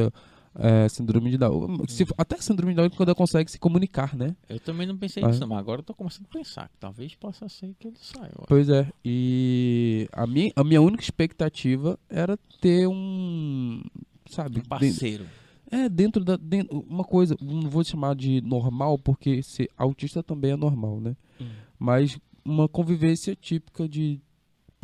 é, 0.54 0.88
síndrome 0.88 1.30
de 1.30 1.38
Down. 1.38 1.86
Se- 1.88 2.06
até 2.18 2.36
síndrome 2.38 2.72
de 2.72 2.76
Down 2.76 2.90
quando 2.90 3.08
ela 3.08 3.14
consegue 3.14 3.50
se 3.50 3.58
comunicar, 3.58 4.14
né? 4.16 4.36
Eu 4.48 4.60
também 4.60 4.86
não 4.86 4.96
pensei 4.96 5.22
nisso, 5.24 5.46
mas 5.46 5.58
agora 5.58 5.80
eu 5.80 5.84
tô 5.84 5.94
começando 5.94 6.26
a 6.30 6.32
pensar 6.32 6.68
que 6.68 6.76
talvez 6.78 7.14
possa 7.14 7.48
ser 7.48 7.74
que 7.78 7.88
ele 7.88 7.96
saia. 8.00 8.30
Pois 8.48 8.68
é. 8.68 8.90
E 9.04 10.08
a 10.12 10.26
minha, 10.26 10.52
a 10.56 10.64
minha 10.64 10.80
única 10.82 11.02
expectativa 11.02 11.98
era 12.08 12.36
ter 12.60 12.86
um. 12.86 13.82
Sabe? 14.30 14.60
Um 14.60 14.62
parceiro. 14.64 15.26
É, 15.70 15.88
dentro 15.88 16.22
da. 16.24 16.36
dentro- 16.36 16.84
uma 16.88 17.04
coisa, 17.04 17.36
não 17.40 17.70
vou 17.70 17.82
chamar 17.82 18.14
de 18.14 18.40
normal, 18.42 18.98
porque 18.98 19.42
ser 19.42 19.70
autista 19.76 20.22
também 20.22 20.50
é 20.52 20.56
normal, 20.56 21.00
né? 21.00 21.16
Hum. 21.40 21.46
Mas 21.78 22.18
uma 22.44 22.68
convivência 22.68 23.34
típica 23.34 23.88
de 23.88 24.20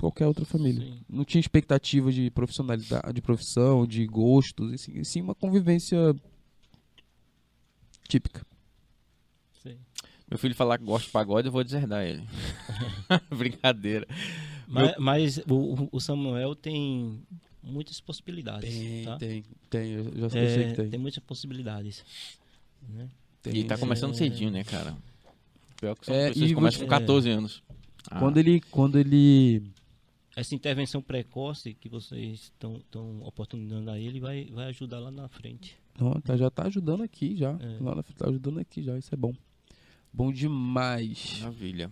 qualquer 0.01 0.27
outra 0.27 0.45
família. 0.45 0.85
Sim. 0.85 1.01
Não 1.09 1.25
tinha 1.25 1.41
expectativa 1.41 2.11
de 2.13 2.31
profissionalidade, 2.31 3.13
de 3.13 3.21
profissão, 3.23 3.87
de 3.87 4.07
gostos, 4.07 4.73
e 4.73 4.79
sim, 4.79 4.93
e 5.01 5.05
sim 5.05 5.21
uma 5.23 5.35
convivência 5.35 6.15
típica. 8.09 8.45
Sim. 9.63 9.77
Meu 10.31 10.39
filho 10.39 10.55
falar 10.55 10.79
que 10.79 10.85
gosta 10.85 11.07
de 11.07 11.13
pagode, 11.13 11.49
eu 11.49 11.53
vou 11.53 11.65
deserdar 11.65 12.05
ele. 12.05 12.23
Brincadeira. 13.37 14.07
Mas, 14.67 14.95
mas 14.99 15.39
o, 15.49 15.89
o 15.91 16.01
Samuel 16.01 16.55
tem 16.55 17.23
muitas 17.63 18.01
possibilidades. 18.01 19.05
tá? 19.05 19.17
tem, 19.17 19.45
tem. 19.71 19.91
Eu 19.93 20.29
já 20.31 20.39
É, 20.39 20.55
sei 20.55 20.65
que 20.69 20.75
tem. 20.75 20.91
tem 20.91 21.01
muitas 21.01 21.23
possibilidades. 21.25 22.05
né? 22.89 23.09
tem 23.43 23.57
E 23.57 23.65
tá 23.65 23.77
sim. 23.77 23.81
começando 23.81 24.15
cedinho, 24.15 24.51
né, 24.51 24.65
cara? 24.65 24.95
Pior 25.81 25.95
que 25.97 26.07
são 26.07 26.15
É, 26.15 26.29
pessoas 26.29 26.49
que 26.49 26.55
começam 26.55 26.81
com 26.81 26.87
te- 26.87 26.91
14 26.91 27.31
anos. 27.31 27.63
Ah, 28.11 28.19
Quando 28.19 28.37
ele. 28.37 28.61
Quando 28.71 28.99
ele. 28.99 29.63
Essa 30.39 30.55
intervenção 30.55 31.03
precoce 31.03 31.75
que 31.75 31.89
vocês 31.89 32.53
estão 32.53 32.81
oportunizando 33.23 33.91
a 33.91 33.99
ele 33.99 34.21
vai, 34.21 34.45
vai 34.53 34.67
ajudar 34.67 35.01
lá 35.01 35.11
na 35.11 35.29
frente. 35.29 35.77
Não, 35.99 36.13
tá, 36.21 36.37
já 36.37 36.49
tá 36.49 36.69
ajudando 36.69 37.03
aqui 37.03 37.37
já. 37.37 37.59
É. 37.61 37.83
Lá 37.83 37.97
na, 37.97 38.05
tá 38.05 38.29
ajudando 38.29 38.61
aqui 38.61 38.81
já, 38.81 38.97
isso 38.97 39.13
é 39.13 39.17
bom. 39.17 39.35
Bom 40.13 40.31
demais. 40.31 41.41
Maravilha. 41.41 41.91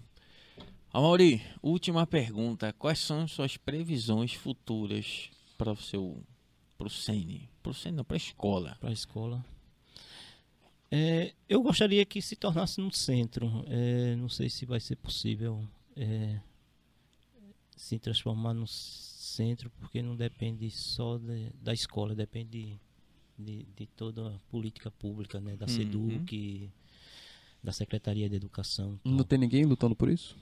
Amaury, 0.93 1.43
última 1.61 2.07
pergunta. 2.07 2.73
Quais 2.75 3.01
são 3.01 3.27
suas 3.27 3.57
previsões 3.57 4.33
futuras 4.35 5.29
para 5.59 5.73
o 5.73 5.77
seu 5.77 6.23
pro 6.79 6.89
Sene? 6.89 7.51
Pro 7.61 7.75
Sene 7.75 7.97
não, 7.97 8.05
para 8.05 8.15
a 8.15 8.17
escola. 8.17 8.77
Para 8.79 8.91
a 8.91 8.93
escola. 8.93 9.45
É, 10.89 11.35
eu 11.49 11.61
gostaria 11.65 12.07
que 12.07 12.23
se 12.23 12.37
tornasse 12.37 12.81
no 12.81 12.93
centro. 12.93 13.65
É, 13.67 14.15
não 14.15 14.29
sei 14.29 14.49
se 14.49 14.65
vai 14.65 14.79
ser 14.79 14.95
possível 14.95 15.67
é, 15.97 16.39
se 17.77 17.99
transformar 17.99 18.55
no 18.55 18.67
centro, 18.67 19.71
porque 19.79 20.03
não 20.03 20.17
depende 20.17 20.71
só 20.71 21.19
de, 21.19 21.53
da 21.61 21.73
escola, 21.75 22.15
depende 22.15 22.81
de, 23.39 23.67
de, 23.77 23.87
toda 23.87 24.35
a 24.35 24.39
política 24.51 24.91
pública, 24.91 25.41
né, 25.41 25.57
da 25.57 25.69
SEDUC, 25.69 26.63
uhum. 26.63 26.71
da 27.63 27.73
Secretaria 27.73 28.29
de 28.29 28.37
Educação. 28.37 28.99
Não 29.05 29.25
tem 29.25 29.39
ninguém 29.39 29.65
lutando 29.65 29.95
por 29.95 30.09
isso? 30.09 30.37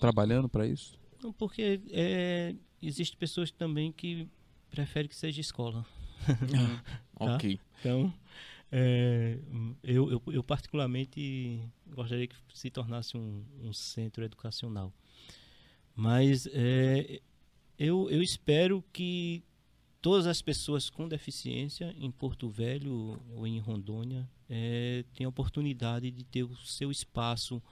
Trabalhando 0.00 0.48
para 0.48 0.66
isso? 0.66 0.98
Não, 1.22 1.32
porque 1.32 1.80
é, 1.90 2.54
existem 2.82 3.18
pessoas 3.18 3.50
também 3.50 3.92
que 3.92 4.26
preferem 4.70 5.08
que 5.08 5.14
seja 5.14 5.40
escola. 5.40 5.86
tá? 7.18 7.34
Ok. 7.34 7.60
Então, 7.78 8.12
é, 8.70 9.38
eu, 9.82 10.10
eu, 10.10 10.22
eu, 10.28 10.42
particularmente 10.42 11.60
gostaria 11.88 12.26
que 12.26 12.36
se 12.54 12.70
tornasse 12.70 13.16
um, 13.16 13.44
um 13.60 13.72
centro 13.72 14.24
educacional. 14.24 14.92
Mas 15.94 16.48
é, 16.52 17.20
eu, 17.78 18.10
eu 18.10 18.22
espero 18.22 18.82
que 18.92 19.42
todas 20.00 20.26
as 20.26 20.42
pessoas 20.42 20.90
com 20.90 21.06
deficiência 21.06 21.94
em 21.98 22.10
Porto 22.10 22.48
Velho 22.48 23.20
ou 23.34 23.46
em 23.46 23.58
Rondônia 23.58 24.28
é, 24.48 25.04
tenham 25.14 25.30
oportunidade 25.30 26.10
de 26.10 26.24
ter 26.24 26.42
o 26.42 26.56
seu 26.56 26.90
espaço 26.90 27.62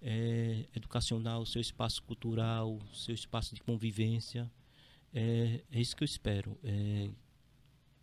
é, 0.00 0.66
educacional, 0.74 1.42
o 1.42 1.46
seu 1.46 1.60
espaço 1.60 2.02
cultural, 2.02 2.76
o 2.76 2.94
seu 2.94 3.14
espaço 3.14 3.54
de 3.54 3.60
convivência. 3.60 4.50
É, 5.12 5.62
é 5.70 5.80
isso 5.80 5.96
que 5.96 6.02
eu 6.02 6.06
espero. 6.06 6.58
É, 6.62 7.10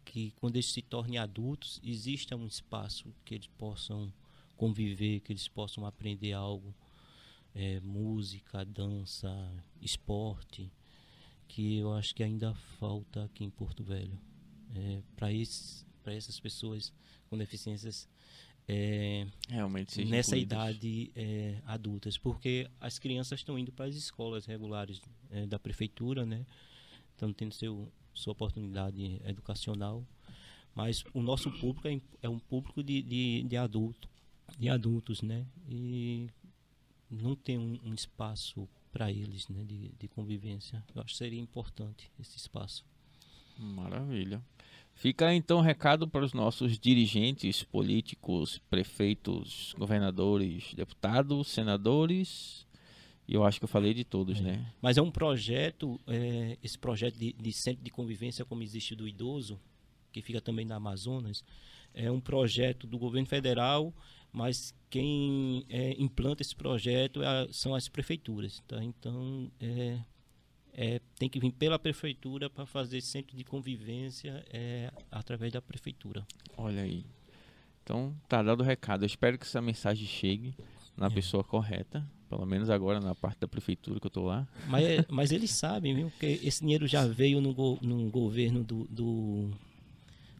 que 0.05 0.31
quando 0.39 0.55
eles 0.55 0.71
se 0.71 0.81
tornem 0.81 1.17
adultos, 1.17 1.81
exista 1.83 2.35
um 2.35 2.45
espaço 2.45 3.13
que 3.25 3.35
eles 3.35 3.47
possam 3.47 4.13
conviver, 4.55 5.19
que 5.21 5.33
eles 5.33 5.47
possam 5.47 5.85
aprender 5.85 6.33
algo. 6.33 6.73
É, 7.55 7.79
música, 7.79 8.65
dança, 8.65 9.31
esporte 9.81 10.69
que 11.47 11.77
eu 11.77 11.93
acho 11.93 12.13
que 12.13 12.21
ainda 12.21 12.53
falta 12.79 13.23
aqui 13.23 13.43
em 13.43 13.49
Porto 13.49 13.83
Velho. 13.83 14.19
É, 14.75 15.01
para 15.15 16.13
essas 16.13 16.39
pessoas 16.39 16.93
com 17.29 17.37
deficiências 17.37 18.09
é, 18.67 19.27
realmente 19.47 20.03
nessa 20.05 20.35
idade 20.35 21.11
é, 21.15 21.61
adultas, 21.65 22.17
porque 22.17 22.67
as 22.81 22.97
crianças 22.97 23.39
estão 23.39 23.57
indo 23.59 23.71
para 23.71 23.85
as 23.85 23.95
escolas 23.95 24.45
regulares 24.45 24.99
é, 25.29 25.45
da 25.45 25.59
prefeitura, 25.59 26.25
né? 26.25 26.45
Estão 27.11 27.31
tendo 27.31 27.53
seu, 27.53 27.91
sua 28.13 28.33
oportunidade 28.33 29.21
educacional, 29.23 30.05
mas 30.73 31.03
o 31.13 31.21
nosso 31.21 31.51
público 31.51 31.87
é, 31.87 32.01
é 32.23 32.29
um 32.29 32.39
público 32.39 32.83
de, 32.83 33.01
de, 33.01 33.43
de 33.43 33.55
adulto, 33.55 34.09
de 34.57 34.67
adultos, 34.67 35.21
né? 35.21 35.45
E 35.69 36.27
não 37.09 37.35
tem 37.35 37.57
um, 37.57 37.79
um 37.83 37.93
espaço 37.93 38.67
para 38.91 39.11
eles, 39.11 39.47
né, 39.49 39.63
de, 39.63 39.91
de 39.99 40.07
convivência. 40.07 40.83
Eu 40.95 41.01
acho 41.01 41.13
que 41.13 41.17
seria 41.17 41.39
importante 41.39 42.11
esse 42.19 42.37
espaço. 42.37 42.85
Maravilha. 43.57 44.41
Fica 44.93 45.33
então 45.33 45.57
o 45.57 45.61
recado 45.61 46.07
para 46.07 46.23
os 46.23 46.33
nossos 46.33 46.79
dirigentes 46.79 47.63
políticos, 47.63 48.61
prefeitos, 48.69 49.75
governadores, 49.77 50.73
deputados, 50.73 51.49
senadores. 51.49 52.65
E 53.27 53.33
eu 53.33 53.43
acho 53.43 53.59
que 53.59 53.65
eu 53.65 53.69
falei 53.69 53.93
de 53.93 54.05
todos, 54.05 54.39
é. 54.39 54.41
né? 54.41 54.73
Mas 54.81 54.97
é 54.97 55.01
um 55.01 55.11
projeto, 55.11 55.99
é, 56.07 56.57
esse 56.63 56.77
projeto 56.77 57.17
de, 57.17 57.33
de, 57.33 57.51
centro 57.51 57.83
de 57.83 57.91
convivência 57.91 58.45
como 58.45 58.63
existe 58.63 58.95
do 58.95 59.05
idoso, 59.05 59.59
que 60.13 60.21
fica 60.21 60.39
também 60.39 60.65
na 60.65 60.75
Amazonas, 60.75 61.43
é 61.93 62.09
um 62.09 62.21
projeto 62.21 62.87
do 62.87 62.97
governo 62.97 63.27
federal 63.27 63.93
mas 64.35 64.75
quem 64.89 65.65
é, 65.69 65.95
implanta 65.97 66.41
esse 66.41 66.53
projeto 66.53 67.23
é, 67.23 67.47
são 67.51 67.73
as 67.73 67.87
prefeituras. 67.87 68.61
Tá? 68.67 68.83
Então, 68.83 69.49
é, 69.61 69.99
é, 70.73 71.01
tem 71.17 71.29
que 71.29 71.39
vir 71.39 71.53
pela 71.53 71.79
prefeitura 71.79 72.49
para 72.49 72.65
fazer 72.65 72.99
centro 72.99 73.37
de 73.37 73.45
convivência 73.45 74.45
é, 74.51 74.91
através 75.09 75.53
da 75.53 75.61
prefeitura. 75.61 76.27
Olha 76.57 76.81
aí. 76.81 77.05
Então, 77.81 78.13
tá 78.27 78.43
dado 78.43 78.59
o 78.59 78.63
recado. 78.63 79.03
Eu 79.03 79.07
espero 79.07 79.37
que 79.37 79.45
essa 79.45 79.61
mensagem 79.61 80.05
chegue 80.05 80.53
na 80.97 81.07
é. 81.07 81.09
pessoa 81.09 81.41
correta. 81.41 82.05
Pelo 82.27 82.45
menos 82.45 82.69
agora 82.69 82.99
na 82.99 83.15
parte 83.15 83.39
da 83.39 83.47
prefeitura 83.47 84.01
que 84.01 84.05
eu 84.05 84.09
estou 84.09 84.25
lá. 84.25 84.45
Mas, 84.67 84.85
é, 84.85 85.05
mas 85.09 85.31
eles 85.31 85.51
sabem, 85.51 85.95
viu? 85.95 86.11
Que 86.19 86.41
esse 86.43 86.59
dinheiro 86.59 86.87
já 86.87 87.07
veio 87.07 87.39
no, 87.39 87.53
go, 87.53 87.79
no 87.81 88.09
governo 88.09 88.65
do, 88.65 88.83
do 88.89 89.51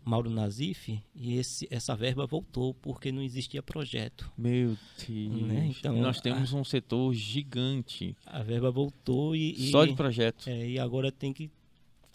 Mauro 0.06 0.30
Nazif 0.30 1.02
e 1.16 1.38
esse, 1.38 1.68
essa 1.72 1.96
verba 1.96 2.28
voltou 2.28 2.76
porque 2.76 3.12
não 3.12 3.24
existia 3.24 3.64
projeto. 3.64 4.32
Meu 4.38 4.78
Deus. 5.08 5.42
Né? 5.42 5.74
Então, 5.78 5.98
nós 5.98 6.22
temos 6.22 6.54
a, 6.54 6.58
um 6.58 6.64
setor 6.64 7.12
gigante. 7.16 8.16
A 8.24 8.44
verba 8.44 8.70
voltou 8.70 9.36
e. 9.36 9.72
Só 9.72 9.84
de 9.84 9.96
projeto. 9.96 10.48
É, 10.48 10.70
e 10.70 10.80
agora 10.80 11.12
tem 11.12 11.34
que 11.34 11.50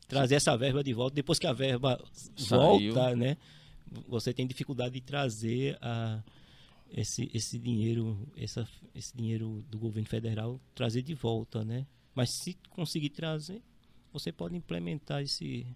trazer 0.07 0.37
essa 0.37 0.57
verba 0.57 0.85
de 0.85 0.93
volta. 0.93 1.17
Depois 1.17 1.41
que 1.41 1.49
a 1.49 1.53
verba 1.53 2.01
Saiu. 2.37 2.95
volta, 2.95 3.17
né? 3.17 3.37
Você 4.09 4.33
tem 4.33 4.47
dificuldade 4.47 4.95
de 4.95 5.01
trazer 5.01 5.77
a, 5.83 6.23
esse, 6.93 7.29
esse 7.35 7.59
dinheiro, 7.59 8.25
essa, 8.37 8.69
esse 8.95 9.17
dinheiro 9.17 9.65
do 9.69 9.79
governo 9.79 10.09
federal, 10.09 10.61
trazer 10.77 11.03
de 11.03 11.15
volta, 11.15 11.65
né? 11.65 11.85
Mas 12.15 12.31
se 12.31 12.57
conseguir 12.71 13.11
trazer, 13.11 13.61
você 14.13 14.31
pode 14.31 14.57
implementar 14.57 15.23
esse 15.23 15.67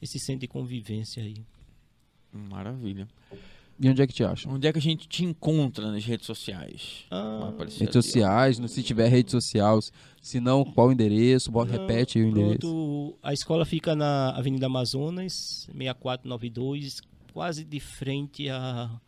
esse 0.00 0.18
centro 0.18 0.40
de 0.40 0.48
convivência 0.48 1.22
aí. 1.22 1.44
Maravilha. 2.32 3.08
E 3.82 3.88
onde 3.88 4.02
é 4.02 4.06
que 4.06 4.12
te 4.12 4.22
acha? 4.22 4.46
Onde 4.48 4.68
é 4.68 4.72
que 4.72 4.78
a 4.78 4.82
gente 4.82 5.08
te 5.08 5.24
encontra 5.24 5.90
nas 5.90 6.04
redes 6.04 6.26
sociais? 6.26 7.06
Ah, 7.10 7.50
redes 7.58 7.94
sociais, 7.94 8.58
no, 8.58 8.68
se 8.68 8.82
tiver 8.82 9.08
rede 9.08 9.30
social, 9.30 9.80
se 10.20 10.38
não, 10.38 10.62
qual 10.64 10.88
o 10.88 10.92
endereço? 10.92 11.50
Bota, 11.50 11.72
não, 11.72 11.80
repete 11.80 12.18
o 12.18 12.28
endereço. 12.28 12.58
Pronto, 12.58 13.18
a 13.22 13.32
escola 13.32 13.64
fica 13.64 13.96
na 13.96 14.36
Avenida 14.36 14.66
Amazonas, 14.66 15.66
6492, 15.72 17.00
quase 17.32 17.64
de 17.64 17.80
frente 17.80 18.50
à, 18.50 19.00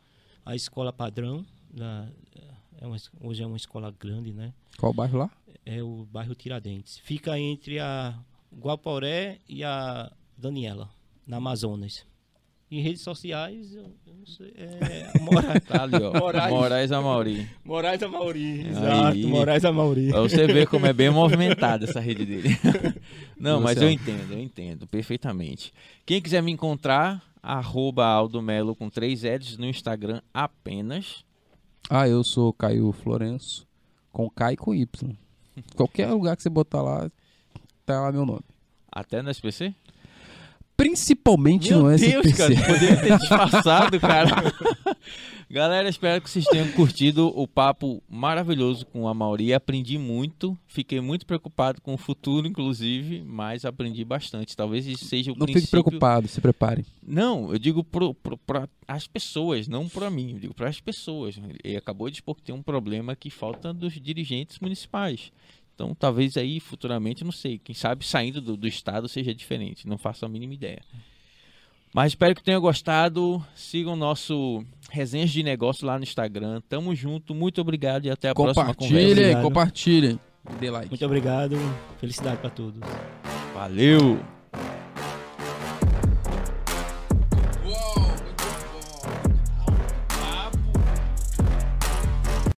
à 0.45 0.57
escola 0.57 0.91
padrão. 0.91 1.45
Da, 1.71 2.09
é 2.81 2.87
uma, 2.87 2.97
hoje 3.21 3.43
é 3.43 3.47
uma 3.47 3.59
escola 3.59 3.95
grande, 4.01 4.33
né? 4.33 4.55
Qual 4.79 4.91
o 4.91 4.95
bairro 4.95 5.19
lá? 5.19 5.31
É 5.67 5.83
o 5.83 6.07
bairro 6.11 6.35
Tiradentes. 6.35 6.97
Fica 6.97 7.39
entre 7.39 7.79
a 7.79 8.19
Guaporé 8.59 9.39
e 9.47 9.63
a 9.63 10.11
Daniela, 10.43 10.91
na 11.25 11.37
Amazonas. 11.37 12.05
Em 12.69 12.81
redes 12.81 13.03
sociais, 13.03 13.73
eu, 13.75 13.85
eu 14.05 14.15
não 14.15 14.27
sei. 14.27 14.53
É, 14.57 15.13
Moraes, 15.23 15.65
tá 15.65 15.83
ali, 15.85 16.03
ó. 16.03 16.19
Moraes, 16.19 16.51
Moraes 16.51 16.93
Amauri. 16.93 17.49
Moraes 17.65 18.03
Amauri, 18.03 18.67
exato. 18.67 19.07
Aí, 19.13 19.25
Moraes 19.25 19.65
Amauri. 19.65 20.09
Pra 20.09 20.21
você 20.23 20.47
ver 20.49 20.67
como 20.67 20.87
é 20.87 20.93
bem 20.93 21.11
movimentada 21.11 21.85
essa 21.85 22.01
rede 22.01 22.27
dele. 22.27 22.49
Não, 23.39 23.61
mas 23.61 23.81
eu 23.81 23.89
entendo, 23.89 24.33
eu 24.33 24.41
entendo 24.41 24.85
perfeitamente. 24.89 25.73
Quem 26.05 26.21
quiser 26.21 26.43
me 26.43 26.51
encontrar, 26.51 27.23
arroba 27.41 28.05
Aldo 28.05 28.43
Melo 28.43 28.75
com 28.75 28.91
três 28.91 29.23
Eds 29.23 29.57
no 29.57 29.67
Instagram 29.67 30.21
apenas. 30.35 31.25
Ah, 31.89 32.09
eu 32.09 32.25
sou 32.25 32.53
Caio 32.53 32.91
Florenço, 32.91 33.65
com 34.11 34.29
K 34.29 34.55
e 34.55 34.57
com 34.57 34.75
Y. 34.75 35.17
Qualquer 35.77 36.09
lugar 36.09 36.37
que 36.37 36.43
você 36.43 36.51
botar 36.51 36.83
lá, 36.83 37.09
tá 37.87 38.01
lá 38.01 38.11
meu 38.11 38.27
nome. 38.27 38.45
Até 38.91 39.23
no 39.23 39.31
SPC? 39.31 39.75
Principalmente 40.83 41.71
Meu 41.71 41.83
no 41.83 41.97
Deus, 41.97 42.27
SPC. 42.27 42.37
cara, 42.37 42.67
poderia 42.67 42.97
ter 42.97 43.19
disfarçado, 43.19 44.01
cara. 44.01 44.31
Galera, 45.53 45.87
espero 45.87 46.23
que 46.23 46.31
vocês 46.31 46.47
tenham 46.47 46.67
curtido 46.73 47.27
o 47.27 47.47
papo 47.47 48.03
maravilhoso 48.09 48.87
com 48.87 49.07
a 49.07 49.13
Mauri. 49.13 49.53
Aprendi 49.53 49.99
muito, 49.99 50.59
fiquei 50.67 50.99
muito 50.99 51.27
preocupado 51.27 51.79
com 51.83 51.93
o 51.93 51.99
futuro, 51.99 52.47
inclusive, 52.47 53.23
mas 53.23 53.67
aprendi 53.67 54.03
bastante. 54.03 54.57
Talvez 54.57 54.87
isso 54.87 55.05
seja 55.05 55.31
o 55.31 55.35
não 55.35 55.45
princípio... 55.45 55.61
fique 55.61 55.71
preocupado, 55.71 56.27
se 56.27 56.41
prepare. 56.41 56.87
Não, 57.07 57.53
eu 57.53 57.59
digo 57.59 57.85
para 57.85 58.67
as 58.89 59.07
pessoas, 59.07 59.69
não 59.69 59.91
para 59.91 60.09
mim. 60.09 60.33
Eu 60.33 60.39
digo 60.39 60.55
para 60.55 60.71
as 60.71 60.81
pessoas. 60.81 61.39
Ele 61.63 61.77
acabou 61.77 62.09
de 62.09 62.17
expor 62.17 62.35
que 62.35 62.43
tem 62.43 62.55
um 62.55 62.63
problema 62.63 63.15
que 63.15 63.29
falta 63.29 63.75
dos 63.75 63.93
dirigentes 64.01 64.59
municipais. 64.59 65.31
Então, 65.83 65.97
talvez 65.97 66.37
aí 66.37 66.61
futuramente, 66.61 67.25
não 67.25 67.33
sei, 67.33 67.59
quem 67.59 67.75
sabe 67.75 68.07
saindo 68.07 68.41
do, 68.41 68.57
do 68.57 68.69
estado 68.69 69.09
seja 69.09 69.35
diferente, 69.35 69.89
não 69.89 69.99
faço 69.99 70.25
a 70.25 70.29
mínima 70.29 70.55
ideia. 70.55 70.81
Mas 71.93 72.13
espero 72.13 72.35
que 72.37 72.43
tenham 72.43 72.61
gostado. 72.61 73.45
Sigam 73.55 73.97
nosso 73.97 74.65
Resenhas 74.91 75.31
de 75.31 75.43
Negócio 75.43 75.85
lá 75.85 75.99
no 75.99 76.05
Instagram. 76.05 76.63
Tamo 76.69 76.95
junto, 76.95 77.35
muito 77.35 77.61
obrigado 77.61 78.07
e 78.07 78.11
até 78.11 78.31
a 78.31 78.35
próxima 78.35 78.73
conversa. 78.75 78.97
Compartilhem, 78.97 79.43
compartilhem. 79.43 80.21
Dê 80.61 80.71
like. 80.71 80.89
Muito 80.89 81.05
obrigado, 81.05 81.57
felicidade 81.99 82.39
para 82.39 82.51
todos. 82.51 82.81
Valeu! 83.53 84.42